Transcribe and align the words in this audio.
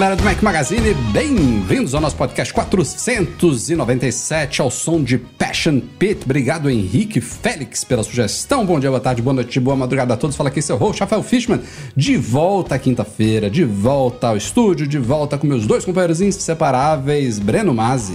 Galera 0.00 0.16
do 0.16 0.24
Mac 0.24 0.40
Magazine, 0.40 0.94
bem-vindos 1.12 1.94
ao 1.94 2.00
nosso 2.00 2.16
podcast 2.16 2.54
497 2.54 4.62
ao 4.62 4.70
som 4.70 5.02
de 5.02 5.18
Passion 5.18 5.78
Pit. 5.78 6.22
Obrigado 6.24 6.70
Henrique 6.70 7.20
Félix 7.20 7.84
pela 7.84 8.02
sugestão. 8.02 8.64
Bom 8.64 8.80
dia, 8.80 8.88
boa 8.88 8.98
tarde, 8.98 9.20
boa 9.20 9.34
noite, 9.34 9.60
boa 9.60 9.76
madrugada 9.76 10.14
a 10.14 10.16
todos. 10.16 10.36
Fala 10.36 10.48
aqui 10.48 10.62
seu 10.62 10.78
host, 10.78 11.00
Rafael 11.00 11.22
Fishman, 11.22 11.60
de 11.94 12.16
volta 12.16 12.78
quinta-feira, 12.78 13.50
de 13.50 13.62
volta 13.62 14.28
ao 14.28 14.38
estúdio, 14.38 14.86
de 14.86 14.98
volta 14.98 15.36
com 15.36 15.46
meus 15.46 15.66
dois 15.66 15.84
companheiros 15.84 16.22
inseparáveis, 16.22 17.38
Breno 17.38 17.74
Mazzi. 17.74 18.14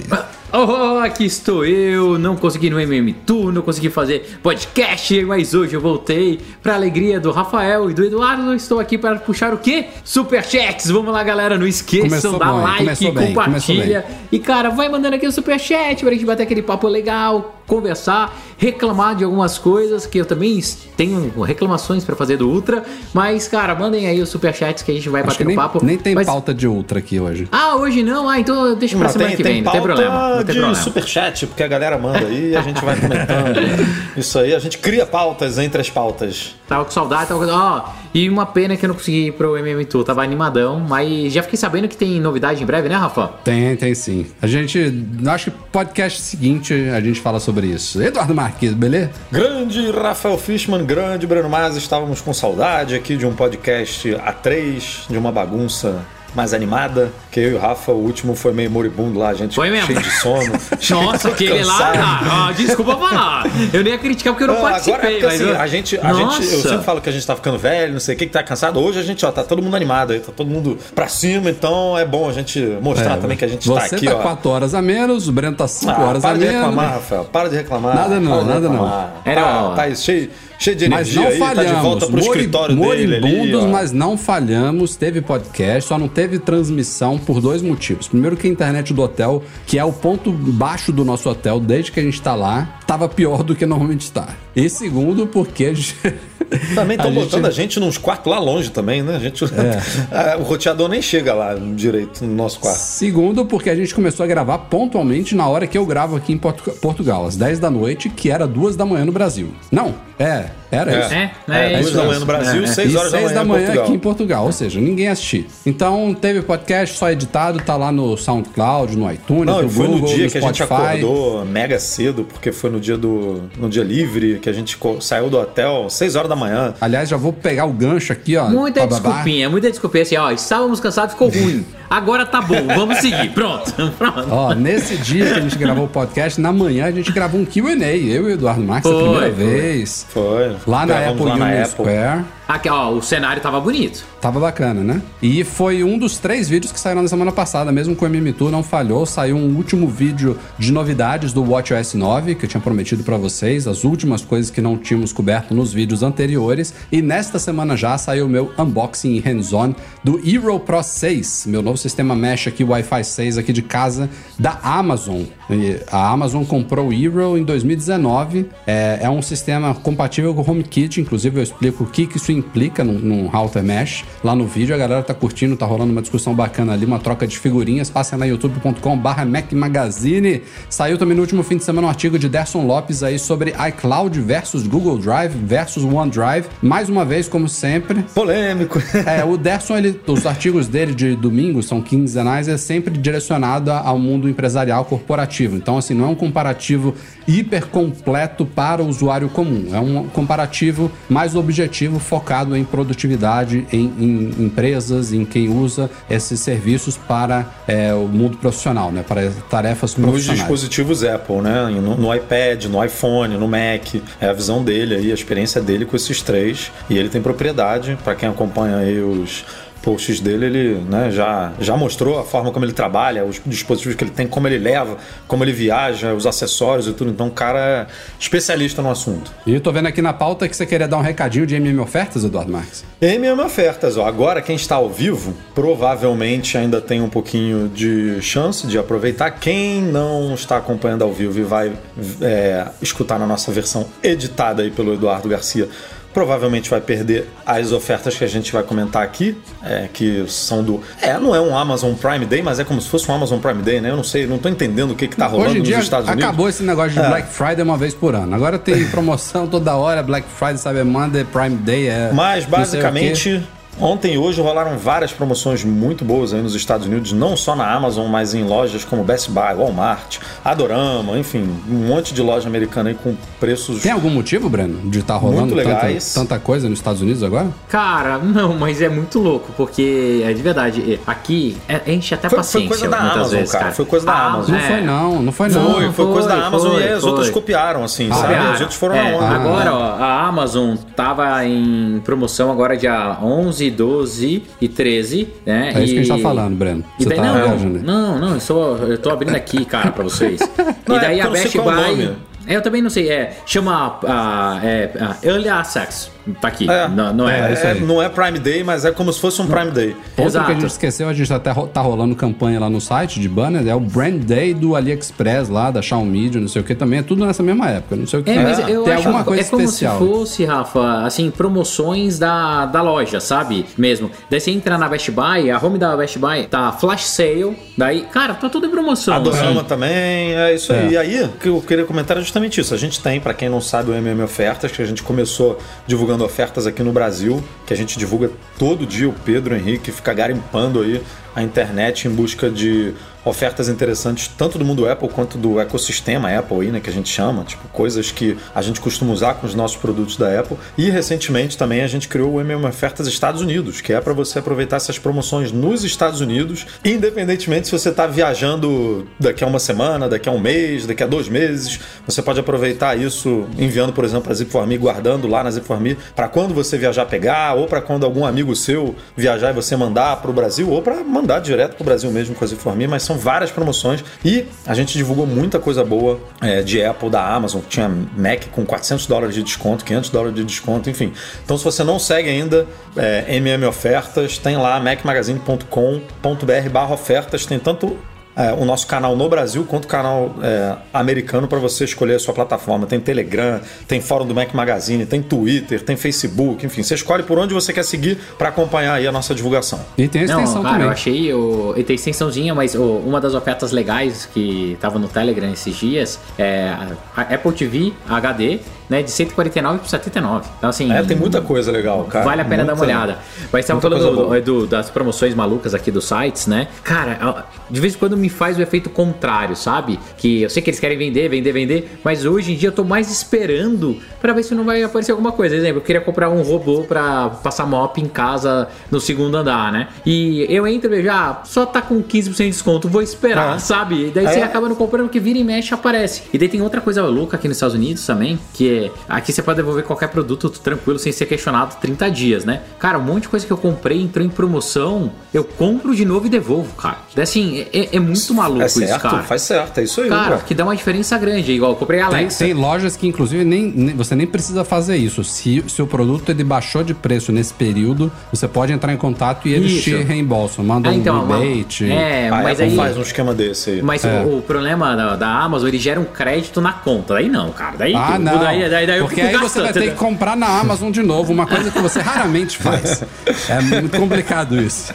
Oh, 0.58 1.00
aqui 1.00 1.25
estou 1.25 1.66
eu, 1.66 2.17
não 2.17 2.38
consegui 2.38 2.70
no 2.70 2.80
MM 2.80 3.11
Tour, 3.11 3.52
não 3.52 3.61
consegui 3.61 3.89
fazer 3.89 4.39
podcast, 4.42 5.25
mas 5.25 5.53
hoje 5.53 5.73
eu 5.73 5.81
voltei 5.81 6.39
pra 6.64 6.75
alegria 6.75 7.20
do 7.20 7.30
Rafael 7.30 7.92
e 7.92 7.94
do 7.94 8.06
Eduardo. 8.06 8.53
Estou 8.53 8.80
aqui 8.80 8.98
para 8.98 9.17
puxar 9.17 9.53
o 9.53 9.58
quê? 9.58 9.88
Superchats! 10.06 10.89
Vamos 10.89 11.11
lá, 11.11 11.22
galera, 11.23 11.58
não 11.58 11.67
esqueçam, 11.67 12.08
Começou 12.08 12.39
dá 12.39 12.45
bom, 12.45 12.61
like, 12.61 13.11
bem, 13.11 13.28
compartilha. 13.28 14.06
E 14.31 14.39
cara, 14.39 14.70
vai 14.70 14.88
mandando 14.88 15.17
aqui 15.17 15.28
o 15.28 15.31
superchat 15.31 16.02
pra 16.02 16.14
gente 16.14 16.26
bater 16.26 16.44
aquele 16.44 16.61
papo 16.61 16.88
legal, 16.88 17.61
conversar, 17.67 18.35
reclamar 18.58 19.16
de 19.16 19.23
algumas 19.23 19.58
coisas 19.58 20.05
que 20.05 20.17
eu 20.17 20.25
também 20.25 20.61
tenho 20.95 21.41
reclamações 21.41 22.03
pra 22.03 22.16
fazer 22.16 22.38
do 22.38 22.49
Ultra. 22.49 22.83
Mas, 23.13 23.47
cara, 23.47 23.73
mandem 23.75 24.08
aí 24.08 24.21
os 24.21 24.30
superchats 24.30 24.83
que 24.83 24.91
a 24.91 24.94
gente 24.95 25.09
vai 25.09 25.21
Acho 25.21 25.31
bater 25.31 25.45
no 25.45 25.55
papo. 25.55 25.83
nem 25.83 25.97
tem 25.97 26.13
Mas- 26.16 26.27
pauta 26.27 26.53
de 26.53 26.67
ultra 26.67 26.99
aqui 26.99 27.19
hoje. 27.19 27.47
Ah, 27.52 27.75
hoje 27.75 28.03
não? 28.03 28.30
Ah, 28.30 28.39
então 28.39 28.75
deixa 28.75 28.95
pra 28.97 29.08
Não, 29.08 29.13
semana 29.13 29.36
que 29.36 29.43
vem, 29.43 29.61
não 29.61 29.71
tem 29.71 29.81
problema. 29.81 30.30
Não 30.30 30.36
tem 30.38 30.45
de 30.45 30.52
problema. 30.53 30.75
superchat, 30.75 31.47
porque 31.47 31.63
a 31.63 31.67
galera 31.67 31.97
manda 31.97 32.19
aí 32.19 32.52
e 32.52 32.55
a 32.55 32.61
gente 32.61 32.83
vai 32.83 32.95
comentando. 32.99 33.59
Isso 34.16 34.38
aí, 34.39 34.53
a 34.53 34.59
gente 34.59 34.77
cria 34.77 35.05
pautas 35.05 35.58
entre 35.58 35.81
as 35.81 35.89
pautas. 35.89 36.55
Tava 36.67 36.86
com 36.86 36.91
saudade, 36.91 37.27
tava 37.27 37.45
com. 37.45 37.52
Ó, 37.52 37.81
e 38.16 38.30
uma 38.30 38.45
pena 38.45 38.77
que 38.77 38.85
eu 38.85 38.88
não 38.88 38.95
consegui 38.95 39.27
ir 39.27 39.33
pro 39.33 39.58
MM 39.58 39.83
Tour, 39.83 40.05
tava 40.05 40.23
animadão, 40.23 40.80
mas 40.80 41.33
já 41.33 41.44
fiquei 41.44 41.59
sabendo 41.59 41.85
que 41.89 41.97
tem 41.97 42.17
novidade 42.21 42.63
em 42.63 42.66
breve, 42.66 42.88
né, 42.88 42.95
Rafa? 42.95 43.27
Tem, 43.44 43.75
tem 43.75 43.94
sim. 43.94 44.25
A 44.41 44.47
gente, 44.47 45.05
acho 45.27 45.52
que 45.52 45.58
podcast 45.69 46.21
seguinte 46.21 46.73
a 46.95 47.02
gente 47.02 47.19
fala 47.19 47.41
sobre 47.41 47.67
isso. 47.67 48.02
Eduardo 48.02 48.33
Marques, 48.33 48.71
beleza? 48.71 49.11
Grande 49.30 49.91
Rafael 49.91 50.38
Fishman, 50.38 50.86
grande 50.86 51.27
Breno 51.27 51.49
Mas, 51.49 51.75
estávamos 51.75 52.21
com 52.21 52.33
saudade 52.33 52.95
aqui 52.95 53.17
de 53.17 53.25
um 53.25 53.33
podcast 53.33 54.08
A3, 54.08 55.09
de 55.09 55.17
uma 55.17 55.33
bagunça 55.33 56.02
mais 56.36 56.53
animada, 56.53 57.11
que 57.31 57.39
eu 57.39 57.52
e 57.52 57.53
o 57.53 57.59
Rafa, 57.59 57.91
o 57.91 57.95
último 58.03 58.36
foi 58.36 58.52
meio 58.53 58.69
moribundo 58.69 59.17
lá, 59.19 59.30
a 59.30 59.33
gente 59.33 59.55
Foi 59.55 59.69
mesmo? 59.69 59.88
cheio 59.88 60.02
de 60.02 60.11
sono. 60.11 60.52
Nossa, 61.05 61.30
aquele 61.30 61.64
lá, 61.64 61.73
cansado. 61.77 61.93
cara, 61.93 62.48
ó, 62.48 62.52
desculpa 62.52 62.95
falar. 62.98 63.43
Eu 63.73 63.83
nem 63.83 63.93
ia 63.93 63.99
criticar 63.99 64.33
porque 64.33 64.43
eu 64.43 64.48
não, 64.48 64.55
Não, 64.55 64.61
participei, 64.61 64.93
agora 64.93 65.08
é 65.08 65.11
porque, 65.14 65.26
mas. 65.26 65.42
assim, 65.42 65.49
eu- 65.52 65.61
a 65.61 65.67
gente, 65.67 65.99
a 65.99 66.14
Nossa. 66.14 66.42
gente, 66.42 66.54
eu 66.54 66.61
sempre 66.61 66.83
falo 66.83 67.02
que 67.02 67.10
a 67.10 67.11
gente 67.11 67.26
tá 67.26 67.36
ficando 67.36 67.58
velho, 67.58 67.93
não 67.93 67.99
sei 67.99 68.15
o 68.15 68.17
que, 68.17 68.26
que 68.26 68.32
tá 68.33 68.43
cansado. 68.43 68.80
Hoje 68.80 68.99
a 68.99 69.04
gente, 69.04 69.26
ó, 69.26 69.32
tá 69.32 69.43
todo 69.43 69.61
mundo 69.61 69.76
animado 69.76 70.11
aí, 70.14 70.20
tá 70.20 70.32
todo 70.36 70.48
mundo 70.49 70.77
pra 70.93 71.08
cima, 71.08 71.49
então 71.49 71.98
é 71.98 72.05
bom 72.05 72.30
a 72.30 72.33
gente 72.33 72.60
mostrar 72.81 73.17
também 73.17 73.37
que 73.37 73.45
a 73.45 73.48
gente 73.48 73.70
tá 73.71 73.83
aqui, 73.86 74.05
tá 74.05 74.15
ó. 74.15 74.21
4 74.21 74.49
horas 74.49 74.73
a 74.73 74.81
menos, 74.81 75.27
o 75.27 75.31
Breno 75.31 75.55
tá 75.55 75.67
5 75.67 75.92
Ah, 75.92 76.05
horas 76.05 76.21
para 76.21 76.31
a 76.31 76.33
de 76.33 76.39
menos. 76.39 76.55
reclamar, 76.55 76.93
Rafael. 76.93 77.26
Para 77.26 77.49
de 77.49 77.55
reclamar. 77.55 77.95
Nada 77.95 78.20
não, 78.20 78.31
Para 78.31 78.42
de 78.43 78.48
nada 78.49 78.60
não. 78.61 78.71
reclamar. 78.71 79.14
Era, 79.26 79.42
Tá, 79.42 79.70
tá 79.76 79.95
cheio, 79.95 80.30
cheio 80.60 80.76
de 80.76 80.88
Mas 80.89 81.08
energia 81.16 81.21
não 81.21 81.27
aí, 81.30 81.38
falhamos. 81.38 81.71
tá 81.71 81.76
de 81.77 81.82
volta 81.82 82.05
pro 82.08 82.16
Mori- 82.17 82.27
escritório 82.27 82.76
dele 82.76 83.16
ali. 83.16 83.21
moribundos, 83.21 83.64
ó. 83.64 83.67
mas 83.67 83.92
não 83.92 84.17
falhamos. 84.17 84.95
Teve 84.95 85.21
podcast, 85.21 85.88
só 85.89 85.98
não 85.98 86.08
teve 86.08 86.39
transmissão 86.39 87.17
por 87.17 87.42
dois 87.42 87.61
motivos. 87.61 88.08
Primeiro 88.08 88.36
que 88.38 88.48
a 88.48 88.49
internet 88.49 88.93
do 88.93 89.02
hotel, 89.02 89.43
que 89.67 89.77
é 89.80 89.83
o 89.83 89.92
ponto 89.93 90.32
baixo 90.32 90.92
do 90.92 91.04
nosso 91.05 91.30
hotel, 91.30 91.60
desde 91.60 91.92
que 91.92 91.99
a 91.99 92.04
gente 92.04 92.21
tá 92.21 92.36
lá, 92.36 92.80
tava 92.86 93.08
pior 93.10 93.44
do 93.44 93.56
que 93.56 93.66
normalmente 93.66 94.02
está. 94.02 94.30
E 94.56 94.70
segundo, 94.70 95.28
porque 95.28 95.66
a 95.66 95.73
gente... 95.73 95.96
Também 96.76 96.96
estão 96.96 97.10
a 97.10 97.14
gente- 97.14 97.23
botando 97.23 97.46
a 97.46 97.50
gente 97.52 97.80
nos 97.80 97.98
quartos 97.98 98.32
lá 98.32 98.38
longe 98.38 98.70
também, 98.70 99.02
né? 99.02 99.16
A 99.16 99.20
gente, 99.20 99.44
É. 99.46 100.36
o 100.38 100.44
roteador 100.44 100.88
nem 100.88 101.02
chega 101.02 101.34
lá 101.34 101.56
direito 101.56 102.23
no 102.23 102.36
nosso 102.36 102.60
quarto. 102.60 102.78
Segundo, 102.78 103.46
porque 103.48 103.68
a 103.68 103.76
gente 103.76 103.96
começou 103.96 104.23
a 104.23 104.28
gravar 104.28 104.60
pontualmente 104.60 105.34
na 105.36 105.48
hora 105.48 105.66
que 105.66 105.76
eu 105.76 105.86
gravo 105.88 106.16
aqui 106.16 106.32
em 106.34 106.38
Portu- 106.38 106.70
Portugal, 106.73 107.26
às 107.26 107.36
10 107.36 107.58
da 107.58 107.72
noite, 107.72 108.10
que 108.10 108.30
era 108.30 108.46
2 108.46 108.76
da 108.76 108.86
manhã 108.86 109.04
no 109.06 109.12
Brasil. 109.12 109.50
Não, 109.72 109.96
é, 110.20 110.46
era 110.75 110.91
É. 110.91 110.99
isso. 110.99 111.13
É, 111.13 111.31
É, 111.49 111.73
é 111.73 111.81
isso 111.81 111.93
da 111.95 112.03
manhã 112.03 112.19
no 112.19 112.25
Brasil, 112.25 112.61
É, 112.61 112.63
é. 112.63 112.67
seis 112.67 112.93
e 112.93 112.97
horas 112.97 113.11
da 113.11 113.17
6 113.19 113.31
manhã, 113.31 113.36
da 113.36 113.43
em 113.43 113.47
manhã 113.47 113.61
Portugal. 113.65 113.86
aqui 113.86 113.93
em 113.95 113.99
Portugal, 113.99 114.45
ou 114.45 114.52
seja, 114.52 114.80
ninguém 114.80 115.08
assistiu. 115.08 115.45
Então 115.65 116.13
teve 116.19 116.41
podcast 116.41 116.97
só 116.97 117.09
editado, 117.11 117.59
tá 117.59 117.75
lá 117.75 117.91
no 117.91 118.15
SoundCloud, 118.17 118.97
no 118.97 119.11
iTunes, 119.11 119.45
Não, 119.45 119.61
no 119.61 119.69
foi 119.69 119.87
Google, 119.87 120.02
no 120.02 120.08
dia 120.15 120.25
no 120.25 120.31
que 120.31 120.37
a 120.37 120.41
gente 120.41 120.63
acordou 120.63 121.45
mega 121.45 121.80
cedo, 121.80 122.23
porque 122.25 122.52
foi 122.52 122.69
no 122.69 122.80
dia 122.80 122.97
do 122.97 123.43
no 123.58 123.69
dia 123.69 123.83
livre, 123.83 124.39
que 124.39 124.49
a 124.49 124.53
gente 124.53 124.77
saiu 125.02 125.30
do 125.30 125.37
hotel 125.39 125.89
6 125.89 126.15
horas 126.15 126.30
da 126.30 126.36
manhã. 126.36 126.73
Aliás, 126.81 127.09
já 127.09 127.17
vou 127.17 127.31
pegar 127.33 127.65
o 127.65 127.71
gancho 127.71 128.12
aqui, 128.13 128.36
ó. 128.38 128.47
Muita 128.50 128.86
desculpinha, 128.88 129.50
muita 129.50 129.69
desculpinha 129.69 130.03
assim, 130.03 130.18
ó. 130.18 130.31
Estávamos 130.31 130.80
cansados, 130.80 131.13
ficou 131.13 131.30
ruim. 131.30 131.65
Agora 131.90 132.25
tá 132.25 132.42
bom, 132.42 132.66
vamos 132.68 132.98
seguir. 132.98 133.30
Pronto, 133.31 133.72
pronto. 133.98 134.28
Ó, 134.30 134.54
nesse 134.54 134.98
dia 134.98 135.25
que 135.34 135.40
a 135.40 135.42
gente 135.42 135.57
gravou 135.57 135.86
o 135.86 135.88
podcast, 135.88 136.40
na 136.42 136.51
manhã 136.51 136.86
a 136.86 136.92
gente 136.92 137.12
gravou 137.12 137.40
um 137.40 137.46
Q&A, 137.46 137.74
eu 137.96 138.04
e 138.06 138.19
o 138.19 138.30
Eduardo 138.31 138.63
Marques, 138.63 138.90
a 138.90 138.94
Foi, 138.94 139.04
primeira 139.04 139.36
foi. 139.36 139.46
vez. 139.46 140.06
Foi. 140.10 140.56
Lá 140.68 140.80
na 140.80 140.86
Gravamos 140.86 141.12
Apple 141.22 141.25
lá 141.30 141.38
na 141.38 141.46
Union 141.46 141.62
Apple. 141.63 141.72
Square. 141.72 142.25
Aqui, 142.48 142.69
ó, 142.69 142.92
o 142.92 143.01
cenário 143.01 143.42
tava 143.42 143.60
bonito. 143.60 144.06
Tava 144.22 144.39
bacana, 144.39 144.83
né? 144.83 145.01
E 145.19 145.44
foi 145.44 145.83
um 145.83 145.98
dos 145.98 146.19
três 146.19 146.48
vídeos 146.48 146.72
que 146.72 146.80
saíram 146.80 147.01
na 147.01 147.07
semana 147.07 147.31
passada, 147.31 147.72
mesmo 147.72 147.95
com 147.95 148.06
o 148.06 148.07
MM 148.07 148.31
Tour 148.33 148.51
não 148.51 148.62
falhou. 148.62 149.04
Saiu 149.06 149.36
um 149.36 149.56
último 149.56 149.88
vídeo 149.88 150.38
de 150.57 150.72
novidades 150.72 151.34
do 151.34 151.44
WatchOS 151.44 151.95
9, 151.95 152.36
que 152.36 152.45
eu 152.45 152.50
tinha 152.50 152.62
prometido 152.62 153.04
pra 153.04 153.18
vocês, 153.18 153.68
as 153.68 153.84
últimas 153.84 154.24
coisas 154.24 154.51
que 154.51 154.62
não 154.62 154.78
tínhamos 154.78 155.12
coberto 155.12 155.56
nos 155.56 155.74
vídeos 155.74 156.04
anteriores. 156.04 156.72
E 156.92 157.01
nesta 157.01 157.39
semana 157.39 157.75
já 157.75 157.98
saiu 157.98 158.28
o 158.28 158.30
meu 158.30 158.51
unboxing 158.60 159.16
e 159.16 159.19
hands-on 159.19 159.74
do 160.04 160.19
Hero 160.24 160.60
Pro 160.60 160.84
6, 160.84 161.45
meu 161.48 161.63
novo 161.63 161.78
sistema 161.78 162.16
mesh 162.16 162.48
aqui, 162.48 162.63
Wi-Fi 162.63 163.04
6 163.04 163.38
aqui 163.39 163.51
de 163.51 163.63
casa 163.63 164.07
da 164.38 164.60
Amazon. 164.62 165.24
E 165.50 165.80
a 165.92 166.12
Amazon 166.12 166.44
comprou 166.44 166.89
o 166.89 166.94
Hero 166.94 167.38
em 167.38 167.44
2019. 167.44 168.48
É, 168.68 169.00
é 169.01 169.10
um 169.10 169.22
sistema 169.22 169.74
compatível 169.74 170.34
com 170.34 170.42
o 170.42 170.51
HomeKit, 170.51 171.01
inclusive 171.01 171.39
eu 171.39 171.44
explico 171.44 171.84
o 171.84 171.88
que, 171.88 172.06
que 172.06 172.18
isso 172.18 172.35
implica 172.36 172.84
num, 172.84 173.00
num 173.00 173.28
router 173.28 173.63
mesh. 173.63 174.04
Lá 174.24 174.36
no 174.36 174.46
vídeo 174.46 174.75
a 174.75 174.78
galera 174.78 175.01
tá 175.01 175.13
curtindo, 175.13 175.56
tá 175.56 175.66
rolando 175.66 175.92
uma 175.92 176.01
discussão 176.01 176.34
bacana 176.34 176.74
ali, 176.74 176.86
uma 176.86 177.00
troca 177.00 177.25
de 177.25 177.38
figurinhas. 177.38 177.90
Passem 177.90 178.18
lá 178.18 178.25
youtube.com/barra 178.25 179.25
Mac 179.25 179.51
Magazine. 179.54 180.42
Saiu 180.69 180.98
também 180.98 181.16
no 181.16 181.22
último 181.22 181.44
fim 181.44 181.57
de 181.57 181.63
semana 181.63 181.88
um 181.88 181.90
artigo 181.90 182.19
de 182.19 182.28
Derson 182.30 182.66
Lopes 182.66 183.04
aí 183.04 183.18
sobre 183.18 183.54
iCloud 183.69 184.19
versus 184.22 184.68
Google 184.68 184.98
Drive 184.98 185.34
versus 185.34 185.84
OneDrive. 185.84 186.48
Mais 186.62 186.90
uma 186.90 187.06
vez, 187.06 187.28
como 187.28 187.48
sempre, 187.48 188.04
Polêmico. 188.14 188.80
é, 189.06 189.24
o 189.24 189.38
Derson, 189.38 189.78
ele, 189.78 190.00
os 190.08 190.26
artigos 190.26 190.68
dele 190.68 190.94
de 190.94 191.16
domingo 191.16 191.64
são 191.64 191.81
quinzenais, 191.81 192.48
é 192.48 192.58
sempre 192.58 192.98
direcionado 192.98 193.72
ao 193.72 193.98
mundo 193.98 194.30
empresarial 194.30 194.86
corporativo. 194.86 195.56
Então, 195.56 195.78
assim, 195.78 195.94
não 195.94 196.06
é 196.06 196.08
um 196.10 196.16
comparativo 196.16 196.94
hiper 197.28 197.68
completo 197.68 198.46
para 198.46 198.84
o 198.84 198.88
usuário 198.88 199.30
comum. 199.30 199.68
É 199.74 199.80
um 199.80 200.08
comparativo 200.08 200.92
mais 201.10 201.36
objetivo, 201.36 202.00
focado 202.00 202.25
em 202.56 202.63
produtividade, 202.63 203.68
em, 203.72 203.94
em 204.00 204.45
empresas, 204.45 205.13
em 205.13 205.24
quem 205.24 205.50
usa 205.50 205.89
esses 206.10 206.39
serviços 206.39 206.98
para 206.98 207.45
é, 207.68 207.94
o 207.94 208.07
mundo 208.07 208.38
profissional, 208.38 208.92
né? 208.92 209.04
Para 209.07 209.31
tarefas 209.50 209.95
Nos 209.95 210.10
profissionais. 210.10 210.39
dispositivos 210.39 211.04
Apple, 211.04 211.38
né? 211.38 211.69
No, 211.69 211.95
no 211.95 212.13
iPad, 212.13 212.66
no 212.66 212.83
iPhone, 212.83 213.38
no 213.38 213.48
Mac. 213.48 213.95
É 214.19 214.27
a 214.27 214.33
visão 214.33 214.63
dele 214.63 214.95
aí, 214.95 215.12
a 215.12 215.13
experiência 215.13 215.62
dele 215.62 215.86
com 215.86 215.95
esses 215.95 216.22
três. 216.22 216.72
E 216.89 216.98
ele 216.98 217.10
tem 217.10 217.22
propriedade, 217.22 217.98
para 218.04 218.16
quem 218.16 218.28
acompanha 218.28 218.78
aí 218.78 219.00
os 219.01 219.45
posts 219.86 220.20
dele, 220.20 220.48
ele 220.48 220.74
né, 220.90 221.12
já, 221.12 221.54
já 221.60 221.78
mostrou 221.78 222.20
a 222.20 222.24
forma 222.24 222.52
como 222.52 222.66
ele 222.66 222.74
trabalha, 222.74 223.24
os 223.24 223.40
dispositivos 223.46 223.96
que 223.96 224.04
ele 224.04 224.12
tem, 224.12 224.26
como 224.26 224.48
ele 224.48 224.58
leva, 224.58 224.98
como 225.28 225.44
ele 225.44 225.54
viaja, 225.54 226.12
os 226.16 226.26
acessórios 226.26 226.88
e 226.88 226.94
tudo. 226.94 227.12
Então, 227.12 227.28
o 227.28 227.32
cara 227.32 227.60
é 227.60 227.88
especialista 228.20 228.82
no 228.82 228.90
assunto. 228.90 229.32
E 229.46 229.54
eu 229.54 229.62
tô 229.62 229.72
vendo 229.72 229.88
aqui 229.88 230.02
na 230.02 230.12
pauta 230.12 230.50
que 230.50 230.58
você 230.58 230.66
queria 230.66 230.88
dar 230.88 230.98
um 230.98 231.02
recadinho 231.02 231.46
de 231.46 231.54
MM 231.56 231.80
Ofertas, 231.80 232.24
Eduardo 232.24 232.52
Marques. 232.52 232.84
MM 233.00 233.40
Ofertas, 233.42 233.96
ó. 233.96 234.08
Agora 234.08 234.42
quem 234.42 234.56
está 234.56 234.76
ao 234.76 234.90
vivo 234.90 235.36
provavelmente 235.54 236.58
ainda 236.58 236.81
tem 236.81 237.02
um 237.02 237.10
pouquinho 237.10 237.70
de 237.70 238.20
chance 238.22 238.66
de 238.66 238.80
aproveitar. 238.80 239.30
Quem 239.30 239.84
não 239.84 240.34
está 240.34 240.58
acompanhando 240.58 241.04
ao 241.04 241.14
vivo 241.14 241.40
e 241.40 241.44
vai 241.44 241.74
é, 242.22 242.66
escutar 242.81 243.20
na 243.20 243.28
nossa 243.28 243.52
versão 243.52 243.86
editada 244.02 244.64
aí 244.64 244.72
pelo 244.72 244.96
Eduardo 244.96 245.30
Garcia 245.30 245.70
provavelmente 246.16 246.70
vai 246.70 246.80
perder 246.80 247.30
as 247.46 247.74
ofertas 247.74 248.16
que 248.16 248.24
a 248.24 248.28
gente 248.28 248.54
vai 248.54 248.64
comentar 248.64 249.04
aqui, 249.04 249.38
é, 249.62 249.90
que 249.92 250.24
são 250.30 250.64
do. 250.64 250.82
É, 251.02 251.20
não 251.20 251.36
é 251.36 251.42
um 251.42 251.56
Amazon 251.58 251.94
Prime 251.94 252.26
Day, 252.26 252.42
mas 252.42 252.58
é 252.58 252.64
como 252.64 252.80
se 252.80 252.88
fosse 252.88 253.12
um 253.12 253.14
Amazon 253.14 253.38
Prime 253.38 253.62
Day, 253.62 253.82
né? 253.82 253.92
Eu 253.92 253.98
não 253.98 254.04
sei, 254.04 254.26
não 254.26 254.38
tô 254.38 254.48
entendendo 254.48 254.92
o 254.92 254.96
que, 254.96 255.10
que 255.10 255.18
tá 255.18 255.28
rolando 255.28 255.50
Hoje 255.50 255.60
em 255.60 255.62
dia, 255.62 255.76
nos 255.76 255.86
Estados 255.86 256.08
Unidos. 256.08 256.24
acabou 256.24 256.48
esse 256.48 256.64
negócio 256.64 256.92
de 256.92 257.00
É. 257.00 257.10
Black 257.10 257.28
Friday 257.28 257.62
uma 257.62 257.76
vez 257.78 257.94
por 257.94 258.16
ano. 258.16 258.34
Agora 258.34 258.58
tem 258.58 258.88
promoção 258.88 259.46
toda 259.50 259.76
hora, 259.76 260.02
Black 260.02 260.26
Friday, 260.30 260.58
Cyber 260.58 260.86
Monday, 260.86 261.26
Prime 261.26 261.58
Day. 261.58 261.90
É 261.90 262.12
Mas 262.14 262.46
basicamente, 262.46 263.46
ontem 263.80 264.13
e 264.13 264.18
hoje 264.18 264.42
rolaram 264.42 264.77
várias 264.77 265.12
promoções 265.12 265.63
muito 265.63 266.04
boas 266.06 266.33
aí 266.33 266.42
nos 266.42 266.56
Estados 266.56 266.88
Unidos, 266.88 267.12
não 267.12 267.36
só 267.36 267.56
na 267.56 267.72
Amazon, 267.72 268.07
mas 268.07 268.33
em 268.33 268.44
lojas 268.44 268.83
como 268.86 269.04
Best 269.04 269.30
Buy, 269.30 269.54
Walmart, 269.56 270.18
Adorama, 270.44 271.18
enfim, 271.18 271.50
um 271.69 271.88
monte 271.88 272.13
de 272.13 272.22
loja 272.22 272.48
americana 272.48 272.89
aí 272.89 272.95
com 272.95 273.16
preços. 273.39 273.81
Tem 273.81 273.92
algum 273.92 274.10
motivo, 274.10 274.50
Breno, 274.50 274.89
de 274.89 275.00
estar 275.00 275.16
rolando 275.16 275.42
Muito 275.54 275.56
legais. 275.56 276.13
Tanta, 276.13 276.27
tanta 276.36 276.39
coisa 276.42 276.69
nos 276.69 276.80
Estados 276.80 277.01
Unidos 277.01 277.24
agora? 277.24 277.48
Cara, 277.69 278.18
não, 278.19 278.54
mas 278.57 278.81
é 278.81 278.89
muito 278.89 279.19
louco, 279.19 279.51
porque 279.57 280.21
é 280.25 280.33
de 280.33 280.42
verdade, 280.42 280.94
é, 280.94 281.00
aqui 281.06 281.57
é, 281.68 281.92
enche 281.92 282.13
até 282.13 282.30
Foi- 282.30 282.38
foi 282.38 282.38
paciência. 282.38 282.68
coisa 282.69 282.88
da 282.89 282.98
muitas 283.00 283.18
Amazon, 283.18 283.38
vezes, 283.39 283.51
cara, 283.51 283.71
foi 283.71 283.86
coisa 283.86 284.06
da 284.06 284.12
Ah, 284.13 284.28
Amazon. 284.28 284.51
Não 284.56 284.60
é. 284.60 284.68
foi 284.68 284.81
não, 284.81 285.21
não 285.21 285.31
foi 285.31 285.50
não. 285.50 285.74
Foi, 285.74 285.92
foi, 285.92 286.06
coisa 286.06 286.30
foi, 286.30 286.38
da 286.38 286.48
Amazon 286.48 286.71
foi, 286.71 286.83
e 286.83 286.88
as 286.89 287.01
foi. 287.01 287.10
outras 287.10 287.30
copiaram, 287.30 287.83
assim, 287.83 288.10
sabe? 288.10 288.21
Copiaram. 288.21 288.54
Os 288.54 288.62
outros 288.62 288.80
foram 288.80 288.95
É, 288.95 289.16
onda. 289.16 289.25
Agora, 289.28 289.74
ó, 289.74 289.83
a 290.01 290.28
Amazon 290.28 290.75
tava 290.95 291.45
em 291.45 292.01
promoção 292.04 292.51
agora 292.51 292.75
dia 292.78 293.18
11, 293.21 293.65
12 293.72 294.44
e 294.62 294.68
13, 294.68 295.28
né? 295.46 295.72
É 295.76 295.84
isso 295.84 295.94
que 295.94 296.00
a 296.00 296.04
gente 296.04 296.08
tá 296.08 296.18
E- 296.18 296.22
falando, 296.22 296.56
Breno. 296.56 296.84
E 297.00 297.04
Você 297.04 297.10
daí, 297.10 297.18
tá 297.18 297.24
não, 297.26 297.34
viajando 297.50 297.78
aí. 297.78 297.84
não, 297.84 298.20
não, 298.20 298.34
eu, 298.34 298.40
sou, 298.40 298.78
eu 298.78 298.98
tô 298.98 299.10
abrindo 299.10 299.36
aqui, 299.36 299.64
cara, 299.66 299.92
pra 299.92 300.04
vocês. 300.04 300.40
E 300.88 300.94
é 300.94 301.00
daí 301.00 301.22
a 301.22 301.30
Best 301.30 301.58
Buy. 301.58 302.16
É, 302.48 302.56
eu 302.56 302.62
também 302.62 302.82
não 302.82 302.90
sei, 302.92 303.10
é. 303.10 303.38
Chama 303.46 304.00
a, 304.04 304.60
é, 304.64 304.92
a 305.00 305.18
Early 305.28 305.50
Access. 305.50 306.12
Tá 306.42 306.48
aqui. 306.48 306.69
É, 306.69 306.88
não, 306.88 307.13
não 307.13 307.30
é. 307.30 307.54
é 307.54 307.68
É, 307.72 307.74
não 307.81 308.01
é 308.01 308.10
Prime 308.10 308.39
Day, 308.39 308.63
mas 308.63 308.83
é 308.86 308.92
como 308.92 309.12
se 309.13 309.19
fosse 309.19 309.42
um 309.42 309.48
Prime 309.48 309.72
Day. 309.72 309.89
Outro 309.89 310.16
que 310.16 310.22
a 310.22 310.25
Exato. 310.25 310.51
gente 310.54 310.66
esqueceu, 310.66 311.07
a 311.07 311.13
gente 311.13 311.31
até 311.31 311.51
ro- 311.51 311.68
tá 311.68 311.81
rolando 311.81 312.16
campanha 312.16 312.60
lá 312.60 312.69
no 312.69 312.81
site 312.81 313.19
de 313.19 313.30
banner, 313.30 313.68
é 313.68 313.75
o 313.75 313.80
Brand 313.80 314.24
Day 314.24 314.54
do 314.54 314.75
AliExpress 314.75 315.50
lá, 315.50 315.69
da 315.72 315.81
Xiaomi, 315.81 316.31
não 316.39 316.48
sei 316.48 316.62
o 316.62 316.66
que 316.66 316.74
também, 316.74 317.00
é 317.00 317.04
tudo 317.04 317.25
nessa 317.25 317.44
mesma 317.44 317.69
época, 317.69 317.95
não 317.95 318.07
sei 318.07 318.19
o 318.19 318.24
que. 318.24 318.30
É, 318.31 318.42
mas 318.42 318.60
eu 318.68 318.83
Tem 318.83 318.94
acho 318.94 319.07
alguma 319.07 319.24
coisa 319.24 319.42
é 319.42 319.45
como 319.45 319.62
especial. 319.62 320.00
se 320.00 320.06
fosse, 320.06 320.45
Rafa, 320.45 321.04
assim, 321.06 321.30
promoções 321.30 322.18
da, 322.19 322.66
da 322.66 322.81
loja, 322.81 323.19
sabe? 323.19 323.66
Mesmo. 323.78 324.10
Daí 324.30 324.39
você 324.39 324.51
entra 324.51 324.78
na 324.78 324.88
Best 324.89 325.12
Buy, 325.12 325.50
a 325.51 325.60
home 325.63 325.78
da 325.78 325.95
Best 325.95 326.18
Buy 326.19 326.45
tá 326.48 326.71
flash 326.71 327.06
sale, 327.06 327.56
daí, 327.78 328.01
cara, 328.12 328.33
tá 328.33 328.50
tudo 328.50 328.66
em 328.68 328.69
promoção. 328.69 329.13
A 329.13 329.19
Dorama 329.19 329.60
assim. 329.62 329.63
também, 329.69 330.33
é 330.33 330.54
isso 330.56 330.74
aí. 330.74 330.88
É. 330.88 330.92
E 330.92 330.98
aí, 330.98 331.24
o 331.24 331.30
que 331.30 331.50
eu 331.50 331.62
queria 331.62 331.86
comentar 331.86 332.18
é 332.18 332.21
justamente 332.21 332.60
isso. 332.60 332.74
A 332.74 332.78
gente 332.78 333.00
tem, 333.00 333.19
pra 333.19 333.33
quem 333.33 333.48
não 333.50 333.62
sabe, 333.62 333.92
o 333.92 333.95
MM 333.95 334.21
Ofertas, 334.24 334.71
que 334.71 334.81
a 334.81 334.86
gente 334.86 335.04
começou 335.04 335.57
divulgando 335.88 336.15
ofertas 336.24 336.66
aqui 336.66 336.82
no 336.82 336.92
Brasil, 336.92 337.44
que 337.66 337.74
a 337.74 337.78
gente 337.78 337.98
divulga 338.00 338.32
todo 338.58 338.86
dia. 338.86 339.10
O 339.10 339.14
Pedro 339.14 339.56
Henrique 339.56 339.92
fica 339.92 340.14
garimpando 340.14 340.82
aí 340.82 341.02
a 341.36 341.44
internet 341.44 342.08
em 342.08 342.12
busca 342.12 342.50
de 342.50 342.94
ofertas 343.26 343.68
interessantes, 343.68 344.28
tanto 344.28 344.60
do 344.60 344.64
mundo 344.64 344.88
Apple 344.88 345.10
quanto 345.10 345.36
do 345.38 345.60
ecossistema 345.60 346.30
Apple 346.30 346.62
aí, 346.62 346.72
né, 346.72 346.80
que 346.80 346.90
a 346.90 346.94
gente 346.94 347.10
chama, 347.10 347.44
tipo, 347.44 347.68
coisas 347.70 348.12
que 348.12 348.38
a 348.54 348.62
gente 348.62 348.80
costuma 348.80 349.12
usar 349.12 349.34
com 349.34 349.48
os 349.48 349.56
nossos 349.56 349.78
produtos 349.78 350.16
da 350.16 350.40
Apple. 350.40 350.56
E 350.78 350.92
recentemente 350.92 351.58
também 351.58 351.82
a 351.82 351.88
gente 351.88 352.08
criou 352.08 352.34
o 352.34 352.42
MM 352.42 352.64
Ofertas 352.66 353.08
Estados 353.08 353.42
Unidos, 353.42 353.82
que 353.82 353.92
é 353.92 354.00
para 354.00 354.14
você 354.14 354.38
aproveitar 354.38 354.76
essas 354.76 355.00
promoções 355.00 355.52
nos 355.52 355.84
Estados 355.84 356.22
Unidos, 356.22 356.68
independentemente 356.86 357.68
se 357.68 357.72
você 357.72 357.90
está 357.90 358.06
viajando 358.06 359.08
daqui 359.20 359.44
a 359.44 359.48
uma 359.48 359.60
semana, 359.60 360.08
daqui 360.08 360.30
a 360.30 360.31
um 360.31 360.40
mês, 360.40 360.86
daqui 360.86 361.02
a 361.02 361.08
dois 361.08 361.28
meses, 361.28 361.80
você 362.06 362.22
pode 362.22 362.40
aproveitar 362.40 362.96
isso 362.96 363.48
enviando, 363.58 363.92
por 363.92 364.06
exemplo, 364.06 364.31
a 364.31 364.36
Zip4Me, 364.36 364.78
guardando 364.78 365.28
lá 365.28 365.44
na 365.44 365.50
Zip4Me, 365.50 365.98
para 366.16 366.28
quando 366.28 366.54
você 366.54 366.78
viajar 366.78 367.06
pegar, 367.06 367.56
ou 367.56 367.66
para 367.66 367.81
quando 367.81 368.06
algum 368.06 368.24
amigo 368.24 368.56
seu 368.56 368.96
viajar 369.18 369.50
e 369.50 369.54
você 369.54 369.76
mandar 369.76 370.18
para 370.18 370.30
o 370.30 370.34
Brasil, 370.34 370.70
ou 370.70 370.81
para 370.81 371.04
mandar 371.04 371.25
direto 371.42 371.75
para 371.75 371.83
o 371.83 371.86
Brasil 371.86 372.10
mesmo 372.12 372.36
com 372.36 372.44
a 372.44 372.48
Zip4Me, 372.48 372.88
mas 372.88 373.04
são 373.04 373.18
várias 373.18 373.51
promoções 373.51 374.04
e 374.24 374.45
a 374.66 374.74
gente 374.74 374.98
divulgou 374.98 375.25
muita 375.25 375.60
coisa 375.60 375.83
boa 375.83 376.19
é, 376.42 376.62
de 376.62 376.83
Apple, 376.83 377.10
da 377.10 377.25
Amazon, 377.25 377.62
tinha 377.68 377.89
Mac 377.89 378.45
com 378.51 378.66
400 378.66 379.06
dólares 379.07 379.36
de 379.36 379.44
desconto, 379.44 379.83
500 379.83 380.10
dólares 380.10 380.36
de 380.36 380.44
desconto, 380.44 380.89
enfim. 380.89 381.13
Então 381.44 381.57
se 381.57 381.63
você 381.63 381.83
não 381.83 382.00
segue 382.00 382.30
ainda 382.30 382.68
é, 382.95 383.36
MM 383.36 383.66
Ofertas, 383.66 384.38
tem 384.38 384.57
lá 384.57 384.80
macmagazine.com.br 384.80 386.69
barra 386.72 386.94
ofertas, 386.94 387.45
tem 387.45 387.60
tanto 387.60 387.98
é, 388.36 388.52
o 388.54 388.66
nosso 388.66 388.86
canal 388.88 389.16
no 389.16 389.30
Brasil 389.30 389.64
quanto 389.70 389.86
o 389.86 389.88
canal 389.88 390.36
é, 390.42 390.76
americano 390.94 391.48
para 391.48 391.60
você 391.60 391.84
escolher 391.86 392.16
a 392.16 392.20
sua 392.20 392.34
plataforma. 392.34 392.86
Tem 392.86 393.00
Telegram, 393.00 393.62
tem 393.88 394.02
fórum 394.02 394.26
do 394.26 394.36
Mac 394.36 394.54
Magazine, 394.54 395.06
tem 395.06 395.22
Twitter, 395.22 395.82
tem 395.82 395.96
Facebook, 395.96 396.66
enfim, 396.66 396.84
você 396.84 396.96
escolhe 396.96 397.24
por 397.24 397.38
onde 397.40 397.54
você 397.54 397.72
quer 397.72 397.84
seguir 397.84 398.18
para 398.38 398.50
acompanhar 398.50 398.94
aí 398.96 399.08
a 399.08 399.12
nossa 399.12 399.34
divulgação. 399.34 399.80
E 399.98 400.08
tem 400.08 400.24
a 400.24 400.28
Não, 400.28 400.34
extensão 400.42 400.62
cara, 400.62 400.74
também. 400.74 400.88
eu 400.88 400.92
achei. 400.92 401.34
O, 401.34 401.74
e 401.78 401.84
tem 401.84 401.96
extensãozinha, 401.96 402.54
mas 402.54 402.76
o- 402.76 402.98
uma 403.06 403.22
das 403.22 403.34
ofertas 403.34 403.72
legais 403.72 404.28
que 404.34 404.78
tava 404.81 405.00
no 405.00 405.08
Telegram 405.08 405.52
esses 405.52 405.76
dias 405.76 406.20
é 406.38 406.74
a 407.16 407.22
Apple 407.22 407.52
TV 407.54 407.94
HD, 408.10 408.60
né? 408.90 409.02
De 409.04 409.12
149 409.12 409.80
por 409.80 409.88
79. 409.90 410.48
Então, 410.58 410.70
assim. 410.70 410.92
É, 410.92 411.02
tem 411.04 411.18
muita 411.18 411.42
coisa 411.42 411.72
legal, 411.72 412.04
cara. 412.06 412.26
Vale 412.26 412.42
a 412.42 412.46
pena 412.46 412.64
dar 412.66 412.74
uma 412.74 412.78
Muita- 412.78 412.94
olhada. 412.94 413.18
Mas 413.52 413.68
muita 413.70 413.82
falando 413.82 414.16
do- 414.30 414.42
do- 414.42 414.68
das 414.68 414.90
promoções 414.90 415.34
malucas 415.36 415.74
aqui 415.74 415.92
dos 415.92 416.06
sites, 416.06 416.48
né? 416.48 416.68
Cara, 416.84 417.46
de 417.70 417.80
vez 417.80 417.96
em 417.96 417.98
quando 417.98 418.16
me 418.18 418.30
faz 418.30 418.58
o 418.58 418.62
efeito 418.62 418.90
contrário, 418.90 419.56
sabe? 419.56 420.00
Que 420.18 420.44
eu 420.44 420.50
sei 420.50 420.62
que 420.62 420.70
eles 420.70 420.80
querem 420.80 420.98
vender, 420.98 421.30
vender, 421.30 421.52
vender, 421.52 422.00
mas 422.04 422.26
hoje 422.26 422.54
em 422.54 422.56
dia 422.56 422.70
eu 422.70 422.74
tô 422.74 422.84
mais 422.84 423.10
esperando 423.12 423.98
pra 424.22 424.34
ver 424.34 424.44
se 424.44 424.54
não 424.56 424.64
vai 424.64 424.82
aparecer 424.84 425.12
alguma 425.12 425.31
coisa. 425.31 425.56
Por 425.56 425.60
exemplo, 425.62 425.78
eu 425.80 425.84
queria 425.86 426.02
comprar 426.02 426.30
um 426.30 426.42
robô 426.42 426.84
pra 426.84 427.30
passar 427.44 427.66
mop 427.66 428.00
em 428.02 428.08
casa 428.08 428.68
no 428.92 429.00
segundo 429.00 429.36
andar, 429.38 429.72
né? 429.72 429.88
E 430.06 430.46
eu 430.50 430.66
entro 430.68 430.92
e 430.94 430.98
vejo, 430.98 431.10
ah, 431.12 431.42
só 431.46 431.66
tá 431.66 431.81
com 431.81 432.02
15% 432.02 432.46
de 432.46 432.52
desconto, 432.52 432.88
vou 432.90 433.02
esperar, 433.02 433.56
É. 433.56 433.60
sabe? 433.60 434.08
E 434.08 434.12
daí 434.12 434.28
você 434.28 434.40
É. 434.40 434.44
acaba 434.44 434.68
não 434.68 434.76
comprando, 434.76 435.10
que 435.10 435.20
vira 435.20 435.38
e 435.40 435.44
mexe 435.44 435.74
aparece. 435.74 436.24
E 436.34 436.38
daí 436.38 436.48
tem 436.50 436.62
outra 436.62 436.81
coisa 436.81 437.04
louca 437.04 437.38
aqui 437.38 437.48
nos 437.48 437.58
Estados 437.58 437.76
Unidos 437.76 438.06
também, 438.06 438.40
que 438.54 438.70
é 438.75 438.75
aqui 439.07 439.31
você 439.33 439.42
pode 439.42 439.57
devolver 439.57 439.83
qualquer 439.83 440.07
produto 440.10 440.50
tranquilo 440.50 440.98
sem 441.00 441.12
ser 441.12 441.25
questionado 441.25 441.75
30 441.81 442.10
dias, 442.12 442.45
né? 442.45 442.62
Cara, 442.80 442.98
um 442.98 443.01
monte 443.04 443.24
de 443.24 443.30
coisa 443.30 443.45
que 443.45 443.51
eu 443.51 443.57
comprei 443.57 444.01
entrou 444.01 444.26
em 444.26 444.30
promoção, 444.30 445.11
eu 445.33 445.44
compro 445.44 445.95
de 445.95 446.06
novo 446.06 446.28
e 446.28 446.30
devolvo, 446.30 446.73
cara. 446.76 446.97
Assim, 447.18 447.66
é, 447.73 447.95
é 447.95 448.00
muito 448.00 448.33
maluco 448.33 448.61
É 448.61 448.66
isso, 448.66 448.80
certo, 448.80 449.02
cara. 449.02 449.23
faz 449.23 449.42
certo, 449.42 449.80
é 449.80 449.83
isso 449.83 450.02
aí. 450.02 450.09
Cara, 450.09 450.38
pô. 450.38 450.45
que 450.45 450.54
dá 450.54 450.64
uma 450.64 450.76
diferença 450.76 451.18
grande. 451.18 451.52
Igual, 451.52 451.71
eu 451.71 451.76
comprei 451.78 452.00
a 452.02 452.07
Tem, 452.09 452.19
Alexa. 452.19 452.44
tem 452.45 452.54
lojas 452.54 452.95
que, 452.95 453.07
inclusive, 453.07 453.44
nem, 453.44 453.71
nem- 453.71 453.95
você 453.95 454.16
nem 454.16 454.28
precisa 454.28 454.64
fazer 454.64 454.95
isso. 454.97 455.23
Se 455.23 455.59
o 455.66 455.69
seu 455.69 455.88
produto 455.88 456.30
ele 456.30 456.44
baixou 456.44 456.83
de 456.83 456.94
preço 456.94 457.31
nesse 457.31 457.54
período, 457.54 458.11
você 458.31 458.47
pode 458.47 458.71
entrar 458.73 458.94
em 458.94 458.97
contato 458.97 459.47
e 459.47 459.54
eles 459.54 459.71
Isso. 459.71 459.83
te 459.83 459.95
reembolsam. 459.95 460.64
Mandam 460.66 460.92
Ah, 460.92 460.95
então, 460.95 461.23
um 461.23 461.28
rebate. 461.44 461.90
É, 461.92 462.30
a 462.30 462.42
mas 462.44 462.59
aí. 462.59 462.76
faz 462.76 462.97
um 462.97 463.02
esquema 463.02 463.33
desse 463.33 463.69
aí. 463.71 463.81
Mas 463.81 464.04
É. 464.04 464.21
o, 464.21 464.38
o 464.38 464.42
problema 464.42 464.95
da, 464.95 465.16
da 465.16 465.28
Amazon, 465.30 465.68
ele 465.68 465.78
gera 465.80 466.00
um 466.00 466.06
crédito 466.06 466.59
na 466.61 466.73
conta. 466.73 467.14
Daí 467.16 467.30
não, 467.30 467.52
cara. 467.52 467.76
Daí, 467.78 467.94
Ah, 467.95 468.18
não. 468.19 468.40
daí, 468.40 468.64
daí, 468.69 468.88
daí 468.88 469.00
eu 469.00 469.06
Porque 469.06 469.22
aí 469.22 469.31
você 469.34 469.40
gastando, 469.40 469.64
vai 469.64 469.74
ter 469.74 469.90
que 469.92 469.95
comprar 469.95 470.36
na 470.36 470.48
Amazon 470.48 470.92
de 470.92 471.02
novo, 471.02 471.31
uma 471.31 471.45
coisa 471.45 471.72
que 471.72 471.80
você 471.80 472.00
raramente 472.00 472.57
faz. 472.57 473.04
É 473.50 473.62
muito 473.62 473.98
complicado 473.98 474.60
isso. 474.60 474.94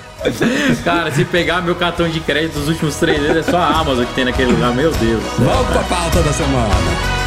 Cara, 0.85 1.11
se 1.13 1.25
pegar 1.25 1.63
meu 1.63 1.75
cartão 1.75 2.09
de 2.09 2.21
crédito 2.21 2.55
dos 2.59 2.69
últimos 2.69 2.97
três 2.97 3.21
meses, 3.21 3.49
é 3.49 3.51
só 3.51 3.59
a 3.59 3.81
Amazon 3.81 4.05
que 4.05 4.15
tem 4.15 4.25
naquele 4.25 4.53
lugar. 4.53 4.75
Meu 4.75 4.91
Deus. 4.93 5.23
Vamos 5.39 5.67
pra 5.69 5.83
pauta 5.85 6.23
da 6.23 6.33
semana. 6.33 7.20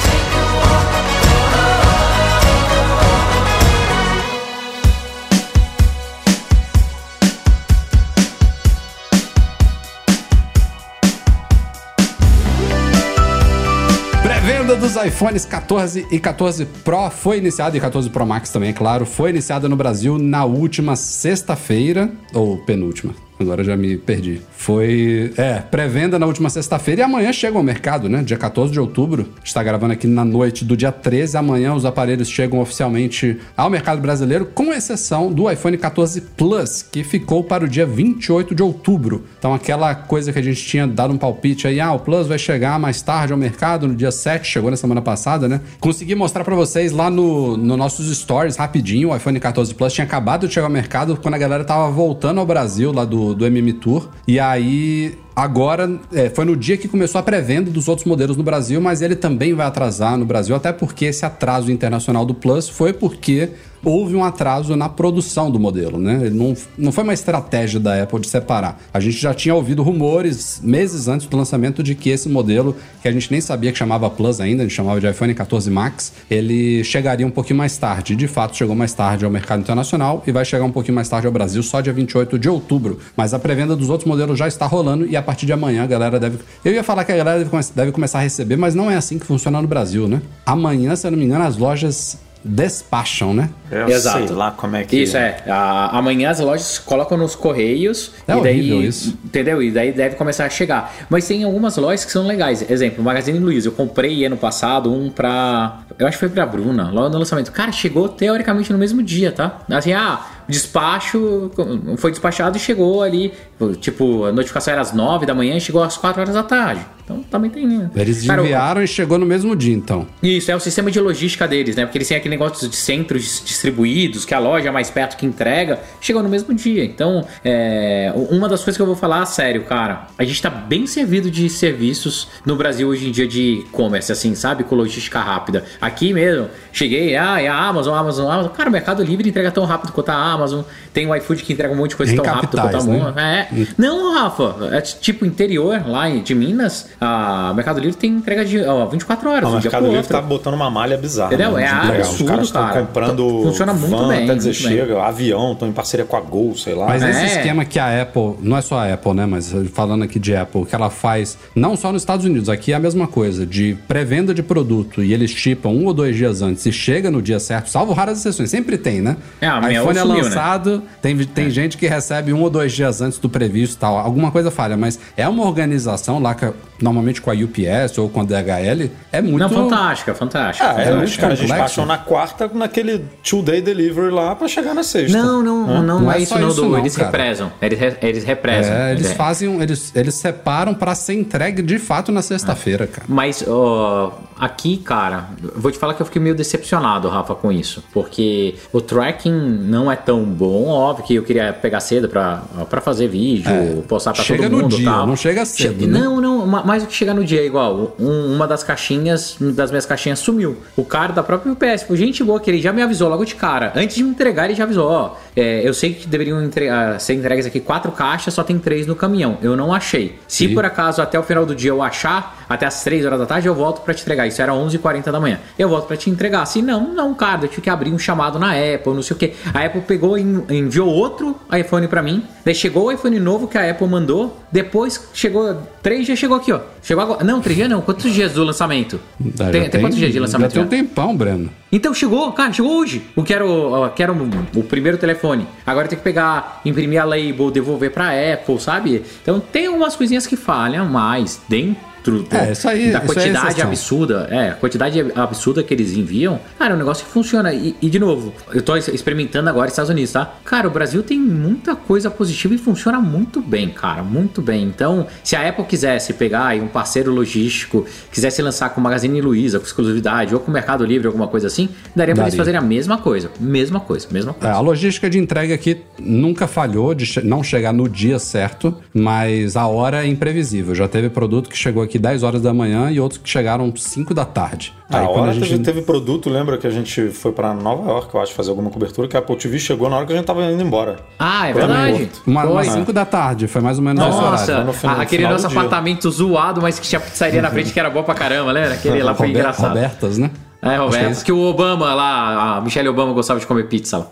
Dos 14.84 14.98
iPhones 14.98 15.46
14 15.46 16.06
e 16.12 16.20
14 16.20 16.66
Pro. 16.84 17.10
Foi 17.10 17.38
iniciada, 17.38 17.78
e 17.78 17.80
14 17.80 18.10
Pro 18.10 18.26
Max 18.26 18.50
também, 18.50 18.72
é 18.72 18.74
claro, 18.74 19.06
foi 19.06 19.30
iniciada 19.30 19.70
no 19.70 19.78
Brasil 19.78 20.20
na 20.20 20.44
última 20.44 20.98
sexta-feira, 20.98 22.12
ou 22.34 22.58
penúltima, 22.58 23.16
Agora 23.40 23.64
já 23.64 23.76
me 23.76 23.98
perdi. 23.98 24.42
Foi, 24.56 25.34
é, 25.38 25.56
pré-venda 25.60 26.18
na 26.18 26.26
última 26.26 26.50
sexta-feira 26.50 27.02
e 27.02 27.04
amanhã 27.04 27.34
chega 27.34 27.58
ao 27.58 27.64
mercado, 27.64 28.08
né? 28.08 28.24
Dia 28.24 28.38
14 28.38 28.72
de 28.72 28.80
outubro. 28.80 29.28
Está 29.44 29.62
gravando 29.64 29.94
aqui 29.94 30.08
na 30.08 30.24
noite 30.24 30.64
do 30.64 30.78
dia 30.78 30.92
13. 30.92 31.38
Amanhã 31.38 31.74
os 31.74 31.86
aparelhos 31.86 32.30
chegam 32.30 32.60
oficialmente 32.60 33.40
ao 33.58 33.70
mercado 33.70 34.02
brasileiro, 34.02 34.46
com 34.46 34.72
exceção 34.72 35.32
do 35.32 35.50
iPhone 35.52 35.78
14 35.78 36.22
Plus, 36.22 36.84
que 36.84 37.04
ficou 37.04 37.44
para 37.44 37.66
o 37.66 37.68
dia 37.68 37.86
28 37.86 38.56
de 38.56 38.64
outubro. 38.64 39.26
Então 39.38 39.54
aquela 39.54 39.94
coisa 39.96 40.32
que 40.32 40.40
a 40.40 40.42
gente 40.42 40.64
tinha 40.64 40.88
dado 40.88 41.14
um 41.14 41.18
palpite 41.18 41.68
aí, 41.68 41.80
ah, 41.80 41.94
o 41.94 42.00
Plus 42.00 42.28
vai 42.28 42.38
chegar 42.38 42.80
mais 42.80 43.02
tarde 43.02 43.34
ao 43.34 43.40
mercado, 43.40 43.88
no 43.88 43.96
dia 43.96 44.12
7, 44.12 44.48
chegou 44.48 44.70
na 44.70 44.78
semana 44.78 45.02
passada, 45.02 45.48
né? 45.48 45.60
Consegui 45.80 46.16
mostrar 46.16 46.44
para 46.44 46.56
vocês 46.56 46.92
lá 46.92 47.10
no, 47.10 47.58
no 47.58 47.76
nossos 47.76 48.16
stories 48.16 48.56
rapidinho, 48.56 49.10
o 49.10 49.16
iPhone 49.16 49.40
14 49.40 49.74
Plus 49.74 49.94
tinha 49.94 50.06
acabado 50.06 50.48
de 50.48 50.54
chegar 50.54 50.68
ao 50.68 50.72
mercado 50.72 51.18
quando 51.22 51.34
a 51.34 51.38
galera 51.38 51.64
tava 51.64 51.90
voltando 51.90 52.40
ao 52.40 52.46
Brasil 52.46 52.92
lá 52.92 53.04
do, 53.04 53.23
do 53.34 53.46
MM 53.46 53.74
Tour. 53.74 54.10
E 54.28 54.40
aí 54.40 55.18
Agora, 55.36 56.00
é, 56.14 56.30
foi 56.30 56.46
no 56.46 56.56
dia 56.56 56.78
que 56.78 56.88
começou 56.88 57.20
a 57.20 57.24
pré-venda 57.24 57.72
dos 57.72 57.88
outros 57.88 58.06
modelos 58.06 58.38
no 58.38 58.44
Brasil, 58.44 58.80
mas 58.80 59.02
ele 59.02 59.16
também 59.16 59.54
vai 59.54 59.66
atrasar 59.66 60.18
no 60.18 60.26
Brasil, 60.26 60.56
até 60.56 60.72
porque 60.72 61.06
esse 61.06 61.26
atraso 61.26 61.72
internacional 61.72 62.26
do 62.26 62.34
Plus 62.34 62.70
foi 62.70 62.94
porque 62.94 63.50
houve 63.84 64.16
um 64.16 64.24
atraso 64.24 64.76
na 64.76 64.88
produção 64.88 65.52
do 65.52 65.60
modelo, 65.60 66.00
né? 66.00 66.30
Não, 66.32 66.56
não 66.78 66.92
foi 66.92 67.04
uma 67.04 67.14
estratégia 67.14 67.80
da 67.80 68.02
Apple 68.02 68.22
de 68.22 68.30
separar. 68.30 68.82
A 68.94 69.00
gente 69.00 69.18
já 69.18 69.34
tinha 69.34 69.54
ouvido 69.54 69.84
rumores 69.84 70.62
meses 70.64 71.08
antes 71.08 71.28
do 71.28 71.36
lançamento 71.36 71.84
de 71.84 71.94
que 71.94 72.10
esse 72.10 72.30
modelo, 72.30 72.76
que 73.02 73.08
a 73.08 73.12
gente 73.12 73.30
nem 73.32 73.42
sabia 73.42 73.72
que 73.72 73.78
chamava 73.78 74.10
Plus 74.10 74.40
ainda, 74.40 74.64
a 74.64 74.66
gente 74.66 74.76
chamava 74.76 75.00
de 75.00 75.08
iPhone 75.10 75.34
14 75.34 75.70
Max, 75.70 76.14
ele 76.30 76.84
chegaria 76.84 77.28
um 77.28 77.32
pouquinho 77.32 77.58
mais 77.58 77.78
tarde. 77.78 78.16
De 78.16 78.28
fato, 78.28 78.56
chegou 78.56 78.76
mais 78.76 78.94
tarde 78.94 79.26
ao 79.26 79.32
mercado 79.32 79.60
internacional 79.60 80.24
e 80.26 80.32
vai 80.32 80.46
chegar 80.46 80.64
um 80.64 80.72
pouquinho 80.72 80.96
mais 80.96 81.10
tarde 81.10 81.28
ao 81.28 81.34
Brasil, 81.34 81.62
só 81.62 81.82
dia 81.82 81.94
28 81.94 82.40
de 82.40 82.48
outubro. 82.48 83.00
Mas 83.18 83.34
a 83.34 83.40
pré-venda 83.40 83.76
dos 83.76 83.90
outros 83.90 84.08
modelos 84.08 84.40
já 84.40 84.48
está 84.48 84.66
rolando 84.66 85.06
e 85.06 85.18
a 85.18 85.22
partir 85.24 85.46
de 85.46 85.54
amanhã 85.54 85.84
a 85.84 85.88
galera 85.88 86.20
deve. 86.20 86.40
Eu 86.64 86.74
ia 86.74 86.84
falar 86.84 87.04
que 87.06 87.12
a 87.12 87.18
galera 87.18 87.40
deve, 87.44 87.52
deve 87.76 87.92
começar 87.92 88.20
a 88.20 88.22
receber, 88.22 88.56
mas 88.58 88.76
não 88.76 88.90
é 88.92 88.96
assim 88.96 89.18
que 89.18 89.26
funciona 89.26 89.62
no 89.62 89.68
Brasil, 89.68 90.08
né? 90.08 90.22
Amanhã, 90.46 90.96
se 90.96 91.08
eu 91.08 91.12
não 91.12 91.18
me 91.18 91.26
engano, 91.26 91.44
as 91.46 91.58
lojas 91.58 92.18
despacham, 92.46 93.34
né? 93.34 93.50
Eu 93.72 93.88
Exato. 93.88 94.28
sei 94.28 94.36
lá 94.36 94.52
como 94.52 94.76
é 94.76 94.84
que 94.84 94.98
Isso 94.98 95.16
é. 95.16 95.38
A- 95.48 95.98
amanhã 95.98 96.30
as 96.30 96.40
lojas 96.42 96.78
colocam 96.78 97.18
nos 97.18 97.36
correios 97.36 98.12
É 98.28 98.34
e 98.38 98.42
daí, 98.42 98.60
horrível 98.60 98.82
isso. 98.84 99.18
entendeu? 99.24 99.64
E 99.64 99.72
daí 99.72 99.92
deve 99.94 100.16
começar 100.16 100.46
a 100.46 100.50
chegar. 100.50 100.94
Mas 101.10 101.26
tem 101.28 101.44
algumas 101.44 101.78
lojas 101.78 102.04
que 102.06 102.12
são 102.12 102.28
legais. 102.28 102.70
Exemplo, 102.70 103.02
o 103.02 103.04
Magazine 103.04 103.40
Luiza. 103.40 103.70
Eu 103.70 103.72
comprei 103.72 104.26
ano 104.26 104.36
passado 104.38 104.92
um 104.94 105.10
pra. 105.10 105.80
Eu 105.98 106.06
acho 106.08 106.18
que 106.18 106.20
foi 106.20 106.30
pra 106.30 106.46
Bruna, 106.46 106.92
logo 106.92 107.10
no 107.10 107.20
lançamento. 107.20 107.52
Cara, 107.52 107.72
chegou 107.72 108.10
teoricamente 108.10 108.72
no 108.74 108.78
mesmo 108.80 109.02
dia, 109.02 109.32
tá? 109.32 109.60
Assim, 109.70 109.94
ah, 109.94 110.20
despacho 110.48 111.52
foi 111.98 112.12
despachado 112.12 112.58
e 112.58 112.60
chegou 112.60 113.02
ali. 113.02 113.34
Tipo, 113.80 114.26
a 114.26 114.32
notificação 114.32 114.74
era 114.74 114.82
às 114.82 114.94
9 114.94 115.26
da 115.26 115.34
manhã 115.34 115.56
e 115.56 115.62
chegou 115.62 115.84
às 115.84 115.98
4 115.98 116.22
horas 116.22 116.34
da 116.34 116.44
tarde. 116.44 116.86
Então 117.04 117.22
também 117.24 117.50
tem. 117.52 117.68
né? 117.68 117.90
Eles 117.96 118.26
Cara, 118.26 118.42
o- 118.42 118.46
enviaram 118.46 118.82
e 118.84 118.88
chegou 118.88 119.18
no 119.18 119.26
mesmo 119.26 119.56
dia, 119.56 119.74
então. 119.74 120.08
isso, 120.22 120.50
é 120.52 120.56
o 120.56 120.60
sistema 120.60 120.90
de 120.90 121.00
logística 121.00 121.48
deles, 121.48 121.76
né? 121.76 121.86
Porque 121.86 121.98
eles 121.98 122.08
têm 122.08 122.16
aquele 122.18 122.36
negócio 122.38 122.68
de 122.70 122.76
centros 122.76 123.42
distribuídos, 123.46 124.26
que 124.26 124.34
a 124.34 124.40
loja 124.40 124.70
é 124.70 124.72
mais 124.72 124.90
perto 124.90 125.18
que 125.18 125.26
entrega, 125.26 125.80
chegou 126.00 126.24
no 126.24 126.30
mesmo 126.30 126.54
dia. 126.54 126.84
Então, 126.86 127.26
é, 127.44 128.12
uma 128.30 128.48
das 128.48 128.60
coisas 128.64 128.76
que 128.78 128.82
eu 128.82 128.86
vou 128.86 128.96
falar, 128.96 129.26
sério, 129.26 129.64
cara, 129.64 130.08
a 130.18 130.24
gente 130.24 130.42
tá 130.42 130.50
bem 130.50 130.88
servido 130.88 131.30
de 131.30 131.50
serviços 131.50 132.28
no 132.46 132.56
Brasil 132.56 132.88
hoje 132.88 133.08
em 133.08 133.12
dia 133.12 133.28
de 133.28 133.64
e-commerce, 133.66 134.12
assim, 134.12 134.34
sabe? 134.36 134.64
Com 134.64 134.76
logística 134.76 135.20
rápida. 135.20 135.66
Aqui 135.82 136.14
mesmo, 136.14 136.48
cheguei, 136.72 137.16
ah, 137.16 137.42
é 137.42 137.48
a 137.48 137.56
Amazon, 137.58 137.96
Amazon, 137.98 138.32
Amazon. 138.32 138.52
Cara, 138.54 138.70
o 138.70 138.72
Mercado 138.72 139.04
Livre 139.04 139.28
entrega 139.28 139.52
tão 139.52 139.66
rápido 139.66 139.92
quanto 139.92 140.10
a 140.10 140.16
Amazon. 140.16 140.62
Tem 140.94 141.06
o 141.08 141.16
iFood 141.16 141.44
que 141.44 141.54
entrega 141.54 141.74
um 141.74 141.78
monte 141.78 141.92
de 141.92 141.96
coisa 141.98 142.14
Em 142.14 142.16
tão 142.16 142.26
rápido 142.26 142.50
quanto 142.52 142.60
a 142.60 142.62
capitais, 142.64 142.86
né? 142.86 143.00
Amazon. 143.02 143.18
É. 143.20 143.48
Não, 143.78 144.14
Rafa, 144.14 144.56
é 144.72 144.82
tipo 144.82 145.26
interior 145.26 145.84
lá 145.88 146.10
de 146.10 146.36
Minas, 146.36 146.90
a 147.04 147.54
Mercado 147.54 147.80
Livre 147.80 147.96
tem 147.98 148.12
entrega 148.12 148.46
de 148.46 148.62
ó, 148.64 148.86
24 148.86 149.30
horas. 149.30 149.44
O 149.44 149.48
um 149.48 149.52
dia 149.60 149.62
Mercado 149.64 149.84
Livre 149.84 149.98
outro. 149.98 150.12
tá 150.14 150.22
botando 150.22 150.54
uma 150.54 150.70
malha 150.70 150.98
bizarra. 150.98 151.34
Entendeu? 151.34 151.52
né, 151.54 151.64
É 151.64 151.68
de 151.68 151.74
entregar. 151.76 152.00
Os 152.02 152.08
absurdo, 152.08 152.30
caras 152.30 152.46
estão 152.48 152.68
cara. 152.68 152.82
comprando 152.82 153.42
Funciona 153.44 153.74
muito 153.74 153.96
van 153.96 154.08
bem, 154.08 154.24
até 154.24 154.36
dizer 154.36 154.50
muito 154.50 154.64
bem. 154.64 154.78
chega, 154.78 155.04
avião, 155.04 155.52
estão 155.54 155.68
em 155.68 155.72
parceria 155.72 156.06
com 156.06 156.16
a 156.16 156.22
Gol, 156.22 156.56
sei 156.56 156.74
lá. 156.76 156.88
Mas 156.88 157.04
É. 157.04 157.10
esse 157.12 157.26
esquema 157.38 157.66
que 157.66 157.78
a 157.80 158.02
Apple, 158.02 158.36
não 158.42 158.58
é 158.58 158.62
só 158.62 158.78
a 158.80 158.94
Apple, 158.94 159.14
né? 159.14 159.26
Mas 159.26 159.54
falando 159.74 160.04
aqui 160.04 160.20
de 160.20 160.36
Apple, 160.36 160.66
que 160.66 160.74
ela 160.76 160.90
faz, 160.90 161.38
não 161.56 161.76
só 161.76 161.92
nos 161.92 162.02
Estados 162.02 162.26
Unidos, 162.26 162.50
aqui 162.50 162.72
é 162.72 162.76
a 162.76 162.80
mesma 162.80 163.08
coisa, 163.08 163.46
de 163.46 163.78
pré-venda 163.88 164.34
de 164.34 164.42
produto 164.44 165.04
e 165.04 165.14
eles 165.14 165.32
chipam 165.32 165.70
um 165.70 165.86
ou 165.86 165.94
dois 165.94 166.16
dias 166.16 166.42
antes 166.42 166.66
e 166.66 166.72
chega 166.72 167.10
no 167.12 167.22
dia 167.22 167.40
certo, 167.40 167.70
salvo 167.70 167.94
raras 167.94 168.20
exceções, 168.20 168.50
sempre 168.50 168.78
tem, 168.78 169.02
né? 169.02 169.18
É, 169.42 169.48
a 169.48 169.60
minha 169.62 169.82
iPhone 169.82 169.98
é 169.98 170.06
né? 170.06 170.14
lançado, 170.14 170.84
tem, 171.02 171.18
tem 171.18 171.50
gente 171.50 171.78
que 171.78 171.88
recebe 171.88 172.32
um 172.34 172.42
ou 172.42 172.50
dois 172.50 172.72
dias 172.72 173.02
antes 173.02 173.18
do 173.20 173.30
previsto 173.30 173.76
e 173.76 173.80
tal, 173.80 173.98
alguma 173.98 174.32
coisa 174.32 174.50
falha, 174.52 174.78
mas 174.78 175.00
é 175.18 175.28
uma 175.28 175.44
organização 175.46 176.20
lá, 176.20 176.34
que, 176.36 176.46
normalmente 176.94 177.22
com 177.22 177.32
a 177.32 177.34
UPS 177.34 177.98
ou 177.98 178.08
com 178.10 178.22
a 178.22 178.24
DHL, 178.24 178.90
é 179.12 179.22
muito... 179.22 179.40
Não, 179.40 179.50
fantástica, 179.50 180.14
fantástica. 180.14 180.68
Ah, 180.70 180.82
é, 180.82 180.86
fantástica. 180.86 181.04
os 181.06 181.18
caras 181.18 181.40
despacham 181.40 181.86
na 181.86 181.98
quarta 181.98 182.50
naquele 182.54 183.00
two-day 183.24 183.62
delivery 183.62 184.12
lá 184.12 184.36
pra 184.36 184.48
chegar 184.48 184.74
na 184.74 184.84
sexta. 184.84 185.18
Não, 185.18 185.42
não, 185.44 185.82
não, 185.84 186.00
Não 186.02 186.12
é 186.12 186.18
é 186.18 186.22
isso 186.22 186.38
não, 186.38 186.50
isso 186.50 186.62
não, 186.70 186.78
Eles 186.78 186.96
cara. 186.96 187.10
represam. 187.10 187.52
Eles, 187.62 187.80
re- 187.80 187.98
eles 188.02 188.24
represam. 188.24 188.74
É, 188.74 188.92
eles 188.92 189.12
É. 189.12 189.16
fazem, 189.16 189.62
eles, 189.62 189.92
eles 189.96 190.14
separam 190.16 190.74
pra 190.74 190.94
ser 190.96 191.14
entregue 191.14 191.62
de 191.62 191.80
fato 191.80 192.12
na 192.12 192.22
sexta-feira, 192.22 192.86
cara. 192.88 193.06
Mas 193.08 193.44
ó, 193.48 194.20
aqui, 194.38 194.78
cara, 194.78 195.30
vou 195.56 195.72
te 195.72 195.78
falar 195.78 195.94
que 195.94 196.02
eu 196.02 196.06
fiquei 196.06 196.22
meio 196.22 196.36
decepcionado, 196.36 197.08
Rafa, 197.10 197.34
com 197.36 197.52
isso. 197.52 197.84
Porque 197.94 198.56
o 198.72 198.80
tracking 198.82 199.32
não 199.32 199.92
é 199.92 199.96
tão 199.96 200.24
bom. 200.24 200.68
Óbvio 200.68 201.06
que 201.06 201.16
eu 201.16 201.24
queria 201.24 201.54
pegar 201.54 201.80
cedo 201.80 202.08
pra, 202.10 202.44
pra 202.70 202.82
fazer 202.82 203.08
vídeo, 203.08 203.52
postar 203.88 204.14
pra 204.14 204.22
É. 204.22 204.26
Chega 204.26 204.44
todo 204.44 204.52
no 204.52 204.62
mundo. 204.64 204.76
dia, 204.76 204.86
tal. 204.90 205.08
não 205.08 205.16
chega 205.16 205.46
cedo, 205.46 205.82
Che- 205.82 205.88
né? 205.88 206.00
Não, 206.00 206.20
não, 206.22 206.46
ma- 206.46 206.64
mais 206.74 206.82
do 206.84 206.88
que 206.90 206.96
chegar 206.96 207.14
no 207.14 207.24
dia 207.24 207.40
é 207.42 207.46
igual. 207.46 207.96
Um- 208.00 208.34
uma 208.34 208.48
das 208.48 208.64
caixinhas, 208.64 209.36
das 209.40 209.70
minhas 209.70 209.86
caixinhas 209.86 210.18
sumiu. 210.18 210.58
O 210.76 210.84
cara 210.84 211.14
da 211.14 211.22
própria 211.22 211.52
UPS, 211.52 211.84
por 211.84 211.96
gente 211.96 212.24
boa, 212.24 212.40
que 212.40 212.50
ele 212.50 212.60
já 212.60 212.74
me 212.74 212.82
avisou 212.82 213.08
logo 213.10 213.24
de 213.24 213.36
cara. 213.36 213.72
Antes 213.76 213.96
de 213.96 214.04
me 214.04 214.10
entregar, 214.10 214.46
ele 214.46 214.56
já 214.56 214.64
avisou: 214.64 214.90
ó, 214.90 215.16
é, 215.36 215.62
eu 215.68 215.72
sei 215.74 215.94
que 215.94 216.08
deveriam 216.08 216.40
ah, 216.72 216.98
ser 216.98 217.14
entregues 217.14 217.46
aqui 217.46 217.60
quatro 217.60 217.92
caixas, 217.92 218.34
só 218.34 218.44
tem 218.44 218.58
três 218.58 218.88
no 218.88 218.96
caminhão. 218.96 219.38
Eu 219.42 219.56
não 219.56 219.72
achei. 219.72 220.18
Se 220.28 220.48
Sim. 220.48 220.54
por 220.56 220.66
acaso 220.66 221.00
até 221.02 221.20
o 221.20 221.24
final 221.24 221.46
do 221.46 221.54
dia 221.56 221.70
eu 221.70 221.84
achar, 221.84 222.44
até 222.50 222.66
as 222.66 222.84
3 222.84 223.06
horas 223.06 223.20
da 223.20 223.26
tarde, 223.28 223.48
eu 223.48 223.54
volto 223.54 223.82
pra 223.82 223.94
te 223.94 224.02
entregar. 224.02 224.26
Isso 224.26 224.42
era 224.42 224.52
11h40 224.54 225.12
da 225.12 225.20
manhã. 225.20 225.40
Eu 225.58 225.70
volto 225.70 225.86
pra 225.88 225.96
te 225.96 226.10
entregar. 226.10 226.44
Se 226.46 226.62
não, 226.62 226.92
não, 226.94 227.14
cara, 227.14 227.44
eu 227.46 227.48
tive 227.50 227.62
que 227.62 227.70
abrir 227.70 227.92
um 227.92 228.00
chamado 228.00 228.40
na 228.40 228.52
Apple, 228.52 228.94
não 228.94 229.04
sei 229.04 229.16
o 229.16 229.20
que. 229.20 229.34
A 229.54 229.64
Apple 229.66 229.82
pegou 229.82 230.18
e 230.18 230.22
en- 230.22 230.46
enviou 230.50 230.88
outro 230.90 231.36
iPhone 231.56 231.88
pra 231.88 232.02
mim. 232.02 232.24
Daí 232.44 232.56
chegou 232.56 232.86
o 232.86 232.92
iPhone 232.92 233.20
novo 233.20 233.48
que 233.48 233.58
a 233.58 233.70
Apple 233.70 233.88
mandou. 233.88 234.40
Depois 234.52 235.08
chegou. 235.14 235.56
Três 235.82 236.06
dias 236.06 236.18
chegou 236.18 236.38
aqui, 236.38 236.52
ó. 236.52 236.60
Chegou 236.82 237.04
agora. 237.04 237.24
Não, 237.24 237.42
três 237.42 237.56
dias 237.56 237.70
não. 237.70 237.82
Quantos 237.82 238.12
dias 238.12 238.34
do 238.34 238.44
lançamento? 238.44 239.00
Já 239.36 239.50
tem, 239.50 239.70
tem 239.70 239.82
quantos 239.82 239.98
dias 239.98 240.12
de 240.12 240.20
lançamento? 240.20 240.54
Já 240.54 240.66
tem 240.66 240.82
um 240.82 240.86
tempão, 240.86 241.16
Breno. 241.16 241.50
Então 241.72 241.94
chegou, 241.94 242.32
cara, 242.34 242.52
chegou 242.54 242.78
hoje. 242.78 243.02
O 243.16 243.24
que 243.24 243.34
era 243.34 243.46
o, 243.46 243.90
que 243.90 244.04
era 244.04 244.12
o, 244.12 244.30
o 244.56 244.64
primeiro 244.64 244.98
telefone. 244.98 245.48
Agora 245.66 245.88
tem 245.88 245.98
que 245.98 246.04
pegar, 246.04 246.62
imprimir 246.66 247.02
a 247.02 247.06
label, 247.06 247.50
devolver 247.50 247.92
pra 247.92 248.12
Apple, 248.34 248.60
sabe? 248.60 249.04
Então 249.22 249.40
tem 249.40 249.68
algumas 249.68 249.96
coisinhas 249.96 250.28
que 250.28 250.36
falham, 250.36 250.86
mas 250.88 251.42
dentro 251.48 251.93
do- 252.04 252.26
É, 252.32 252.52
isso 252.52 252.68
aí- 252.68 252.92
da 252.92 253.00
é 253.00 253.02
quantidade 253.02 253.48
exceção. 253.48 253.68
absurda, 253.68 254.28
é, 254.30 254.50
a 254.50 254.54
quantidade 254.56 255.06
absurda 255.16 255.64
que 255.64 255.74
eles 255.74 255.94
enviam, 255.94 256.40
cara, 256.60 256.74
é 256.74 256.76
um 256.76 256.78
negócio 256.80 257.06
que 257.06 257.12
funciona. 257.12 257.54
E, 257.54 257.76
e, 257.82 257.90
de 257.90 258.00
novo, 258.00 258.34
eu 258.54 258.62
tô 258.62 258.76
experimentando 258.76 259.50
agora 259.50 259.66
nos 259.66 259.74
Estados 259.74 259.90
Unidos, 259.90 260.12
tá? 260.12 260.34
Cara, 260.44 260.68
o 260.68 260.72
Brasil 260.72 261.02
tem 261.04 261.20
muita 261.20 261.76
coisa 261.76 262.10
positiva 262.12 262.54
e 262.54 262.58
funciona 262.58 263.00
muito 263.00 263.42
bem, 263.42 263.70
cara, 263.70 264.04
muito 264.04 264.42
bem. 264.42 264.64
Então, 264.64 265.08
se 265.24 265.36
a 265.36 265.48
Apple 265.48 265.66
quisesse 265.66 266.14
pegar 266.14 266.48
aí 266.48 266.62
um 266.62 266.68
parceiro 266.68 267.12
logístico, 267.14 267.86
quisesse 268.12 268.42
lançar 268.42 268.70
com 268.70 268.80
o 268.82 268.84
Magazine 268.84 269.22
Luiza, 269.22 269.60
com 269.60 269.66
exclusividade, 269.66 270.34
ou 270.34 270.40
com 270.40 270.50
o 270.52 270.54
Mercado 270.54 270.86
Livre, 270.86 271.08
alguma 271.08 271.28
coisa 271.28 271.48
assim, 271.48 271.70
daria 271.96 272.14
pra 272.14 272.24
eles 272.26 272.36
fazerem 272.36 272.58
a 272.60 272.62
mesma 272.64 272.98
coisa. 272.98 273.32
Mesma 273.40 273.80
coisa, 273.80 274.08
mesma 274.12 274.32
É, 274.32 274.34
coisa. 274.34 274.54
a 274.56 274.60
logística 274.60 275.10
de 275.10 275.18
entrega 275.18 275.54
aqui 275.56 275.78
nunca 276.00 276.48
falhou 276.48 276.94
de 276.94 277.24
não 277.26 277.44
chegar 277.44 277.74
no 277.74 277.88
dia 277.88 278.20
certo, 278.20 278.76
mas 278.94 279.56
a 279.56 279.68
hora 279.68 280.04
é 280.06 280.08
imprevisível. 280.08 280.74
Já 280.76 280.88
teve 280.88 281.10
produto 281.10 281.50
que 281.50 281.58
chegou 281.58 281.84
aqui 281.84 281.93
10 282.00 282.24
horas 282.24 282.42
da 282.42 282.54
manhã 282.54 282.90
e 282.92 283.00
outros 283.00 283.20
que 283.22 283.30
chegaram 283.30 283.74
5 283.76 284.14
da 284.14 284.26
tarde. 284.26 284.74
A 284.90 285.00
Aí, 285.00 285.06
quando 285.08 285.20
hora 285.22 285.32
a 285.32 285.34
gente- 285.34 285.50
teve, 285.50 285.64
teve 285.64 285.82
produto, 285.82 286.30
lembra 286.30 286.58
que 286.58 286.68
a 286.68 286.70
gente 286.70 287.10
foi 287.10 287.32
pra 287.32 287.54
Nova 287.54 287.90
York, 287.90 288.14
eu 288.14 288.22
acho, 288.22 288.34
fazer 288.34 288.50
alguma 288.52 288.70
cobertura, 288.70 289.08
que 289.08 289.16
a 289.16 289.20
Apple 289.20 289.36
TV 289.36 289.58
chegou 289.60 289.90
na 289.90 289.98
hora 289.98 290.06
que 290.06 290.14
a 290.14 290.16
gente 290.16 290.26
tava 290.26 290.44
indo 290.46 290.62
embora. 290.62 290.98
Ah, 291.18 291.48
é 291.50 291.54
Foi 291.54 291.62
verdade. 291.62 292.10
Uma, 292.28 292.44
umas 292.46 292.68
5 292.68 292.94
da 292.94 293.06
tarde, 293.06 293.48
foi 293.48 293.62
mais 293.62 293.78
ou 293.78 293.84
menos 293.84 294.02
esse 294.06 294.12
Nossa, 294.22 294.52
horário. 294.52 294.66
no 294.68 294.74
final- 294.74 294.96
a- 294.98 295.02
aquele 295.02 295.28
nosso 295.28 295.48
apartamento 295.48 296.10
zoado, 296.12 296.62
mas 296.62 296.78
que 296.80 296.88
tinha 296.88 297.00
pizzaria 297.00 297.42
na 297.42 297.50
frente 297.50 297.72
que 297.74 297.80
era 297.80 297.90
boa 297.90 298.04
pra 298.04 298.14
caramba, 298.16 298.52
lembra? 298.52 298.74
Aquele 298.74 299.02
lá 299.04 299.14
foi 299.16 299.28
Rober- 299.28 299.42
engraçado. 299.42 299.70
Robertas, 299.70 300.18
né? 300.18 300.32
É, 300.62 300.76
Acho 300.78 300.90
que 300.92 300.96
é 301.06 301.14
que 301.26 301.32
o 301.32 301.40
Obama 301.42 301.94
lá, 301.94 302.58
a 302.58 302.62
Michelle 302.62 302.88
Obama 302.88 303.12
gostava 303.12 303.40
de 303.40 303.46
comer 303.46 303.68
pizza 303.68 303.98
lá. 303.98 304.08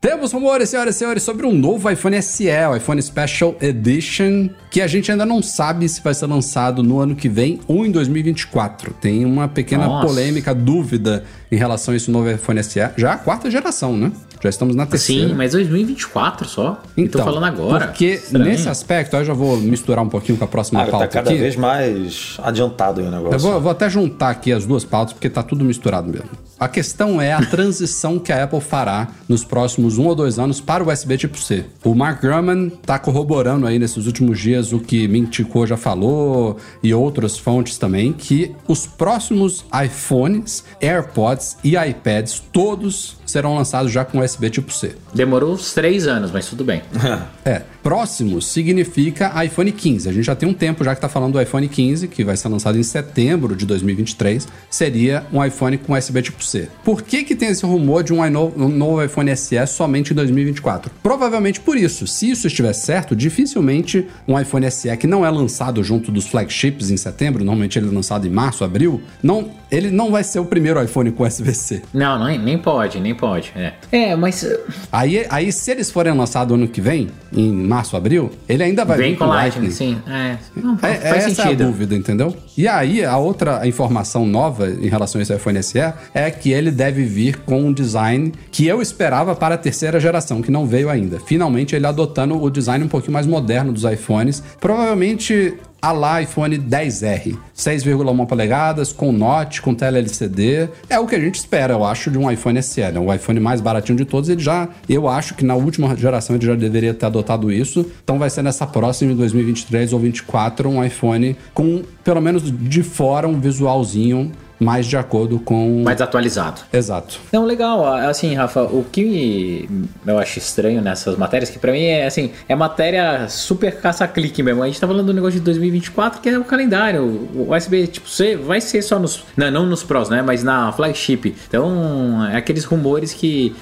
Temos 0.00 0.30
rumores, 0.30 0.68
senhoras 0.68 0.94
e 0.94 0.98
senhores, 1.00 1.24
sobre 1.24 1.44
um 1.44 1.52
novo 1.52 1.90
iPhone 1.90 2.22
SE, 2.22 2.48
o 2.48 2.76
iPhone 2.76 3.02
Special 3.02 3.56
Edition, 3.60 4.48
que 4.70 4.80
a 4.80 4.86
gente 4.86 5.10
ainda 5.10 5.26
não 5.26 5.42
sabe 5.42 5.88
se 5.88 6.00
vai 6.00 6.14
ser 6.14 6.26
lançado 6.26 6.84
no 6.84 7.00
ano 7.00 7.16
que 7.16 7.28
vem 7.28 7.58
ou 7.66 7.84
em 7.84 7.90
2024. 7.90 8.94
Tem 8.94 9.24
uma 9.24 9.48
pequena 9.48 9.88
Nossa. 9.88 10.06
polêmica, 10.06 10.54
dúvida 10.54 11.24
em 11.50 11.56
relação 11.56 11.94
a 11.94 11.96
esse 11.96 12.12
novo 12.12 12.30
iPhone 12.30 12.62
SE. 12.62 12.78
Já 12.96 13.14
a 13.14 13.18
quarta 13.18 13.50
geração, 13.50 13.96
né? 13.96 14.12
Já 14.40 14.48
estamos 14.48 14.76
na 14.76 14.86
terceira. 14.86 15.28
Sim, 15.28 15.34
mas 15.34 15.52
2024 15.52 16.48
só. 16.48 16.80
Então, 16.96 17.20
Tô 17.20 17.24
falando 17.24 17.44
agora. 17.44 17.86
Porque 17.88 18.14
Estranho. 18.14 18.44
nesse 18.44 18.68
aspecto, 18.68 19.16
aí 19.16 19.22
eu 19.22 19.26
já 19.26 19.32
vou 19.34 19.56
misturar 19.56 20.04
um 20.04 20.08
pouquinho 20.08 20.38
com 20.38 20.44
a 20.44 20.48
próxima 20.48 20.80
Cara, 20.80 20.90
tá 20.90 20.98
pauta 20.98 21.12
cada 21.12 21.30
aqui. 21.30 21.38
vez 21.38 21.56
mais 21.56 22.36
adiantado 22.42 23.00
aí 23.00 23.06
o 23.06 23.10
negócio. 23.10 23.34
Eu 23.34 23.38
vou, 23.40 23.52
eu 23.52 23.60
vou 23.60 23.70
até 23.72 23.90
juntar 23.90 24.30
aqui 24.30 24.52
as 24.52 24.64
duas 24.64 24.84
pautas, 24.84 25.12
porque 25.12 25.28
tá 25.28 25.42
tudo 25.42 25.64
misturado 25.64 26.08
mesmo. 26.08 26.28
A 26.60 26.66
questão 26.68 27.20
é 27.20 27.32
a 27.32 27.40
transição 27.44 28.18
que 28.18 28.32
a 28.32 28.42
Apple 28.44 28.60
fará 28.60 29.08
nos 29.28 29.44
próximos 29.44 29.96
um 29.96 30.06
ou 30.06 30.14
dois 30.14 30.38
anos 30.40 30.60
para 30.60 30.82
o 30.82 30.90
USB 30.92 31.16
tipo 31.16 31.38
C. 31.38 31.64
O 31.84 31.94
Mark 31.94 32.20
Gurman 32.20 32.68
tá 32.68 32.98
corroborando 32.98 33.66
aí 33.66 33.78
nesses 33.78 34.06
últimos 34.06 34.40
dias 34.40 34.72
o 34.72 34.80
que 34.80 35.06
Mintico 35.06 35.66
já 35.66 35.76
falou 35.76 36.56
e 36.82 36.92
outras 36.92 37.38
fontes 37.38 37.78
também, 37.78 38.12
que 38.12 38.54
os 38.66 38.86
próximos 38.86 39.64
iPhones, 39.84 40.64
AirPods 40.80 41.56
e 41.62 41.76
iPads, 41.76 42.42
todos 42.52 43.16
serão 43.24 43.54
lançados 43.54 43.92
já 43.92 44.04
com 44.04 44.22
USB 44.28 44.50
tipo 44.50 44.72
C. 44.72 44.94
Demorou 45.14 45.54
uns 45.54 45.72
três 45.72 46.06
anos, 46.06 46.30
mas 46.30 46.46
tudo 46.46 46.64
bem. 46.64 46.82
É, 47.44 47.62
próximo 47.82 48.42
significa 48.42 49.32
iPhone 49.42 49.72
15. 49.72 50.06
A 50.06 50.12
gente 50.12 50.24
já 50.24 50.34
tem 50.34 50.46
um 50.46 50.52
tempo 50.52 50.84
já 50.84 50.94
que 50.94 51.00
tá 51.00 51.08
falando 51.08 51.32
do 51.32 51.40
iPhone 51.40 51.66
15, 51.66 52.06
que 52.08 52.22
vai 52.22 52.36
ser 52.36 52.48
lançado 52.48 52.78
em 52.78 52.82
setembro 52.82 53.56
de 53.56 53.64
2023. 53.64 54.46
Seria 54.68 55.24
um 55.32 55.42
iPhone 55.42 55.78
com 55.78 55.94
USB 55.94 56.20
tipo 56.20 56.44
C. 56.44 56.68
Por 56.84 57.00
que 57.00 57.24
que 57.24 57.34
tem 57.34 57.48
esse 57.48 57.64
rumor 57.64 58.02
de 58.02 58.12
um, 58.12 58.20
um 58.22 58.68
novo 58.68 59.02
iPhone 59.02 59.34
SE 59.34 59.66
somente 59.66 60.12
em 60.12 60.14
2024? 60.16 60.90
Provavelmente 61.02 61.60
por 61.60 61.78
isso. 61.78 62.06
Se 62.06 62.30
isso 62.30 62.46
estiver 62.46 62.74
certo, 62.74 63.16
dificilmente 63.16 64.06
um 64.26 64.38
iPhone 64.38 64.70
SE 64.70 64.94
que 64.98 65.06
não 65.06 65.24
é 65.24 65.30
lançado 65.30 65.82
junto 65.82 66.12
dos 66.12 66.26
flagships 66.26 66.90
em 66.90 66.98
setembro, 66.98 67.42
normalmente 67.42 67.78
ele 67.78 67.88
é 67.88 67.92
lançado 67.92 68.26
em 68.26 68.30
março, 68.30 68.62
abril, 68.62 69.00
não, 69.22 69.50
ele 69.70 69.90
não 69.90 70.10
vai 70.10 70.22
ser 70.22 70.38
o 70.38 70.44
primeiro 70.44 70.82
iPhone 70.82 71.10
com 71.12 71.24
USB-C. 71.24 71.82
Não, 71.94 72.22
nem, 72.24 72.38
nem 72.38 72.58
pode, 72.58 73.00
nem 73.00 73.14
pode. 73.14 73.52
É, 73.56 73.72
é 73.90 74.16
mas 74.18 74.42
uh, 74.42 74.58
Aí, 74.90 75.26
aí, 75.30 75.52
se 75.52 75.70
eles 75.70 75.90
forem 75.90 76.12
lançados 76.12 76.54
ano 76.54 76.66
que 76.68 76.80
vem, 76.80 77.08
em 77.32 77.52
março, 77.52 77.96
abril, 77.96 78.30
ele 78.48 78.62
ainda 78.62 78.84
vai 78.84 78.98
vem 78.98 79.10
vir 79.12 79.18
com 79.18 79.26
Lightning, 79.26 79.70
sim. 79.70 79.98
É, 80.06 80.36
não, 80.56 80.74
É, 80.82 80.94
faz 80.94 81.26
essa 81.26 81.42
sentido. 81.42 81.62
é 81.62 81.64
a 81.64 81.68
dúvida, 81.68 81.94
entendeu? 81.94 82.36
E 82.56 82.66
aí, 82.66 83.04
a 83.04 83.16
outra 83.16 83.66
informação 83.66 84.26
nova 84.26 84.68
em 84.68 84.88
relação 84.88 85.18
a 85.18 85.22
esse 85.22 85.34
iPhone 85.34 85.62
SE 85.62 85.78
é 86.14 86.30
que 86.30 86.50
ele 86.50 86.70
deve 86.70 87.04
vir 87.04 87.36
com 87.38 87.60
um 87.60 87.72
design 87.72 88.32
que 88.50 88.66
eu 88.66 88.82
esperava 88.82 89.34
para 89.34 89.54
a 89.54 89.58
terceira 89.58 90.00
geração, 90.00 90.42
que 90.42 90.50
não 90.50 90.66
veio 90.66 90.90
ainda. 90.90 91.20
Finalmente, 91.20 91.76
ele 91.76 91.86
adotando 91.86 92.40
o 92.42 92.50
design 92.50 92.84
um 92.84 92.88
pouquinho 92.88 93.12
mais 93.12 93.26
moderno 93.26 93.72
dos 93.72 93.84
iPhones. 93.84 94.42
Provavelmente 94.60 95.54
a 95.80 95.92
lá 95.92 96.20
iPhone 96.20 96.58
10R, 96.58 97.38
6,1 97.56 98.26
polegadas, 98.26 98.92
com 98.92 99.12
Note, 99.12 99.62
com 99.62 99.74
tela 99.74 99.98
LCD. 99.98 100.68
É 100.88 100.98
o 100.98 101.06
que 101.06 101.14
a 101.14 101.20
gente 101.20 101.36
espera, 101.36 101.74
eu 101.74 101.84
acho, 101.84 102.10
de 102.10 102.18
um 102.18 102.30
iPhone 102.30 102.62
SE, 102.62 102.80
né? 102.80 102.98
O 102.98 103.12
iPhone 103.12 103.38
mais 103.40 103.60
baratinho 103.60 103.96
de 103.96 104.04
todos, 104.04 104.28
ele 104.28 104.40
já, 104.40 104.68
eu 104.88 105.08
acho 105.08 105.34
que 105.34 105.44
na 105.44 105.54
última 105.54 105.94
geração 105.96 106.36
ele 106.36 106.46
já 106.46 106.54
deveria 106.54 106.92
ter 106.92 107.06
adotado 107.06 107.52
isso. 107.52 107.86
Então 108.02 108.18
vai 108.18 108.30
ser 108.30 108.42
nessa 108.42 108.66
próxima, 108.66 109.12
em 109.12 109.16
2023 109.16 109.92
ou 109.92 110.00
2024, 110.00 110.68
um 110.68 110.84
iPhone 110.84 111.36
com, 111.54 111.82
pelo 112.02 112.20
menos 112.20 112.42
de 112.44 112.82
fora, 112.82 113.28
um 113.28 113.38
visualzinho 113.38 114.32
mais 114.58 114.86
de 114.86 114.96
acordo 114.96 115.38
com... 115.38 115.82
Mais 115.82 116.00
atualizado. 116.00 116.62
Exato. 116.72 117.18
Não, 117.32 117.44
legal. 117.44 117.84
Assim, 117.86 118.34
Rafa, 118.34 118.62
o 118.62 118.84
que 118.90 119.68
eu 120.06 120.18
acho 120.18 120.38
estranho 120.38 120.80
nessas 120.80 121.16
matérias, 121.16 121.50
que 121.50 121.58
pra 121.58 121.72
mim 121.72 121.84
é 121.84 122.06
assim, 122.06 122.32
é 122.48 122.54
matéria 122.54 123.28
super 123.28 123.80
caça-clique 123.80 124.42
mesmo. 124.42 124.62
A 124.62 124.66
gente 124.66 124.80
tá 124.80 124.86
falando 124.86 125.06
do 125.06 125.14
negócio 125.14 125.38
de 125.38 125.44
2024, 125.44 126.20
que 126.20 126.28
é 126.28 126.38
o 126.38 126.44
calendário. 126.44 127.02
O 127.34 127.54
USB 127.54 127.86
tipo 127.86 128.08
C 128.08 128.36
vai 128.36 128.60
ser 128.60 128.82
só 128.82 128.98
nos. 128.98 129.24
Não, 129.36 129.50
não 129.50 129.66
nos 129.66 129.82
Pros, 129.82 130.08
né? 130.08 130.22
Mas 130.22 130.42
na 130.42 130.72
flagship. 130.72 131.34
Então, 131.46 132.26
é 132.26 132.36
aqueles 132.36 132.64
rumores 132.64 133.12
que 133.12 133.54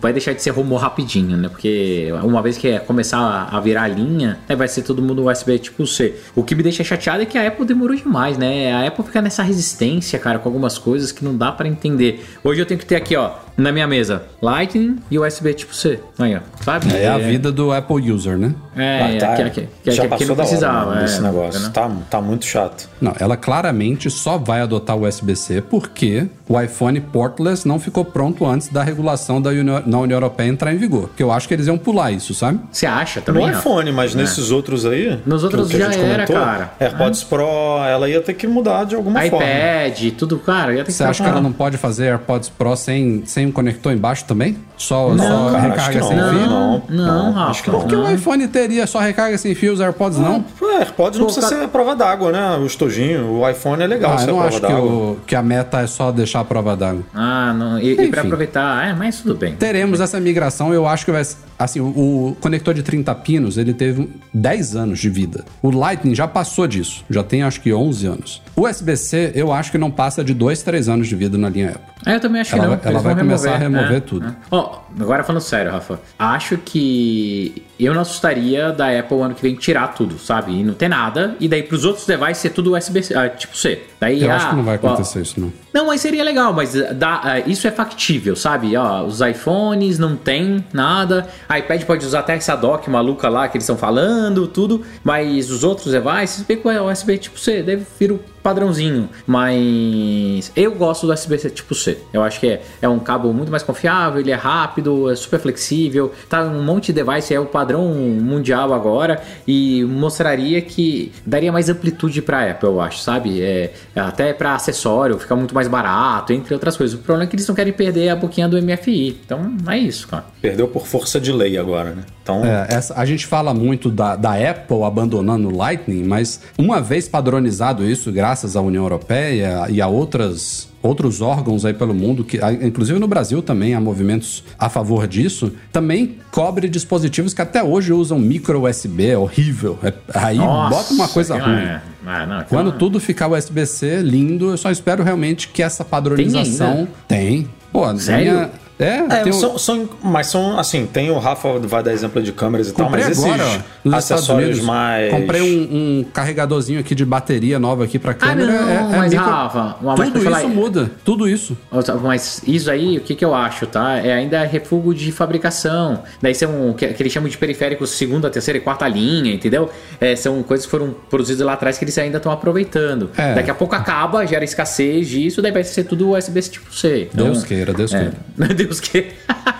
vai 0.00 0.12
deixar 0.12 0.32
de 0.32 0.42
ser 0.42 0.50
rumor 0.50 0.80
rapidinho, 0.80 1.36
né? 1.36 1.48
Porque 1.48 2.08
uma 2.22 2.42
vez 2.42 2.56
que 2.56 2.68
é 2.68 2.78
começar 2.78 3.48
a 3.50 3.60
virar 3.60 3.82
a 3.82 3.88
linha, 3.88 4.38
aí 4.48 4.56
vai 4.56 4.68
ser 4.68 4.82
todo 4.82 5.02
mundo 5.02 5.26
USB 5.28 5.58
tipo 5.58 5.86
C. 5.86 6.14
O 6.34 6.42
que 6.42 6.54
me 6.54 6.62
deixa 6.62 6.84
chateado 6.84 7.22
é 7.22 7.26
que 7.26 7.36
a 7.36 7.46
Apple 7.46 7.64
demorou 7.64 7.96
demais, 7.96 8.38
né? 8.38 8.72
A 8.72 8.86
Apple 8.86 9.04
fica 9.04 9.20
nessa 9.20 9.42
resistência, 9.42 10.11
cara, 10.18 10.38
com 10.38 10.48
algumas 10.48 10.78
coisas 10.78 11.12
que 11.12 11.24
não 11.24 11.36
dá 11.36 11.52
pra 11.52 11.68
entender. 11.68 12.24
Hoje 12.42 12.60
eu 12.60 12.66
tenho 12.66 12.78
que 12.78 12.86
ter 12.86 12.96
aqui, 12.96 13.16
ó, 13.16 13.32
na 13.56 13.70
minha 13.72 13.86
mesa, 13.86 14.22
Lightning 14.40 14.96
e 15.10 15.18
USB 15.18 15.52
tipo 15.54 15.74
C. 15.74 16.00
Aí, 16.18 16.34
ó, 16.36 16.40
sabe? 16.64 16.94
É 16.94 17.08
a 17.08 17.18
vida 17.18 17.52
do 17.52 17.72
Apple 17.72 18.10
User, 18.10 18.36
né? 18.38 18.54
É, 18.76 19.16
Ah, 19.16 19.20
tá. 19.20 19.36
que, 19.36 19.50
que, 19.50 19.68
que, 19.84 19.90
Já 19.90 20.02
que, 20.02 20.08
que 20.16 20.24
passou 20.26 20.28
não 20.28 20.34
da 20.36 20.42
hora 20.42 20.48
precisava. 20.48 20.94
né, 20.94 21.02
desse 21.02 21.18
é, 21.18 21.22
negócio. 21.22 21.60
né? 21.60 21.70
Tá, 21.72 21.90
tá 22.10 22.20
muito 22.20 22.46
chato. 22.46 22.88
Não, 23.00 23.14
ela 23.18 23.36
claramente 23.36 24.08
só 24.10 24.38
vai 24.38 24.60
adotar 24.62 24.96
o 24.96 25.06
USB-C 25.06 25.60
porque 25.62 26.26
o 26.48 26.58
iPhone 26.60 26.98
portless 27.00 27.66
não 27.68 27.78
ficou 27.78 28.04
pronto 28.04 28.46
antes 28.46 28.68
da 28.68 28.82
regulação 28.82 29.40
da 29.42 29.50
União, 29.50 29.82
na 29.84 29.98
União 29.98 30.16
Europeia 30.16 30.48
entrar 30.48 30.72
em 30.72 30.76
vigor. 30.78 31.08
Porque 31.08 31.22
eu 31.22 31.30
acho 31.30 31.46
que 31.46 31.54
eles 31.54 31.66
iam 31.66 31.76
pular 31.76 32.10
isso, 32.12 32.32
sabe? 32.34 32.60
Você 32.70 32.86
acha 32.86 33.20
No 33.20 33.26
também? 33.26 33.46
Rafa? 33.46 33.58
iPhone, 33.58 33.92
mas 33.92 34.14
nesses 34.14 34.50
outros 34.50 34.86
aí. 34.86 35.20
Nos 35.26 35.44
outros 35.44 35.68
que 35.68 35.76
a 35.76 35.80
já 35.80 35.90
gente 35.92 36.04
era, 36.04 36.26
cara. 36.26 36.72
AirPods 36.80 37.24
Pro, 37.24 37.44
ela 37.86 38.08
ia 38.08 38.20
ter 38.22 38.32
que 38.34 38.46
mudar 38.46 38.84
de 38.84 38.94
alguma 38.94 39.20
forma. 39.20 39.44
iPad, 39.44 40.12
tudo, 40.16 40.38
cara. 40.38 40.72
Ia 40.72 40.78
ter 40.78 40.84
que 40.86 40.92
Você 40.92 41.04
acha 41.04 41.22
que 41.22 41.28
ela 41.28 41.40
não 41.42 41.52
pode 41.52 41.76
fazer 41.76 42.06
AirPods 42.06 42.48
Pro 42.48 42.74
sem, 42.76 43.22
sem 43.26 43.41
um 43.46 43.52
conector 43.52 43.92
embaixo 43.92 44.24
também? 44.24 44.56
Só, 44.76 45.10
Não, 45.14 45.18
só 45.18 45.52
cara, 45.52 45.58
acho 45.58 45.68
recarga 45.68 46.00
que 46.00 46.06
sem 46.06 46.16
não. 46.16 46.30
fio? 46.30 46.46
Não, 46.48 46.82
Não, 46.88 47.32
Rafa. 47.32 47.50
acho 47.50 47.62
que 47.62 47.70
não. 47.70 47.80
Porque 47.80 47.94
o 47.96 48.10
iPhone 48.10 48.48
teria 48.48 48.86
só 48.86 48.98
recarga 48.98 49.38
sem 49.38 49.54
fio, 49.54 49.72
os 49.72 49.80
AirPods 49.80 50.18
não? 50.18 50.44
É, 50.62 50.76
AirPods 50.78 51.18
não 51.18 51.26
Pô, 51.26 51.32
precisa 51.32 51.48
cara- 51.48 51.60
ser 51.60 51.64
a 51.66 51.68
prova 51.68 51.94
d'água, 51.94 52.32
né? 52.32 52.56
O 52.56 52.66
estojinho, 52.66 53.26
o 53.40 53.48
iPhone 53.48 53.82
é 53.82 53.86
legal 53.86 54.14
Ah, 54.14 54.18
ser 54.18 54.30
eu 54.30 54.34
não 54.36 54.42
acho 54.42 54.60
que, 54.60 54.72
o- 54.72 55.16
que 55.26 55.36
a 55.36 55.42
meta 55.42 55.80
é 55.80 55.86
só 55.86 56.10
deixar 56.10 56.40
a 56.40 56.44
prova 56.44 56.76
d'água. 56.76 57.02
Ah, 57.14 57.52
não. 57.52 57.78
E, 57.78 57.92
e 57.92 58.08
pra 58.08 58.22
aproveitar. 58.22 58.88
É, 58.88 58.92
mas 58.92 59.20
tudo 59.20 59.34
bem. 59.36 59.54
Teremos 59.54 60.00
essa 60.00 60.18
migração, 60.18 60.72
eu 60.74 60.86
acho 60.86 61.04
que 61.04 61.12
vai. 61.12 61.22
Assim, 61.62 61.78
o, 61.78 61.84
o 62.30 62.36
conector 62.40 62.74
de 62.74 62.82
30 62.82 63.14
pinos, 63.16 63.56
ele 63.56 63.72
teve 63.72 64.10
10 64.34 64.74
anos 64.74 64.98
de 64.98 65.08
vida. 65.08 65.44
O 65.62 65.70
Lightning 65.70 66.12
já 66.12 66.26
passou 66.26 66.66
disso, 66.66 67.04
já 67.08 67.22
tem 67.22 67.44
acho 67.44 67.60
que 67.60 67.72
11 67.72 68.06
anos. 68.06 68.42
O 68.56 68.66
USB-C, 68.66 69.30
eu 69.34 69.52
acho 69.52 69.70
que 69.70 69.78
não 69.78 69.90
passa 69.90 70.24
de 70.24 70.34
2, 70.34 70.60
3 70.62 70.88
anos 70.88 71.06
de 71.06 71.14
vida 71.14 71.38
na 71.38 71.48
linha 71.48 71.70
Apple. 71.70 71.92
É, 72.04 72.16
eu 72.16 72.20
também 72.20 72.40
acho 72.40 72.56
Ela 72.56 72.76
que 72.76 72.84
não. 72.84 72.92
ela 72.92 73.00
vai 73.00 73.14
vão 73.14 73.24
começar 73.24 73.54
a 73.54 73.56
remover 73.56 73.92
é, 73.92 74.00
tudo. 74.00 74.26
é. 74.26 74.34
Ó, 74.50 74.80
agora 74.98 75.22
falando 75.22 75.40
sério, 75.40 75.70
Rafa. 75.70 76.00
Acho 76.18 76.58
que 76.58 77.62
eu 77.78 77.94
não 77.94 78.00
assustaria 78.00 78.72
da 78.72 78.98
Apple 78.98 79.20
ano 79.20 79.34
que 79.34 79.42
vem 79.42 79.54
tirar 79.54 79.88
tudo, 79.88 80.18
sabe? 80.18 80.52
E 80.52 80.64
não 80.64 80.74
ter 80.74 80.88
nada. 80.88 81.36
E 81.38 81.48
daí 81.48 81.62
pros 81.62 81.84
outros 81.84 82.04
devices 82.06 82.38
ser 82.38 82.50
tudo 82.50 82.76
USB, 82.76 83.00
ah, 83.14 83.28
tipo 83.28 83.56
C. 83.56 83.82
Daí, 84.00 84.22
Eu 84.22 84.30
ah, 84.30 84.36
acho 84.36 84.50
que 84.50 84.56
não 84.56 84.64
vai 84.64 84.74
ó, 84.74 84.86
acontecer 84.86 85.22
isso, 85.22 85.40
não. 85.40 85.52
Não, 85.72 85.86
mas 85.86 86.00
seria 86.00 86.24
legal, 86.24 86.52
mas 86.52 86.74
dá, 86.94 87.20
ah, 87.22 87.38
isso 87.40 87.66
é 87.66 87.70
factível, 87.70 88.34
sabe? 88.34 88.76
Ó, 88.76 89.04
os 89.04 89.20
iPhones 89.20 89.98
não 89.98 90.16
tem 90.16 90.64
nada, 90.72 91.28
iPad 91.58 91.84
pode 91.84 92.06
usar 92.06 92.20
até 92.20 92.34
essa 92.34 92.56
dock 92.56 92.88
maluca 92.88 93.28
lá 93.28 93.48
que 93.48 93.56
eles 93.56 93.64
estão 93.64 93.76
falando, 93.76 94.46
tudo, 94.46 94.82
mas 95.02 95.50
os 95.50 95.64
outros 95.64 95.92
devices, 95.92 96.44
vê 96.46 96.56
com 96.56 96.68
USB 96.68 97.18
tipo 97.18 97.38
C, 97.38 97.62
deve 97.62 97.86
vir 97.98 98.12
o 98.12 98.20
padrãozinho, 98.42 99.08
mas 99.26 100.50
eu 100.56 100.72
gosto 100.74 101.06
do 101.06 101.12
USB 101.12 101.36
tipo 101.50 101.74
C. 101.74 101.98
Eu 102.12 102.22
acho 102.22 102.40
que 102.40 102.48
é, 102.48 102.62
é 102.82 102.88
um 102.88 102.98
cabo 102.98 103.32
muito 103.32 103.50
mais 103.50 103.62
confiável, 103.62 104.20
ele 104.20 104.30
é 104.30 104.34
rápido, 104.34 105.10
é 105.10 105.14
super 105.14 105.38
flexível, 105.38 106.12
tá 106.28 106.42
um 106.42 106.62
monte 106.62 106.92
de 106.92 107.02
device, 107.02 107.32
é 107.32 107.38
o 107.38 107.46
padrão 107.46 107.86
mundial 107.88 108.74
agora 108.74 109.22
e 109.46 109.84
mostraria 109.84 110.60
que 110.60 111.12
daria 111.24 111.52
mais 111.52 111.68
amplitude 111.68 112.20
para 112.20 112.50
Apple, 112.50 112.68
eu 112.68 112.80
acho, 112.80 112.98
sabe? 112.98 113.40
É, 113.40 113.72
até 113.94 114.32
para 114.32 114.54
acessório, 114.54 115.18
fica 115.18 115.36
muito 115.36 115.54
mais 115.54 115.68
barato, 115.68 116.32
entre 116.32 116.52
outras 116.52 116.76
coisas. 116.76 116.98
O 116.98 117.02
problema 117.02 117.24
é 117.24 117.26
que 117.28 117.36
eles 117.36 117.46
não 117.46 117.54
querem 117.54 117.72
perder 117.72 118.08
a 118.08 118.16
boquinha 118.16 118.48
do 118.48 118.60
MFI. 118.60 119.20
Então, 119.24 119.56
é 119.68 119.78
isso, 119.78 120.08
cara. 120.08 120.24
Perdeu 120.40 120.66
por 120.66 120.86
força 120.86 121.20
de 121.20 121.32
lei 121.32 121.41
agora, 121.58 121.90
né? 121.90 122.02
Então, 122.22 122.44
É, 122.44 122.66
essa- 122.70 122.94
a 122.96 123.04
gente 123.04 123.26
fala 123.26 123.52
muito 123.52 123.90
da, 123.90 124.14
da 124.16 124.34
Apple 124.34 124.82
abandonando 124.84 125.48
o 125.48 125.56
Lightning, 125.56 126.04
mas 126.04 126.40
uma 126.56 126.80
vez 126.80 127.08
padronizado 127.08 127.84
isso, 127.84 128.12
graças 128.12 128.54
à 128.56 128.60
União 128.60 128.84
Europeia 128.84 129.66
e 129.68 129.80
a 129.80 129.88
outras, 129.88 130.68
outros 130.80 131.20
órgãos 131.20 131.64
aí 131.64 131.74
pelo 131.74 131.92
mundo, 131.92 132.22
que 132.24 132.38
inclusive 132.62 132.98
no 133.00 133.08
Brasil 133.08 133.42
também 133.42 133.74
há 133.74 133.80
movimentos 133.80 134.44
a 134.56 134.68
favor 134.68 135.06
disso, 135.08 135.52
também 135.72 136.16
cobre 136.30 136.68
dispositivos 136.68 137.34
que 137.34 137.42
até 137.42 137.62
hoje 137.62 137.92
usam 137.92 138.18
micro 138.20 138.68
USB, 138.68 139.08
é 139.08 139.18
horrível. 139.18 139.76
É- 139.82 139.92
aí 140.14 140.38
Nossa, 140.38 140.70
bota 140.76 140.94
uma 140.94 141.08
coisa 141.08 141.36
ruim. 141.36 141.54
é- 141.56 141.80
ah, 142.06 142.26
não, 142.26 142.44
Quando 142.44 142.70
é- 142.70 142.74
tudo 142.78 143.00
ficar 143.00 143.26
USB-C 143.28 143.96
lindo, 144.00 144.50
eu 144.50 144.56
só 144.56 144.70
espero 144.70 145.02
realmente 145.02 145.48
que 145.48 145.60
essa 145.62 145.84
padronização 145.84 146.86
tem. 147.08 147.48
Pô, 147.72 147.84
a 147.84 147.96
Sério? 147.96 148.32
minha- 148.32 148.50
É, 148.82 148.98
É, 149.08 149.22
tem 149.22 149.32
um- 149.32 149.36
são, 149.36 149.58
são- 149.58 149.88
mas 150.02 150.26
são 150.26 150.58
assim, 150.58 150.86
tem 150.86 151.10
o 151.10 151.18
Rafa 151.18 151.58
vai 151.60 151.82
dar 151.82 151.92
exemplo 151.92 152.22
de 152.22 152.32
câmeras 152.32 152.68
e 152.68 152.72
tal, 152.72 152.86
Comprei 152.86 153.04
mas 153.04 153.18
agora, 153.22 153.42
esses 153.84 153.94
acessórios 153.94 154.60
mais. 154.60 155.10
Comprei 155.10 155.40
um, 155.42 156.00
um 156.00 156.04
carregadorzinho 156.12 156.80
aqui 156.80 156.94
de 156.94 157.04
bateria 157.04 157.58
nova 157.58 157.84
aqui 157.84 157.98
pra 157.98 158.12
Ah, 158.12 158.14
câmera. 158.14 158.52
não, 158.52 158.68
é, 158.68 158.74
é 158.74 158.96
mas 158.98 159.12
micro- 159.12 159.26
Rafa, 159.26 159.76
mas 159.82 160.08
Tudo 160.08 160.20
falar- 160.20 160.38
isso 160.40 160.48
muda. 160.48 160.90
Tudo 161.04 161.28
isso. 161.28 161.56
Mas 162.02 162.42
isso 162.46 162.70
aí, 162.70 162.98
o 162.98 163.00
que, 163.00 163.14
que 163.14 163.24
eu 163.24 163.34
acho, 163.34 163.66
tá? 163.66 163.96
É 163.98 164.12
ainda 164.12 164.42
refúgio 164.44 164.94
de 164.94 165.12
fabricação. 165.12 166.02
Daí 166.20 166.34
são 166.34 166.70
o 166.70 166.74
que, 166.74 166.86
que 166.88 167.02
eles 167.02 167.12
chamam 167.12 167.28
de 167.28 167.36
periféricos 167.38 167.90
segunda, 167.90 168.28
terceira 168.30 168.58
e 168.58 168.60
quarta 168.60 168.86
linha, 168.88 169.32
entendeu? 169.32 169.70
É, 170.00 170.16
são 170.16 170.42
coisas 170.42 170.66
que 170.66 170.70
foram 170.70 170.94
produzidas 171.10 171.46
lá 171.46 171.52
atrás 171.54 171.78
que 171.78 171.84
eles 171.84 171.96
ainda 171.98 172.16
estão 172.18 172.32
aproveitando. 172.32 173.10
É. 173.16 173.34
Daqui 173.34 173.50
a 173.50 173.54
pouco 173.54 173.74
acaba, 173.74 174.24
gera 174.26 174.44
escassez 174.44 175.08
disso, 175.08 175.40
daí 175.42 175.52
vai 175.52 175.64
ser 175.64 175.84
tudo 175.84 176.10
USB 176.10 176.40
tipo 176.42 176.74
C. 176.74 177.08
Então, 177.12 177.26
Deus 177.26 177.44
queira, 177.44 177.72
Deus 177.72 177.92
é. 177.94 177.98
queira. 178.38 178.54
Deus 178.54 178.71
queira. 178.80 179.08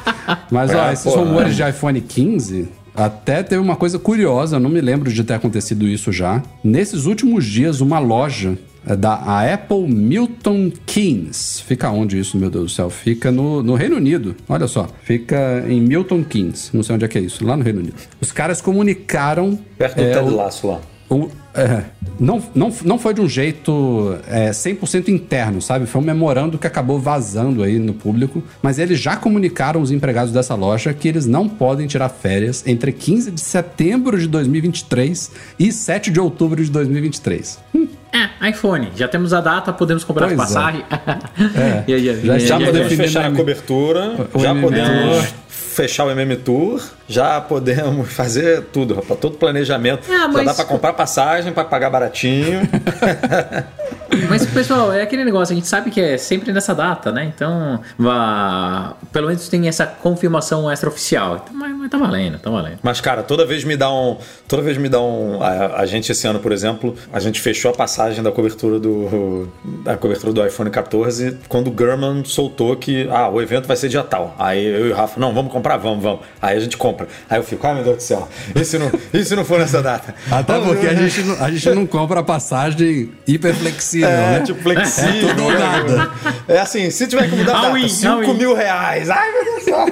Mas, 0.50 0.74
ó, 0.74 0.88
É, 0.88 0.92
esses 0.92 1.12
pô, 1.12 1.20
rumores 1.20 1.58
é. 1.58 1.64
de 1.64 1.70
iPhone 1.70 2.00
15. 2.00 2.68
Até 2.94 3.42
teve 3.42 3.60
uma 3.60 3.76
coisa 3.76 3.98
curiosa, 3.98 4.56
eu 4.56 4.60
não 4.60 4.68
me 4.68 4.80
lembro 4.80 5.10
de 5.10 5.24
ter 5.24 5.34
acontecido 5.34 5.88
isso 5.88 6.12
já. 6.12 6.42
Nesses 6.62 7.06
últimos 7.06 7.46
dias, 7.46 7.80
uma 7.80 7.98
loja 7.98 8.58
é, 8.86 8.94
da 8.94 9.14
a 9.14 9.54
Apple 9.54 9.88
Milton 9.88 10.70
Keynes. 10.84 11.60
Fica 11.66 11.90
onde 11.90 12.18
isso, 12.18 12.36
meu 12.36 12.50
Deus 12.50 12.64
do 12.64 12.70
céu? 12.70 12.90
Fica 12.90 13.30
no, 13.30 13.62
no 13.62 13.74
Reino 13.74 13.96
Unido. 13.96 14.36
Olha 14.48 14.66
só. 14.66 14.88
Fica 15.04 15.64
em 15.66 15.80
Milton 15.80 16.22
Keynes. 16.22 16.70
Não 16.74 16.82
sei 16.82 16.94
onde 16.94 17.04
é 17.04 17.08
que 17.08 17.16
é 17.16 17.20
isso. 17.22 17.46
Lá 17.46 17.56
no 17.56 17.62
Reino 17.62 17.80
Unido. 17.80 17.94
Os 18.20 18.30
caras 18.30 18.60
comunicaram. 18.60 19.58
Perto 19.78 19.96
do 19.96 20.02
é, 20.02 20.12
Ted 20.12 20.30
Laço 20.30 20.66
lá. 20.66 20.80
O- 21.12 21.30
é, 21.54 21.82
não, 22.18 22.42
não, 22.54 22.72
não 22.84 22.98
foi 22.98 23.12
de 23.12 23.20
um 23.20 23.28
jeito 23.28 24.16
é, 24.26 24.50
100% 24.50 25.08
interno, 25.08 25.60
sabe? 25.60 25.84
Foi 25.86 26.00
um 26.00 26.04
memorando 26.04 26.56
que 26.58 26.66
acabou 26.66 26.98
vazando 26.98 27.62
aí 27.62 27.78
no 27.78 27.92
público. 27.92 28.42
Mas 28.62 28.78
eles 28.78 28.98
já 28.98 29.16
comunicaram 29.16 29.80
os 29.82 29.90
empregados 29.90 30.32
dessa 30.32 30.54
loja 30.54 30.94
que 30.94 31.06
eles 31.06 31.26
não 31.26 31.48
podem 31.48 31.86
tirar 31.86 32.08
férias 32.08 32.64
entre 32.66 32.90
15 32.92 33.30
de 33.30 33.40
setembro 33.40 34.18
de 34.18 34.26
2023 34.28 35.30
e 35.58 35.70
7 35.72 36.10
de 36.10 36.18
outubro 36.20 36.64
de 36.64 36.70
2023. 36.70 37.58
Hum, 37.74 37.86
É, 38.12 38.48
iPhone. 38.50 38.88
Já 38.96 39.08
temos 39.08 39.32
a 39.32 39.40
data, 39.40 39.72
podemos 39.72 40.04
comprar 40.04 40.26
Pois 40.28 40.38
é. 40.38 40.42
passagem. 40.42 40.84
É. 41.56 41.84
E 41.88 41.94
aí, 41.94 42.04
Já 42.04 42.12
e 42.36 42.40
Já 42.40 42.56
e 42.56 42.60
aí, 42.60 42.66
podemos 42.66 42.92
fechar 42.94 43.26
a 43.26 43.30
cobertura, 43.34 44.28
O 44.32 44.38
já 44.38 44.54
podemos. 44.54 45.34
Fechar 45.72 46.04
o 46.04 46.10
MM 46.10 46.36
Tour, 46.36 46.80
já 47.08 47.40
podemos 47.40 48.10
fazer 48.12 48.62
tudo, 48.72 48.94
rapaz, 48.94 49.18
todo 49.20 49.36
planejamento. 49.38 50.02
Ah, 50.10 50.12
Já 50.18 50.28
mas- 50.28 50.46
dá 50.46 50.54
pra 50.54 50.64
comprar 50.64 50.92
passagem, 50.92 51.52
pra 51.52 51.64
pagar 51.64 51.90
baratinho. 51.90 52.60
Mas, 54.28 54.46
pessoal, 54.46 54.92
é 54.92 55.02
aquele 55.02 55.24
negócio, 55.24 55.52
a 55.52 55.56
gente 55.56 55.66
sabe 55.68 55.90
que 55.90 56.00
é 56.00 56.16
sempre 56.18 56.52
nessa 56.52 56.74
data, 56.74 57.10
né? 57.12 57.24
Então, 57.34 57.80
vá... 57.98 58.94
pelo 59.12 59.28
menos 59.28 59.48
tem 59.48 59.68
essa 59.68 59.86
confirmação 59.86 60.70
extraoficial. 60.70 61.42
Então, 61.44 61.54
mas, 61.54 61.74
mas 61.76 61.90
tá 61.90 61.98
valendo, 61.98 62.38
tá 62.38 62.50
valendo. 62.50 62.78
Mas, 62.82 63.00
cara, 63.00 63.22
toda 63.22 63.44
vez 63.46 63.64
me 63.64 63.76
dá 63.76 63.90
um. 63.92 64.16
Toda 64.48 64.62
vez 64.62 64.76
me 64.76 64.88
dá 64.88 65.00
um. 65.00 65.42
A, 65.42 65.80
a 65.80 65.86
gente, 65.86 66.10
esse 66.12 66.26
ano, 66.26 66.38
por 66.38 66.52
exemplo, 66.52 66.94
a 67.12 67.20
gente 67.20 67.40
fechou 67.40 67.70
a 67.70 67.74
passagem 67.74 68.22
da 68.22 68.30
cobertura 68.32 68.78
do. 68.78 69.48
Da 69.84 69.96
cobertura 69.96 70.32
do 70.32 70.46
iPhone 70.46 70.70
14 70.70 71.38
quando 71.48 71.72
o 71.72 71.76
German 71.78 72.24
soltou 72.24 72.76
que. 72.76 73.08
Ah, 73.10 73.28
o 73.28 73.40
evento 73.40 73.66
vai 73.66 73.76
ser 73.76 73.88
dia 73.88 74.02
tal. 74.02 74.34
Aí 74.38 74.64
eu 74.64 74.88
e 74.88 74.90
o 74.92 74.94
Rafa, 74.94 75.18
não, 75.18 75.32
vamos 75.34 75.52
comprar, 75.52 75.76
vamos, 75.76 76.02
vamos. 76.02 76.20
Aí 76.40 76.56
a 76.56 76.60
gente 76.60 76.76
compra. 76.76 77.06
Aí 77.28 77.38
eu 77.38 77.42
fico, 77.44 77.66
ai 77.66 77.74
meu 77.74 77.84
Deus 77.84 77.96
do 77.96 78.02
céu, 78.02 78.28
e 78.54 78.64
se 78.64 78.78
não, 78.78 78.90
se 79.24 79.34
não 79.36 79.44
for 79.44 79.58
nessa 79.58 79.82
data? 79.82 80.14
Até 80.30 80.58
porque 80.60 80.86
a 80.86 80.90
ver. 80.90 81.08
gente, 81.08 81.26
não- 81.26 81.44
a 81.44 81.50
gente 81.50 81.70
não 81.70 81.86
compra 81.86 82.20
a 82.20 82.22
passagem 82.22 83.10
hiperflexível, 83.26 84.01
É, 84.04 84.38
né? 84.38 84.40
tipo, 84.40 84.60
flexível. 84.62 85.30
É 85.30 85.34
tudo 85.34 85.50
nada. 85.58 86.10
É 86.48 86.58
assim, 86.58 86.90
se 86.90 87.06
tiver 87.06 87.28
que 87.28 87.36
mudar 87.36 87.54
a 87.54 87.58
All 87.68 87.76
in, 87.76 87.82
data, 87.82 88.08
all 88.08 88.18
5 88.20 88.24
in. 88.32 88.34
mil 88.38 88.54
reais. 88.54 89.10
Ai, 89.10 89.32
meu 89.32 89.44
Deus 89.44 89.56
do 89.58 89.64
céu. 89.64 89.86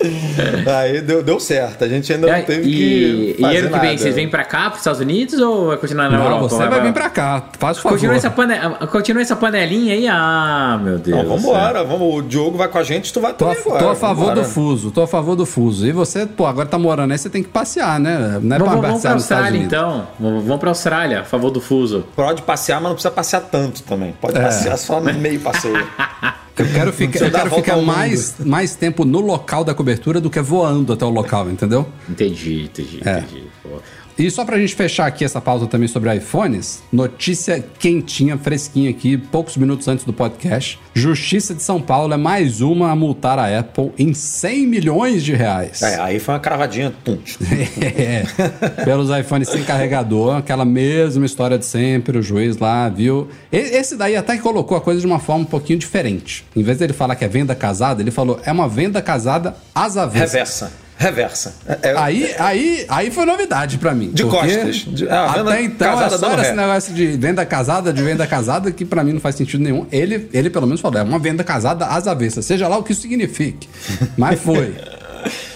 Aí 0.80 1.00
deu, 1.02 1.22
deu 1.22 1.38
certo. 1.38 1.84
A 1.84 1.88
gente 1.88 2.12
ainda 2.12 2.26
não 2.26 2.42
teve 2.44 2.68
e, 2.68 2.72
que. 2.72 3.36
e 3.38 3.40
fazer 3.40 3.58
ano 3.58 3.68
que 3.68 3.78
vem, 3.78 3.90
nada. 3.90 3.98
vocês 3.98 4.14
vêm 4.14 4.28
pra 4.28 4.44
cá, 4.44 4.64
pros 4.70 4.78
Estados 4.80 5.00
Unidos, 5.00 5.38
ou 5.40 5.68
vai 5.68 5.76
continuar 5.76 6.10
na 6.10 6.16
Não, 6.18 6.24
Europa? 6.24 6.48
você 6.48 6.66
vai 6.68 6.80
vir 6.80 6.92
pra 6.92 7.10
cá. 7.10 7.44
Faz 7.58 7.78
o 7.78 7.82
favor. 7.82 7.96
Continua 7.96 8.16
essa, 8.16 8.30
pane... 8.30 8.54
continua 8.90 9.22
essa 9.22 9.36
panelinha 9.36 9.94
aí? 9.94 10.08
Ah, 10.08 10.80
meu 10.82 10.98
Deus. 10.98 11.18
Não, 11.24 11.36
vambora, 11.36 11.84
vamos. 11.84 12.14
O 12.14 12.22
Diogo 12.22 12.56
vai 12.56 12.68
com 12.68 12.78
a 12.78 12.82
gente, 12.82 13.12
tu 13.12 13.20
vai 13.20 13.32
Tô 13.34 13.44
a, 13.46 13.48
também 13.54 13.62
agora. 13.66 13.84
tô 13.84 13.90
a 13.90 13.94
favor 13.94 14.26
vambora. 14.28 14.40
do 14.42 14.48
fuso, 14.48 14.90
tô 14.90 15.02
a 15.02 15.06
favor 15.08 15.36
do 15.36 15.44
fuso. 15.46 15.86
E 15.86 15.92
você, 15.92 16.26
pô, 16.26 16.46
agora 16.46 16.66
tá 16.66 16.78
morando 16.78 17.12
aí, 17.12 17.18
você 17.18 17.28
tem 17.28 17.42
que 17.42 17.48
passear, 17.50 18.00
né? 18.00 18.38
Não 18.42 18.56
é 18.56 18.58
Vamos, 18.58 18.74
vamos 18.74 18.86
passear 18.92 19.00
pra 19.02 19.14
nos 19.14 19.22
Estados 19.22 19.22
Austrália, 19.44 19.58
então. 19.58 20.06
Vamos, 20.18 20.44
vamos 20.44 20.60
pra 20.60 20.70
Austrália, 20.70 21.20
a 21.20 21.24
favor 21.24 21.50
do 21.50 21.60
fuso. 21.60 22.04
Pode 22.16 22.42
passear, 22.42 22.76
mas 22.80 22.84
não 22.88 22.94
precisa 22.94 23.10
passear 23.12 23.40
tanto 23.42 23.82
também. 23.82 24.14
Pode 24.20 24.38
É. 24.38 24.42
passear 24.42 24.76
só 24.78 24.98
no 25.00 25.12
meio 25.12 25.40
passeio. 25.40 25.76
Eu 26.60 26.72
quero, 26.72 26.92
ficar, 26.92 27.24
eu 27.24 27.30
quero 27.30 27.50
ficar 27.54 27.76
mundo. 27.76 27.86
mais, 27.86 28.34
mais 28.44 28.74
tempo 28.74 29.04
no 29.04 29.20
local 29.20 29.64
da 29.64 29.74
cobertura 29.74 30.20
do 30.20 30.28
que 30.30 30.40
voando 30.40 30.92
até 30.92 31.04
o 31.04 31.10
local, 31.10 31.50
entendeu? 31.50 31.86
Entendi, 32.08 32.62
entendi, 32.64 33.00
É. 33.04 33.18
entendi. 33.18 33.44
Pô. 33.62 33.68
E 34.18 34.30
só 34.30 34.44
pra 34.44 34.58
gente 34.58 34.74
fechar 34.74 35.06
aqui 35.06 35.24
essa 35.24 35.40
pauta 35.40 35.66
também 35.66 35.88
sobre 35.88 36.14
iPhones, 36.14 36.82
notícia 36.92 37.64
quentinha, 37.78 38.36
fresquinha 38.36 38.90
aqui, 38.90 39.16
poucos 39.16 39.56
minutos 39.56 39.88
antes 39.88 40.04
do 40.04 40.12
podcast. 40.12 40.78
Justiça 40.94 41.54
de 41.54 41.62
São 41.62 41.80
Paulo 41.80 42.12
é 42.12 42.16
mais 42.16 42.60
uma 42.60 42.90
a 42.90 42.96
multar 42.96 43.38
a 43.38 43.58
Apple 43.58 43.92
em 43.98 44.12
100 44.12 44.66
milhões 44.66 45.24
de 45.24 45.34
reais. 45.34 45.82
É, 45.82 46.00
aí 46.00 46.18
foi 46.18 46.34
uma 46.34 46.40
cravadinha. 46.40 46.92
Tum. 47.04 47.18
É, 47.80 48.24
pelos 48.84 49.10
iPhones 49.10 49.48
sem 49.48 49.62
carregador, 49.62 50.36
aquela 50.36 50.64
mesma 50.64 51.24
história 51.26 51.58
de 51.58 51.64
sempre, 51.64 52.18
o 52.18 52.22
juiz 52.22 52.56
lá 52.58 52.88
viu. 52.88 53.28
Esse 53.50 53.96
daí 53.96 54.16
até 54.16 54.36
que 54.36 54.42
colocou 54.42 54.76
a 54.76 54.80
coisa 54.80 55.00
de 55.00 55.06
uma 55.06 55.18
forma 55.18 55.42
um 55.42 55.46
pouquinho 55.46 55.78
diferente. 55.78 56.44
Em 56.54 56.62
vez 56.62 56.78
dele 56.78 56.92
falar 56.92 57.16
que 57.16 57.24
é 57.24 57.28
venda 57.28 57.54
casada, 57.54 58.02
ele 58.02 58.10
falou 58.10 58.40
é 58.44 58.52
uma 58.52 58.68
venda 58.68 59.00
casada 59.02 59.56
às 59.74 59.96
avessas. 59.96 60.32
Reversa. 60.32 60.72
Reversa. 61.00 61.54
É, 61.66 61.78
é- 61.92 61.94
Aí, 61.98 62.34
aí, 62.38 62.84
aí 62.86 63.10
foi 63.10 63.24
novidade 63.24 63.78
pra 63.78 63.94
mim. 63.94 64.10
De 64.12 64.22
costas. 64.24 64.76
De- 64.86 65.08
é, 65.08 65.10
a 65.10 65.28
venda 65.32 65.50
até 65.50 65.62
então 65.62 65.92
casada 65.96 66.14
é 66.14 66.18
só 66.18 66.30
era 66.32 66.42
esse 66.42 66.52
negócio 66.52 66.92
de 66.94 67.06
venda 67.16 67.46
casada, 67.46 67.90
de 67.90 68.02
venda 68.02 68.26
casada, 68.26 68.70
que 68.70 68.84
pra 68.84 69.02
mim 69.02 69.14
não 69.14 69.20
faz 69.20 69.34
sentido 69.34 69.62
nenhum. 69.64 69.86
Ele, 69.90 70.28
ele 70.30 70.50
pelo 70.50 70.66
menos 70.66 70.78
falou, 70.82 71.00
é 71.00 71.02
uma 71.02 71.18
venda 71.18 71.42
casada 71.42 71.86
às 71.86 72.06
avessas, 72.06 72.44
seja 72.44 72.68
lá 72.68 72.76
o 72.76 72.82
que 72.82 72.92
isso 72.92 73.00
signifique. 73.00 73.66
Mas 74.18 74.38
foi. 74.40 74.74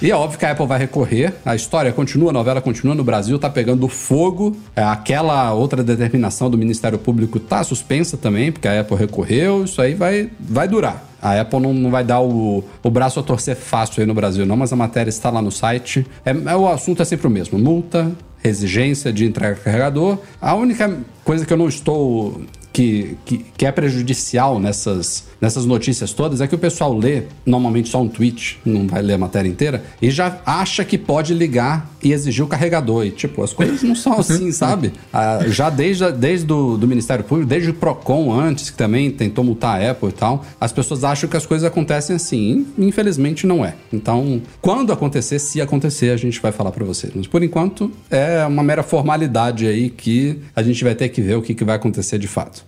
E 0.03 0.11
é 0.11 0.15
óbvio 0.15 0.39
que 0.39 0.45
a 0.45 0.51
Apple 0.51 0.67
vai 0.67 0.79
recorrer, 0.79 1.35
a 1.45 1.55
história 1.55 1.93
continua, 1.93 2.31
a 2.31 2.33
novela 2.33 2.61
continua 2.61 2.95
no 2.95 3.05
Brasil, 3.05 3.39
tá 3.39 3.49
pegando 3.49 3.89
fogo. 3.89 4.57
É, 4.77 4.83
aquela 4.83 5.53
outra 5.53 5.83
determinação 5.83 6.51
do 6.51 6.59
Ministério 6.59 6.99
Público 6.99 7.39
tá 7.41 7.63
suspensa 7.65 8.17
também, 8.17 8.53
porque 8.53 8.69
a 8.69 8.81
Apple 8.81 8.97
recorreu, 8.97 9.65
isso 9.65 9.81
aí 9.81 9.95
vai, 9.95 10.31
vai 10.39 10.69
durar. 10.69 11.05
A 11.23 11.41
Apple 11.41 11.59
não, 11.59 11.73
não 11.73 11.91
vai 11.91 12.05
dar 12.05 12.21
o, 12.21 12.63
o 12.83 12.91
braço 12.91 13.19
a 13.19 13.23
torcer 13.23 13.57
fácil 13.57 14.03
aí 14.03 14.07
no 14.07 14.13
Brasil, 14.13 14.45
não, 14.45 14.57
mas 14.57 14.73
a 14.75 14.77
matéria 14.77 15.09
está 15.09 15.31
lá 15.31 15.41
no 15.41 15.51
site. 15.51 16.07
É, 16.25 16.31
é 16.31 16.57
o 16.57 16.69
assunto 16.69 17.01
é 17.01 17.05
sempre 17.05 17.27
o 17.27 17.31
mesmo: 17.31 17.59
multa, 17.59 18.13
exigência 18.45 19.11
de 19.11 19.25
entrega 19.25 19.57
carregador. 19.57 20.19
A 20.41 20.55
única 20.55 20.99
coisa 21.25 21.47
que 21.47 21.53
eu 21.53 21.57
não 21.57 21.67
estou. 21.67 22.43
Que, 22.75 23.17
que, 23.25 23.39
que 23.57 23.65
é 23.65 23.71
prejudicial 23.71 24.59
nessas, 24.59 25.29
nessas 25.41 25.65
notícias 25.65 26.13
todas 26.13 26.41
é 26.41 26.49
que 26.49 26.57
o 26.57 26.59
pessoal 26.59 26.93
lê 26.93 27.23
normalmente 27.47 27.89
só 27.89 28.03
um 28.03 28.09
tweet, 28.09 28.59
não 28.65 28.87
vai 28.89 29.01
ler 29.01 29.15
a 29.15 29.19
matéria 29.19 29.49
inteira, 29.49 29.85
e 30.03 30.11
já 30.11 30.41
acha 30.45 30.85
que 30.85 30.99
pode 30.99 31.33
ligar 31.33 31.89
e 32.03 32.13
exigir 32.13 32.45
o 32.45 32.49
carregador. 32.49 33.07
E, 33.07 33.11
tipo, 33.11 33.43
as 33.43 33.53
coisas 33.53 33.83
não 33.83 33.95
são 33.95 34.19
assim, 34.19 34.51
sabe? 34.53 34.93
Ah, 35.13 35.41
já 35.49 35.71
desde, 35.71 36.11
desde 36.13 36.47
do, 36.47 36.77
do 36.77 36.87
Ministério 36.87 37.25
Público, 37.25 37.49
desde 37.49 37.71
o 37.71 37.75
PROCON 37.75 38.33
antes, 38.33 38.71
que 38.71 38.77
também 38.77 39.11
tentou 39.11 39.45
multar 39.45 39.81
a 39.81 39.91
Apple 39.91 40.09
e 40.09 40.13
tal, 40.13 40.45
as 40.61 40.73
pessoas 40.73 41.05
acham 41.05 41.29
que 41.29 41.37
as 41.37 41.47
coisas 41.47 41.67
acontecem 41.67 42.17
assim. 42.17 42.67
Infelizmente 42.77 43.47
não 43.47 43.65
é. 43.65 43.75
Então, 43.93 44.43
quando 44.61 44.93
acontecer, 44.93 45.39
se 45.39 45.61
acontecer, 45.61 46.11
a 46.11 46.17
gente 46.17 46.41
vai 46.41 46.53
falar 46.53 46.73
pra 46.73 46.85
vocês. 46.85 47.13
Mas 47.15 47.27
por 47.27 47.43
enquanto, 47.43 47.91
é 48.11 48.45
uma 48.47 48.63
mera 48.63 48.83
formalidade 48.83 49.67
aí 49.67 49.89
que 49.91 50.41
a 50.55 50.63
gente 50.63 50.83
vai 50.85 50.95
ter 50.95 51.09
que 51.09 51.23
ver 51.23 51.37
o 51.37 51.43
que, 51.43 51.55
que 51.55 51.65
vai 51.65 51.77
acontecer 51.77 52.19
de 52.19 52.29
fato. 52.29 52.64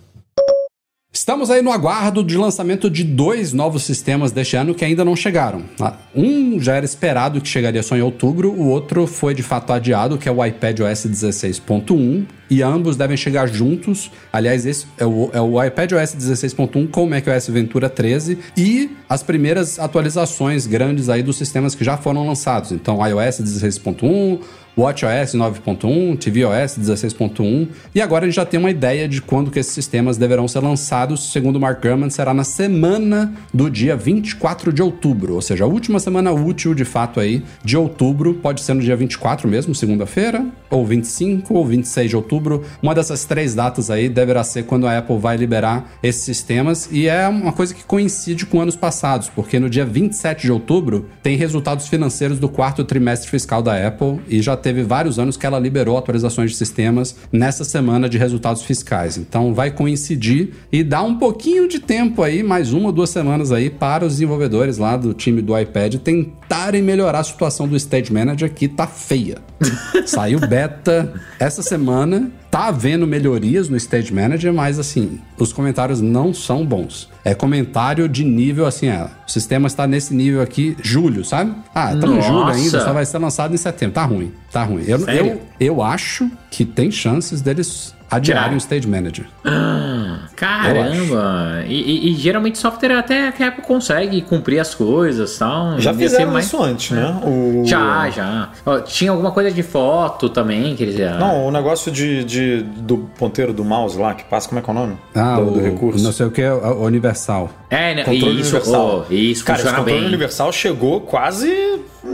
Estamos 1.27 1.49
aí 1.49 1.61
no 1.61 1.73
aguardo 1.73 2.23
de 2.23 2.37
lançamento 2.37 2.89
de 2.89 3.03
dois 3.03 3.51
novos 3.51 3.83
sistemas 3.83 4.31
deste 4.31 4.55
ano 4.55 4.73
que 4.73 4.85
ainda 4.85 5.03
não 5.03 5.13
chegaram. 5.13 5.61
Ah, 5.77 5.97
Um 6.15 6.57
já 6.57 6.75
era 6.75 6.85
esperado 6.85 7.41
que 7.41 7.49
chegaria 7.49 7.83
só 7.83 7.97
em 7.97 8.01
outubro, 8.01 8.49
o 8.49 8.69
outro 8.69 9.05
foi 9.05 9.33
de 9.33 9.43
fato 9.43 9.73
adiado, 9.73 10.17
que 10.17 10.29
é 10.29 10.31
o 10.31 10.45
iPad 10.45 10.79
OS 10.79 11.05
16.1, 11.05 12.25
e 12.49 12.63
ambos 12.63 12.95
devem 12.95 13.17
chegar 13.17 13.45
juntos. 13.49 14.09
Aliás, 14.31 14.65
esse 14.65 14.87
é 14.97 15.05
o, 15.05 15.29
é 15.33 15.41
o 15.41 15.61
iPad 15.61 15.91
OS 15.91 16.15
16.1 16.15 16.89
com 16.89 17.03
o 17.03 17.09
macOS 17.09 17.49
Ventura 17.49 17.89
13 17.89 18.37
e 18.55 18.89
as 19.09 19.21
primeiras 19.21 19.79
atualizações 19.79 20.65
grandes 20.65 21.09
aí 21.09 21.21
dos 21.21 21.37
sistemas 21.37 21.75
que 21.75 21.83
já 21.83 21.97
foram 21.97 22.25
lançados. 22.25 22.71
Então, 22.71 23.05
iOS 23.05 23.41
16.1, 23.41 24.39
WatchOS 24.77 25.33
9.1, 25.33 26.19
tvOS 26.19 26.77
16.1 26.77 27.67
e 27.95 27.99
agora 27.99 28.25
a 28.25 28.27
gente 28.27 28.35
já 28.35 28.45
tem 28.45 28.59
uma 28.59 28.69
ideia 28.69 29.07
de 29.07 29.19
quando 29.19 29.49
que 29.49 29.57
esses 29.57 29.73
sistemas 29.73 30.17
deverão 30.17 30.47
ser 30.47 30.59
lançados. 30.59 31.31
Segundo 31.31 31.59
Mark 31.59 31.81
Gurman, 31.81 32.11
será 32.11 32.31
na 32.31 32.43
semana 32.43 33.33
do 33.51 33.71
dia 33.71 33.95
24 33.95 34.71
de 34.71 34.83
outubro, 34.83 35.33
ou 35.33 35.41
seja, 35.41 35.63
a 35.63 35.67
última 35.67 35.99
semana 35.99 36.31
útil 36.31 36.75
de 36.75 36.85
fato 36.85 37.19
aí 37.19 37.43
de 37.63 37.75
outubro, 37.75 38.35
pode 38.35 38.61
ser 38.61 38.75
no 38.75 38.81
dia 38.81 38.95
24 38.95 39.47
mesmo, 39.47 39.73
segunda-feira, 39.73 40.45
ou 40.69 40.85
25 40.85 41.55
ou 41.55 41.65
26 41.65 42.09
de 42.11 42.15
outubro. 42.15 42.63
Uma 42.79 42.93
dessas 42.93 43.25
três 43.25 43.55
datas 43.55 43.89
aí 43.89 44.07
deverá 44.07 44.43
ser 44.43 44.63
quando 44.63 44.85
a 44.85 44.95
Apple 44.95 45.17
vai 45.17 45.37
liberar 45.37 45.91
esses 46.03 46.21
sistemas 46.21 46.87
e 46.91 47.07
é 47.07 47.27
uma 47.27 47.51
coisa 47.51 47.73
que 47.73 47.83
coincide 47.83 48.45
com 48.45 48.61
anos 48.61 48.75
passados, 48.75 49.27
porque 49.27 49.59
no 49.59 49.71
dia 49.71 49.85
27 49.85 50.43
de 50.43 50.51
outubro 50.51 51.09
tem 51.23 51.35
resultados 51.35 51.87
financeiros 51.87 52.37
do 52.37 52.47
quarto 52.47 52.83
trimestre 52.83 53.27
fiscal 53.27 53.63
da 53.63 53.87
Apple 53.87 54.19
e 54.27 54.39
já 54.39 54.55
teve 54.67 54.83
vários 54.83 55.17
anos 55.17 55.37
que 55.37 55.45
ela 55.45 55.57
liberou 55.57 55.97
atualizações 55.97 56.51
de 56.51 56.57
sistemas 56.57 57.15
nessa 57.31 57.63
semana 57.63 58.09
de 58.09 58.17
resultados 58.17 58.63
fiscais. 58.63 59.15
Então 59.15 59.53
vai 59.53 59.71
coincidir 59.71 60.49
e 60.69 60.83
dá 60.83 61.01
um 61.01 61.17
pouquinho 61.17 61.69
de 61.69 61.79
tempo 61.79 62.21
aí, 62.21 62.43
mais 62.43 62.73
uma 62.73 62.87
ou 62.87 62.91
duas 62.91 63.09
semanas 63.09 63.53
aí 63.53 63.69
para 63.69 64.05
os 64.05 64.13
desenvolvedores 64.13 64.77
lá 64.77 64.97
do 64.97 65.13
time 65.13 65.41
do 65.41 65.57
iPad 65.57 65.95
tentarem 65.95 66.81
melhorar 66.81 67.19
a 67.19 67.23
situação 67.23 67.65
do 67.65 67.77
Stage 67.77 68.11
Manager 68.11 68.53
que 68.53 68.67
tá 68.67 68.85
feia. 68.85 69.37
Saiu 70.05 70.39
beta 70.41 71.13
essa 71.39 71.61
semana. 71.63 72.29
Tá 72.49 72.67
havendo 72.67 73.05
melhorias 73.05 73.69
no 73.69 73.77
Stage 73.77 74.13
Manager, 74.13 74.53
mas 74.53 74.79
assim, 74.79 75.19
os 75.37 75.51
comentários 75.51 76.01
não 76.01 76.33
são 76.33 76.65
bons. 76.65 77.09
É 77.23 77.35
comentário 77.35 78.07
de 78.07 78.23
nível 78.23 78.65
assim, 78.65 78.87
é, 78.87 79.07
o 79.27 79.31
sistema 79.31 79.67
está 79.67 79.85
nesse 79.85 80.13
nível 80.13 80.41
aqui, 80.41 80.75
julho, 80.81 81.25
sabe? 81.25 81.53
Ah, 81.75 81.89
tá 81.89 82.07
no 82.07 82.21
julho 82.21 82.45
ainda, 82.45 82.81
só 82.83 82.93
vai 82.93 83.05
ser 83.05 83.17
lançado 83.17 83.53
em 83.53 83.57
setembro. 83.57 83.95
Tá 83.95 84.05
ruim, 84.05 84.31
tá 84.51 84.63
ruim. 84.63 84.83
Eu, 84.87 84.99
eu, 85.07 85.41
eu 85.59 85.81
acho 85.81 86.29
que 86.49 86.63
tem 86.63 86.89
chances 86.89 87.41
deles 87.41 87.93
adiarem 88.09 88.55
o 88.55 88.57
Stage 88.57 88.87
Manager. 88.87 89.25
Ah, 89.43 90.19
caramba! 90.35 91.63
E, 91.67 91.73
e, 91.73 92.11
e, 92.11 92.15
geralmente 92.15 92.57
software 92.57 92.97
até 92.97 93.31
que 93.31 93.43
a 93.43 93.49
Apple 93.49 93.63
consegue 93.63 94.21
cumprir 94.21 94.59
as 94.59 94.73
coisas 94.73 95.35
e 95.35 95.39
tal. 95.39 95.79
Já 95.79 95.93
fizeram 95.93 96.31
mais... 96.31 96.45
isso 96.45 96.61
antes, 96.61 96.91
né? 96.91 97.19
O... 97.23 97.63
Já, 97.65 98.09
já. 98.09 98.49
tinha 98.85 99.11
alguma 99.11 99.31
coisa 99.31 99.51
de 99.51 99.63
foto 99.63 100.29
também 100.29 100.75
que 100.75 100.83
eles 100.83 100.97
iam... 100.97 101.19
Não, 101.19 101.47
o 101.47 101.51
negócio 101.51 101.91
de, 101.91 102.23
de, 102.23 102.61
do 102.61 102.97
ponteiro 103.17 103.53
do 103.53 103.63
mouse 103.63 103.97
lá, 103.97 104.13
que 104.13 104.23
passa, 104.23 104.47
como 104.47 104.59
é 104.59 104.61
que 104.61 104.69
é 104.69 104.73
o 104.73 104.75
nome? 104.75 104.97
Ah, 105.15 105.35
do, 105.35 105.47
o, 105.47 105.51
do 105.51 105.61
recurso. 105.61 106.03
Não 106.03 106.11
sei 106.11 106.25
o 106.25 106.31
que, 106.31 106.41
é 106.41 106.53
universal. 106.53 107.49
É, 107.69 107.95
né? 107.95 108.03
Controle 108.03 108.41
isso, 108.41 108.55
universal. 108.55 109.05
Oh, 109.09 109.13
isso, 109.13 109.43
Cara, 109.43 109.59
esse 109.59 109.69
controle 109.69 109.99
bem. 109.99 110.07
universal 110.07 110.51
chegou 110.51 111.01
quase 111.01 111.51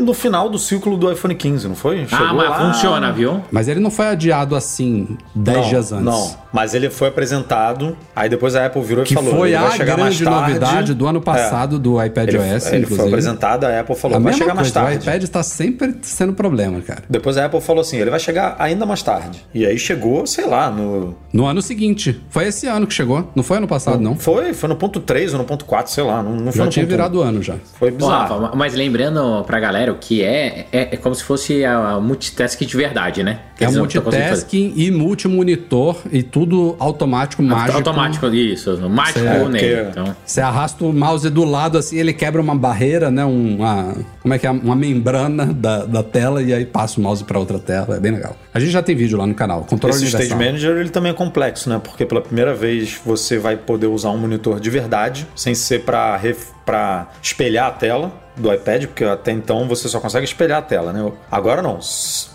no 0.03 0.13
final 0.13 0.49
do 0.49 0.59
ciclo 0.59 0.97
do 0.97 1.11
iPhone 1.11 1.35
15, 1.35 1.67
não 1.67 1.75
foi? 1.75 2.03
Ah, 2.03 2.07
chegou 2.07 2.27
ah, 2.27 2.33
mas 2.33 2.49
lá... 2.49 2.73
funciona, 2.73 3.11
viu? 3.11 3.41
Mas 3.51 3.67
ele 3.67 3.79
não 3.79 3.91
foi 3.91 4.07
adiado 4.07 4.55
assim 4.55 5.17
10 5.35 5.67
dias 5.67 5.91
antes. 5.91 6.05
Não, 6.05 6.35
mas 6.51 6.73
ele 6.73 6.89
foi 6.89 7.07
apresentado, 7.07 7.97
aí 8.15 8.29
depois 8.29 8.55
a 8.55 8.65
Apple 8.65 8.81
virou 8.81 9.03
que 9.03 9.13
e 9.13 9.15
falou: 9.15 9.37
foi 9.37 9.55
a 9.55 9.77
grande 9.77 10.23
novidade 10.23 10.93
do 10.93 11.07
ano 11.07 11.21
passado 11.21 11.77
é. 11.77 11.79
do 11.79 12.03
iPad 12.03 12.29
ele, 12.29 12.37
OS, 12.37 12.67
ele 12.67 12.77
inclusive. 12.77 12.95
foi 12.95 13.07
apresentado, 13.07 13.63
a 13.65 13.79
Apple 13.79 13.95
falou: 13.95 14.17
a 14.17 14.19
vai 14.19 14.33
chegar 14.33 14.55
coisa, 14.55 14.55
mais 14.55 14.71
tarde. 14.71 14.97
O 14.97 15.01
iPad 15.01 15.23
está 15.23 15.43
sempre 15.43 15.95
sendo 16.01 16.33
problema, 16.33 16.81
cara. 16.81 17.03
Depois 17.09 17.37
a 17.37 17.45
Apple 17.45 17.61
falou 17.61 17.81
assim: 17.81 17.97
ele 17.97 18.09
vai 18.09 18.19
chegar 18.19 18.55
ainda 18.59 18.85
mais 18.85 19.01
tarde. 19.01 19.43
E 19.53 19.65
aí 19.65 19.77
chegou, 19.77 20.25
sei 20.27 20.45
lá, 20.45 20.69
no. 20.69 21.15
No 21.31 21.45
ano 21.45 21.61
seguinte. 21.61 22.21
Foi 22.29 22.47
esse 22.47 22.67
ano 22.67 22.85
que 22.85 22.93
chegou. 22.93 23.31
Não 23.35 23.43
foi 23.43 23.57
ano 23.57 23.67
passado, 23.67 23.99
não? 23.99 24.15
Foi, 24.15 24.53
foi 24.53 24.69
no 24.69 24.75
ponto 24.75 24.99
3 24.99 25.33
ou 25.33 25.39
no 25.39 25.45
ponto 25.45 25.65
4, 25.65 25.91
sei 25.91 26.03
lá. 26.03 26.21
Não, 26.21 26.35
não 26.35 26.51
já 26.51 26.63
foi 26.63 26.71
tinha 26.71 26.85
virado 26.85 27.19
o 27.19 27.21
ano 27.21 27.41
já. 27.41 27.55
Foi 27.79 27.91
bizarro. 27.91 28.41
Rafa, 28.41 28.55
mas 28.55 28.73
lembrando 28.73 29.43
pra 29.45 29.59
galera 29.59 29.92
o 29.93 29.95
que 29.95 30.23
é, 30.23 30.67
é, 30.71 30.81
é 30.91 30.97
como 30.97 31.15
se 31.15 31.23
fosse 31.23 31.63
a, 31.63 31.91
a 31.91 31.99
multitasking 31.99 32.65
de 32.65 32.75
verdade, 32.75 33.23
né? 33.23 33.39
Que 33.55 33.63
é 33.63 33.69
multitasking 33.69 34.73
e 34.75 34.91
multimonitor 34.91 35.97
e 36.11 36.23
tudo 36.23 36.75
automático, 36.79 37.41
mágico. 37.41 37.77
Automático, 37.77 38.27
isso. 38.27 38.77
Mágico 38.89 39.19
cê, 39.19 39.49
nele. 39.49 39.89
Então. 39.89 40.15
Você 40.25 40.41
arrasta 40.41 40.83
o 40.83 40.91
mouse 40.91 41.29
do 41.29 41.45
lado 41.45 41.77
assim, 41.77 41.97
ele 41.97 42.13
quebra 42.13 42.41
uma 42.41 42.55
barreira, 42.55 43.09
né? 43.09 43.23
Uma, 43.23 43.95
como 44.21 44.33
é 44.33 44.39
que 44.39 44.47
é? 44.47 44.51
Uma 44.51 44.75
membrana 44.75 45.45
da, 45.45 45.85
da 45.85 46.03
tela 46.03 46.41
e 46.41 46.53
aí 46.53 46.65
passa 46.65 46.99
o 46.99 47.03
mouse 47.03 47.23
para 47.23 47.39
outra 47.39 47.59
tela. 47.59 47.95
É 47.95 47.99
bem 47.99 48.11
legal. 48.11 48.35
A 48.53 48.59
gente 48.59 48.71
já 48.71 48.81
tem 48.81 48.95
vídeo 48.95 49.17
lá 49.17 49.25
no 49.25 49.35
canal. 49.35 49.61
Controle 49.61 49.95
Esse 49.95 50.03
universal. 50.03 50.37
Stage 50.37 50.45
Manager 50.45 50.77
ele 50.77 50.89
também 50.89 51.11
é 51.11 51.15
complexo, 51.15 51.69
né? 51.69 51.79
Porque 51.83 52.05
pela 52.05 52.21
primeira 52.21 52.53
vez 52.53 52.99
você 53.05 53.37
vai 53.37 53.55
poder 53.55 53.87
usar 53.87 54.09
um 54.09 54.17
monitor 54.17 54.59
de 54.59 54.69
verdade, 54.69 55.27
sem 55.35 55.53
ser 55.55 55.81
para 55.81 56.19
para 56.65 57.09
espelhar 57.21 57.67
a 57.67 57.71
tela 57.71 58.22
do 58.35 58.51
iPad, 58.51 58.85
porque 58.85 59.03
até 59.03 59.31
então 59.31 59.67
você 59.67 59.87
só 59.87 59.99
consegue 59.99 60.25
espelhar 60.25 60.59
a 60.59 60.61
tela, 60.61 60.91
né? 60.91 61.11
Agora 61.31 61.61
não. 61.61 61.79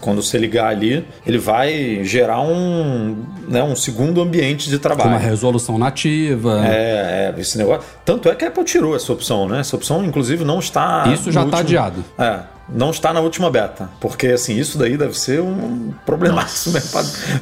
Quando 0.01 0.23
você 0.23 0.39
ligar 0.39 0.69
ali, 0.69 1.07
ele 1.27 1.39
vai 1.39 2.05
gerar 2.05 2.41
um, 2.41 3.25
né, 3.49 3.63
um 3.63 3.75
segundo 3.75 4.21
ambiente 4.21 4.69
de 4.69 4.79
trabalho. 4.79 5.11
Com 5.11 5.17
uma 5.17 5.19
resolução 5.19 5.79
nativa. 5.79 6.65
É, 6.67 7.35
é, 7.37 7.41
esse 7.41 7.59
negócio. 7.59 7.83
Tanto 8.05 8.29
é 8.29 8.35
que 8.35 8.45
a 8.45 8.49
Apple 8.49 8.65
tirou 8.65 8.95
essa 8.95 9.13
opção, 9.13 9.49
né? 9.49 9.61
Essa 9.61 9.77
opção, 9.77 10.05
inclusive, 10.05 10.45
não 10.45 10.59
está. 10.59 11.09
Isso 11.13 11.33
já 11.33 11.45
está 11.45 11.59
adiado. 11.59 12.05
É 12.19 12.58
não 12.69 12.91
está 12.91 13.13
na 13.13 13.21
última 13.21 13.51
beta. 13.51 13.89
Porque, 14.01 14.29
assim, 14.29 14.59
isso 14.59 14.79
daí 14.79 14.97
deve 14.97 15.19
ser 15.19 15.41
um 15.41 15.93
problemaço 16.05 16.71
né, 16.71 16.83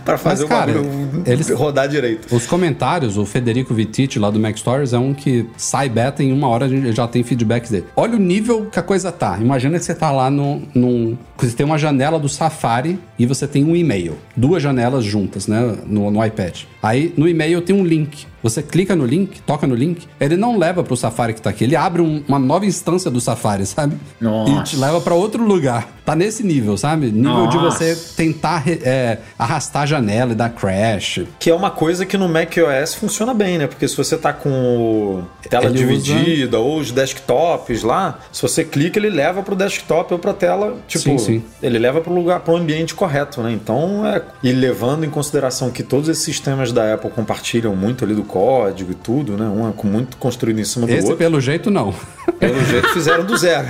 para 0.04 0.18
fazer 0.18 0.46
Mas, 0.46 0.58
cara, 0.58 0.80
o 0.80 1.22
eles, 1.26 1.50
rodar 1.50 1.88
direito. 1.88 2.34
Os 2.34 2.46
comentários, 2.46 3.16
o 3.16 3.24
Federico 3.24 3.74
Vititi 3.74 4.18
lá 4.18 4.30
do 4.30 4.38
Mac 4.38 4.56
Stories 4.56 4.92
é 4.92 4.98
um 4.98 5.12
que 5.12 5.48
sai 5.56 5.88
beta 5.88 6.22
em 6.22 6.32
uma 6.32 6.48
hora 6.48 6.66
a 6.66 6.68
gente 6.68 6.92
já 6.92 7.06
tem 7.08 7.22
feedbacks 7.22 7.70
dele. 7.70 7.86
Olha 7.96 8.16
o 8.16 8.18
nível 8.18 8.66
que 8.66 8.78
a 8.78 8.82
coisa 8.82 9.10
tá. 9.10 9.38
Imagina 9.40 9.78
que 9.78 9.84
você 9.84 9.94
tá 9.94 10.10
lá 10.10 10.30
no, 10.30 10.62
num. 10.74 11.16
Você 11.36 11.54
tem 11.54 11.66
uma 11.66 11.78
janela 11.78 12.18
do 12.18 12.28
Safari 12.28 12.98
e 13.18 13.26
você 13.26 13.46
tem 13.46 13.64
um 13.64 13.74
e-mail. 13.74 14.16
Duas 14.36 14.62
janelas 14.62 15.04
juntas, 15.04 15.46
né? 15.46 15.76
No, 15.86 16.10
no 16.10 16.24
iPad. 16.24 16.62
Aí 16.87 17.12
no 17.16 17.29
e-mail 17.29 17.61
tem 17.61 17.75
um 17.75 17.85
link. 17.85 18.27
Você 18.46 18.62
clica 18.62 18.94
no 18.94 19.05
link, 19.05 19.40
toca 19.40 19.66
no 19.66 19.75
link, 19.75 20.07
ele 20.20 20.37
não 20.37 20.57
leva 20.57 20.85
para 20.85 20.94
o 20.94 20.96
Safari 20.96 21.33
que 21.33 21.40
está 21.40 21.51
aqui, 21.51 21.64
ele 21.64 21.75
abre 21.75 22.01
um, 22.01 22.22
uma 22.29 22.38
nova 22.38 22.64
instância 22.64 23.11
do 23.11 23.20
Safari, 23.20 23.66
sabe? 23.66 23.96
Nossa. 24.20 24.53
E 24.53 24.62
te 24.62 24.77
leva 24.77 25.01
para 25.01 25.14
outro 25.14 25.44
lugar. 25.44 25.96
Tá 26.05 26.14
nesse 26.14 26.44
nível, 26.44 26.77
sabe? 26.77 27.07
Nível 27.07 27.46
Nossa. 27.46 27.59
de 27.59 27.64
você 27.64 28.14
tentar 28.14 28.62
é, 28.68 29.18
arrastar 29.37 29.83
a 29.83 29.87
janela 29.87 30.31
e 30.31 30.35
dar 30.37 30.51
crash. 30.51 31.22
Que 31.40 31.51
é 31.51 31.55
uma 31.55 31.72
coisa 31.72 32.07
que 32.07 32.16
no 32.16 32.29
macOS 32.29 32.94
funciona 32.94 33.35
bem, 33.35 33.59
né? 33.59 33.66
Porque 33.66 33.88
se 33.88 33.96
você 33.96 34.16
tá 34.16 34.33
com 34.33 35.25
tela 35.51 35.64
ele 35.64 35.79
dividida 35.79 36.61
usa... 36.61 36.68
ou 36.68 36.79
os 36.79 36.92
desktops 36.92 37.83
lá, 37.83 38.20
se 38.31 38.40
você 38.40 38.62
clica, 38.62 39.01
ele 39.01 39.11
leva 39.11 39.42
para 39.42 39.55
o 39.55 39.57
desktop 39.57 40.12
ou 40.12 40.20
para 40.20 40.33
tela, 40.33 40.77
tipo, 40.87 41.03
sim, 41.03 41.18
sim. 41.18 41.42
ele 41.61 41.81
leva 41.81 42.01
para 42.01 42.12
o 42.12 42.14
lugar, 42.14 42.38
para 42.38 42.55
o 42.55 42.57
ambiente 42.57 42.94
correto, 42.94 43.42
né? 43.42 43.51
Então, 43.51 44.07
é... 44.07 44.22
e 44.44 44.53
levando 44.53 45.05
em 45.05 45.11
consideração 45.11 45.70
que 45.70 45.83
todos 45.83 46.09
esses 46.09 46.22
sistemas 46.22 46.70
da 46.76 46.94
Apple 46.94 47.10
compartilham 47.10 47.74
muito 47.74 48.04
ali 48.04 48.14
do 48.14 48.22
código 48.22 48.92
e 48.92 48.94
tudo, 48.94 49.36
né? 49.36 49.46
Um 49.46 49.68
é 49.68 49.72
muito 49.84 50.16
construído 50.18 50.60
em 50.60 50.64
cima 50.64 50.86
do 50.86 50.92
Esse, 50.92 51.02
outro. 51.02 51.16
pelo 51.16 51.40
jeito, 51.40 51.70
não. 51.70 51.94
Pelo 52.38 52.64
jeito, 52.64 52.88
fizeram 52.88 53.24
do 53.24 53.36
zero. 53.36 53.68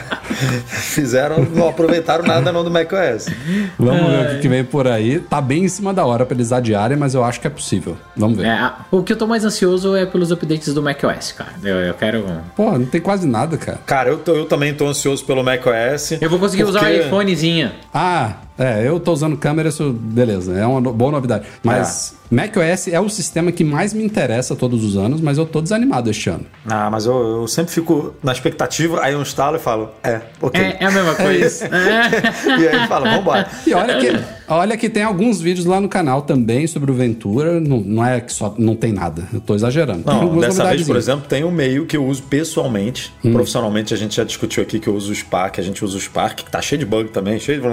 fizeram, 0.67 1.45
não 1.45 1.69
aproveitaram 1.69 2.25
nada 2.25 2.53
não 2.53 2.65
do 2.65 2.71
macOS. 2.71 3.27
Vamos 3.79 4.11
ver 4.11 4.37
o 4.37 4.41
que 4.41 4.49
vem 4.49 4.65
por 4.65 4.87
aí. 4.87 5.21
Tá 5.21 5.41
bem 5.41 5.65
em 5.65 5.69
cima 5.69 5.93
da 5.93 6.05
hora 6.05 6.25
para 6.25 6.37
eles 6.37 6.53
adiarem, 6.53 6.97
mas 6.97 7.15
eu 7.15 7.25
acho 7.25 7.41
que 7.41 7.47
é 7.47 7.51
possível. 7.51 7.97
Vamos 8.17 8.39
ver. 8.39 8.47
É, 8.47 8.73
o 8.91 9.03
que 9.03 9.13
eu 9.13 9.17
tô 9.17 9.27
mais 9.27 9.45
ansioso 9.45 9.95
é 9.95 10.05
pelos 10.07 10.31
updates 10.31 10.73
do 10.75 10.83
macOS, 10.83 11.33
cara. 11.33 11.53
Eu, 11.63 11.77
eu 11.77 11.95
quero. 11.95 12.27
Pô, 12.55 12.73
não 12.73 12.87
tem 12.87 13.01
quase 13.01 13.27
nada, 13.27 13.57
cara. 13.57 13.79
Cara, 13.87 14.11
eu, 14.11 14.19
tô, 14.19 14.35
eu 14.35 14.47
também 14.47 14.75
tô 14.75 14.87
ansioso 14.87 15.25
pelo 15.25 15.43
macOS. 15.45 16.13
Eu 16.21 16.31
vou 16.31 16.39
conseguir 16.39 16.65
porque... 16.65 16.79
usar 16.79 16.91
o 16.91 17.07
iPhonezinho. 17.07 17.71
Ah, 17.93 18.37
é, 18.59 18.87
eu 18.89 18.99
tô 18.99 19.13
usando 19.13 19.37
câmera, 19.37 19.69
isso 19.69 19.93
beleza, 19.93 20.59
é 20.59 20.67
uma 20.67 20.81
boa 20.81 21.13
novidade. 21.13 21.47
Mas 21.63 22.15
é. 22.31 22.35
macOS 22.35 22.89
é 22.89 22.99
o 22.99 23.09
sistema 23.09 23.53
que 23.53 23.63
mais 23.63 23.93
me 23.93 24.03
interessa 24.03 24.57
todos 24.57 24.83
os 24.83 24.97
anos, 24.97 25.21
mas 25.21 25.37
eu 25.37 25.45
tô 25.45 25.61
desanimado 25.61 26.09
este 26.09 26.31
ano. 26.31 26.47
Ah, 26.67 26.89
mas 26.91 27.05
eu, 27.05 27.41
eu 27.41 27.49
sempre 27.49 27.73
fico 27.73 28.15
na 28.23 28.33
expectativa, 28.33 28.46
aí 29.01 29.13
eu 29.13 29.23
instalo 29.23 29.57
e 29.57 29.61
falo, 29.61 29.91
é, 30.03 30.21
ok. 30.41 30.61
É, 30.61 30.77
é 30.81 30.87
a 30.87 30.91
mesma 30.91 31.15
coisa. 31.15 31.67
É 31.77 32.61
e 32.61 32.69
aí 32.69 32.89
fala, 32.89 33.11
vambora. 33.11 33.49
E 33.67 33.75
olha 33.75 33.99
que, 33.99 34.13
olha 34.49 34.77
que 34.77 34.89
tem 34.89 35.03
alguns 35.03 35.41
vídeos 35.41 35.67
lá 35.67 35.81
no 35.81 35.89
canal 35.89 36.23
também 36.23 36.67
sobre 36.67 36.91
o 36.91 36.95
Ventura, 36.95 37.61
não, 37.61 37.81
não 37.81 38.05
é 38.05 38.21
que 38.21 38.33
só 38.33 38.55
não 38.59 38.75
tem 38.75 38.93
nada, 38.93 39.25
eu 39.33 39.41
tô 39.41 39.55
exagerando. 39.55 40.03
Não, 40.05 40.39
dessa 40.39 40.65
vez, 40.67 40.87
por 40.87 40.97
exemplo, 40.97 41.27
tem 41.29 41.45
um 41.45 41.51
meio 41.51 41.87
que 41.87 41.97
eu 41.97 42.05
uso 42.05 42.23
pessoalmente, 42.25 43.13
hum. 43.25 43.33
profissionalmente 43.33 43.93
a 43.93 43.97
gente 43.97 44.17
já 44.17 44.25
discutiu 44.25 44.63
aqui 44.63 44.79
que 44.79 44.89
eu 44.89 44.95
uso 44.95 45.13
o 45.13 45.15
Spark, 45.15 45.59
a 45.59 45.63
gente 45.63 45.85
usa 45.85 45.97
o 45.97 46.01
Spark, 46.01 46.37
que 46.37 46.51
tá 46.51 46.61
cheio 46.61 46.79
de 46.79 46.87
bug 46.87 47.11
também, 47.11 47.39
cheio 47.39 47.61
de... 47.61 47.67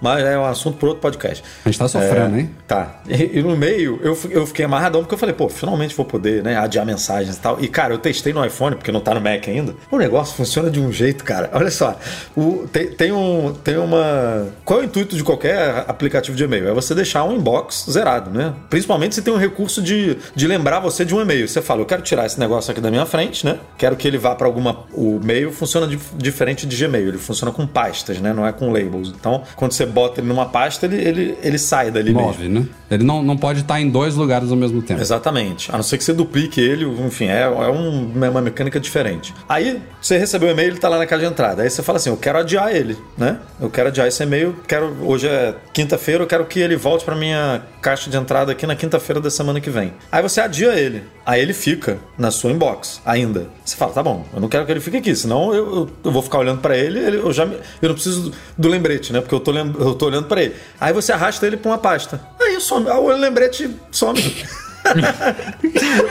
Mas 0.00 0.16
mas 0.16 0.24
é 0.24 0.38
um 0.38 0.44
assunto 0.44 0.78
para 0.78 0.88
outro 0.88 1.02
podcast. 1.02 1.44
A 1.64 1.68
gente 1.68 1.78
tá 1.78 1.88
sofrendo, 1.88 2.36
é, 2.36 2.40
hein? 2.40 2.50
Tá. 2.66 3.00
E, 3.08 3.38
e, 3.38 3.42
no 3.42 3.56
meio, 3.56 4.00
eu, 4.02 4.18
eu 4.30 4.46
fiquei 4.46 4.64
amarradão 4.64 5.02
porque 5.02 5.14
eu 5.14 5.18
falei, 5.18 5.34
pô, 5.34 5.48
finalmente 5.48 5.94
vou 5.94 6.06
poder, 6.06 6.42
né, 6.42 6.56
adiar 6.56 6.86
mensagens 6.86 7.36
e 7.36 7.40
tal. 7.40 7.58
E, 7.60 7.68
cara, 7.68 7.92
eu 7.92 7.98
testei 7.98 8.32
no 8.32 8.44
iPhone, 8.44 8.76
porque 8.76 8.90
não 8.90 9.00
tá 9.00 9.14
no 9.14 9.20
Mac 9.20 9.46
ainda. 9.46 9.74
O 9.90 9.96
negócio 10.06 10.34
funciona 10.36 10.70
de 10.70 10.80
um 10.80 10.90
jeito, 10.92 11.24
cara. 11.24 11.50
Olha 11.52 11.70
só. 11.70 11.98
O, 12.36 12.66
tem, 12.72 12.88
tem, 12.88 13.12
um, 13.12 13.52
tem 13.64 13.76
uma. 13.76 14.46
Qual 14.64 14.80
é 14.80 14.82
o 14.82 14.86
intuito 14.86 15.16
de 15.16 15.22
qualquer 15.24 15.84
aplicativo 15.88 16.36
de 16.36 16.44
e-mail? 16.44 16.68
É 16.68 16.72
você 16.74 16.94
deixar 16.94 17.24
um 17.24 17.34
inbox 17.36 17.86
zerado, 17.90 18.30
né? 18.30 18.52
Principalmente 18.70 19.14
se 19.14 19.22
tem 19.22 19.32
um 19.32 19.36
recurso 19.38 19.82
de, 19.82 20.16
de 20.34 20.46
lembrar 20.46 20.80
você 20.80 21.04
de 21.04 21.14
um 21.14 21.20
e-mail. 21.20 21.46
Você 21.48 21.60
fala, 21.62 21.80
eu 21.80 21.86
quero 21.86 22.02
tirar 22.02 22.26
esse 22.26 22.38
negócio 22.38 22.70
aqui 22.70 22.80
da 22.80 22.90
minha 22.90 23.06
frente, 23.06 23.44
né? 23.44 23.58
Quero 23.78 23.96
que 23.96 24.06
ele 24.08 24.18
vá 24.18 24.34
para 24.34 24.46
alguma. 24.46 24.84
O 24.92 25.18
e-mail 25.22 25.52
funciona 25.52 25.86
de, 25.86 25.98
diferente 26.16 26.66
de 26.66 26.76
Gmail. 26.76 27.08
Ele 27.08 27.18
funciona 27.18 27.52
com 27.52 27.66
pastas, 27.66 28.18
né? 28.18 28.32
Não 28.32 28.46
é 28.46 28.52
com 28.52 28.70
labels. 28.72 29.12
Então, 29.18 29.42
quando 29.56 29.72
você 29.72 29.84
bota 29.86 30.20
ele 30.20 30.28
numa 30.28 30.46
pasta, 30.46 30.86
ele, 30.86 30.96
ele, 30.96 31.38
ele 31.42 31.58
sai 31.58 31.90
dali 31.90 32.12
Move, 32.12 32.44
mesmo. 32.48 32.60
né? 32.60 32.66
Ele 32.90 33.04
não, 33.04 33.22
não 33.22 33.36
pode 33.36 33.60
estar 33.60 33.80
em 33.80 33.88
dois 33.90 34.14
lugares 34.14 34.50
ao 34.50 34.56
mesmo 34.56 34.80
tempo. 34.82 35.00
Exatamente. 35.00 35.70
A 35.70 35.76
não 35.76 35.82
ser 35.82 35.98
que 35.98 36.04
você 36.04 36.12
duplique 36.12 36.60
ele, 36.60 36.84
enfim, 37.06 37.26
é, 37.26 37.42
é 37.42 37.48
um- 37.70 38.12
uma 38.14 38.40
mecânica 38.40 38.78
diferente. 38.78 39.34
Aí 39.48 39.80
você 40.00 40.18
recebeu 40.18 40.48
o 40.48 40.52
e-mail, 40.52 40.70
ele 40.70 40.78
tá 40.78 40.88
lá 40.88 40.98
na 40.98 41.06
caixa 41.06 41.24
de 41.26 41.30
entrada. 41.32 41.62
Aí 41.62 41.70
você 41.70 41.82
fala 41.82 41.96
assim: 41.96 42.10
eu 42.10 42.16
quero 42.16 42.38
adiar 42.38 42.74
ele, 42.74 42.96
né? 43.16 43.38
Eu 43.60 43.68
quero 43.70 43.88
adiar 43.88 44.06
esse 44.06 44.22
e-mail, 44.22 44.54
quero. 44.66 44.96
Hoje 45.02 45.26
é 45.28 45.54
quinta-feira, 45.72 46.22
eu 46.22 46.26
quero 46.26 46.44
que 46.46 46.60
ele 46.60 46.76
volte 46.76 47.04
pra 47.04 47.14
minha 47.16 47.62
caixa 47.82 48.08
de 48.10 48.16
entrada 48.16 48.52
aqui 48.52 48.66
na 48.66 48.76
quinta-feira 48.76 49.20
da 49.20 49.30
semana 49.30 49.60
que 49.60 49.70
vem. 49.70 49.92
Aí 50.10 50.22
você 50.22 50.40
adia 50.40 50.74
ele. 50.74 51.04
Aí 51.24 51.40
ele 51.40 51.52
fica 51.52 51.98
na 52.16 52.30
sua 52.30 52.50
inbox 52.52 53.00
ainda. 53.04 53.48
Você 53.64 53.76
fala, 53.76 53.92
tá 53.92 54.02
bom, 54.02 54.24
eu 54.32 54.40
não 54.40 54.48
quero 54.48 54.64
que 54.64 54.70
ele 54.72 54.80
fique 54.80 54.96
aqui, 54.98 55.14
senão 55.16 55.52
eu, 55.52 55.74
eu, 55.74 55.90
eu 56.04 56.10
vou 56.12 56.22
ficar 56.22 56.38
olhando 56.38 56.60
pra 56.60 56.76
ele, 56.76 57.00
ele- 57.00 57.16
eu 57.18 57.32
já 57.32 57.44
me- 57.44 57.56
eu 57.82 57.88
não 57.88 57.94
preciso 57.94 58.32
do 58.56 58.68
lembrete, 58.68 59.12
né? 59.12 59.20
Porque 59.20 59.34
eu 59.34 59.40
tô, 59.40 59.52
eu 59.52 59.94
tô 59.94 60.06
olhando 60.06 60.28
pra 60.28 60.40
ele. 60.42 60.54
Aí 60.80 60.92
você 60.92 61.10
arrasta 61.12 61.44
ele 61.46 61.56
pra 61.56 61.70
uma 61.72 61.78
pasta. 61.78 62.20
Aí 62.40 62.60
some, 62.60 62.88
o 62.88 63.08
lembrete 63.08 63.68
some. 63.90 64.20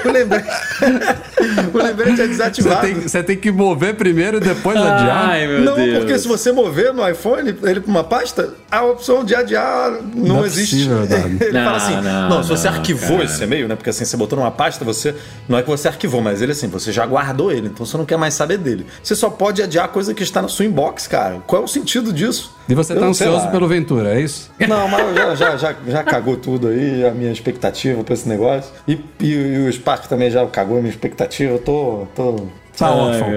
o, 0.06 0.12
lembrete, 0.12 0.48
o 1.74 1.78
lembrete 1.78 2.12
é 2.12 2.16
Você 2.16 2.28
desativado. 2.28 2.82
tem, 2.82 2.94
você 2.96 3.24
tem 3.24 3.38
que 3.38 3.52
mover 3.52 3.96
primeiro 3.96 4.38
e 4.38 4.40
depois 4.40 4.78
adiar. 4.78 5.30
Ai, 5.30 5.48
meu 5.48 5.62
não, 5.62 5.76
Deus. 5.76 5.98
porque 6.00 6.20
se 6.20 6.28
você 6.28 6.52
mover 6.52 6.94
no 6.94 7.08
iPhone 7.08 7.56
ele 7.64 7.80
pra 7.80 7.90
uma 7.92 8.04
pasta, 8.04 8.54
a 8.70 8.84
opção 8.84 9.24
de 9.24 9.36
adiar 9.36 9.92
não, 10.14 10.36
Não 10.38 10.44
é 10.44 10.48
existe. 10.48 10.76
possível, 10.88 11.04
ele 11.42 11.52
Não, 11.52 11.66
fala 11.66 11.78
assim: 11.78 11.96
não, 12.02 12.30
não, 12.30 12.44
se 12.44 12.50
você 12.50 12.70
não, 12.70 12.76
arquivou 12.78 13.18
cara. 13.18 13.24
esse 13.24 13.44
e-mail, 13.44 13.68
né? 13.68 13.76
Porque 13.76 13.90
assim, 13.90 14.06
você 14.06 14.18
botou 14.18 14.38
numa 14.38 14.52
pasta, 14.52 14.84
você. 14.86 15.16
Não 15.48 15.58
é 15.58 15.62
que 15.64 15.70
você 15.70 15.88
arquivou, 15.88 16.22
mas 16.22 16.42
ele 16.42 16.52
assim, 16.52 16.68
você 16.68 16.92
já 16.92 17.06
guardou 17.06 17.52
ele, 17.52 17.68
então 17.68 17.86
você 17.86 17.98
não 17.98 18.06
quer 18.06 18.18
mais 18.18 18.34
saber 18.34 18.58
dele. 18.58 18.86
Você 19.04 19.16
só 19.16 19.30
pode 19.30 19.62
adiar 19.62 19.86
a 19.86 19.88
coisa 19.88 20.14
que 20.14 20.24
está 20.24 20.42
na 20.42 20.48
sua 20.48 20.66
inbox, 20.66 21.08
cara. 21.08 21.42
Qual 21.46 21.62
é 21.62 21.66
o 21.66 21.68
sentido 21.68 22.12
disso? 22.14 22.55
E 22.68 22.74
você 22.74 22.96
tá 22.96 23.06
ansioso 23.06 23.48
pelo 23.50 23.68
Ventura, 23.68 24.16
é 24.16 24.22
isso? 24.22 24.52
Não, 24.68 24.88
mas 24.88 25.16
já, 25.16 25.36
já, 25.36 25.58
já, 25.58 25.76
já 25.88 26.04
cagou 26.04 26.36
tudo 26.36 26.70
aí, 26.70 27.06
a 27.06 27.12
minha 27.12 27.32
expectativa 27.32 28.04
pra 28.04 28.14
esse 28.14 28.28
negócio. 28.28 28.72
E, 28.88 29.00
e, 29.20 29.34
e 29.34 29.68
o 29.68 29.72
Spark 29.72 30.08
também 30.08 30.32
já 30.32 30.46
cagou 30.48 30.78
a 30.78 30.82
minha 30.82 30.92
expectativa. 30.92 31.54
Eu 31.54 31.60
tô. 31.60 32.08
tô 32.16 32.48
Tá 32.78 32.92
órfão. 32.92 33.30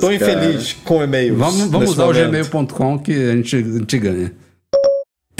Tô 0.00 0.06
cara. 0.06 0.14
infeliz 0.14 0.72
com 0.72 1.02
e-mails. 1.02 1.36
Vamos, 1.36 1.66
vamos 1.66 1.90
usar 1.90 2.04
o 2.04 2.14
momento. 2.14 2.30
gmail.com 2.30 2.98
que 2.98 3.12
a 3.12 3.36
gente, 3.36 3.56
a 3.56 3.60
gente 3.60 3.98
ganha. 3.98 4.32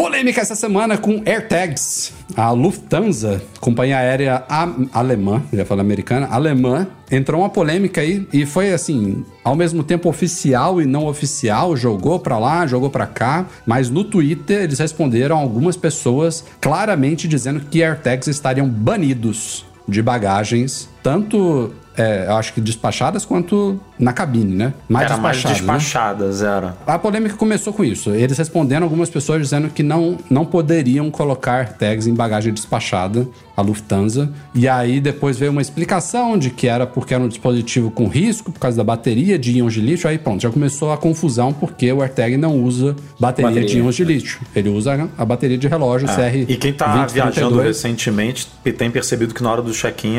Polêmica 0.06 0.40
essa 0.40 0.54
semana 0.54 0.96
com 0.96 1.20
AirTags. 1.26 2.12
A 2.36 2.52
Lufthansa, 2.52 3.42
companhia 3.58 3.98
aérea 3.98 4.44
alemã, 4.92 5.42
já 5.52 5.64
falei 5.64 5.80
americana, 5.80 6.28
alemã, 6.28 6.86
entrou 7.10 7.40
uma 7.40 7.50
polêmica 7.50 8.00
aí 8.00 8.24
e 8.32 8.46
foi 8.46 8.72
assim, 8.72 9.24
ao 9.42 9.56
mesmo 9.56 9.82
tempo 9.82 10.08
oficial 10.08 10.80
e 10.80 10.86
não 10.86 11.06
oficial, 11.06 11.76
jogou 11.76 12.20
pra 12.20 12.38
lá, 12.38 12.68
jogou 12.68 12.88
pra 12.88 13.04
cá, 13.04 13.46
mas 13.66 13.90
no 13.90 14.04
Twitter 14.04 14.62
eles 14.62 14.78
responderam 14.78 15.36
algumas 15.36 15.76
pessoas 15.76 16.44
claramente 16.60 17.26
dizendo 17.26 17.58
que 17.68 17.82
AirTags 17.82 18.28
estariam 18.28 18.68
banidos 18.68 19.66
de 19.88 20.00
bagagens, 20.00 20.88
tanto 21.02 21.72
é, 21.96 22.26
eu 22.26 22.36
acho 22.36 22.52
que 22.52 22.60
despachadas 22.60 23.24
quanto 23.24 23.80
na 23.98 24.12
cabine, 24.12 24.54
né? 24.54 24.74
Mais 24.88 25.10
Era 25.10 25.16
mais 25.16 25.42
despachadas, 25.42 26.42
né? 26.42 26.48
era. 26.48 26.76
A 26.86 26.98
polêmica 26.98 27.34
começou 27.36 27.72
com 27.72 27.82
isso. 27.82 28.10
Eles 28.10 28.36
respondendo 28.36 28.82
algumas 28.82 29.08
pessoas 29.08 29.40
dizendo 29.40 29.68
que 29.68 29.82
não, 29.82 30.18
não 30.28 30.44
poderiam 30.44 31.10
colocar 31.10 31.72
tags 31.74 32.06
em 32.06 32.14
bagagem 32.14 32.52
despachada, 32.52 33.26
a 33.56 33.62
Lufthansa. 33.62 34.30
E 34.54 34.68
aí 34.68 35.00
depois 35.00 35.38
veio 35.38 35.50
uma 35.52 35.62
explicação 35.62 36.36
de 36.38 36.50
que 36.50 36.66
era 36.68 36.86
porque 36.86 37.14
era 37.14 37.22
um 37.22 37.28
dispositivo 37.28 37.90
com 37.90 38.06
risco, 38.06 38.52
por 38.52 38.60
causa 38.60 38.76
da 38.76 38.84
bateria 38.84 39.38
de 39.38 39.52
íons 39.58 39.72
de 39.74 39.80
lítio. 39.80 40.08
Aí 40.08 40.18
pronto, 40.18 40.42
já 40.42 40.50
começou 40.50 40.92
a 40.92 40.96
confusão 40.98 41.52
porque 41.52 41.90
o 41.92 42.02
AirTag 42.02 42.36
não 42.36 42.54
usa 42.62 42.94
bateria, 43.18 43.50
Bateria. 43.50 43.68
de 43.68 43.78
íons 43.78 43.94
de 43.96 44.04
lítio. 44.04 44.40
Ele 44.54 44.68
usa 44.68 45.08
a 45.16 45.24
bateria 45.24 45.56
de 45.58 45.66
relógio 45.68 46.06
CR. 46.08 46.20
É. 46.20 46.36
E 46.48 46.56
quem 46.56 46.72
tá 46.72 46.86
2032. 47.04 47.12
viajando 47.34 47.60
recentemente 47.60 48.46
tem 48.76 48.90
percebido 48.90 49.32
que 49.34 49.42
na 49.42 49.50
hora 49.50 49.62
do 49.62 49.72
check-in 49.72 50.16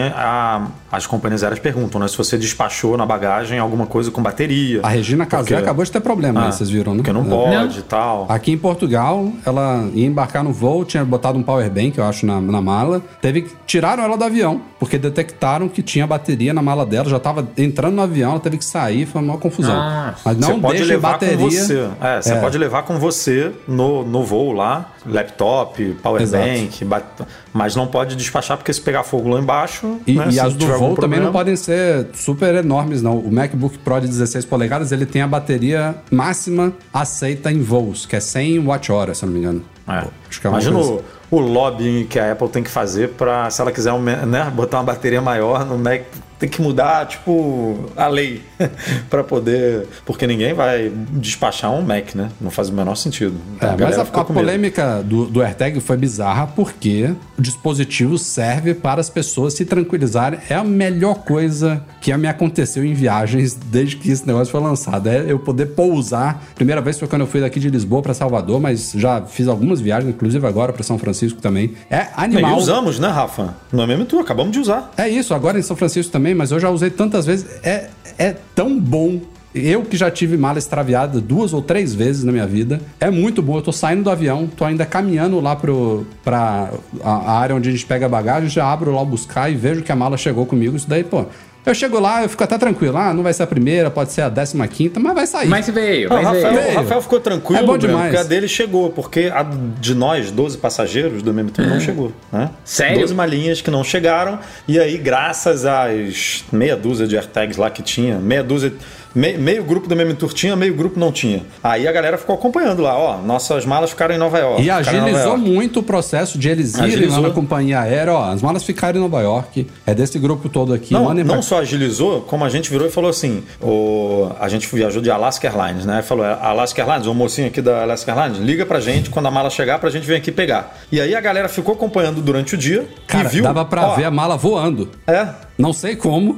as 0.91 1.05
companhias 1.05 1.43
aéreas 1.43 1.59
perguntam, 1.59 1.99
né? 1.99 2.07
Se 2.07 2.17
você 2.17 2.37
despachou 2.37 2.97
na 2.97 3.05
bagagem 3.05 3.59
alguma 3.59 3.85
coisa 3.85 4.09
com 4.11 4.21
bateria. 4.21 4.79
A 4.83 4.89
Regina 4.89 5.25
Casé 5.25 5.41
Porque- 5.49 5.53
acabou 5.55 5.83
de 5.85 5.91
ter 5.91 5.99
problema, 5.99 6.41
né? 6.41 6.47
Ah, 6.47 6.51
Vocês 6.51 6.69
viram, 6.69 6.93
né? 6.93 6.97
Porque 6.99 7.13
não 7.13 7.25
pode 7.25 7.79
e 7.79 7.81
tal. 7.83 8.25
Aqui 8.29 8.51
em 8.51 8.57
Portugal, 8.57 9.31
ela 9.45 9.87
ia 9.93 10.05
embarcar 10.05 10.43
no 10.43 10.51
voo, 10.51 10.83
tinha 10.85 11.03
botado 11.05 11.37
um 11.37 11.43
power 11.43 11.69
bank, 11.69 11.97
eu 11.97 12.03
acho, 12.05 12.25
na, 12.25 12.39
na 12.41 12.61
mala. 12.61 13.01
Teve 13.27 13.41
que 13.41 13.53
tiraram 13.65 14.03
ela 14.05 14.15
do 14.17 14.23
avião, 14.23 14.61
porque 14.79 14.97
detectaram 14.97 15.67
que 15.67 15.81
tinha 15.83 16.07
bateria 16.07 16.53
na 16.53 16.61
mala 16.61 16.85
dela, 16.85 17.09
já 17.09 17.19
tava 17.19 17.45
entrando 17.57 17.93
no 17.95 18.01
avião, 18.01 18.31
ela 18.31 18.39
teve 18.39 18.57
que 18.57 18.63
sair, 18.63 19.05
foi 19.05 19.21
uma 19.21 19.37
confusão. 19.37 19.75
Nossa. 19.75 20.21
Mas 20.23 20.37
não 20.37 20.61
pode 20.61 20.77
deixa 20.77 20.93
levar 20.93 21.11
bateria. 21.11 21.35
com 21.37 21.43
você. 21.49 21.89
É, 21.99 22.21
você 22.21 22.31
É. 22.33 22.39
pode 22.39 22.57
levar 22.57 22.83
com 22.83 22.97
você 22.97 23.51
no, 23.67 24.05
no 24.05 24.23
voo 24.23 24.53
lá, 24.53 24.93
laptop, 25.05 25.83
power 26.01 26.21
Exato. 26.21 26.45
bank, 26.47 26.85
bat- 26.85 27.27
mas 27.51 27.75
não 27.75 27.85
pode 27.87 28.15
despachar 28.15 28.55
porque 28.55 28.71
se 28.71 28.79
pegar 28.79 29.03
fogo 29.03 29.27
lá 29.27 29.41
embaixo. 29.41 29.97
E, 30.07 30.13
né, 30.13 30.29
e 30.31 30.39
as 30.39 30.53
do 30.53 30.65
voo 30.65 30.95
também 30.95 31.19
não 31.19 31.33
podem 31.33 31.57
ser 31.57 32.07
super 32.13 32.55
enormes, 32.55 33.01
não. 33.01 33.17
O 33.17 33.29
MacBook 33.29 33.77
Pro 33.79 33.99
de 33.99 34.07
16 34.07 34.45
polegadas, 34.45 34.93
ele 34.93 35.05
tem 35.05 35.21
a 35.21 35.27
bateria 35.27 35.95
máxima 36.09 36.71
aceita 36.93 37.51
em 37.51 37.61
voos, 37.61 38.05
que 38.05 38.15
é 38.15 38.21
100 38.21 38.59
watt-hora, 38.59 39.13
se 39.13 39.25
eu 39.25 39.27
não 39.27 39.33
me 39.33 39.41
engano. 39.41 39.61
É. 39.85 40.05
Acho 40.29 40.39
que 40.41 40.47
é 40.47 40.49
uma 40.49 40.61
Imagina 40.61 40.75
coisa 40.83 41.03
o, 41.29 41.39
lobbying 41.39 42.05
que 42.05 42.19
a 42.19 42.31
Apple 42.31 42.49
tem 42.49 42.63
que 42.63 42.69
fazer 42.69 43.09
para, 43.09 43.49
se 43.49 43.61
ela 43.61 43.71
quiser 43.71 43.93
né, 43.93 44.49
botar 44.53 44.77
uma 44.77 44.83
bateria 44.83 45.21
maior 45.21 45.65
no 45.65 45.77
Mac, 45.77 46.03
tem 46.39 46.47
que 46.49 46.61
mudar, 46.61 47.05
tipo, 47.07 47.89
a 47.95 48.07
lei 48.07 48.41
para 49.09 49.23
poder. 49.23 49.87
Porque 50.05 50.27
ninguém 50.27 50.53
vai 50.53 50.91
despachar 51.11 51.71
um 51.73 51.81
Mac, 51.81 52.13
né? 52.15 52.29
Não 52.39 52.51
faz 52.51 52.69
o 52.69 52.73
menor 52.73 52.95
sentido. 52.95 53.35
Então, 53.55 53.73
É, 53.73 53.77
mas 53.79 53.97
a, 53.97 54.05
ficou 54.05 54.21
a 54.21 54.23
medo. 54.23 54.33
polêmica 54.33 55.01
do, 55.03 55.25
do 55.25 55.41
AirTag 55.41 55.79
foi 55.79 55.97
bizarra 55.97 56.47
porque 56.47 57.13
o 57.37 57.41
dispositivo 57.41 58.17
serve 58.17 58.73
para 58.73 59.01
as 59.01 59.09
pessoas 59.09 59.53
se 59.53 59.65
tranquilizarem. 59.65 60.39
É 60.49 60.55
a 60.55 60.63
melhor 60.63 61.15
coisa 61.23 61.83
que 62.01 62.15
me 62.17 62.27
aconteceu 62.27 62.83
em 62.85 62.93
viagens 62.93 63.53
desde 63.55 63.95
que 63.97 64.09
esse 64.11 64.25
negócio 64.25 64.51
foi 64.51 64.61
lançado. 64.61 65.07
É 65.07 65.23
eu 65.27 65.39
poder 65.39 65.67
pousar. 65.67 66.43
Primeira 66.55 66.81
vez 66.81 66.97
foi 66.99 67.07
quando 67.07 67.21
eu 67.21 67.27
fui 67.27 67.41
daqui 67.41 67.59
de 67.59 67.69
Lisboa 67.69 68.01
para 68.01 68.13
Salvador, 68.13 68.59
mas 68.59 68.91
já 68.95 69.21
fiz 69.21 69.47
algumas 69.47 69.79
viagens, 69.81 70.13
inclusive 70.13 70.45
agora 70.47 70.71
para 70.73 70.83
São 70.83 70.97
Francisco 70.97 71.41
também. 71.41 71.73
É 71.89 72.01
E 72.03 72.07
animal. 72.15 72.57
usamos, 72.57 72.99
né, 72.99 73.07
Rafa? 73.07 73.55
No 73.71 73.83
MMTU, 73.85 74.19
acabamos 74.19 74.51
de 74.51 74.59
usar. 74.59 74.91
É 74.97 75.07
isso, 75.07 75.33
agora 75.33 75.59
em 75.59 75.61
São 75.61 75.75
Francisco 75.75 76.11
também, 76.11 76.26
mas 76.33 76.51
eu 76.51 76.59
já 76.59 76.69
usei 76.69 76.89
tantas 76.89 77.25
vezes. 77.25 77.45
É, 77.63 77.89
é 78.17 78.35
tão 78.55 78.79
bom. 78.79 79.19
Eu 79.55 79.83
que 79.83 79.97
já 79.97 80.11
tive 80.11 80.37
mala 80.37 80.59
extraviada 80.59 81.19
duas 81.19 81.53
ou 81.53 81.61
três 81.61 81.93
vezes 81.93 82.23
na 82.23 82.31
minha 82.31 82.45
vida, 82.45 82.79
é 82.99 83.09
muito 83.09 83.41
bom. 83.41 83.57
Eu 83.57 83.61
tô 83.61 83.71
saindo 83.71 84.03
do 84.03 84.09
avião, 84.09 84.47
tô 84.47 84.63
ainda 84.63 84.85
caminhando 84.85 85.39
lá 85.39 85.55
pro, 85.55 86.05
pra 86.23 86.71
a, 87.03 87.39
área 87.39 87.55
onde 87.55 87.69
a 87.69 87.71
gente 87.71 87.85
pega 87.85 88.05
a 88.05 88.09
bagagem, 88.09 88.49
já 88.49 88.71
abro 88.71 88.93
lá 88.93 89.03
buscar 89.03 89.51
e 89.51 89.55
vejo 89.55 89.81
que 89.81 89.91
a 89.91 89.95
mala 89.95 90.17
chegou 90.17 90.45
comigo. 90.45 90.75
Isso 90.75 90.87
daí, 90.87 91.03
pô. 91.03 91.25
Eu 91.67 91.75
chego 91.75 91.99
lá, 91.99 92.23
eu 92.23 92.29
fico 92.29 92.43
até 92.43 92.57
tranquilo. 92.57 92.97
Ah, 92.97 93.13
não 93.13 93.21
vai 93.23 93.33
ser 93.33 93.43
a 93.43 93.47
primeira, 93.47 93.91
pode 93.91 94.11
ser 94.13 94.21
a 94.21 94.29
décima 94.29 94.67
quinta, 94.67 94.99
mas 94.99 95.13
vai 95.13 95.27
sair. 95.27 95.47
Mas 95.49 95.67
veio, 95.69 96.09
mas 96.09 96.23
Rafael, 96.23 96.53
veio. 96.53 96.71
o 96.71 96.75
Rafael 96.75 97.01
ficou 97.01 97.19
tranquilo, 97.19 97.61
É 97.61 97.65
bom 97.65 97.77
demais. 97.77 98.05
porque 98.05 98.17
a 98.17 98.23
dele 98.23 98.47
chegou, 98.47 98.89
porque 98.89 99.31
a 99.33 99.43
de 99.79 99.93
nós, 99.93 100.31
12 100.31 100.57
passageiros 100.57 101.21
do 101.21 101.33
MMTU, 101.33 101.61
não 101.63 101.79
chegou. 101.79 102.11
Né? 102.31 102.49
Sério? 102.63 102.99
12 103.01 103.13
malinhas 103.13 103.59
que 103.61 103.69
não 103.69 103.83
chegaram, 103.83 104.39
e 104.67 104.79
aí, 104.79 104.97
graças 104.97 105.65
às 105.65 106.43
meia 106.51 106.75
dúzia 106.77 107.05
de 107.05 107.17
AirTags 107.17 107.57
lá 107.57 107.69
que 107.69 107.81
tinha, 107.83 108.17
meia 108.17 108.43
dúzia. 108.43 108.73
Me- 109.17 109.37
meio 109.37 109.63
grupo 109.63 109.87
do 109.87 109.95
MMTour 109.95 110.33
tinha, 110.33 110.55
meio 110.55 110.73
grupo 110.75 110.99
não 110.99 111.11
tinha. 111.11 111.43
Aí 111.63 111.87
a 111.87 111.91
galera 111.91 112.17
ficou 112.17 112.35
acompanhando 112.35 112.81
lá, 112.81 112.95
ó, 112.97 113.17
nossas 113.17 113.65
malas 113.65 113.89
ficaram 113.89 114.13
em 114.13 114.17
Nova 114.17 114.37
York. 114.39 114.61
E 114.61 114.69
agilizou 114.69 115.37
muito 115.37 115.79
o 115.79 115.83
processo 115.83 116.37
de 116.37 116.49
eles 116.49 116.73
irem 116.75 116.81
lá 116.81 116.87
Agilizou. 116.93 117.21
na 117.23 117.29
companhia 117.31 117.79
aérea. 117.81 118.13
Ó, 118.13 118.23
as 118.31 118.41
malas 118.41 118.63
ficaram 118.63 118.97
em 118.99 119.01
Nova 119.01 119.21
York. 119.21 119.67
É 119.85 119.93
desse 119.93 120.17
grupo 120.19 120.47
todo 120.49 120.73
aqui. 120.73 120.93
Não, 120.93 121.05
mandem 121.05 121.23
não 121.23 121.35
pra- 121.35 121.41
só 121.41 121.59
agilizou, 121.59 122.21
como 122.21 122.45
a 122.45 122.49
gente 122.49 122.69
virou 122.69 122.87
e 122.87 122.91
falou 122.91 123.09
assim: 123.09 123.43
o, 123.61 124.29
a 124.39 124.47
gente 124.47 124.67
viajou 124.73 125.01
de 125.01 125.09
Alaska 125.09 125.47
Airlines, 125.47 125.85
né? 125.85 126.01
Falou, 126.01 126.25
Alaska 126.25 126.81
Airlines, 126.81 127.07
o 127.07 127.13
mocinho 127.13 127.47
aqui 127.47 127.61
da 127.61 127.81
Alaska 127.83 128.11
Airlines, 128.11 128.39
liga 128.41 128.65
pra 128.65 128.79
gente 128.79 129.09
quando 129.09 129.25
a 129.27 129.31
mala 129.31 129.49
chegar 129.49 129.79
pra 129.79 129.89
gente 129.89 130.05
vir 130.05 130.15
aqui 130.15 130.31
pegar. 130.31 130.77
E 130.91 131.01
aí 131.01 131.15
a 131.15 131.21
galera 131.21 131.49
ficou 131.49 131.73
acompanhando 131.73 132.21
durante 132.21 132.55
o 132.55 132.57
dia 132.57 132.87
Cara, 133.07 133.25
e 133.27 133.31
viu. 133.31 133.43
dava 133.43 133.65
pra 133.65 133.87
ó, 133.87 133.95
ver 133.95 134.05
a 134.05 134.11
mala 134.11 134.37
voando. 134.37 134.89
É. 135.07 135.27
Não 135.57 135.73
sei 135.73 135.95
como, 135.95 136.37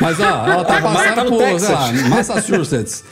mas 0.00 0.18
ó, 0.18 0.24
ela 0.46 0.64
tá 0.64 0.80
passando 0.82 1.14
tá 1.14 1.24
no 1.24 1.30
por, 1.30 1.38
Texas. 1.38 1.62
sei 1.66 1.74
lá, 1.74 2.08
Massachusetts. 2.08 3.04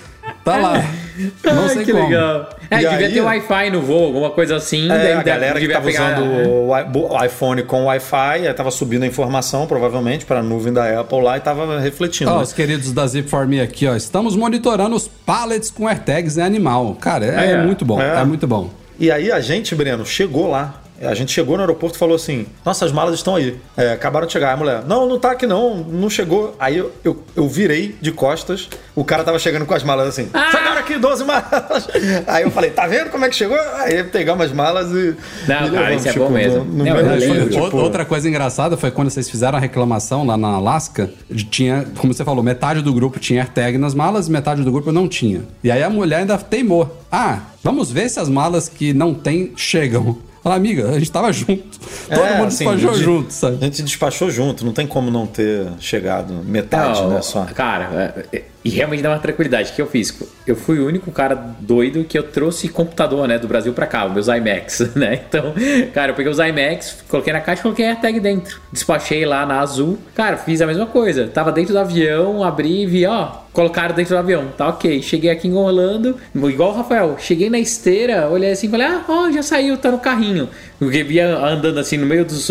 Tá 0.45 0.57
lá. 0.57 0.75
Não 1.45 1.63
Ai, 1.65 1.69
sei 1.71 1.85
que 1.85 1.93
como. 1.93 2.05
legal. 2.05 2.49
É, 2.71 2.77
E 2.83 2.89
devia 2.89 3.07
aí- 3.09 3.13
ter 3.13 3.21
Wi-Fi 3.23 3.71
no 3.71 3.81
voo, 3.83 4.05
alguma 4.07 4.31
coisa 4.31 4.57
assim. 4.57 4.91
É, 4.91 5.15
a 5.15 5.23
galera 5.23 5.59
que 5.59 5.69
tava 5.69 5.85
pegar- 5.87 6.21
usando 6.21 6.31
o 7.11 7.25
iPhone 7.25 7.63
com 7.65 7.85
Wi-Fi, 7.87 8.47
aí 8.47 8.55
tava 8.55 8.71
subindo 8.71 9.03
a 9.03 9.07
informação, 9.07 9.67
provavelmente, 9.67 10.25
para 10.27 10.41
a 10.41 10.43
nuvem 10.43 10.73
da 10.73 11.01
Apple 11.01 11.23
lá 11.23 11.37
e 11.39 11.41
tava 11.41 11.81
refletindo. 11.81 12.31
Ó, 12.31 12.37
né? 12.37 12.43
os 12.43 12.53
queridos 12.53 12.93
da 12.93 13.05
Zip4Me 13.07 13.63
aqui, 13.63 13.87
ó. 13.87 13.97
Estamos 13.97 14.37
monitorando 14.37 14.95
os 14.95 15.09
pallets 15.09 15.71
com 15.71 15.89
AirTags 15.89 16.37
em 16.39 16.43
animal. 16.43 16.95
Cara, 17.01 17.25
é, 17.27 17.53
É, 17.53 17.63
muito 17.63 17.85
bom. 17.85 18.01
É. 18.01 18.21
é. 18.21 18.25
muito 18.25 18.47
bom. 18.47 18.71
E 18.99 19.11
aí 19.11 19.33
a 19.33 19.41
gente, 19.41 19.75
Breno, 19.75 20.05
chegou 20.07 20.49
lá 20.51 20.75
A 21.03 21.15
gente 21.15 21.31
chegou 21.33 21.57
no 21.57 21.63
aeroporto 21.63 21.97
e 21.97 21.99
falou 21.99 22.17
assim: 22.17 22.47
Nossas 22.65 22.91
malas 22.91 23.15
estão 23.15 23.37
aí. 23.37 23.57
É, 23.77 23.93
acabaram 23.93 24.27
de 24.27 24.33
chegar. 24.33 24.53
A 24.53 24.57
mulher, 24.57 24.83
não, 24.85 25.09
não 25.09 25.19
tá 25.19 25.33
aqui 25.33 25.47
não, 25.47 25.77
não 25.77 26.11
chegou. 26.11 26.57
Aí 26.59 26.77
eu, 26.77 26.93
eu, 27.05 27.23
eu 27.37 27.49
virei 27.49 27.97
de 28.01 28.11
costas, 28.11 28.69
o 28.95 29.05
cara 29.05 29.23
tava 29.23 29.39
chegando 29.39 29.65
com 29.65 29.75
as 29.75 29.85
malas 29.85 30.09
assim: 30.09 30.29
Chegaram 30.51 30.79
aqui 30.79 30.99
12 30.99 31.25
malas. 31.25 31.89
Aí 32.27 32.43
eu 32.43 32.51
falei: 32.51 32.71
Tá 32.71 32.87
vendo 32.87 33.11
como 33.11 33.25
é 33.25 33.29
que 33.29 33.37
chegou? 33.37 33.59
Aí 33.77 34.03
pegamos 34.05 34.47
as 34.47 34.53
malas 34.53 34.91
e. 34.91 35.15
Não, 35.47 35.71
cara, 35.71 35.95
isso 35.95 36.09
é 36.09 36.13
bom 36.15 36.31
mesmo. 36.31 36.65
No, 36.65 36.85
no 36.85 36.85
Não, 36.85 37.05
mesmo 37.17 37.49
tipo, 37.49 37.77
Outra 37.77 38.05
coisa 38.05 38.29
engraçada 38.29 38.77
foi 38.77 38.91
quando 38.91 39.11
vocês 39.11 39.31
fizeram 39.31 39.57
a 39.57 39.61
reclamação 39.61 40.27
lá 40.27 40.37
na 40.37 40.49
Alaska, 40.49 41.11
tinha, 41.51 41.87
como 41.99 42.13
você 42.13 42.25
falou, 42.25 42.43
metade 42.43 42.83
do 42.83 42.93
grupo 42.93 43.19
tinha 43.21 43.43
AirTag 43.43 43.79
nas 43.79 43.95
malas, 43.95 44.29
metade 44.29 44.63
do 44.63 44.73
grupo 44.73 44.91
não 44.91 45.09
tinha. 45.09 45.43
E 45.63 45.71
aí 45.71 45.83
a 45.83 45.91
mulher 45.91 46.21
ainda 46.21 46.37
teimou. 46.39 46.99
Ah, 47.11 47.41
vamos 47.63 47.91
ver 47.91 48.09
se 48.09 48.19
as 48.19 48.29
malas 48.29 48.69
que 48.69 48.93
não 48.93 49.15
tem 49.15 49.53
chegam. 49.57 50.19
Fala, 50.49 50.57
amiga, 50.57 50.89
a 50.89 50.99
gente 50.99 51.11
tava 51.13 51.31
junto. 51.31 51.79
Todo 52.09 52.21
É, 52.23 52.37
mundo 52.39 52.47
assim, 52.49 52.65
despachou 52.65 52.93
de- 52.95 53.03
junto, 53.05 53.31
sabe? 53.35 53.59
A 53.61 53.65
gente 53.67 53.83
despachou 53.83 54.31
junto, 54.31 54.65
não 54.65 54.73
tem 54.73 54.87
como 54.87 55.11
não 55.11 55.27
ter 55.27 55.67
chegado 55.79 56.33
metade, 56.43 57.03
Não, 57.03 57.11
né? 57.11 57.21
Só. 57.21 57.45
Cara, 57.45 58.15
é- 58.33 58.37
é- 58.39 58.45
e 58.65 58.71
realmente 58.71 59.03
dá 59.03 59.11
uma 59.11 59.19
tranquilidade. 59.19 59.71
O 59.71 59.75
que 59.75 59.83
eu 59.83 59.87
fiz? 59.87 60.17
Eu 60.47 60.57
fui 60.57 60.79
o 60.79 60.87
único 60.87 61.11
cara 61.11 61.35
doido 61.61 62.05
que 62.05 62.19
eu 62.19 62.23
trouxe 62.23 62.69
computador, 62.69 63.27
né, 63.29 63.39
do 63.39 63.47
Brasil 63.47 63.73
pra 63.73 63.87
cá, 63.87 64.09
meus 64.09 64.27
iMacs, 64.29 64.95
né? 64.95 65.21
Então, 65.29 65.55
cara, 65.93 66.13
eu 66.13 66.15
peguei 66.15 66.31
os 66.31 66.39
iMacs, 66.39 66.99
coloquei 67.09 67.33
na 67.33 67.41
caixa 67.41 67.61
e 67.61 67.63
coloquei 67.63 67.87
a 67.87 67.91
AirTag 67.91 68.21
dentro. 68.21 68.61
Despachei 68.73 69.25
lá 69.25 69.47
na 69.47 69.61
Azul. 69.61 69.99
Cara, 70.15 70.37
fiz 70.37 70.61
a 70.61 70.67
mesma 70.67 70.87
coisa. 70.87 71.29
Tava 71.29 71.53
dentro 71.53 71.73
do 71.73 71.79
avião, 71.79 72.43
abri 72.43 72.83
e 72.83 72.87
vi, 72.87 73.07
ó, 73.07 73.29
colocaram 73.53 73.95
dentro 73.95 74.15
do 74.15 74.19
avião. 74.19 74.49
Tá 74.57 74.69
ok. 74.69 75.01
Cheguei 75.03 75.31
aqui 75.31 75.49
em 75.49 75.55
Orlando, 75.55 76.17
igual 76.35 76.71
o 76.71 76.77
Rafael. 76.77 77.17
Cheguei 77.19 77.51
na 77.51 77.59
esteira, 77.59 78.29
olhei 78.29 78.53
assim 78.53 78.67
e 78.67 78.71
falei, 78.71 78.87
ah, 78.87 79.05
ó, 79.09 79.31
já 79.31 79.43
saiu, 79.43 79.77
tá 79.77 79.91
no 79.91 79.99
carrinho. 79.99 80.49
Porque 80.79 81.03
via 81.03 81.37
andando 81.37 81.79
assim 81.79 81.97
no 81.97 82.07
meio 82.07 82.25
dos, 82.25 82.49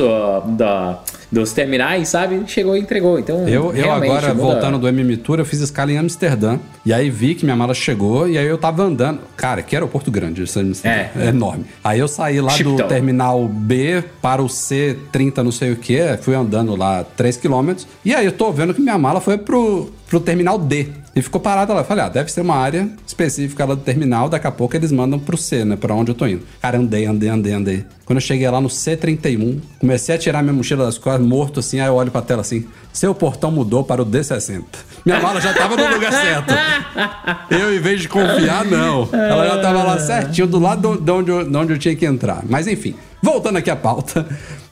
da, 0.58 1.00
dos 1.32 1.52
terminais, 1.52 2.08
sabe? 2.10 2.42
Chegou 2.48 2.76
e 2.76 2.80
entregou. 2.80 3.20
Então, 3.20 3.48
Eu, 3.48 3.74
eu 3.76 3.92
agora, 3.92 4.34
muda- 4.34 4.34
voltando 4.34 4.78
do 4.80 4.88
MM 4.88 5.18
Tour, 5.18 5.40
eu 5.40 5.46
fiz 5.46 5.60
escala 5.60 5.92
em 5.92 5.98
Amsterdã. 5.98 6.58
E 6.86 6.94
aí 6.94 7.10
vi 7.10 7.36
que 7.36 7.44
minha 7.44 7.56
mala 7.56 7.74
chegou 7.74 8.28
e 8.30 8.38
aí 8.38 8.46
eu 8.48 8.58
tava 8.58 8.84
andando. 8.84 9.20
Cara, 9.36 9.62
que 9.62 9.76
aeroporto 9.76 10.10
grande, 10.10 10.44
esse 10.44 10.58
Amsterdã. 10.60 11.10
É. 11.20 11.28
enorme. 11.28 11.66
Aí 11.84 12.00
eu 12.00 12.08
saí 12.08 12.40
lá 12.40 12.52
do 12.52 12.58
Chipton. 12.58 12.88
terminal 12.88 13.48
B 13.48 14.04
para 14.22 14.42
o 14.42 14.48
C30, 14.48 15.44
não 15.44 15.52
sei 15.52 15.72
o 15.72 15.76
que. 15.76 16.00
Fui 16.22 16.36
andando 16.36 16.76
lá 16.76 17.04
3 17.16 17.38
km. 17.38 17.74
E 18.06 18.14
aí 18.16 18.26
eu 18.26 18.32
tô 18.32 18.52
vendo 18.52 18.74
que 18.74 18.82
minha 18.82 18.98
mala 18.98 19.20
foi 19.20 19.38
pro, 19.38 19.92
pro 20.10 20.20
terminal 20.20 20.58
D. 20.58 20.88
E 21.18 21.22
ficou 21.24 21.42
parada 21.42 21.74
lá. 21.74 21.82
Eu 21.82 21.84
falei, 21.84 22.06
ah, 22.06 22.10
deve 22.10 22.32
ser 22.32 22.42
uma 22.42 22.56
área 22.56 22.88
específica 23.06 23.66
lá 23.66 23.74
do 23.74 23.82
terminal. 23.82 24.30
Daqui 24.30 24.46
a 24.46 24.52
pouco 24.52 24.76
eles 24.76 24.92
mandam 24.92 25.18
pro 25.18 25.36
C, 25.36 25.66
né? 25.66 25.76
Pra 25.76 25.96
onde 25.96 26.12
eu 26.12 26.16
tô 26.16 26.28
indo. 26.28 26.44
Cara, 26.62 26.78
andei, 26.78 27.08
andei, 27.08 27.28
andei, 27.28 27.54
andei. 27.54 27.86
Quando 28.06 28.18
eu 28.18 28.22
cheguei 28.22 28.48
lá 28.48 28.62
no 28.62 28.70
C31, 28.70 29.60
comecei 29.80 30.14
a 30.14 30.18
tirar 30.20 30.44
minha 30.44 30.54
mochila 30.54 30.86
das 30.86 31.00
costas, 31.00 31.26
morto 31.26 31.60
assim. 31.60 31.80
Aí 31.80 31.88
eu 31.88 31.96
olho 31.96 32.12
pra 32.12 32.22
tela 32.22 32.42
assim: 32.42 32.68
seu 32.94 33.16
portão 33.16 33.52
mudou 33.52 33.84
para 33.84 34.04
o 34.04 34.06
D60. 34.06 34.62
Minha 35.04 35.20
mala 35.20 35.42
já 35.42 35.56
tava 35.56 35.76
no 35.76 35.88
lugar 35.92 36.12
certo. 36.12 36.54
Eu, 37.50 37.76
em 37.76 37.80
vez 37.80 38.02
de 38.02 38.08
confiar, 38.08 38.64
não. 38.64 39.10
Ela 39.12 39.48
já 39.48 39.60
tava 39.60 39.84
lá 39.84 39.98
certinho, 39.98 40.46
do 40.46 40.60
lado 40.60 41.02
de 41.02 41.12
onde 41.12 41.32
eu, 41.32 41.50
de 41.50 41.58
onde 41.58 41.74
eu 41.74 41.80
tinha 41.80 41.96
que 41.96 42.06
entrar. 42.06 42.44
Mas 42.48 42.68
enfim, 42.68 42.94
voltando 43.24 43.58
aqui 43.58 43.72
à 43.72 43.76
pauta. 43.76 44.24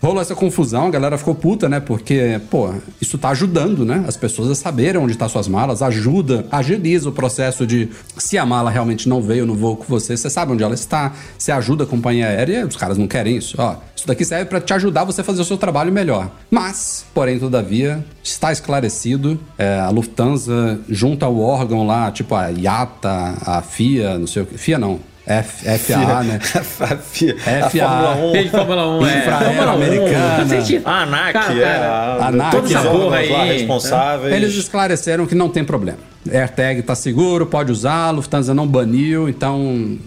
Rolou 0.05 0.21
essa 0.21 0.35
confusão, 0.35 0.85
a 0.85 0.89
galera 0.91 1.17
ficou 1.17 1.33
puta, 1.33 1.67
né? 1.67 1.79
Porque, 1.79 2.39
pô, 2.51 2.71
isso 3.01 3.17
tá 3.17 3.29
ajudando, 3.29 3.83
né? 3.83 4.05
As 4.07 4.15
pessoas 4.15 4.51
a 4.51 4.53
saberem 4.53 5.01
onde 5.01 5.17
tá 5.17 5.27
suas 5.27 5.47
malas, 5.47 5.81
ajuda, 5.81 6.45
agiliza 6.51 7.09
o 7.09 7.11
processo 7.11 7.65
de 7.65 7.89
se 8.15 8.37
a 8.37 8.45
mala 8.45 8.69
realmente 8.69 9.09
não 9.09 9.19
veio 9.19 9.47
no 9.47 9.55
voo 9.55 9.75
com 9.75 9.85
você, 9.85 10.15
você 10.15 10.29
sabe 10.29 10.51
onde 10.51 10.63
ela 10.63 10.75
está, 10.75 11.11
você 11.35 11.51
ajuda 11.51 11.85
a 11.85 11.87
companhia 11.87 12.27
aérea, 12.27 12.67
os 12.67 12.75
caras 12.75 12.99
não 12.99 13.07
querem 13.07 13.35
isso. 13.35 13.55
Ó, 13.57 13.77
isso 13.95 14.05
daqui 14.05 14.23
serve 14.23 14.45
pra 14.45 14.61
te 14.61 14.71
ajudar 14.75 15.05
você 15.05 15.21
a 15.21 15.23
fazer 15.23 15.41
o 15.41 15.45
seu 15.45 15.57
trabalho 15.57 15.91
melhor. 15.91 16.29
Mas, 16.51 17.03
porém, 17.11 17.39
todavia, 17.39 18.05
está 18.23 18.51
esclarecido, 18.51 19.39
é, 19.57 19.79
a 19.79 19.89
Lufthansa 19.89 20.79
junto 20.87 21.25
ao 21.25 21.39
órgão 21.39 21.83
lá, 21.83 22.11
tipo 22.11 22.35
a 22.35 22.49
IATA, 22.49 23.37
a 23.41 23.59
FIA, 23.63 24.19
não 24.19 24.27
sei 24.27 24.43
o 24.43 24.45
que, 24.45 24.55
FIA 24.55 24.77
não, 24.77 24.99
F, 25.27 25.65
FAA, 25.79 26.23
né? 26.23 26.39
a, 26.81 26.97
FIA, 26.97 27.35
a 27.63 27.69
FA. 27.69 27.79
Fórmula 27.79 28.15
1. 28.27 28.31
Tem 28.31 28.49
Fórmula 28.49 28.97
1, 28.99 29.05
é. 29.07 29.17
Infraero 29.19 29.45
Fórmula 29.45 29.71
1, 29.71 29.73
americana. 29.75 30.37
não 30.37 30.47
sei 30.49 30.61
se- 30.61 30.81
A 30.85 31.01
ANAC, 31.01 31.33
Cara, 31.33 31.53
é 31.59 31.65
a, 31.65 32.27
ANAC, 32.27 32.51
todos 32.51 32.69
os 32.69 32.75
essa 32.75 32.87
órgãos 32.87 33.03
porra 33.05 33.15
lá 33.31 33.41
aí, 33.43 33.57
responsáveis. 33.57 34.35
Eles 34.35 34.53
esclareceram 34.55 35.25
que 35.25 35.33
não 35.35 35.49
tem 35.49 35.63
problema. 35.63 35.97
AirTag 36.31 36.81
tá 36.83 36.93
seguro, 36.95 37.45
pode 37.45 37.71
usar, 37.71 38.07
a 38.07 38.11
Lufthansa 38.11 38.53
não 38.53 38.67
baniu, 38.67 39.27
então 39.29 39.97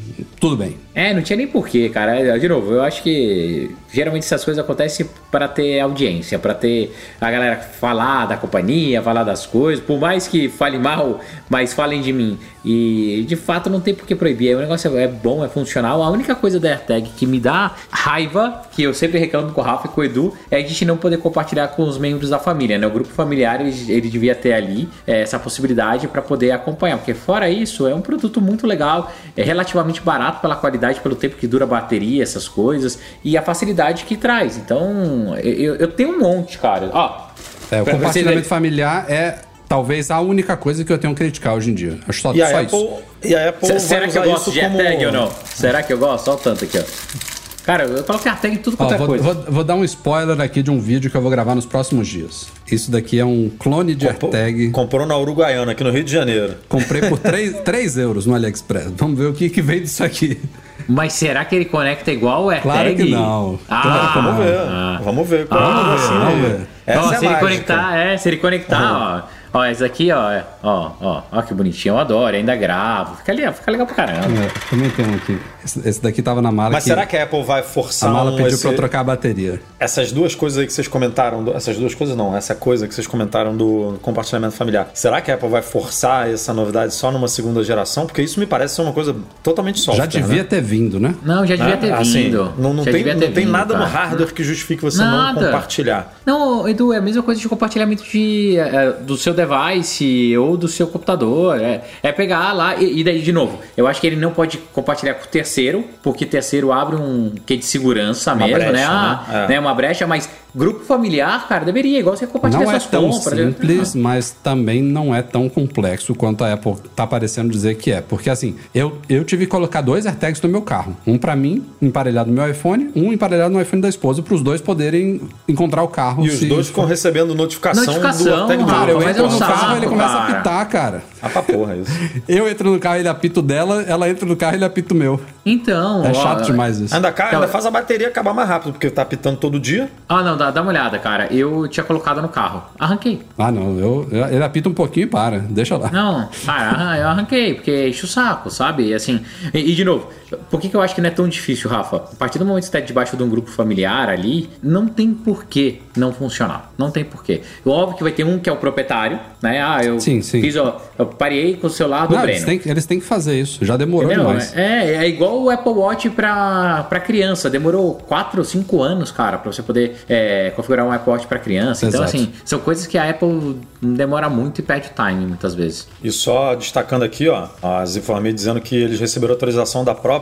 tudo 0.40 0.56
bem. 0.56 0.76
É, 0.94 1.14
não 1.14 1.22
tinha 1.22 1.36
nem 1.36 1.46
porquê, 1.46 1.88
cara. 1.88 2.38
De 2.38 2.48
novo, 2.48 2.72
eu 2.72 2.82
acho 2.82 3.02
que 3.02 3.70
geralmente 3.92 4.24
essas 4.24 4.44
coisas 4.44 4.62
acontecem 4.62 5.08
para 5.30 5.46
ter 5.46 5.78
audiência, 5.80 6.38
para 6.38 6.54
ter 6.54 6.92
a 7.20 7.30
galera 7.30 7.56
falar 7.56 8.26
da 8.26 8.36
companhia, 8.36 9.00
falar 9.00 9.22
das 9.22 9.46
coisas. 9.46 9.84
Por 9.84 9.98
mais 10.00 10.26
que 10.26 10.48
fale 10.48 10.78
mal, 10.78 11.20
mas 11.48 11.72
falem 11.72 12.00
de 12.00 12.12
mim. 12.12 12.38
E 12.64 13.24
de 13.28 13.36
fato 13.36 13.70
não 13.70 13.80
tem 13.80 13.94
por 13.94 14.06
que 14.06 14.14
proibir. 14.14 14.56
O 14.56 14.60
negócio 14.60 14.96
é 14.98 15.06
bom, 15.06 15.44
é 15.44 15.48
funcional. 15.48 16.02
A 16.02 16.10
única 16.10 16.34
coisa 16.34 16.58
da 16.58 16.70
AirTag 16.70 17.10
que 17.16 17.26
me 17.26 17.38
dá 17.38 17.74
raiva, 17.90 18.62
que 18.72 18.82
eu 18.82 18.92
sempre 18.92 19.18
reclamo 19.18 19.52
com 19.52 19.60
o 19.60 19.64
Rafa 19.64 19.86
e 19.86 19.90
com 19.90 20.00
o 20.00 20.04
Edu, 20.04 20.34
é 20.50 20.56
a 20.56 20.60
gente 20.60 20.84
não 20.84 20.96
poder 20.96 21.18
compartilhar 21.18 21.68
com 21.68 21.82
os 21.84 21.96
membros 21.96 22.30
da 22.30 22.38
família, 22.38 22.76
né? 22.76 22.86
O 22.86 22.90
grupo 22.90 23.10
familiar 23.10 23.60
ele, 23.60 23.74
ele 23.88 24.08
devia 24.08 24.34
ter 24.34 24.52
ali 24.52 24.88
é, 25.06 25.22
essa 25.22 25.38
possibilidade 25.38 26.08
para 26.08 26.20
poder 26.20 26.50
acompanhar, 26.50 26.96
porque 26.96 27.14
fora 27.14 27.48
isso 27.48 27.86
é 27.86 27.94
um 27.94 28.00
produto 28.00 28.40
muito 28.40 28.66
legal, 28.66 29.12
é 29.36 29.42
relativamente 29.42 30.02
barato 30.08 30.40
pela 30.40 30.56
qualidade, 30.56 31.00
pelo 31.00 31.14
tempo 31.14 31.36
que 31.36 31.46
dura 31.46 31.64
a 31.64 31.68
bateria, 31.68 32.22
essas 32.22 32.48
coisas 32.48 32.98
e 33.22 33.36
a 33.36 33.42
facilidade 33.42 34.04
que 34.04 34.16
traz. 34.16 34.56
Então 34.56 35.36
eu, 35.38 35.76
eu 35.76 35.88
tenho 35.88 36.10
um 36.14 36.18
monte, 36.18 36.56
cara. 36.58 36.88
Ó, 36.92 37.28
É, 37.70 37.82
o 37.82 37.84
compartilhamento 37.84 38.48
familiar 38.48 39.04
é 39.10 39.38
talvez 39.68 40.10
a 40.10 40.18
única 40.20 40.56
coisa 40.56 40.82
que 40.82 40.90
eu 40.90 40.96
tenho 40.96 41.14
que 41.14 41.20
criticar 41.22 41.54
hoje 41.54 41.70
em 41.70 41.74
dia. 41.74 41.98
Acho 42.08 42.22
só, 42.22 42.32
E 42.34 42.40
a 42.42 42.48
só 42.48 42.60
Apple, 42.62 42.78
isso. 42.78 43.02
e 43.22 43.34
a 43.34 43.48
Apple 43.50 43.80
será 43.80 44.08
que 44.08 44.16
eu 44.18 44.24
gosto 44.24 44.50
de 44.50 44.60
como... 44.60 44.80
AirTag 44.80 45.06
ou 45.06 45.12
não? 45.12 45.30
Será 45.44 45.82
que 45.82 45.92
eu 45.92 45.98
gosto? 45.98 46.28
Olha 46.28 46.38
o 46.38 46.40
tanto 46.40 46.64
aqui, 46.64 46.78
ó. 46.78 47.37
Cara, 47.68 47.84
eu 47.84 48.02
coloco 48.02 48.26
AirTag 48.26 48.54
em 48.54 48.56
tudo 48.56 48.74
Ó, 48.74 48.76
quanto 48.78 48.94
é 48.94 48.96
vou, 48.96 49.06
coisa. 49.08 49.22
vou- 49.24 49.34
vou 49.46 49.62
dar 49.62 49.74
um 49.74 49.84
spoiler 49.84 50.40
aqui 50.40 50.62
de 50.62 50.70
um 50.70 50.80
vídeo 50.80 51.10
que 51.10 51.16
eu 51.18 51.20
vou 51.20 51.30
gravar 51.30 51.54
nos 51.54 51.66
próximos 51.66 52.08
dias. 52.08 52.48
Isso 52.72 52.90
daqui 52.90 53.18
é 53.18 53.24
um 53.26 53.50
clone 53.58 53.94
de 53.94 54.06
Comprou- 54.06 54.32
AirTag. 54.34 54.70
Comprou 54.70 55.06
na 55.06 55.18
Uruguaiana, 55.18 55.72
aqui 55.72 55.84
no 55.84 55.90
Rio 55.90 56.02
de 56.02 56.10
Janeiro. 56.10 56.54
Comprei 56.66 57.02
por 57.02 57.18
3, 57.18 57.60
3 57.60 57.98
euros 57.98 58.24
no 58.24 58.34
AliExpress. 58.34 58.90
Vamos 58.96 59.18
ver 59.18 59.26
o 59.26 59.34
que, 59.34 59.50
que 59.50 59.60
vem 59.60 59.82
disso 59.82 60.02
aqui. 60.02 60.40
Mas 60.88 61.12
será 61.12 61.44
que 61.44 61.54
ele 61.56 61.66
conecta 61.66 62.10
igual 62.10 62.44
o 62.46 62.48
AirTag? 62.48 62.72
Claro 62.72 62.96
que 62.96 63.04
não. 63.10 63.58
Ah, 63.68 63.82
Claro 63.82 64.22
Vamos 64.22 64.44
ver. 64.46 64.58
ah. 64.60 65.00
Vamos 65.04 65.28
ver. 65.28 65.46
Ah, 65.50 65.58
Vamos 65.58 66.00
ver, 66.00 66.18
vamos 66.18 66.40
ver. 66.48 66.66
Essa 66.86 67.00
Ó, 67.00 67.04
é 67.04 67.08
se 67.08 67.14
ele 67.16 67.34
mágica. 67.34 67.40
conectar, 67.40 67.96
é, 67.98 68.16
se 68.16 68.28
ele 68.30 68.36
conectar, 68.38 69.24
ó. 69.26 69.37
Ó, 69.52 69.64
esse 69.64 69.84
aqui, 69.84 70.10
ó, 70.12 70.30
é, 70.30 70.44
ó, 70.62 70.90
ó, 71.00 71.22
ó 71.32 71.42
que 71.42 71.54
bonitinho, 71.54 71.94
eu 71.94 71.98
adoro, 71.98 72.36
ainda 72.36 72.54
gravo. 72.56 73.16
Fica, 73.16 73.32
ali, 73.32 73.52
fica 73.52 73.70
legal 73.70 73.86
pra 73.86 73.96
caramba. 73.96 74.26
É, 74.42 74.50
também 74.70 74.90
tem 74.90 75.06
um 75.06 75.14
aqui. 75.14 75.38
Esse, 75.64 75.88
esse 75.88 76.02
daqui 76.02 76.22
tava 76.22 76.40
na 76.42 76.52
mala. 76.52 76.70
Mas 76.70 76.84
será 76.84 77.04
que 77.06 77.16
a 77.16 77.24
Apple 77.24 77.42
vai 77.42 77.60
a 77.60 77.62
forçar 77.62 78.10
mala 78.12 78.30
um 78.30 78.36
pediu 78.36 78.48
esse- 78.48 78.62
pra 78.62 78.70
eu 78.72 78.76
trocar 78.76 79.00
a 79.00 79.04
bateria? 79.04 79.60
essas 79.80 80.12
duas 80.12 80.34
coisas 80.34 80.58
aí 80.58 80.66
que 80.66 80.72
vocês 80.72 80.88
comentaram, 80.88 81.42
do- 81.44 81.52
essas 81.54 81.76
duas 81.76 81.94
coisas 81.94 82.16
não, 82.16 82.36
essa 82.36 82.54
coisa 82.54 82.86
que 82.88 82.94
vocês 82.94 83.06
comentaram 83.06 83.56
do 83.56 83.98
compartilhamento 84.02 84.54
familiar. 84.54 84.88
Será 84.94 85.20
que 85.20 85.30
a 85.30 85.34
Apple 85.34 85.48
vai 85.48 85.62
forçar 85.62 86.28
essa 86.30 86.52
novidade 86.52 86.94
só 86.94 87.10
numa 87.10 87.28
segunda 87.28 87.62
geração? 87.64 88.06
Porque 88.06 88.22
isso 88.22 88.38
me 88.40 88.46
parece 88.46 88.74
ser 88.76 88.82
uma 88.82 88.92
coisa 88.92 89.14
totalmente 89.42 89.78
software, 89.80 90.04
Já 90.04 90.06
devia 90.20 90.42
né? 90.42 90.44
ter 90.44 90.60
vindo, 90.60 90.98
né? 91.00 91.14
Não, 91.22 91.46
já 91.46 91.56
devia 91.56 91.76
ter 91.76 91.92
Assim, 91.92 92.24
vindo. 92.24 92.52
Não, 92.58 92.72
não 92.74 92.84
Já 92.84 92.92
tem, 92.92 93.04
não 93.04 93.14
ter 93.14 93.26
tem 93.26 93.44
vindo, 93.44 93.52
nada 93.52 93.74
no 93.74 93.84
cara. 93.84 93.90
hardware 94.08 94.32
que 94.34 94.42
justifique 94.44 94.82
você 94.82 94.98
Nada. 94.98 95.40
não 95.40 95.46
compartilhar. 95.46 96.14
Não, 96.26 96.68
Edu, 96.68 96.92
é 96.92 96.98
a 96.98 97.00
mesma 97.00 97.22
coisa 97.22 97.40
de 97.40 97.48
compartilhamento 97.48 98.02
de, 98.04 98.56
é, 98.58 98.92
do 98.92 99.16
seu 99.16 99.34
device 99.46 100.36
ou 100.36 100.56
do 100.56 100.68
seu 100.68 100.86
computador. 100.86 101.60
É, 101.60 101.82
é 102.02 102.12
pegar 102.12 102.52
lá 102.52 102.76
e, 102.76 103.00
e 103.00 103.04
daí, 103.04 103.20
de 103.20 103.32
novo, 103.32 103.58
eu 103.76 103.86
acho 103.86 104.00
que 104.00 104.06
ele 104.06 104.16
não 104.16 104.32
pode 104.32 104.58
compartilhar 104.72 105.14
com 105.14 105.24
o 105.24 105.28
terceiro, 105.28 105.84
porque 106.02 106.26
terceiro 106.26 106.72
abre 106.72 106.96
um 106.96 107.32
quê 107.46 107.56
de 107.56 107.64
segurança 107.64 108.32
Uma 108.34 108.46
mesmo, 108.46 108.58
né? 108.58 108.70
brecha, 108.70 108.88
Ah, 108.90 109.24
né? 109.28 109.44
É. 109.44 109.48
né? 109.48 109.60
Uma 109.60 109.74
brecha, 109.74 110.06
mas 110.06 110.28
grupo 110.54 110.84
familiar, 110.84 111.46
cara, 111.48 111.64
deveria, 111.64 111.98
igual 112.00 112.16
você 112.16 112.26
compartilha 112.26 112.64
Não 112.64 112.72
é 112.72 112.78
tão 112.78 113.10
compras. 113.10 113.38
né? 113.38 113.46
simples, 113.46 113.94
mas 113.94 114.30
também 114.42 114.82
não 114.82 115.14
é 115.14 115.22
tão 115.22 115.48
complexo 115.48 116.14
quanto 116.14 116.42
a 116.44 116.52
Apple 116.52 116.76
tá 116.96 117.06
parecendo 117.06 117.50
dizer 117.50 117.76
que 117.76 117.90
é. 117.92 118.00
Porque 118.00 118.28
assim, 118.30 118.56
eu, 118.74 118.98
eu 119.08 119.24
tive 119.24 119.44
que 119.46 119.50
colocar 119.50 119.80
dois 119.80 120.06
AirTags 120.06 120.40
no 120.42 120.48
meu 120.48 120.62
carro. 120.62 120.96
Um 121.06 121.18
pra 121.18 121.34
mim, 121.36 121.64
emparelhado 121.80 122.30
no 122.30 122.34
meu 122.36 122.50
iPhone, 122.50 122.90
um 122.96 123.12
emparelhado 123.12 123.52
no 123.52 123.60
iPhone 123.60 123.82
da 123.82 123.88
esposa, 123.88 124.22
pros 124.22 124.42
dois 124.42 124.60
poderem 124.60 125.20
encontrar 125.46 125.82
o 125.82 125.88
carro. 125.88 126.24
E 126.24 126.28
os 126.28 126.40
dois 126.40 126.68
ficam 126.68 126.84
recebendo 126.84 127.34
notificação, 127.34 127.84
Notificação, 127.84 128.24
do 128.24 128.52
AirTag 128.52 128.64
cara, 128.64 128.78
Cara, 128.78 128.90
eu 128.92 129.08
entro 129.08 129.22
no 129.24 129.30
saco, 129.38 129.52
carro 129.52 129.76
ele 129.76 129.86
começa 129.86 130.14
a 130.14 130.18
cara. 130.26 130.32
apitar, 130.38 130.68
cara. 130.68 131.02
Ah, 131.20 131.28
pra 131.28 131.42
porra 131.42 131.74
isso. 131.76 131.90
Eu 132.28 132.48
entro 132.48 132.70
no 132.70 132.78
carro, 132.78 132.96
ele 132.96 133.08
apita 133.08 133.40
o 133.40 133.42
dela, 133.42 133.82
ela 133.88 134.08
entra 134.08 134.24
no 134.24 134.36
carro, 134.36 134.54
ele 134.54 134.64
apita 134.64 134.94
o 134.94 134.96
meu. 134.96 135.20
Então, 135.44 136.04
É 136.04 136.10
ó, 136.10 136.14
chato 136.14 136.44
demais 136.44 136.78
isso. 136.78 136.94
Ainda, 136.94 137.10
ca- 137.10 137.26
Então- 137.28 137.40
ainda 137.40 137.50
faz 137.50 137.66
a 137.66 137.70
bateria 137.72 138.06
acabar 138.06 138.32
mais 138.32 138.48
rápido, 138.48 138.72
porque 138.72 138.88
tá 138.88 139.02
apitando 139.02 139.36
todo 139.36 139.58
dia. 139.58 139.90
Ah, 140.08 140.22
não, 140.22 140.36
dá, 140.36 140.47
dá, 140.48 140.50
dá 140.50 140.62
uma 140.62 140.70
olhada, 140.70 140.98
cara. 140.98 141.26
Eu 141.32 141.66
tinha 141.68 141.84
colocado 141.84 142.20
no 142.22 142.28
carro. 142.28 142.62
Arranquei. 142.78 143.22
Ah, 143.36 143.50
não. 143.52 143.78
Eu, 143.78 144.08
eu- 144.10 144.26
ele 144.28 144.42
apita 144.44 144.68
um 144.68 144.74
pouquinho 144.74 145.04
e 145.04 145.06
para. 145.08 145.38
Deixa 145.38 145.76
lá. 145.76 145.90
Não, 145.90 146.28
cara, 146.44 146.98
eu 146.98 147.08
arranquei, 147.08 147.54
porque 147.54 147.88
enche 147.88 148.04
o 148.04 148.08
saco, 148.08 148.50
sabe? 148.50 148.88
E 148.88 148.94
assim. 148.94 149.20
E, 149.54 149.58
e, 149.72 149.74
de 149.74 149.84
novo, 149.84 150.08
por 150.50 150.60
que, 150.60 150.68
que 150.68 150.74
eu 150.76 150.80
acho 150.80 150.94
que 150.94 151.00
não 151.00 151.08
é 151.08 151.12
tão 151.12 151.28
difícil, 151.28 151.68
Rafa? 151.70 151.96
A 151.96 152.16
partir 152.16 152.38
do 152.38 152.44
momento 152.44 152.64
que 152.64 152.70
você 152.70 152.76
está 152.78 152.86
debaixo 152.86 153.16
de 153.16 153.22
um 153.22 153.28
grupo 153.28 153.50
familiar 153.50 154.08
ali, 154.08 154.48
não 154.62 154.86
tem 154.86 155.12
porquê 155.14 155.80
não 155.96 156.12
funcionar. 156.12 156.72
Não 156.78 156.90
tem 156.90 157.04
porquê. 157.04 157.40
Óbvio 157.66 157.96
que 157.96 158.02
vai 158.02 158.12
ter 158.12 158.24
um 158.24 158.38
que 158.38 158.48
é 158.48 158.52
o 158.52 158.56
proprietário, 158.56 159.18
né? 159.42 159.60
Ah, 159.62 159.82
eu 159.84 159.98
Sim, 160.00 160.22
sim. 160.22 160.40
fiz, 160.40 160.54
ó, 160.56 160.80
eu 160.98 161.06
parei 161.06 161.56
com 161.56 161.66
o 161.66 161.70
celular 161.70 162.06
do 162.06 162.14
Não, 162.14 162.22
Breno. 162.22 162.34
eles, 162.36 162.44
têm, 162.44 162.58
que- 162.58 162.68
eles 162.68 162.86
têm 162.86 163.00
que 163.00 163.06
fazer 163.06 163.38
isso. 163.40 163.64
Já 163.64 163.76
demorou 163.76 164.10
Entendeu? 164.10 164.26
demais. 164.28 164.56
É, 164.56 164.96
é 165.04 165.08
igual 165.08 165.42
o 165.42 165.50
Apple 165.50 165.72
Watch 165.72 166.10
pra, 166.10 166.84
pra 166.88 167.00
criança. 167.00 167.50
Demorou 167.50 167.94
4 167.94 168.38
ou 168.40 168.44
5 168.44 168.82
anos, 168.82 169.10
cara, 169.10 169.38
pra 169.38 169.50
você 169.52 169.62
poder 169.62 169.96
é, 170.08 170.50
configurar 170.54 170.86
um 170.86 170.92
Apple 170.92 171.10
Watch 171.10 171.26
pra 171.26 171.38
criança. 171.38 171.86
Então, 171.86 172.02
Exato. 172.02 172.16
assim, 172.16 172.32
são 172.44 172.58
coisas 172.60 172.86
que 172.86 172.96
a 172.98 173.08
Apple 173.10 173.56
demora 173.80 174.28
muito 174.28 174.60
e 174.60 174.62
perde 174.62 174.90
time 174.94 175.26
muitas 175.26 175.54
vezes. 175.54 175.88
E 176.02 176.10
só 176.12 176.54
destacando 176.54 177.02
aqui, 177.02 177.28
ó, 177.28 177.48
as 177.62 177.96
informações 177.96 178.34
dizendo 178.34 178.60
que 178.60 178.74
eles 178.76 178.98
receberam 179.00 179.32
autorização 179.34 179.84
da 179.84 179.94
própria 179.94 180.17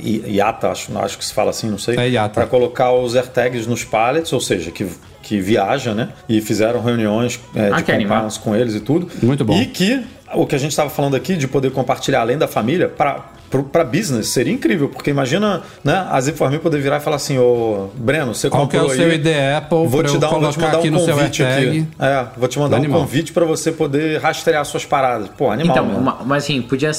I- 0.00 0.22
IATA, 0.36 0.68
acho, 0.70 0.96
acho 0.98 1.18
que 1.18 1.24
se 1.24 1.32
fala 1.34 1.50
assim, 1.50 1.68
não 1.70 1.78
sei, 1.78 1.96
É 1.98 2.08
IATA. 2.08 2.34
para 2.34 2.46
colocar 2.46 2.92
os 2.92 3.14
AirTags 3.16 3.66
nos 3.66 3.84
pallets, 3.84 4.32
ou 4.32 4.40
seja, 4.40 4.70
que 4.70 4.86
que 5.22 5.38
viaja, 5.40 5.94
né? 5.94 6.08
E 6.28 6.40
fizeram 6.40 6.82
reuniões 6.82 7.38
é, 7.54 7.70
Ah, 7.72 7.76
de 7.80 7.84
compliance 7.84 8.40
com 8.40 8.56
eles 8.56 8.74
e 8.74 8.80
tudo. 8.80 9.08
Muito 9.22 9.44
bom. 9.44 9.54
E 9.54 9.66
que 9.66 10.02
o 10.34 10.44
que 10.44 10.56
a 10.56 10.58
gente 10.58 10.72
estava 10.72 10.90
falando 10.90 11.14
aqui 11.14 11.36
de 11.36 11.46
poder 11.46 11.70
compartilhar 11.70 12.22
além 12.22 12.36
da 12.36 12.48
família 12.48 12.88
para 12.88 13.24
para 13.70 13.84
business 13.84 14.28
seria 14.28 14.52
incrível, 14.52 14.88
porque 14.88 15.10
imagina, 15.10 15.62
né, 15.84 16.06
as 16.10 16.28
Informe 16.28 16.58
poder 16.58 16.80
virar 16.80 16.96
e 16.96 17.00
falar 17.00 17.16
assim, 17.16 17.36
ô 17.38 17.88
Breno, 17.94 18.34
você 18.34 18.48
Qual 18.48 18.66
que 18.68 18.76
é 18.76 18.80
comprou 18.80 18.94
o 18.94 18.96
seu 18.98 19.10
aí, 19.10 19.16
ID 19.16 19.26
Apple 19.58 19.86
vou 19.88 20.02
te 20.02 20.16
dar 20.18 20.28
um, 20.34 20.40
vou 20.40 20.50
te 20.50 20.58
mandar 20.58 20.78
aqui 20.78 20.90
um 20.90 20.98
seu 20.98 21.14
convite 21.16 21.42
aqui. 21.42 21.86
É, 21.98 22.24
vou 22.36 22.48
te 22.48 22.58
mandar 22.58 22.76
Animal. 22.76 23.00
um 23.00 23.02
convite 23.02 23.32
para 23.32 23.44
você 23.44 23.70
poder 23.72 24.20
rastrear 24.20 24.64
suas 24.64 24.84
paradas. 24.84 25.28
Pô, 25.36 25.50
animal. 25.50 25.76
Então, 25.76 25.88
uma- 25.98 26.18
mas 26.24 26.44
assim, 26.44 26.62
podia, 26.62 26.90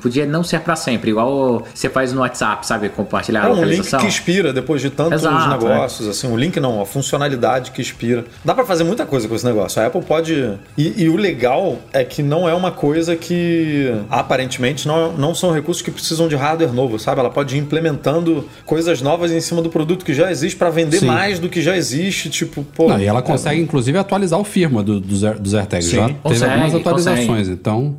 podia 0.00 0.24
não 0.26 0.42
ser 0.42 0.60
pra 0.60 0.76
sempre, 0.76 1.10
igual 1.10 1.64
você 1.74 1.88
faz 1.90 2.12
no 2.12 2.20
WhatsApp, 2.20 2.66
sabe? 2.66 2.88
Compartilhar 2.88 3.40
É 3.40 3.46
a 3.46 3.50
um 3.50 3.54
link 3.56 3.60
localização. 3.62 4.00
que 4.00 4.06
expira 4.06 4.52
depois 4.52 4.80
de 4.80 4.90
tantos 4.90 5.20
Exato, 5.22 5.50
negócios, 5.66 6.08
assim, 6.08 6.26
um 6.28 6.36
link 6.36 6.58
não, 6.60 6.80
a 6.80 6.86
funcionalidade 6.86 7.70
que 7.72 7.82
expira. 7.82 8.24
Dá 8.44 8.54
pra 8.54 8.64
fazer 8.64 8.84
muita 8.84 9.04
coisa 9.04 9.28
com 9.28 9.34
esse 9.34 9.44
negócio. 9.44 9.82
A 9.82 9.86
Apple 9.86 10.02
pode. 10.02 10.54
E, 10.78 11.02
e 11.04 11.08
o 11.08 11.16
legal 11.16 11.78
é 11.92 12.04
que 12.04 12.22
não 12.22 12.48
é 12.48 12.54
uma 12.54 12.70
coisa 12.70 13.16
que 13.16 13.92
aparentemente 14.08 14.86
não, 14.86 15.12
não 15.12 15.34
são 15.34 15.52
recursos 15.52 15.82
que 15.82 15.89
precisam 15.90 16.28
de 16.28 16.36
hardware 16.36 16.72
novo, 16.72 16.98
sabe? 16.98 17.20
Ela 17.20 17.30
pode 17.30 17.56
ir 17.56 17.58
implementando 17.58 18.48
coisas 18.64 19.00
novas 19.02 19.30
em 19.32 19.40
cima 19.40 19.60
do 19.62 19.68
produto 19.70 20.04
que 20.04 20.14
já 20.14 20.30
existe 20.30 20.56
pra 20.56 20.70
vender 20.70 20.98
Sim. 20.98 21.06
mais 21.06 21.38
do 21.38 21.48
que 21.48 21.60
já 21.62 21.76
existe, 21.76 22.28
tipo, 22.30 22.62
pô. 22.62 22.88
Não, 22.88 22.98
e 23.00 23.04
ela 23.06 23.22
consegue, 23.22 23.60
inclusive, 23.60 23.96
atualizar 23.98 24.38
o 24.38 24.44
firma 24.44 24.82
do- 24.82 25.00
dos, 25.00 25.20
dos 25.40 25.54
AirTags. 25.54 25.88
Sim. 25.88 25.96
Já 25.96 26.06
teve 26.08 26.18
Consegue, 26.22 26.52
algumas 26.52 26.74
atualizações, 26.74 27.26
consegue. 27.26 27.50
então. 27.52 27.96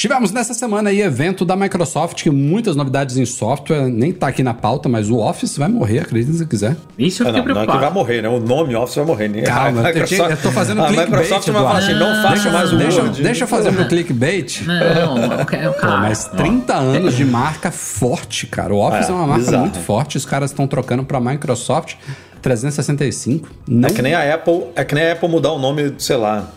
Tivemos 0.00 0.30
nessa 0.32 0.54
semana 0.54 0.88
aí 0.88 1.02
evento 1.02 1.44
da 1.44 1.54
Microsoft, 1.54 2.22
que 2.22 2.30
muitas 2.30 2.74
novidades 2.74 3.18
em 3.18 3.26
software, 3.26 3.82
nem 3.90 4.10
tá 4.14 4.28
aqui 4.28 4.42
na 4.42 4.54
pauta, 4.54 4.88
mas 4.88 5.10
o 5.10 5.18
Office 5.18 5.58
vai 5.58 5.68
morrer, 5.68 5.98
acredita 5.98 6.32
se 6.38 6.46
quiser. 6.46 6.74
Isso 6.98 7.22
eu 7.22 7.26
É, 7.28 7.34
fiquei 7.34 7.46
não, 7.48 7.54
não 7.54 7.60
é 7.60 7.66
que 7.66 7.70
preocupado. 7.72 7.80
vai 7.80 7.90
morrer, 7.92 8.22
né? 8.22 8.28
O 8.30 8.40
nome 8.40 8.74
Office 8.74 8.96
vai 8.96 9.04
morrer. 9.04 9.28
né? 9.28 9.42
Calma, 9.42 9.82
A 9.82 9.90
eu, 9.92 10.06
tinha- 10.06 10.22
eu 10.22 10.36
tô 10.38 10.50
fazendo 10.52 10.80
a 10.82 10.86
clickbait, 10.86 11.10
Microsoft 11.10 11.48
vai 11.50 11.62
falar 11.62 11.78
assim, 11.80 11.92
não 11.92 12.22
faça 12.22 12.28
deixa, 12.34 12.50
mais 12.50 12.72
o 12.72 12.76
deixa, 12.78 13.02
Word. 13.02 13.22
deixa 13.22 13.44
eu 13.44 13.48
fazer 13.48 13.72
meu 13.72 13.88
clickbait. 13.88 14.62
Não, 14.64 15.18
eu 15.38 15.44
quero, 15.44 15.74
cara. 15.74 15.92
Pô, 15.96 16.00
mas 16.00 16.24
30 16.28 16.74
anos 16.76 17.14
de 17.14 17.24
marca 17.26 17.70
forte, 17.70 18.46
cara. 18.46 18.74
O 18.74 18.78
Office 18.78 19.06
é, 19.06 19.12
É, 19.12 19.14
uma 19.14 19.26
marca 19.26 19.44
bizarro. 19.44 19.62
muito 19.64 19.80
forte. 19.80 20.16
Os 20.16 20.24
caras 20.24 20.50
estão 20.50 20.66
trocando 20.66 21.04
pra 21.04 21.20
Microsoft 21.20 21.96
365. 22.40 23.48
Não, 23.68 23.88
É 23.88 23.92
que 23.92 24.02
nem 24.02 24.14
a 24.14 24.34
Apple, 24.34 24.64
é 24.74 24.84
que 24.84 24.94
nem 24.94 25.08
a 25.08 25.12
Apple 25.12 25.28
mudar 25.28 25.52
o 25.52 25.58
nome, 25.58 25.94
sei 25.98 26.16
lá, 26.16 26.48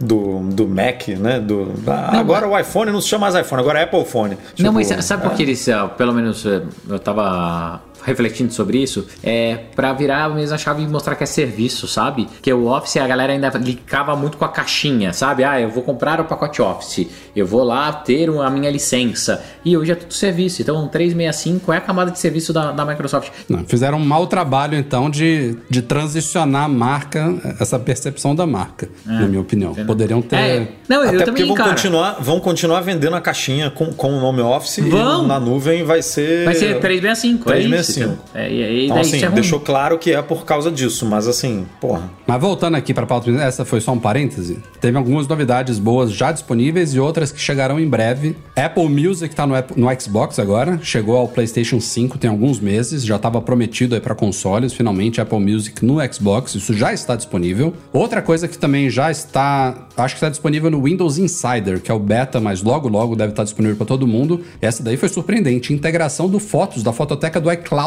do, 0.00 0.40
do 0.40 0.66
Mac, 0.68 1.08
né? 1.08 1.40
Do, 1.40 1.72
ah, 1.86 2.18
agora 2.18 2.48
o 2.48 2.58
iPhone 2.58 2.90
não 2.90 3.00
se 3.00 3.08
chama 3.08 3.30
mais 3.30 3.46
iPhone, 3.46 3.60
agora 3.60 3.80
é 3.80 3.82
Apple 3.84 4.04
Phone. 4.04 4.34
Não, 4.58 4.72
Tipo, 4.72 4.72
mas 4.72 5.04
sabe 5.04 5.22
por 5.22 5.32
que 5.32 5.42
eles, 5.42 5.68
ah, 5.68 5.86
pelo 5.88 6.12
menos 6.12 6.44
eh, 6.46 6.62
eu 6.88 6.98
tava 6.98 7.80
refletindo 8.04 8.52
sobre 8.52 8.78
isso? 8.78 9.06
É 9.22 9.56
pra 9.74 9.92
virar 9.92 10.24
a 10.24 10.28
mesma 10.28 10.58
chave 10.58 10.82
e 10.82 10.86
mostrar 10.88 11.14
que 11.14 11.22
é 11.24 11.26
serviço, 11.26 11.86
sabe? 11.86 12.26
Que 12.42 12.52
o 12.52 12.66
Office 12.66 12.96
a 12.96 13.06
galera 13.06 13.32
ainda 13.32 13.48
linkava 13.58 14.14
muito 14.16 14.36
com 14.36 14.44
a 14.44 14.48
caixinha, 14.48 15.12
sabe? 15.12 15.44
Ah, 15.44 15.60
eu 15.60 15.68
vou 15.70 15.82
comprar 15.82 16.20
o 16.20 16.24
pacote 16.24 16.60
Office, 16.62 17.06
eu 17.34 17.46
vou 17.46 17.62
lá 17.62 17.92
ter 17.92 18.28
a 18.28 18.50
minha 18.50 18.70
licença. 18.70 19.42
E 19.64 19.76
hoje 19.76 19.92
é 19.92 19.94
tudo 19.94 20.14
serviço. 20.14 20.62
Então 20.62 20.84
o 20.84 20.88
365 20.88 21.72
é 21.72 21.76
a 21.76 21.80
camada 21.80 22.10
de 22.10 22.18
serviço 22.18 22.52
da, 22.52 22.72
da 22.72 22.84
Microsoft. 22.84 23.30
não, 23.48 23.64
fizeram 23.64 23.98
um 23.98 24.04
mau 24.04 24.26
trabalho, 24.26 24.76
então, 24.76 25.10
de, 25.10 25.56
de 25.68 25.82
transicionar 25.82 26.64
a 26.64 26.68
marca, 26.68 27.34
essa 27.60 27.78
percepção 27.78 28.34
da 28.34 28.46
marca, 28.46 28.88
na 29.04 29.26
minha 29.26 29.40
opinião. 29.40 29.74
Poderiam 29.74 30.22
ter. 30.22 30.36
É, 30.36 30.68
não, 30.88 31.02
Até 31.02 31.08
eu 31.08 31.12
porque 31.12 31.24
também, 31.24 31.46
vão 31.46 31.56
cara. 31.56 31.70
continuar, 31.70 32.16
vão 32.20 32.40
continuar 32.40 32.80
vendendo 32.80 33.16
a 33.16 33.20
caixinha 33.20 33.70
com, 33.70 33.92
com 33.92 34.16
o 34.16 34.20
nome 34.20 34.40
Office 34.40 34.78
Vão. 34.88 35.24
e 35.24 35.26
na 35.26 35.40
nuvem 35.40 35.84
vai 35.84 36.02
ser. 36.02 36.44
Vai 36.44 36.54
ser 36.54 36.80
365, 36.80 37.52
é 37.52 37.60
isso. 37.60 37.89
365. 37.94 38.12
então. 38.32 38.40
É, 38.42 38.52
e 38.52 38.62
aí 38.64 38.84
Então, 38.84 38.96
daí 38.96 39.06
assim, 39.06 39.16
isso 39.16 39.26
é 39.26 39.30
deixou 39.30 39.60
claro 39.60 39.98
que 39.98 40.12
é 40.12 40.22
por 40.22 40.44
causa 40.44 40.70
disso, 40.70 41.06
mas 41.06 41.26
assim, 41.28 41.66
porra. 41.80 42.10
Mas 42.26 42.40
voltando 42.40 42.76
aqui 42.76 42.94
para 42.94 43.04
a 43.04 43.06
pauta, 43.06 43.30
essa 43.30 43.64
foi 43.64 43.80
só 43.80 43.92
um 43.92 43.98
parêntese. 43.98 44.58
Teve 44.80 44.96
algumas 44.96 45.26
novidades 45.26 45.78
boas 45.78 46.12
já 46.12 46.32
disponíveis 46.32 46.94
e 46.94 47.00
outras 47.00 47.32
que 47.32 47.40
chegarão 47.40 47.78
em 47.80 47.88
breve. 47.88 48.36
Apple 48.56 48.88
Music 48.88 49.34
tá 49.34 49.46
no, 49.46 49.54
Apple- 49.54 49.80
no 49.80 49.88
Xbox 50.00 50.38
agora, 50.38 50.78
chegou 50.82 51.16
ao 51.16 51.28
PlayStation 51.28 51.80
5 51.80 52.18
tem 52.18 52.30
alguns 52.30 52.60
meses, 52.60 53.04
já 53.04 53.16
estava 53.16 53.40
prometido 53.40 53.94
aí 53.94 54.00
para 54.00 54.14
consoles, 54.14 54.72
finalmente 54.72 55.20
Apple 55.20 55.40
Music 55.40 55.84
no 55.84 55.96
Xbox, 56.12 56.54
isso 56.54 56.72
já 56.74 56.92
está 56.92 57.16
disponível. 57.16 57.72
Outra 57.92 58.20
coisa 58.22 58.46
que 58.46 58.56
também 58.58 58.90
já 58.90 59.10
está, 59.10 59.86
acho 59.96 60.14
que 60.14 60.18
está 60.18 60.28
disponível 60.28 60.70
no 60.70 60.82
Windows 60.82 61.18
Insider, 61.18 61.80
que 61.80 61.90
é 61.90 61.94
o 61.94 61.98
beta, 61.98 62.40
mas 62.40 62.62
logo 62.62 62.88
logo 62.88 63.16
deve 63.16 63.32
estar 63.32 63.44
disponível 63.44 63.76
para 63.76 63.86
todo 63.86 64.06
mundo. 64.06 64.42
Essa 64.60 64.82
daí 64.82 64.96
foi 64.96 65.08
surpreendente, 65.08 65.72
integração 65.72 66.28
do 66.28 66.38
Fotos 66.38 66.82
da 66.82 66.92
fototeca 66.92 67.40
do 67.40 67.50
iCloud 67.52 67.79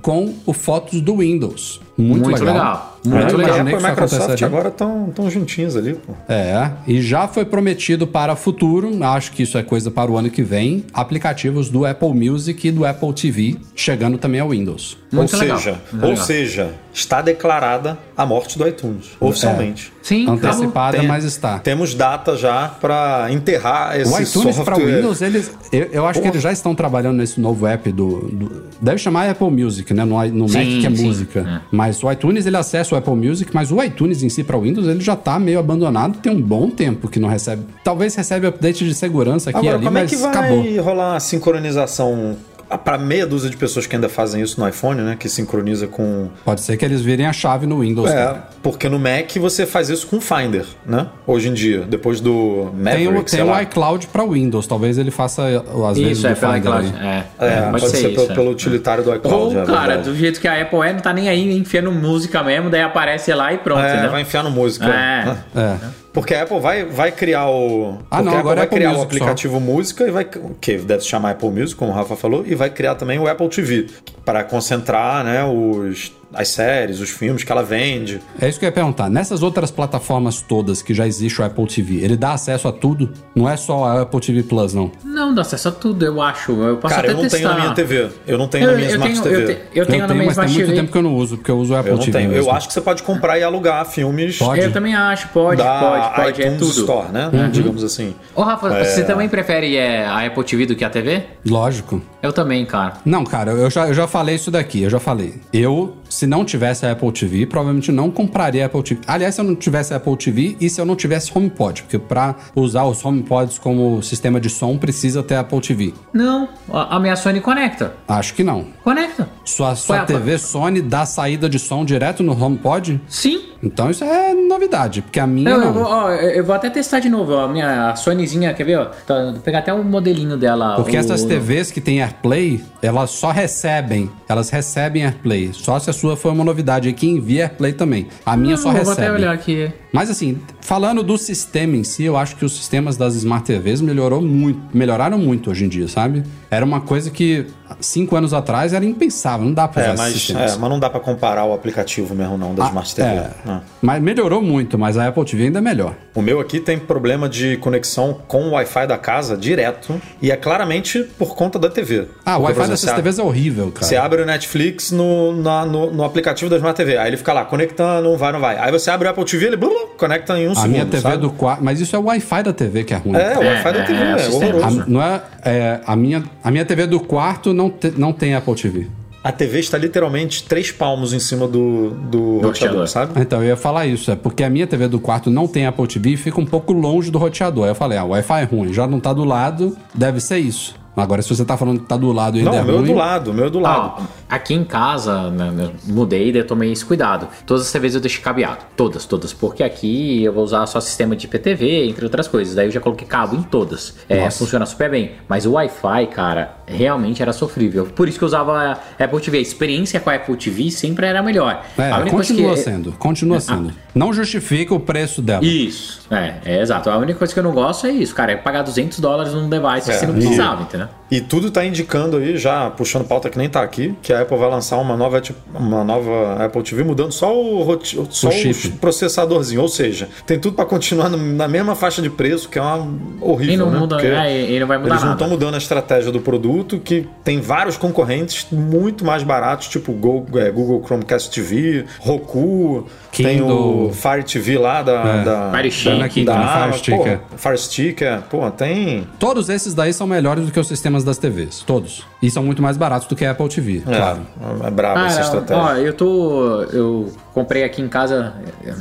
com 0.00 0.32
o 0.46 0.52
Fotos 0.52 1.00
do 1.00 1.16
Windows. 1.16 1.80
Muito, 2.00 2.24
Muito 2.24 2.38
legal. 2.44 2.54
legal. 2.54 2.86
Muito 3.02 3.32
não 3.32 3.38
legal. 3.38 3.64
que 3.64 3.70
e 3.72 3.74
isso 3.76 3.88
Microsoft 3.88 4.42
agora 4.42 4.68
estão 4.68 5.10
tão 5.14 5.30
juntinhos 5.30 5.74
ali, 5.74 5.94
pô. 5.94 6.12
É, 6.28 6.70
e 6.86 7.00
já 7.00 7.26
foi 7.26 7.46
prometido 7.46 8.06
para 8.06 8.34
o 8.34 8.36
futuro, 8.36 8.90
acho 9.02 9.32
que 9.32 9.42
isso 9.42 9.56
é 9.56 9.62
coisa 9.62 9.90
para 9.90 10.10
o 10.10 10.18
ano 10.18 10.28
que 10.28 10.42
vem, 10.42 10.84
aplicativos 10.92 11.70
do 11.70 11.86
Apple 11.86 12.12
Music 12.12 12.68
e 12.68 12.70
do 12.70 12.84
Apple 12.84 13.10
TV, 13.14 13.56
chegando 13.74 14.18
também 14.18 14.38
ao 14.40 14.50
Windows. 14.50 14.98
Muito 15.10 15.32
ou 15.34 15.40
legal. 15.40 15.56
seja, 15.56 15.80
Muito 15.90 16.04
ou 16.04 16.10
legal. 16.10 16.26
seja, 16.26 16.70
está 16.92 17.22
declarada 17.22 17.98
a 18.14 18.26
morte 18.26 18.58
do 18.58 18.68
iTunes, 18.68 19.06
oficialmente. 19.18 19.90
Sim, 20.02 20.24
acabou. 20.24 20.50
Antecipada, 20.50 20.98
Tem- 20.98 21.08
mas 21.08 21.24
está. 21.24 21.58
Temos 21.58 21.94
data 21.94 22.36
já 22.36 22.68
para 22.68 23.28
enterrar 23.32 23.98
esse 23.98 24.10
O 24.12 24.20
iTunes 24.20 24.54
software. 24.56 24.64
para 24.64 24.76
Windows, 24.76 25.22
eles, 25.22 25.50
eu, 25.72 25.88
eu 25.90 26.06
acho 26.06 26.20
que 26.20 26.28
eles 26.28 26.42
já 26.42 26.52
estão 26.52 26.74
trabalhando 26.74 27.16
nesse 27.16 27.40
novo 27.40 27.66
app 27.66 27.90
do. 27.90 28.28
do- 28.28 28.62
deve 28.80 28.98
chamar 28.98 29.28
Apple 29.30 29.50
Music, 29.50 29.92
né? 29.94 30.04
No, 30.04 30.22
no 30.28 30.44
Mac 30.44 30.50
Sim, 30.64 30.80
que 30.80 30.86
é 30.86 30.94
sim, 30.94 31.04
música. 31.06 31.40
é. 31.40 31.60
Mas 31.74 31.89
o 32.02 32.10
iTunes 32.12 32.46
ele 32.46 32.56
acessa 32.56 32.94
o 32.94 32.98
Apple 32.98 33.14
Music, 33.14 33.50
mas 33.54 33.70
o 33.72 33.82
iTunes 33.82 34.22
em 34.22 34.28
si 34.28 34.42
para 34.44 34.58
Windows 34.58 34.86
ele 34.86 35.00
já 35.00 35.16
tá 35.16 35.38
meio 35.38 35.58
abandonado, 35.58 36.18
tem 36.18 36.32
um 36.32 36.40
bom 36.40 36.70
tempo 36.70 37.08
que 37.08 37.18
não 37.18 37.28
recebe. 37.28 37.62
Talvez 37.82 38.14
recebe 38.14 38.46
update 38.46 38.84
de 38.84 38.94
segurança 38.94 39.50
aqui 39.50 39.58
Agora, 39.58 39.76
ali, 39.76 39.84
como 39.84 39.98
é 39.98 40.02
mas 40.02 40.10
que 40.10 40.16
vai 40.16 40.30
acabou. 40.30 40.82
rolar 40.82 41.16
a 41.16 41.20
sincronização 41.20 42.36
para 42.78 42.98
meia 42.98 43.26
dúzia 43.26 43.50
de 43.50 43.56
pessoas 43.56 43.86
que 43.86 43.94
ainda 43.94 44.08
fazem 44.08 44.42
isso 44.42 44.60
no 44.60 44.68
iPhone, 44.68 45.00
né? 45.02 45.16
Que 45.18 45.28
sincroniza 45.28 45.86
com. 45.86 46.28
Pode 46.44 46.60
ser 46.60 46.76
que 46.76 46.84
eles 46.84 47.00
virem 47.00 47.26
a 47.26 47.32
chave 47.32 47.66
no 47.66 47.80
Windows. 47.80 48.10
É, 48.10 48.14
cara. 48.14 48.48
porque 48.62 48.88
no 48.88 48.98
Mac 48.98 49.36
você 49.36 49.66
faz 49.66 49.88
isso 49.88 50.06
com 50.06 50.16
o 50.16 50.20
Finder, 50.20 50.64
né? 50.86 51.06
Hoje 51.26 51.48
em 51.48 51.54
dia, 51.54 51.80
depois 51.88 52.20
do 52.20 52.70
Tem 52.72 52.82
Maverick, 52.82 53.24
o, 53.24 53.28
sei 53.28 53.40
tem 53.40 53.50
o 53.50 53.60
iCloud 53.60 54.06
para 54.08 54.24
Windows, 54.24 54.66
talvez 54.66 54.98
ele 54.98 55.10
faça 55.10 55.42
às 55.88 55.98
vezes 55.98 56.18
Isso, 56.18 56.26
é 56.26 56.30
do 56.30 56.36
Finder 56.36 56.56
iCloud. 56.58 56.94
É, 57.00 57.06
É, 57.06 57.46
é, 57.46 57.60
pode, 57.62 57.70
pode, 57.70 57.88
ser, 57.88 57.96
ser 57.96 58.08
pelo, 58.10 58.24
isso. 58.24 58.34
pelo 58.34 58.50
utilitário 58.50 59.04
do 59.04 59.14
iCloud. 59.14 59.56
Ou, 59.56 59.62
é 59.62 59.66
cara, 59.66 59.98
do 59.98 60.14
jeito 60.14 60.40
que 60.40 60.48
a 60.48 60.60
Apple 60.60 60.80
é, 60.80 60.92
não 60.92 61.00
tá 61.00 61.12
nem 61.12 61.28
aí 61.28 61.56
enfiando 61.56 61.90
música 61.90 62.42
mesmo, 62.42 62.70
daí 62.70 62.82
aparece 62.82 63.32
lá 63.32 63.52
e 63.52 63.58
pronto, 63.58 63.80
É, 63.80 64.08
vai 64.08 64.22
enfiar 64.22 64.42
no 64.42 64.50
música. 64.50 64.86
É. 64.86 65.36
É. 65.58 65.76
Porque 66.12 66.34
a 66.34 66.42
Apple 66.42 66.60
vai, 66.60 66.84
vai 66.84 67.12
criar 67.12 67.48
o. 67.48 67.98
Ah, 68.10 68.16
porque 68.16 68.24
não, 68.24 68.32
a 68.32 68.40
Apple 68.40 68.50
é 68.50 68.54
vai 68.54 68.64
Apple 68.64 68.78
criar 68.78 68.90
o 68.90 68.92
Music 68.94 69.14
só. 69.14 69.16
aplicativo 69.16 69.60
música 69.60 70.04
e 70.06 70.10
vai. 70.10 70.28
Que 70.60 70.78
deve 70.78 71.02
se 71.02 71.08
chamar 71.08 71.30
Apple 71.32 71.50
Music, 71.50 71.76
como 71.76 71.92
o 71.92 71.94
Rafa 71.94 72.16
falou, 72.16 72.44
e 72.44 72.54
vai 72.54 72.70
criar 72.70 72.96
também 72.96 73.18
o 73.18 73.28
Apple 73.28 73.48
TV. 73.48 73.86
Para 74.24 74.42
concentrar 74.42 75.24
né, 75.24 75.44
os, 75.44 76.12
as 76.32 76.48
séries, 76.48 77.00
os 77.00 77.10
filmes 77.10 77.42
que 77.44 77.50
ela 77.52 77.62
vende. 77.62 78.20
É 78.40 78.48
isso 78.48 78.58
que 78.58 78.64
eu 78.64 78.68
ia 78.68 78.72
perguntar. 78.72 79.08
Nessas 79.10 79.42
outras 79.42 79.70
plataformas 79.70 80.40
todas 80.40 80.80
que 80.82 80.94
já 80.94 81.06
existe 81.06 81.40
o 81.40 81.44
Apple 81.44 81.66
TV, 81.66 81.96
ele 82.04 82.16
dá 82.16 82.32
acesso 82.32 82.68
a 82.68 82.72
tudo? 82.72 83.10
Não 83.34 83.48
é 83.48 83.56
só 83.56 83.84
a 83.84 84.02
Apple 84.02 84.20
TV 84.20 84.42
Plus, 84.42 84.72
não? 84.74 84.90
Não, 85.04 85.34
dá 85.34 85.42
acesso 85.42 85.68
a 85.68 85.72
tudo, 85.72 86.04
eu 86.04 86.20
acho. 86.22 86.52
Eu 86.52 86.76
posso 86.76 86.94
Cara, 86.94 87.08
até 87.08 87.12
eu 87.12 87.22
não 87.22 87.22
testar. 87.28 87.38
tenho 87.38 87.48
na 87.50 87.60
minha 87.60 87.74
TV. 87.74 88.08
Eu 88.26 88.38
não 88.38 88.48
tenho 88.48 88.64
Eu, 88.64 88.70
na 88.70 88.76
minha 88.76 88.88
eu 88.88 88.94
Smart 88.94 89.12
tenho, 89.12 89.22
TV. 89.24 89.42
eu, 89.42 89.46
te- 89.56 89.62
eu 89.74 89.86
tenho 89.86 90.06
na 90.06 90.14
minha 90.14 90.26
mas 90.26 90.36
tem 90.36 90.44
Smart 90.44 90.52
muito 90.54 90.66
TV. 90.66 90.80
tempo 90.80 90.92
que 90.92 90.98
eu 90.98 91.02
não 91.02 91.14
uso, 91.16 91.36
porque 91.36 91.50
eu 91.50 91.58
uso 91.58 91.72
o 91.72 91.76
Apple 91.76 91.90
Eu 91.90 91.96
não 91.96 92.04
TV 92.04 92.18
tenho. 92.18 92.30
mesmo. 92.30 92.50
Eu 92.50 92.54
acho 92.54 92.68
que 92.68 92.74
você 92.74 92.80
pode 92.80 93.02
comprar 93.02 93.38
e 93.38 93.42
alugar 93.42 93.84
filmes 93.86 94.38
Pode. 94.38 94.60
Eu 94.60 94.72
também 94.72 94.94
acho, 94.94 95.28
pode, 95.28 95.56
da 95.62 95.78
pode, 95.80 96.14
pode, 96.16 96.42
é 96.42 96.46
iTunes 96.46 96.60
tudo. 96.60 96.80
Store, 96.80 97.08
né? 97.12 97.30
Uhum. 97.32 97.50
Digamos 97.50 97.82
assim. 97.84 98.14
Ô, 98.34 98.42
Rafa, 98.42 98.84
você 98.84 99.04
também 99.04 99.28
prefere 99.28 99.76
é, 99.76 100.04
a 100.06 100.26
Apple 100.26 100.44
TV 100.44 100.66
do 100.66 100.76
que 100.76 100.84
a 100.84 100.90
TV? 100.90 101.24
Lógico. 101.46 102.00
Eu 102.22 102.32
também, 102.32 102.64
cara. 102.64 102.94
Não, 103.04 103.24
cara, 103.24 103.52
eu 103.52 103.70
já, 103.70 103.88
eu 103.88 103.94
já 103.94 104.06
falei 104.06 104.34
isso 104.36 104.50
daqui, 104.50 104.82
eu 104.82 104.90
já 104.90 105.00
falei. 105.00 105.34
Eu 105.52 105.96
se 106.10 106.26
não 106.26 106.44
tivesse 106.44 106.84
a 106.84 106.92
Apple 106.92 107.10
TV, 107.12 107.46
provavelmente 107.46 107.90
não 107.90 108.10
compraria 108.10 108.64
a 108.64 108.66
Apple 108.66 108.82
TV. 108.82 109.00
Aliás, 109.06 109.34
se 109.36 109.40
eu 109.40 109.44
não 109.46 109.54
tivesse 109.54 109.94
a 109.94 109.96
Apple 109.96 110.16
TV 110.16 110.56
e 110.60 110.68
se 110.68 110.78
eu 110.80 110.84
não 110.84 110.94
tivesse 110.96 111.30
HomePod, 111.34 111.84
porque 111.84 111.98
para 111.98 112.34
usar 112.54 112.84
os 112.84 113.02
HomePods 113.02 113.58
como 113.58 114.02
sistema 114.02 114.38
de 114.38 114.50
som 114.50 114.76
precisa 114.76 115.22
ter 115.22 115.36
a 115.36 115.40
Apple 115.40 115.60
TV. 115.60 115.94
Não, 116.12 116.48
a, 116.70 116.98
minha 117.00 117.16
Sony 117.16 117.40
conecta. 117.40 117.94
Acho 118.06 118.34
que 118.34 118.44
não. 118.44 118.66
Conecta. 118.84 119.28
Sua, 119.44 119.74
sua 119.74 120.00
TV 120.04 120.36
Sony 120.36 120.82
dá 120.82 121.06
saída 121.06 121.48
de 121.48 121.58
som 121.58 121.84
direto 121.84 122.22
no 122.22 122.32
HomePod? 122.32 123.00
Sim. 123.08 123.46
Então 123.62 123.90
isso 123.90 124.02
é 124.02 124.32
novidade, 124.32 125.02
porque 125.02 125.20
a 125.20 125.26
minha 125.26 125.50
Eu, 125.50 125.58
eu 125.58 125.64
não. 125.66 125.72
vou, 125.74 125.84
ó, 125.84 126.10
eu 126.10 126.30
eu 126.40 126.44
vou 126.44 126.54
até 126.54 126.70
testar 126.70 126.98
de 126.98 127.10
novo. 127.10 127.32
ó, 127.34 127.44
A 127.44 127.48
minha 127.48 127.90
a 127.90 127.96
Sonyzinha, 127.96 128.54
quer 128.54 128.64
ver? 128.64 128.78
Ó, 128.78 128.86
Tá, 129.06 129.32
vou 129.32 129.40
pegar 129.40 129.58
até 129.58 129.72
o 129.72 129.84
modelinho 129.84 130.36
dela. 130.38 130.76
Porque 130.76 130.96
o- 130.96 130.98
essas 131.00 131.22
TVs 131.24 131.70
que 131.70 131.80
tem 131.80 132.00
AirPlay, 132.00 132.64
elas 132.80 133.10
só 133.10 133.30
recebem, 133.30 134.10
elas 134.26 134.48
recebem 134.48 135.04
AirPlay. 135.04 135.50
Só 135.52 135.78
se 135.78 135.90
a 135.90 135.92
sua 136.00 136.16
foi 136.16 136.30
uma 136.32 136.42
novidade 136.42 136.88
aí 136.88 136.94
que 136.94 137.06
envia 137.06 137.42
AirPlay 137.42 137.72
também. 137.74 138.06
A 138.24 138.36
minha 138.36 138.56
só 138.56 138.70
Não, 138.70 138.78
eu 138.78 138.78
recebe. 138.78 138.96
Vou 138.96 139.04
até 139.06 139.12
olhar 139.12 139.32
aqui. 139.34 139.70
Mas 139.92 140.08
assim, 140.10 140.38
falando 140.60 141.02
do 141.02 141.18
sistema 141.18 141.76
em 141.76 141.84
si, 141.84 142.04
eu 142.04 142.16
acho 142.16 142.36
que 142.36 142.44
os 142.44 142.56
sistemas 142.56 142.96
das 142.96 143.14
Smart 143.14 143.44
TVs 143.44 143.80
melhorou 143.80 144.20
muito, 144.22 144.60
melhoraram 144.72 145.18
muito 145.18 145.50
hoje 145.50 145.64
em 145.64 145.68
dia, 145.68 145.88
sabe? 145.88 146.22
Era 146.50 146.64
uma 146.64 146.80
coisa 146.80 147.10
que 147.10 147.46
cinco 147.80 148.16
anos 148.16 148.32
atrás 148.34 148.72
era 148.72 148.84
impensável, 148.84 149.46
não 149.46 149.52
dá 149.54 149.66
pra 149.68 149.82
É, 149.84 149.96
mas, 149.96 150.30
é, 150.30 150.56
mas 150.56 150.70
não 150.70 150.78
dá 150.78 150.90
pra 150.90 150.98
comparar 151.00 151.44
o 151.44 151.52
aplicativo 151.52 152.14
mesmo 152.14 152.36
não 152.38 152.54
da 152.54 152.66
Smart 152.66 152.94
TV. 152.94 153.08
É, 153.08 153.30
né? 153.44 153.60
Mas 153.80 154.02
melhorou 154.02 154.40
muito, 154.42 154.76
mas 154.78 154.96
a 154.96 155.08
Apple 155.08 155.24
TV 155.24 155.44
ainda 155.44 155.58
é 155.58 155.62
melhor. 155.62 155.94
O 156.14 156.22
meu 156.22 156.40
aqui 156.40 156.58
tem 156.60 156.78
problema 156.78 157.28
de 157.28 157.56
conexão 157.58 158.16
com 158.26 158.44
o 158.48 158.50
Wi-Fi 158.50 158.86
da 158.86 158.98
casa 158.98 159.36
direto 159.36 160.00
e 160.20 160.30
é 160.30 160.36
claramente 160.36 161.04
por 161.18 161.34
conta 161.36 161.58
da 161.58 161.68
TV. 161.70 162.06
Ah, 162.24 162.36
o 162.38 162.42
Wi-Fi 162.42 162.68
dessas 162.68 162.92
TVs 162.92 163.18
é 163.18 163.22
horrível, 163.22 163.70
cara. 163.70 163.86
Você 163.86 163.96
abre 163.96 164.22
o 164.22 164.26
Netflix 164.26 164.90
no, 164.90 165.32
na- 165.40 165.64
no, 165.64 165.90
no 165.92 166.04
aplicativo 166.04 166.50
da 166.50 166.56
Smart 166.56 166.76
TV, 166.76 166.96
aí 166.96 167.08
ele 167.08 167.16
fica 167.16 167.32
lá 167.32 167.44
conectando, 167.44 168.08
não 168.08 168.16
vai, 168.16 168.32
não 168.32 168.40
vai. 168.40 168.56
Aí 168.58 168.70
você 168.72 168.90
abre 168.90 169.06
o 169.06 169.10
Apple 169.10 169.24
TV, 169.24 169.46
ele 169.46 169.56
blum, 169.56 169.79
conecta 169.96 170.38
em 170.38 170.48
um 170.48 170.52
a 170.52 170.54
segundo. 170.54 170.70
minha 170.72 170.86
TV 170.86 171.02
sabe? 171.02 171.16
do 171.18 171.30
quarto. 171.30 171.62
Mas 171.64 171.80
isso 171.80 171.94
é 171.94 171.98
o 171.98 172.04
Wi-Fi 172.04 172.42
da 172.42 172.52
TV 172.52 172.84
que 172.84 172.94
é 172.94 172.96
ruim. 172.96 173.16
É, 173.16 173.36
o 173.36 173.40
Wi-Fi 173.40 173.68
É, 173.68 173.72
da 173.72 173.82
TV, 173.84 173.98
é, 174.02 174.10
é, 174.10 174.28
horroroso. 174.28 174.80
A, 174.82 174.86
não 174.86 175.02
é, 175.02 175.22
é, 175.44 175.80
a, 175.86 175.96
minha, 175.96 176.22
a 176.42 176.50
minha 176.50 176.64
TV 176.64 176.86
do 176.86 177.00
quarto 177.00 177.52
não, 177.52 177.68
te- 177.70 177.92
não 177.96 178.12
tem 178.12 178.34
Apple 178.34 178.54
TV. 178.54 178.86
A 179.22 179.30
TV 179.30 179.60
está 179.60 179.76
literalmente 179.76 180.44
três 180.44 180.70
palmos 180.70 181.12
em 181.12 181.18
cima 181.18 181.46
do, 181.46 181.90
do 181.90 182.36
roteador, 182.38 182.46
roteador. 182.46 182.88
sabe? 182.88 183.20
Então, 183.20 183.42
eu 183.42 183.48
ia 183.48 183.56
falar 183.56 183.84
isso, 183.86 184.10
é 184.10 184.16
porque 184.16 184.42
a 184.42 184.48
minha 184.48 184.66
TV 184.66 184.88
do 184.88 184.98
quarto 184.98 185.28
não 185.30 185.46
tem 185.46 185.66
Apple 185.66 185.86
TV 185.86 186.10
e 186.12 186.16
fica 186.16 186.40
um 186.40 186.46
pouco 186.46 186.72
longe 186.72 187.10
do 187.10 187.18
roteador. 187.18 187.64
Aí 187.64 187.70
eu 187.70 187.74
falei, 187.74 187.98
ah, 187.98 188.04
o 188.04 188.08
Wi-Fi 188.08 188.40
é 188.40 188.44
ruim, 188.44 188.72
já 188.72 188.86
não 188.86 188.98
tá 188.98 189.12
do 189.12 189.22
lado, 189.24 189.76
deve 189.94 190.20
ser 190.20 190.38
isso. 190.38 190.74
Agora, 190.96 191.22
se 191.22 191.34
você 191.34 191.44
tá 191.44 191.56
falando 191.56 191.80
que 191.80 191.86
tá 191.86 191.96
do 191.96 192.12
lado 192.12 192.36
e 192.36 192.40
ainda 192.40 192.50
Não, 192.50 192.58
é 192.58 192.62
o 192.62 192.64
meu 192.66 192.74
é 192.74 192.78
ruim... 192.78 192.88
do 192.88 192.94
lado, 192.94 193.30
o 193.30 193.34
meu 193.34 193.46
é 193.46 193.50
do 193.50 193.58
lado. 193.60 193.92
Ó, 193.98 194.02
aqui 194.28 194.52
em 194.54 194.64
casa, 194.64 195.30
né, 195.30 195.50
né, 195.50 195.70
mudei, 195.86 196.30
daí 196.32 196.42
eu 196.42 196.46
tomei 196.46 196.72
esse 196.72 196.84
cuidado. 196.84 197.28
Todas 197.46 197.62
as 197.66 197.72
TVs 197.72 197.94
eu 197.94 198.00
deixei 198.00 198.20
cabeado. 198.20 198.58
Todas, 198.76 199.04
todas. 199.06 199.32
Porque 199.32 199.62
aqui 199.62 200.22
eu 200.24 200.32
vou 200.32 200.44
usar 200.44 200.66
só 200.66 200.80
sistema 200.80 201.14
de 201.16 201.26
IPTV, 201.26 201.88
entre 201.88 202.04
outras 202.04 202.26
coisas. 202.28 202.54
Daí 202.54 202.66
eu 202.66 202.70
já 202.70 202.80
coloquei 202.80 203.06
cabo 203.06 203.36
em 203.36 203.42
todas. 203.42 203.94
É, 204.08 204.28
funciona 204.30 204.66
super 204.66 204.90
bem. 204.90 205.12
Mas 205.28 205.46
o 205.46 205.52
Wi-Fi, 205.52 206.06
cara, 206.08 206.56
realmente 206.66 207.22
era 207.22 207.32
sofrível. 207.32 207.86
Por 207.86 208.08
isso 208.08 208.18
que 208.18 208.24
eu 208.24 208.28
usava 208.28 208.52
a 208.98 209.04
Apple 209.04 209.20
TV. 209.20 209.38
A 209.38 209.40
experiência 209.40 210.00
com 210.00 210.10
a 210.10 210.14
Apple 210.16 210.36
TV 210.36 210.70
sempre 210.70 211.06
era 211.06 211.22
melhor. 211.22 211.64
É, 211.78 211.90
a 211.90 211.96
única 211.98 212.10
coisa 212.16 212.32
continua 212.32 212.54
que- 212.54 212.60
sendo, 212.60 212.92
continua 212.92 213.40
sendo. 213.40 213.72
Não 213.94 214.12
justifica 214.12 214.74
o 214.74 214.80
preço 214.80 215.22
dela. 215.22 215.44
Isso, 215.44 216.00
é, 216.10 216.34
é 216.44 216.60
exato. 216.60 216.90
A 216.90 216.96
única 216.98 217.18
coisa 217.18 217.32
que 217.32 217.38
eu 217.38 217.44
não 217.44 217.52
gosto 217.52 217.86
é 217.86 217.90
isso, 217.92 218.14
cara. 218.14 218.32
É 218.32 218.36
pagar 218.36 218.62
200 218.62 218.98
dólares 219.00 219.32
num 219.32 219.48
device 219.48 219.86
que 219.86 219.92
É, 219.92 219.98
você 219.98 220.06
não 220.06 220.14
e- 220.14 220.18
precisava, 220.18 220.62
entendeu? 220.62 220.79
E 221.10 221.20
tudo 221.20 221.50
tá 221.50 221.64
indicando 221.64 222.18
aí, 222.18 222.36
já 222.36 222.70
puxando 222.70 223.04
pauta 223.04 223.28
que 223.28 223.36
nem 223.36 223.48
tá 223.48 223.60
aqui, 223.62 223.94
que 224.00 224.12
a 224.12 224.20
Apple 224.22 224.36
vai 224.38 224.48
lançar 224.48 224.76
uma 224.78 224.96
nova, 224.96 225.20
uma 225.52 225.82
nova 225.82 226.44
Apple 226.44 226.62
TV 226.62 226.84
mudando 226.84 227.10
só 227.10 227.36
o, 227.36 227.64
só 228.10 228.28
O 228.28 228.30
o, 228.30 228.70
processadorzinho. 228.78 229.60
Ou 229.60 229.68
seja, 229.68 230.08
tem 230.24 230.38
tudo 230.38 230.54
pra 230.54 230.64
continuar 230.64 231.08
no- 231.08 231.16
na 231.18 231.48
mesma 231.48 231.74
faixa 231.74 232.00
de 232.00 232.08
preço, 232.08 232.48
que 232.48 232.58
é 232.58 232.62
uma 232.62 232.88
horrível, 233.20 233.54
E 233.54 233.56
não 233.56 233.70
né? 233.70 233.78
muda, 233.78 234.00
é, 234.00 234.50
e 234.52 234.60
não 234.60 234.66
vai 234.68 234.78
mudar 234.78 234.90
Eles 234.94 235.02
não 235.04 235.12
estão 235.14 235.28
mudando 235.28 235.54
a 235.54 235.58
estratégia 235.58 236.12
do 236.12 236.20
produto, 236.20 236.78
que 236.78 237.08
tem 237.24 237.40
vários 237.40 237.76
concorrentes 237.76 238.46
muito 238.52 239.04
mais 239.04 239.22
baratos, 239.24 239.66
tipo 239.68 239.92
Go- 239.92 240.26
é, 240.36 240.50
Google 240.50 240.80
Chromecast 240.86 241.30
TV, 241.30 241.86
Roku, 241.98 242.86
tem 243.12 243.38
Kindle. 243.40 243.88
o 243.88 243.92
Fire 243.92 244.22
TV 244.22 244.58
lá 244.58 244.82
da, 244.82 245.22
da, 245.22 245.52
Fire 245.56 245.70
Stick, 245.72 246.24
da, 246.24 246.38
né? 246.38 246.62
Fire. 246.70 246.78
Stick, 246.78 246.96
Pô, 246.96 247.06
é. 247.06 247.20
Fire 247.36 247.58
Stick, 247.58 248.02
é. 248.02 248.18
Pô, 248.30 248.50
tem... 248.50 249.06
Todos 249.18 249.48
esses 249.48 249.74
daí 249.74 249.92
são 249.92 250.06
melhores 250.06 250.46
do 250.46 250.52
que 250.52 250.60
os 250.60 250.69
sistemas 250.70 251.04
das 251.04 251.18
TVs. 251.18 251.64
Todos. 251.66 252.09
E 252.22 252.30
são 252.30 252.42
muito 252.42 252.60
mais 252.60 252.76
baratos 252.76 253.08
do 253.08 253.16
que 253.16 253.24
a 253.24 253.30
Apple 253.30 253.48
TV, 253.48 253.80
claro. 253.80 254.20
É, 254.62 254.66
é 254.66 254.70
brabo 254.70 255.00
essa 255.06 255.20
Ah, 255.20 255.22
estratégia. 255.22 255.62
ó, 255.62 255.72
eu 255.76 255.92
tô. 255.94 256.62
Eu 256.64 257.12
comprei 257.32 257.64
aqui 257.64 257.80
em 257.80 257.88
casa. 257.88 258.34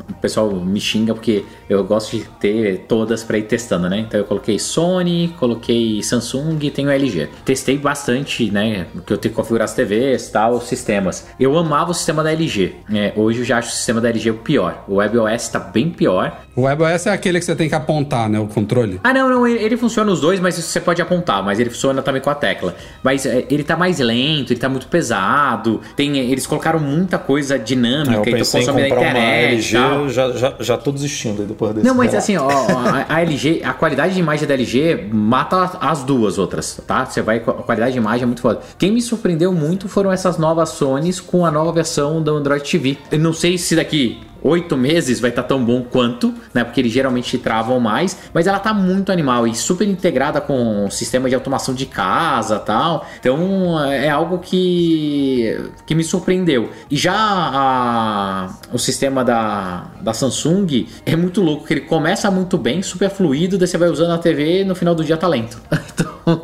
O 0.09 0.13
pessoal 0.15 0.51
me 0.51 0.79
xinga 0.81 1.13
porque 1.13 1.45
eu 1.69 1.83
gosto 1.83 2.17
de 2.17 2.23
ter 2.39 2.85
todas 2.87 3.23
pra 3.23 3.37
ir 3.37 3.43
testando, 3.43 3.89
né? 3.89 3.99
Então 3.99 4.19
eu 4.19 4.25
coloquei 4.25 4.59
Sony, 4.59 5.33
coloquei 5.39 6.03
Samsung 6.03 6.57
e 6.61 6.69
tenho 6.71 6.89
LG. 6.89 7.29
Testei 7.45 7.77
bastante, 7.77 8.51
né? 8.51 8.87
Que 9.05 9.13
eu 9.13 9.17
tenho 9.17 9.31
que 9.33 9.37
configurar 9.37 9.65
as 9.65 9.73
TVs 9.73 10.29
tal, 10.29 10.55
os 10.55 10.65
sistemas. 10.67 11.27
Eu 11.39 11.57
amava 11.57 11.91
o 11.91 11.93
sistema 11.93 12.21
da 12.23 12.31
LG. 12.33 12.75
É, 12.93 13.13
hoje 13.15 13.39
eu 13.39 13.45
já 13.45 13.57
acho 13.59 13.69
o 13.69 13.71
sistema 13.71 14.01
da 14.01 14.09
LG 14.09 14.31
o 14.31 14.33
pior. 14.35 14.83
O 14.87 14.95
WebOS 14.95 15.47
tá 15.49 15.59
bem 15.59 15.89
pior. 15.89 16.41
O 16.55 16.63
WebOS 16.63 17.07
é 17.07 17.11
aquele 17.11 17.39
que 17.39 17.45
você 17.45 17.55
tem 17.55 17.69
que 17.69 17.75
apontar, 17.75 18.27
né? 18.27 18.37
O 18.39 18.47
controle. 18.47 18.99
Ah, 19.03 19.13
não, 19.13 19.29
não, 19.29 19.47
ele, 19.47 19.63
ele 19.63 19.77
funciona 19.77 20.11
os 20.11 20.19
dois, 20.19 20.39
mas 20.41 20.55
você 20.55 20.79
pode 20.81 21.01
apontar, 21.01 21.41
mas 21.43 21.57
ele 21.59 21.69
funciona 21.69 22.01
também 22.01 22.21
com 22.21 22.29
a 22.29 22.35
tecla. 22.35 22.75
Mas 23.01 23.25
é, 23.25 23.28
ele 23.49 23.63
tá 23.63 23.75
mais 23.77 23.99
lento, 23.99 24.51
ele 24.51 24.59
tá 24.59 24.69
muito 24.69 24.87
pesado. 24.87 25.81
Tem, 25.95 26.17
eles 26.17 26.45
colocaram 26.47 26.79
muita 26.79 27.17
coisa 27.17 27.57
dinâmica, 27.57 28.11
É, 28.13 28.17
eu 28.17 28.21
então 28.21 28.33
pensei 28.33 28.61
em 28.61 28.65
consome 28.65 28.81
da 28.83 28.89
comprar 28.89 29.01
uma 29.01 29.09
internet. 29.19 29.75
LG, 29.75 30.05
e 30.07 30.09
já, 30.09 30.31
já, 30.31 30.53
já 30.59 30.77
tô 30.77 30.91
desistindo 30.91 31.41
aí 31.41 31.47
depois 31.47 31.73
desse 31.73 31.87
Não, 31.87 31.95
mas 31.95 32.11
relato. 32.11 32.23
assim, 32.23 32.37
ó, 32.37 32.47
ó, 32.47 32.79
a, 32.87 33.05
a 33.15 33.21
LG, 33.21 33.61
a 33.63 33.73
qualidade 33.73 34.13
de 34.13 34.19
imagem 34.19 34.47
da 34.47 34.53
LG 34.53 35.07
mata 35.11 35.77
as 35.79 36.03
duas 36.03 36.37
outras, 36.37 36.79
tá? 36.85 37.05
Você 37.05 37.21
vai, 37.21 37.37
a 37.37 37.41
qualidade 37.41 37.93
de 37.93 37.97
imagem 37.97 38.23
é 38.23 38.25
muito 38.25 38.41
foda. 38.41 38.59
Quem 38.77 38.91
me 38.91 39.01
surpreendeu 39.01 39.53
muito 39.53 39.87
foram 39.87 40.11
essas 40.11 40.37
novas 40.37 40.69
Sonys 40.69 41.19
com 41.19 41.45
a 41.45 41.51
nova 41.51 41.71
versão 41.71 42.21
do 42.21 42.35
Android 42.35 42.63
TV. 42.69 42.97
Eu 43.11 43.19
não 43.19 43.33
sei 43.33 43.57
se 43.57 43.75
daqui 43.75 44.19
oito 44.43 44.75
meses 44.77 45.19
vai 45.19 45.29
estar 45.29 45.43
tão 45.43 45.63
bom 45.63 45.81
quanto, 45.83 46.33
né? 46.53 46.63
Porque 46.63 46.79
eles 46.81 46.91
geralmente 46.91 47.37
travam 47.37 47.79
mais, 47.79 48.17
mas 48.33 48.47
ela 48.47 48.59
tá 48.59 48.73
muito 48.73 49.11
animal 49.11 49.47
e 49.47 49.55
super 49.55 49.87
integrada 49.87 50.39
com 50.41 50.85
o 50.85 50.91
sistema 50.91 51.27
de 51.29 51.35
automação 51.35 51.73
de 51.73 51.85
casa 51.85 52.59
tal. 52.59 53.05
Então 53.19 53.79
é 53.89 54.09
algo 54.09 54.39
que, 54.39 55.59
que 55.85 55.95
me 55.95 56.03
surpreendeu. 56.03 56.69
E 56.89 56.95
já 56.97 57.13
a- 57.15 58.49
o 58.71 58.77
sistema 58.77 59.23
da, 59.23 59.85
da 60.01 60.13
Samsung 60.13 60.87
é 61.05 61.15
muito 61.15 61.41
louco, 61.41 61.65
que 61.65 61.73
ele 61.73 61.81
começa 61.81 62.29
muito 62.31 62.57
bem, 62.57 62.81
super 62.81 63.09
fluido, 63.09 63.57
daí 63.57 63.67
você 63.67 63.77
vai 63.77 63.89
usando 63.89 64.11
a 64.11 64.17
TV 64.17 64.61
e 64.61 64.65
no 64.65 64.75
final 64.75 64.93
do 64.95 65.03
dia 65.03 65.17
tá 65.17 65.27
lento. 65.27 65.61
Então, 66.29 66.41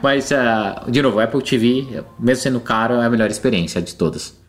mas, 0.00 0.30
ah, 0.32 0.84
de 0.88 1.02
novo, 1.02 1.18
Apple 1.20 1.42
TV, 1.42 2.02
mesmo 2.18 2.42
sendo 2.42 2.60
caro, 2.60 2.94
é 2.94 3.04
a 3.04 3.10
melhor 3.10 3.28
experiência 3.30 3.82
de 3.82 3.94
todas. 3.94 4.39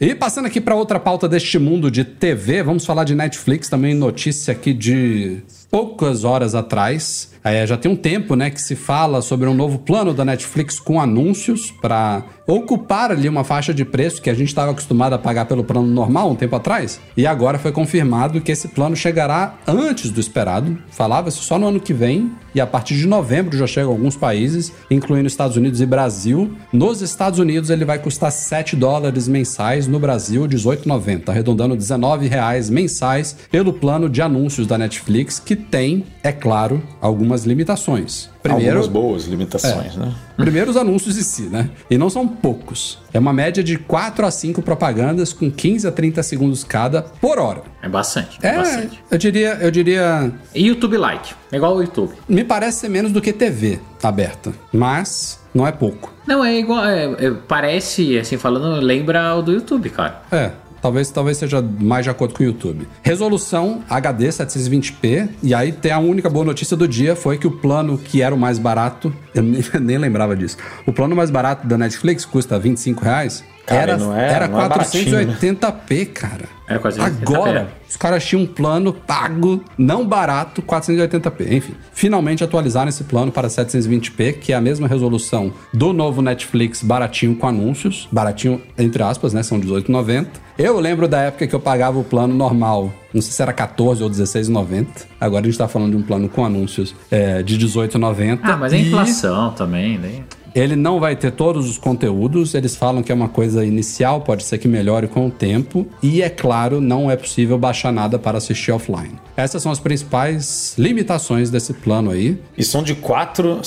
E 0.00 0.12
passando 0.12 0.46
aqui 0.46 0.60
para 0.60 0.74
outra 0.74 0.98
pauta 0.98 1.28
deste 1.28 1.56
mundo 1.56 1.88
de 1.88 2.04
TV, 2.04 2.64
vamos 2.64 2.84
falar 2.84 3.04
de 3.04 3.14
Netflix, 3.14 3.68
também 3.68 3.94
notícia 3.94 4.50
aqui 4.50 4.72
de 4.72 5.40
poucas 5.70 6.24
horas 6.24 6.56
atrás. 6.56 7.32
É, 7.44 7.64
já 7.64 7.76
tem 7.76 7.92
um 7.92 7.94
tempo, 7.94 8.34
né, 8.34 8.50
que 8.50 8.60
se 8.60 8.74
fala 8.74 9.22
sobre 9.22 9.48
um 9.48 9.54
novo 9.54 9.78
plano 9.78 10.12
da 10.12 10.24
Netflix 10.24 10.80
com 10.80 11.00
anúncios 11.00 11.70
para 11.80 12.24
ocupar 12.46 13.10
ali 13.10 13.28
uma 13.28 13.44
faixa 13.44 13.72
de 13.72 13.84
preço 13.84 14.20
que 14.20 14.30
a 14.30 14.34
gente 14.34 14.48
estava 14.48 14.70
acostumado 14.70 15.14
a 15.14 15.18
pagar 15.18 15.46
pelo 15.46 15.64
plano 15.64 15.86
normal 15.86 16.30
um 16.30 16.36
tempo 16.36 16.56
atrás. 16.56 17.00
E 17.16 17.26
agora 17.26 17.58
foi 17.58 17.72
confirmado 17.72 18.40
que 18.40 18.52
esse 18.52 18.68
plano 18.68 18.94
chegará 18.94 19.54
antes 19.66 20.10
do 20.10 20.20
esperado. 20.20 20.78
Falava-se 20.90 21.38
só 21.38 21.58
no 21.58 21.68
ano 21.68 21.80
que 21.80 21.94
vem 21.94 22.32
e 22.54 22.60
a 22.60 22.66
partir 22.66 22.96
de 22.96 23.06
novembro 23.06 23.56
já 23.56 23.66
chega 23.66 23.88
a 23.88 23.90
alguns 23.90 24.16
países, 24.16 24.72
incluindo 24.90 25.26
Estados 25.26 25.56
Unidos 25.56 25.80
e 25.80 25.86
Brasil. 25.86 26.54
Nos 26.72 27.02
Estados 27.02 27.38
Unidos 27.38 27.70
ele 27.70 27.84
vai 27.84 27.98
custar 27.98 28.30
7 28.30 28.76
dólares 28.76 29.26
mensais, 29.26 29.86
no 29.86 29.98
Brasil 29.98 30.46
18,90, 30.46 31.30
arredondando 31.30 31.76
19 31.76 32.28
reais 32.28 32.70
mensais 32.70 33.36
pelo 33.50 33.72
plano 33.72 34.08
de 34.08 34.22
anúncios 34.22 34.66
da 34.66 34.78
Netflix, 34.78 35.38
que 35.38 35.56
tem, 35.56 36.04
é 36.22 36.30
claro, 36.30 36.82
algumas 37.00 37.44
limitações. 37.44 38.33
Primeiro, 38.44 38.76
Algumas 38.76 38.88
boas 38.88 39.24
limitações, 39.24 39.96
né? 39.96 40.12
Primeiro 40.36 40.70
os 40.70 40.76
anúncios 40.76 41.16
em 41.16 41.22
si, 41.22 41.42
né? 41.44 41.70
E 41.88 41.96
não 41.96 42.10
são 42.10 42.28
poucos. 42.28 42.98
É 43.10 43.18
uma 43.18 43.32
média 43.32 43.64
de 43.64 43.78
4 43.78 44.26
a 44.26 44.30
5 44.30 44.60
propagandas 44.60 45.32
com 45.32 45.50
15 45.50 45.88
a 45.88 45.90
30 45.90 46.22
segundos 46.22 46.62
cada 46.62 47.00
por 47.00 47.38
hora. 47.38 47.62
É 47.82 47.88
bastante, 47.88 48.38
é, 48.42 48.48
É, 48.48 48.56
bastante. 48.58 49.02
eu 49.10 49.16
diria, 49.16 49.54
eu 49.62 49.70
diria, 49.70 50.30
E 50.54 50.66
YouTube 50.66 50.98
Like, 50.98 51.32
é 51.50 51.56
igual 51.56 51.74
o 51.74 51.80
YouTube. 51.80 52.12
me 52.28 52.44
parece 52.44 52.80
ser 52.80 52.90
menos 52.90 53.12
do 53.12 53.22
que 53.22 53.32
TV 53.32 53.80
aberta, 54.02 54.52
mas 54.70 55.40
não 55.54 55.66
é 55.66 55.72
pouco. 55.72 56.12
Não, 56.26 56.44
é 56.44 56.58
igual, 56.58 56.84
é- 56.84 57.04
é- 57.26 57.30
parece, 57.48 58.18
assim, 58.18 58.36
falando, 58.36 58.78
lembra 58.84 59.34
o 59.36 59.40
do 59.42 59.52
YouTube, 59.52 59.88
cara. 59.88 60.20
É. 60.30 60.50
Talvez, 60.84 61.10
talvez 61.10 61.38
seja 61.38 61.62
mais 61.62 62.04
de 62.04 62.10
acordo 62.10 62.34
com 62.34 62.42
o 62.42 62.46
YouTube. 62.46 62.86
Resolução 63.02 63.82
HD 63.88 64.28
720p. 64.28 65.30
E 65.42 65.54
aí 65.54 65.72
tem 65.72 65.90
a 65.90 65.98
única 65.98 66.28
boa 66.28 66.44
notícia 66.44 66.76
do 66.76 66.86
dia 66.86 67.16
foi 67.16 67.38
que 67.38 67.46
o 67.46 67.50
plano 67.52 67.96
que 67.96 68.20
era 68.20 68.34
o 68.34 68.38
mais 68.38 68.58
barato, 68.58 69.10
eu 69.34 69.42
nem, 69.42 69.62
nem 69.80 69.96
lembrava 69.96 70.36
disso. 70.36 70.58
O 70.84 70.92
plano 70.92 71.16
mais 71.16 71.30
barato 71.30 71.66
da 71.66 71.78
Netflix 71.78 72.26
custa 72.26 72.58
25 72.58 73.02
reais. 73.02 73.42
Cara, 73.64 73.80
era 73.80 73.96
não 73.96 74.14
é- 74.14 74.30
era 74.30 74.46
não 74.46 74.60
é 74.60 74.68
baratinho, 74.68 75.24
né? 75.24 75.36
480p, 75.40 76.04
cara. 76.12 76.44
Era 76.68 76.78
480p. 76.78 77.22
Agora, 77.34 77.68
os 77.88 77.96
caras 77.96 78.22
tinham 78.22 78.42
um 78.42 78.46
plano 78.46 78.92
pago, 78.92 79.64
não 79.78 80.06
barato, 80.06 80.60
480p. 80.60 81.50
Enfim, 81.50 81.74
finalmente 81.94 82.44
atualizaram 82.44 82.90
esse 82.90 83.04
plano 83.04 83.32
para 83.32 83.48
720p, 83.48 84.34
que 84.34 84.52
é 84.52 84.56
a 84.56 84.60
mesma 84.60 84.86
resolução 84.86 85.50
do 85.72 85.94
novo 85.94 86.20
Netflix 86.20 86.82
baratinho 86.82 87.34
com 87.36 87.48
anúncios. 87.48 88.06
Baratinho, 88.12 88.60
entre 88.76 89.02
aspas, 89.02 89.32
né? 89.32 89.42
São 89.42 89.58
18,90. 89.58 90.43
Eu 90.56 90.78
lembro 90.78 91.08
da 91.08 91.18
época 91.20 91.46
que 91.48 91.54
eu 91.54 91.58
pagava 91.60 91.98
o 91.98 92.04
plano 92.04 92.32
normal. 92.32 92.92
Não 93.12 93.20
sei 93.20 93.32
se 93.32 93.42
era 93.42 93.52
14 93.52 94.02
ou 94.04 94.08
16,90. 94.10 94.86
Agora 95.20 95.42
a 95.42 95.46
gente 95.48 95.58
tá 95.58 95.66
falando 95.66 95.90
de 95.92 95.96
um 95.96 96.02
plano 96.02 96.28
com 96.28 96.44
anúncios 96.44 96.94
é, 97.10 97.42
de 97.42 97.58
18,90. 97.58 98.38
Ah, 98.42 98.56
mas 98.56 98.72
é 98.72 98.76
E- 98.78 98.86
inflação 98.86 99.50
também, 99.50 99.98
né? 99.98 100.22
Ele 100.54 100.76
não 100.76 101.00
vai 101.00 101.16
ter 101.16 101.32
todos 101.32 101.68
os 101.68 101.78
conteúdos, 101.78 102.54
eles 102.54 102.76
falam 102.76 103.02
que 103.02 103.10
é 103.10 103.14
uma 103.14 103.28
coisa 103.28 103.64
inicial, 103.64 104.20
pode 104.20 104.44
ser 104.44 104.58
que 104.58 104.68
melhore 104.68 105.08
com 105.08 105.26
o 105.26 105.30
tempo, 105.30 105.86
e 106.02 106.22
é 106.22 106.28
claro, 106.30 106.80
não 106.80 107.10
é 107.10 107.16
possível 107.16 107.58
baixar 107.58 107.92
nada 107.92 108.18
para 108.18 108.38
assistir 108.38 108.70
offline. 108.72 109.12
Essas 109.36 109.62
são 109.62 109.72
as 109.72 109.80
principais 109.80 110.74
limitações 110.78 111.50
desse 111.50 111.72
plano 111.72 112.10
aí. 112.10 112.38
E 112.56 112.62
são 112.62 112.82
de 112.82 112.94
4 112.94 113.60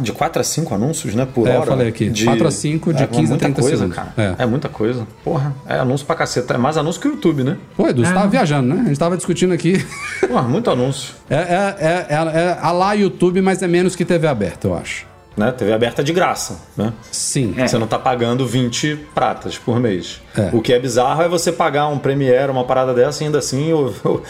de 0.00 0.12
quatro 0.12 0.40
a 0.40 0.44
5 0.44 0.74
anúncios, 0.74 1.14
né? 1.14 1.26
Por 1.26 1.46
É, 1.46 1.56
eu 1.56 1.60
hora. 1.60 1.70
falei 1.70 1.88
aqui, 1.88 2.08
De, 2.08 2.24
quatro 2.24 2.46
a 2.48 2.50
cinco, 2.50 2.92
de 2.94 3.02
é, 3.02 3.06
15 3.06 3.18
a 3.24 3.28
muita 3.28 3.44
30 3.44 3.60
coisa, 3.60 3.76
segundos. 3.76 3.96
cara. 3.96 4.36
É. 4.38 4.42
É. 4.42 4.46
muita 4.46 4.68
coisa. 4.68 5.06
Porra, 5.22 5.54
é 5.66 5.74
anúncio 5.78 6.06
pra 6.06 6.16
caceta. 6.16 6.54
É 6.54 6.58
mais 6.58 6.76
anúncio 6.78 7.00
que 7.00 7.08
o 7.08 7.10
YouTube, 7.12 7.44
né? 7.44 7.58
Pô, 7.76 7.86
Edu, 7.86 8.04
você 8.04 8.12
tava 8.14 8.28
viajando, 8.28 8.74
né? 8.74 8.82
A 8.84 8.88
gente 8.88 8.98
tava 8.98 9.16
discutindo 9.16 9.52
aqui. 9.52 9.84
Porra, 10.26 10.42
muito 10.42 10.70
anúncio. 10.70 11.14
É, 11.28 11.34
é, 11.36 11.76
é, 11.78 12.06
é, 12.08 12.14
é 12.14 12.58
a 12.60 12.72
lá 12.72 12.94
YouTube, 12.94 13.40
mas 13.42 13.62
é 13.62 13.68
menos 13.68 13.94
que 13.94 14.04
TV 14.04 14.26
aberta, 14.26 14.68
eu 14.68 14.74
acho. 14.74 15.09
Né? 15.40 15.50
TV 15.52 15.72
aberta 15.72 16.04
de 16.04 16.12
graça, 16.12 16.60
né? 16.76 16.92
Sim. 17.10 17.54
É. 17.56 17.66
Você 17.66 17.78
não 17.78 17.86
tá 17.86 17.98
pagando 17.98 18.46
20 18.46 18.94
pratas 19.14 19.56
por 19.56 19.80
mês. 19.80 20.20
É. 20.36 20.50
O 20.52 20.60
que 20.62 20.72
é 20.72 20.78
bizarro 20.78 21.22
é 21.22 21.28
você 21.28 21.50
pagar 21.52 21.88
um 21.88 21.98
Premiere, 21.98 22.50
uma 22.50 22.64
parada 22.64 22.94
dessa, 22.94 23.22
e 23.22 23.26
ainda 23.26 23.38
assim 23.38 23.72
ou- 23.72 23.92
ou- 24.04 24.22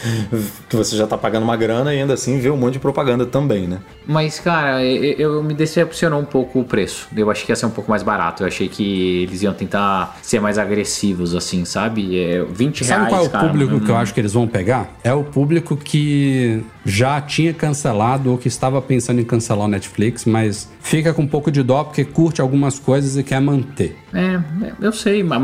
que 0.68 0.76
você 0.76 0.96
já 0.96 1.06
tá 1.06 1.16
pagando 1.18 1.42
uma 1.44 1.56
grana 1.56 1.94
e 1.94 2.00
ainda 2.00 2.14
assim 2.14 2.38
vê 2.38 2.50
um 2.50 2.56
monte 2.56 2.74
de 2.74 2.78
propaganda 2.78 3.26
também, 3.26 3.66
né? 3.66 3.78
Mas, 4.06 4.40
cara, 4.40 4.82
eu, 4.84 5.34
eu 5.36 5.42
me 5.42 5.54
decepcionou 5.54 6.20
um 6.20 6.24
pouco 6.24 6.60
o 6.60 6.64
preço. 6.64 7.06
Eu 7.16 7.30
achei 7.30 7.44
que 7.46 7.52
ia 7.52 7.56
ser 7.56 7.66
um 7.66 7.70
pouco 7.70 7.90
mais 7.90 8.02
barato. 8.02 8.42
Eu 8.42 8.46
achei 8.48 8.68
que 8.68 9.22
eles 9.24 9.42
iam 9.42 9.52
tentar 9.52 10.18
ser 10.22 10.40
mais 10.40 10.58
agressivos, 10.58 11.34
assim, 11.34 11.64
sabe? 11.64 12.18
É, 12.18 12.44
20 12.44 12.84
Sabe 12.84 13.00
reais, 13.00 13.08
qual 13.12 13.24
é 13.24 13.26
o 13.26 13.30
cara, 13.30 13.46
público 13.48 13.72
não- 13.74 13.80
que 13.80 13.90
eu 13.90 13.96
acho 13.96 14.14
que 14.14 14.20
eles 14.20 14.32
vão 14.32 14.48
pegar? 14.48 14.90
É 15.04 15.12
o 15.12 15.22
público 15.22 15.76
que 15.76 16.62
já 16.84 17.20
tinha 17.20 17.52
cancelado 17.52 18.30
ou 18.30 18.38
que 18.38 18.48
estava 18.48 18.80
pensando 18.80 19.20
em 19.20 19.24
cancelar 19.24 19.66
o 19.66 19.68
Netflix, 19.68 20.24
mas 20.24 20.68
fica 20.80 21.12
com 21.12 21.22
um 21.22 21.26
pouco 21.26 21.50
de 21.50 21.62
dó 21.62 21.84
porque 21.84 22.04
curte 22.04 22.40
algumas 22.40 22.78
coisas 22.78 23.16
e 23.16 23.22
quer 23.22 23.40
manter. 23.40 23.96
É, 24.12 24.40
eu 24.80 24.90
sei, 24.92 25.22
ma- 25.22 25.38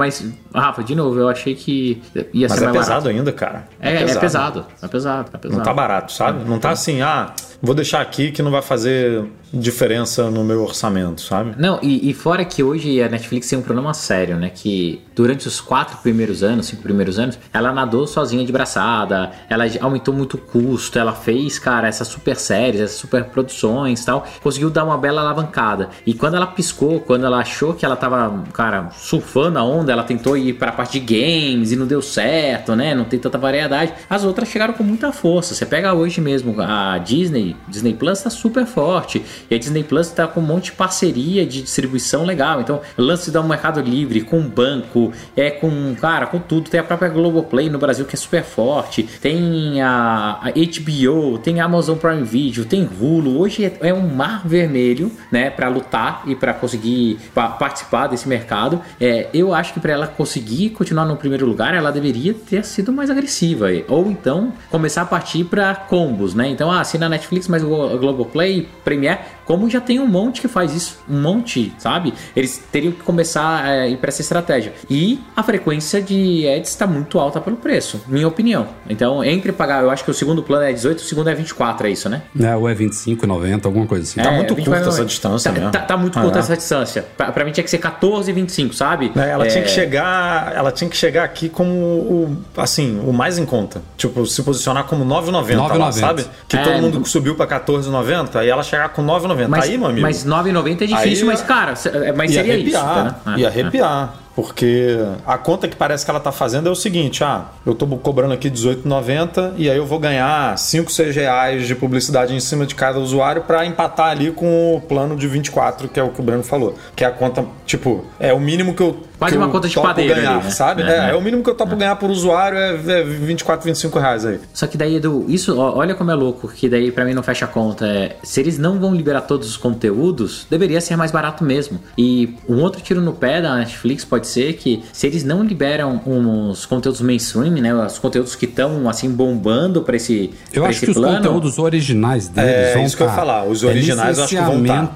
Rafa, 0.61 0.82
de 0.82 0.94
novo, 0.94 1.18
eu 1.18 1.28
achei 1.28 1.54
que 1.54 2.02
ia 2.32 2.48
Mas 2.48 2.59
ser 2.59 2.64
é 2.64 2.68
mais 2.68 2.78
pesado 2.78 3.02
barato. 3.04 3.09
ainda, 3.09 3.32
cara. 3.32 3.68
É, 3.80 4.02
é 4.02 4.14
pesado. 4.18 4.66
É 4.82 4.88
pesado, 4.88 5.30
é 5.32 5.38
pesado. 5.38 5.59
Não 5.59 5.64
tá 5.64 5.74
barato, 5.74 6.12
sabe? 6.12 6.48
Não 6.48 6.59
tá 6.59 6.70
assim, 6.70 7.02
ah, 7.02 7.32
vou 7.62 7.74
deixar 7.74 8.00
aqui 8.00 8.30
que 8.30 8.42
não 8.42 8.50
vai 8.50 8.62
fazer 8.62 9.24
diferença 9.59 10.30
no 10.30 10.44
meu 10.44 10.62
orçamento, 10.62 11.20
sabe? 11.20 11.54
Não, 11.59 11.78
e, 11.82 12.11
e 12.11 12.14
fora 12.14 12.44
que 12.44 12.62
hoje 12.62 13.02
a 13.02 13.09
Netflix 13.09 13.48
tem 13.48 13.59
um 13.59 13.62
problema 13.62 13.92
sério, 13.94 14.36
né? 14.36 14.50
Que 14.54 15.02
durante 15.14 15.48
os 15.48 15.61
quatro 15.61 15.98
primeiros 15.98 16.42
anos, 16.42 16.66
cinco 16.66 16.82
primeiros 16.82 17.18
anos, 17.18 17.38
ela 17.52 17.72
nadou 17.72 18.07
sozinha 18.07 18.44
de 18.44 18.52
braçada, 18.52 19.30
ela 19.48 19.64
aumentou 19.80 20.12
muito 20.14 20.34
o 20.34 20.38
custo, 20.38 20.98
ela 20.98 21.12
fez, 21.12 21.59
cara, 21.59 21.88
essas 21.88 22.09
super 22.09 22.36
séries, 22.36 22.80
essas 22.80 22.98
super 22.98 23.24
produções 23.24 24.04
tal, 24.04 24.26
conseguiu 24.42 24.70
dar 24.70 24.84
uma 24.84 24.98
bela 24.98 25.20
alavancada. 25.20 25.88
E 26.07 26.14
quando 26.14 26.34
ela 26.34 26.46
piscou, 26.46 27.00
quando 27.00 27.24
ela 27.24 27.38
achou 27.38 27.74
que 27.74 27.84
ela 27.84 27.96
tava, 27.96 28.44
cara, 28.52 28.90
surfando 28.90 29.59
a 29.59 29.64
onda, 29.64 29.92
ela 29.92 30.04
tentou 30.04 30.36
ir 30.36 30.54
pra 30.54 30.72
parte 30.72 30.98
de 30.98 31.00
games 31.00 31.72
e 31.72 31.76
não 31.76 31.86
deu 31.86 32.02
certo, 32.02 32.74
né? 32.74 32.94
Não 32.94 33.04
tem 33.04 33.18
tanta 33.18 33.38
variedade. 33.38 33.92
As 34.09 34.24
outras 34.24 34.48
chegaram 34.48 34.74
com 34.74 34.84
muita 34.84 35.12
força. 35.12 35.54
Você 35.54 35.66
pega 35.66 35.92
hoje 35.94 36.20
mesmo 36.20 36.54
a 36.61 36.98
Disney, 36.98 37.57
Disney 37.68 37.94
Plus 37.94 38.22
tá 38.22 38.30
super 38.30 38.66
forte. 38.66 39.22
E 39.51 39.55
a 39.55 39.59
Disney 39.59 39.82
Plus 39.84 40.09
tá 40.11 40.26
com 40.26 40.40
um 40.40 40.44
monte 40.44 40.66
de 40.66 40.72
parceria 40.72 41.44
de 41.47 41.62
distribuição 41.62 42.24
legal. 42.24 42.61
Então, 42.61 42.80
lance 42.97 43.30
do 43.30 43.42
Mercado 43.44 43.80
Livre, 43.80 44.20
com 44.22 44.40
banco, 44.40 45.12
é 45.36 45.51
com, 45.51 45.94
cara, 46.01 46.26
com 46.26 46.38
tudo. 46.38 46.68
Tem 46.70 46.80
a 46.80 46.84
própria 46.84 47.09
Globoplay 47.09 47.68
no 47.70 47.78
Brasil 47.78 48.05
que 48.05 48.14
é 48.14 48.18
super 48.18 48.42
forte. 48.42 49.03
Tem 49.20 49.80
a, 49.82 50.40
a 50.42 50.51
HBO, 50.51 51.38
tem 51.38 51.61
a 51.61 51.64
Amazon 51.64 51.97
Prime 51.97 52.22
Video, 52.24 52.64
tem 52.64 52.88
Hulu. 53.01 53.38
Hoje 53.38 53.64
é, 53.64 53.76
é 53.88 53.94
um 53.94 54.07
mar 54.14 54.42
vermelho, 54.47 55.11
né, 55.30 55.51
para 55.51 55.68
lutar 55.68 56.22
e 56.26 56.34
para 56.34 56.53
conseguir 56.55 57.18
pa- 57.34 57.49
participar 57.51 58.07
desse 58.09 58.28
mercado. 58.28 58.80
É, 59.01 59.28
eu 59.32 59.55
acho 59.55 59.72
que 59.74 59.80
para 59.80 59.92
ela 59.92 60.07
conseguir 60.07 60.70
continuar 60.70 61.05
no 61.05 61.16
primeiro 61.16 61.47
lugar, 61.47 61.74
ela 61.74 61.90
deveria 61.90 62.34
ter 62.34 62.64
sido 62.64 62.92
mais 62.92 63.11
agressiva. 63.11 63.66
Ou 63.88 64.11
então 64.11 64.53
começar 64.70 65.03
a 65.03 65.07
partir 65.07 65.44
para 65.44 65.74
combos, 65.74 66.34
né? 66.34 66.49
Então, 66.49 66.70
ah, 66.70 66.80
assina 66.80 67.07
a 67.07 67.09
Netflix, 67.09 67.49
mas 67.49 67.62
o 67.62 67.68
Glo- 67.68 67.99
Globoplay, 67.99 68.68
Premiere, 68.84 69.18
como 69.45 69.68
já 69.70 69.81
tem 69.81 70.01
um 70.01 70.07
monte 70.07 70.41
que 70.41 70.49
faz 70.49 70.74
isso, 70.74 70.99
um 71.09 71.20
monte, 71.20 71.72
sabe? 71.79 72.12
Eles 72.35 72.62
teriam 72.72 72.93
que 72.93 73.03
começar 73.03 73.64
a 73.64 73.87
ir 73.89 73.97
para 73.99 74.09
essa 74.09 74.20
estratégia. 74.20 74.72
E 74.91 75.20
a 75.37 75.43
frequência 75.43 76.03
de 76.03 76.47
ads 76.49 76.70
está 76.70 76.87
muito 76.87 77.18
alta 77.18 77.41
pelo 77.41 77.57
preço, 77.57 78.01
minha 78.09 78.27
opinião. 78.27 78.66
Então, 78.89 79.22
entre 79.24 79.53
pagar, 79.53 79.83
eu 79.83 79.91
acho 79.91 80.05
que 80.05 80.11
o 80.11 80.14
segundo 80.14 80.43
plano 80.43 80.64
é 80.64 80.72
18, 80.72 80.99
o 80.99 81.03
segundo 81.03 81.29
é 81.31 81.35
24, 81.35 81.87
é 81.87 81.91
isso, 81.91 82.09
né? 82.09 82.22
Né? 82.35 82.57
Ou 82.57 82.68
é 82.68 82.74
25, 82.74 83.27
90, 83.27 83.68
alguma 83.68 83.87
coisa 83.87 84.05
assim. 84.05 84.20
Tá 84.20 84.31
muito 84.33 84.55
24, 84.55 84.64
curta 84.64 84.79
essa 84.89 85.03
90. 85.03 85.07
distância 85.09 85.51
tá, 85.53 85.59
mesmo. 85.59 85.72
Tá, 85.72 85.79
tá 85.81 85.97
muito 85.97 86.18
Ah, 86.18 86.22
curta 86.22 86.39
é. 86.39 86.41
essa 86.41 86.57
distância. 86.57 87.07
Pra, 87.16 87.31
pra 87.33 87.45
mim 87.45 87.53
tinha 87.53 87.64
que 87.64 87.70
ser 87.70 87.79
14 87.79 88.31
e 88.31 88.35
25, 88.35 88.74
sabe? 88.74 89.12
É, 89.16 89.31
Ela 89.31 89.47
tinha 89.47 89.61
É, 89.62 89.64
que 89.64 89.70
chegar, 89.70 90.53
ela 90.55 90.72
tinha 90.72 90.89
que 90.91 90.97
chegar 90.97 91.24
aqui 91.24 91.49
como 91.49 91.70
o, 91.72 92.37
assim, 92.57 93.01
o 93.07 93.12
mais 93.12 93.39
em 93.39 93.47
conta. 93.47 93.83
Tipo, 93.97 94.27
se 94.27 94.43
posicionar 94.43 94.85
como 94.85 95.05
9,90 95.05 95.57
lá, 95.57 95.68
9,90. 95.91 95.93
sabe? 95.93 96.27
Que 96.49 96.57
É, 96.57 96.62
todo 96.62 96.81
mundo 96.81 97.07
subiu 97.07 97.35
pra 97.35 97.47
14,90 97.47 98.45
e 98.45 98.49
ela 98.49 98.62
chegar 98.62 98.89
com 98.91 99.03
9,90. 99.18 99.48
Mas, 99.48 99.64
Aí, 99.64 99.78
meu 99.78 99.86
amigo. 99.88 100.02
mas 100.02 100.24
9,90 100.24 100.82
é 100.82 100.86
difícil, 100.86 101.28
Aí- 101.30 101.36
mas 101.36 101.42
cara, 101.42 101.74
é, 102.06 102.12
mas 102.12 102.30
ia 102.30 102.42
seria 102.42 102.56
isso. 102.58 102.76
arrepiar, 102.76 102.94
tá, 103.24 103.30
né? 103.30 103.38
ia 103.38 103.46
É, 103.46 103.48
arrepiar. 103.48 104.14
Porque 104.36 104.98
a 105.26 105.38
conta 105.38 105.66
que 105.66 105.74
parece 105.74 106.04
que 106.04 106.10
ela 106.10 106.20
tá 106.20 106.30
fazendo 106.30 106.68
é 106.68 106.70
o 106.70 106.74
seguinte: 106.74 107.24
ah, 107.24 107.46
eu 107.64 107.74
tô 107.74 107.86
cobrando 107.86 108.34
aqui 108.34 108.48
R$18,90 108.48 109.54
e 109.56 109.70
aí 109.70 109.78
eu 109.78 109.86
vou 109.86 109.98
ganhar 109.98 110.58
5, 110.58 110.92
6 110.92 111.16
reais 111.16 111.66
de 111.66 111.74
publicidade 111.74 112.34
em 112.34 112.40
cima 112.40 112.66
de 112.66 112.74
cada 112.74 112.98
usuário 112.98 113.40
para 113.42 113.64
empatar 113.64 114.10
ali 114.10 114.30
com 114.30 114.74
o 114.76 114.80
plano 114.82 115.16
de 115.16 115.26
24, 115.26 115.88
que 115.88 115.98
é 115.98 116.02
o 116.02 116.10
que 116.10 116.20
o 116.20 116.22
Breno 116.22 116.42
falou. 116.42 116.74
Que 116.94 117.02
é 117.02 117.06
a 117.06 117.10
conta, 117.10 117.46
tipo, 117.64 118.04
é 118.20 118.30
o 118.34 118.38
mínimo 118.38 118.74
que 118.74 118.82
eu. 118.82 119.00
Quase 119.18 119.32
que 119.34 119.38
uma 119.38 119.48
conta 119.48 119.68
de 119.68 119.74
padeiro 119.74 120.14
ganhar, 120.14 120.36
ali, 120.36 120.44
né? 120.44 120.50
sabe? 120.50 120.82
É, 120.82 120.86
É, 120.86 120.90
é. 121.06 121.10
é, 121.10 121.14
o 121.14 121.20
mínimo 121.20 121.42
que 121.42 121.50
eu 121.50 121.54
topo 121.54 121.74
ganhar 121.76 121.96
por 121.96 122.10
usuário 122.10 122.58
é 122.58 122.76
é 122.86 123.02
24, 123.02 123.64
25 123.64 123.98
reais 123.98 124.24
aí. 124.26 124.38
Só 124.52 124.66
que 124.66 124.76
daí, 124.76 124.96
Edu, 124.96 125.24
isso, 125.28 125.58
ó, 125.58 125.76
olha 125.76 125.94
como 125.94 126.10
é 126.10 126.14
louco, 126.14 126.48
que 126.48 126.68
daí 126.68 126.90
pra 126.92 127.04
mim 127.04 127.14
não 127.14 127.22
fecha 127.22 127.44
a 127.44 127.48
conta. 127.48 127.86
É, 127.86 128.16
se 128.22 128.40
eles 128.40 128.58
não 128.58 128.78
vão 128.78 128.94
liberar 128.94 129.22
todos 129.22 129.48
os 129.48 129.56
conteúdos, 129.56 130.46
deveria 130.50 130.80
ser 130.80 130.96
mais 130.96 131.10
barato 131.10 131.44
mesmo. 131.44 131.78
E 131.96 132.34
um 132.48 132.60
outro 132.60 132.80
tiro 132.82 133.00
no 133.00 133.12
pé 133.12 133.40
da 133.40 133.56
Netflix 133.56 134.04
pode 134.04 134.26
ser 134.26 134.54
que 134.54 134.82
se 134.92 135.06
eles 135.06 135.24
não 135.24 135.42
liberam 135.42 136.00
uns 136.06 136.66
conteúdos 136.66 137.00
mainstream, 137.00 137.50
né? 137.54 137.74
Os 137.74 137.98
conteúdos 137.98 138.34
que 138.34 138.44
estão 138.44 138.88
assim 138.88 139.10
bombando 139.10 139.82
pra 139.82 139.96
esse, 139.96 140.32
Eu 140.52 140.62
pra 140.62 140.70
acho 140.70 140.78
esse 140.78 140.86
que 140.86 140.90
os 140.92 140.96
plano. 140.96 141.16
conteúdos 141.16 141.58
originais 141.58 142.28
deles 142.28 142.50
É, 142.50 142.74
vão 142.74 142.84
isso 142.84 142.96
que 142.96 143.02
eu 143.02 143.06
ia 143.06 143.12
falar, 143.12 143.44
os 143.44 143.62
é 143.62 143.66
originais 143.66 144.18
eu 144.18 144.24
acho 144.24 144.36
que 144.36 144.42
vão 144.42 144.64
tá. 144.64 144.88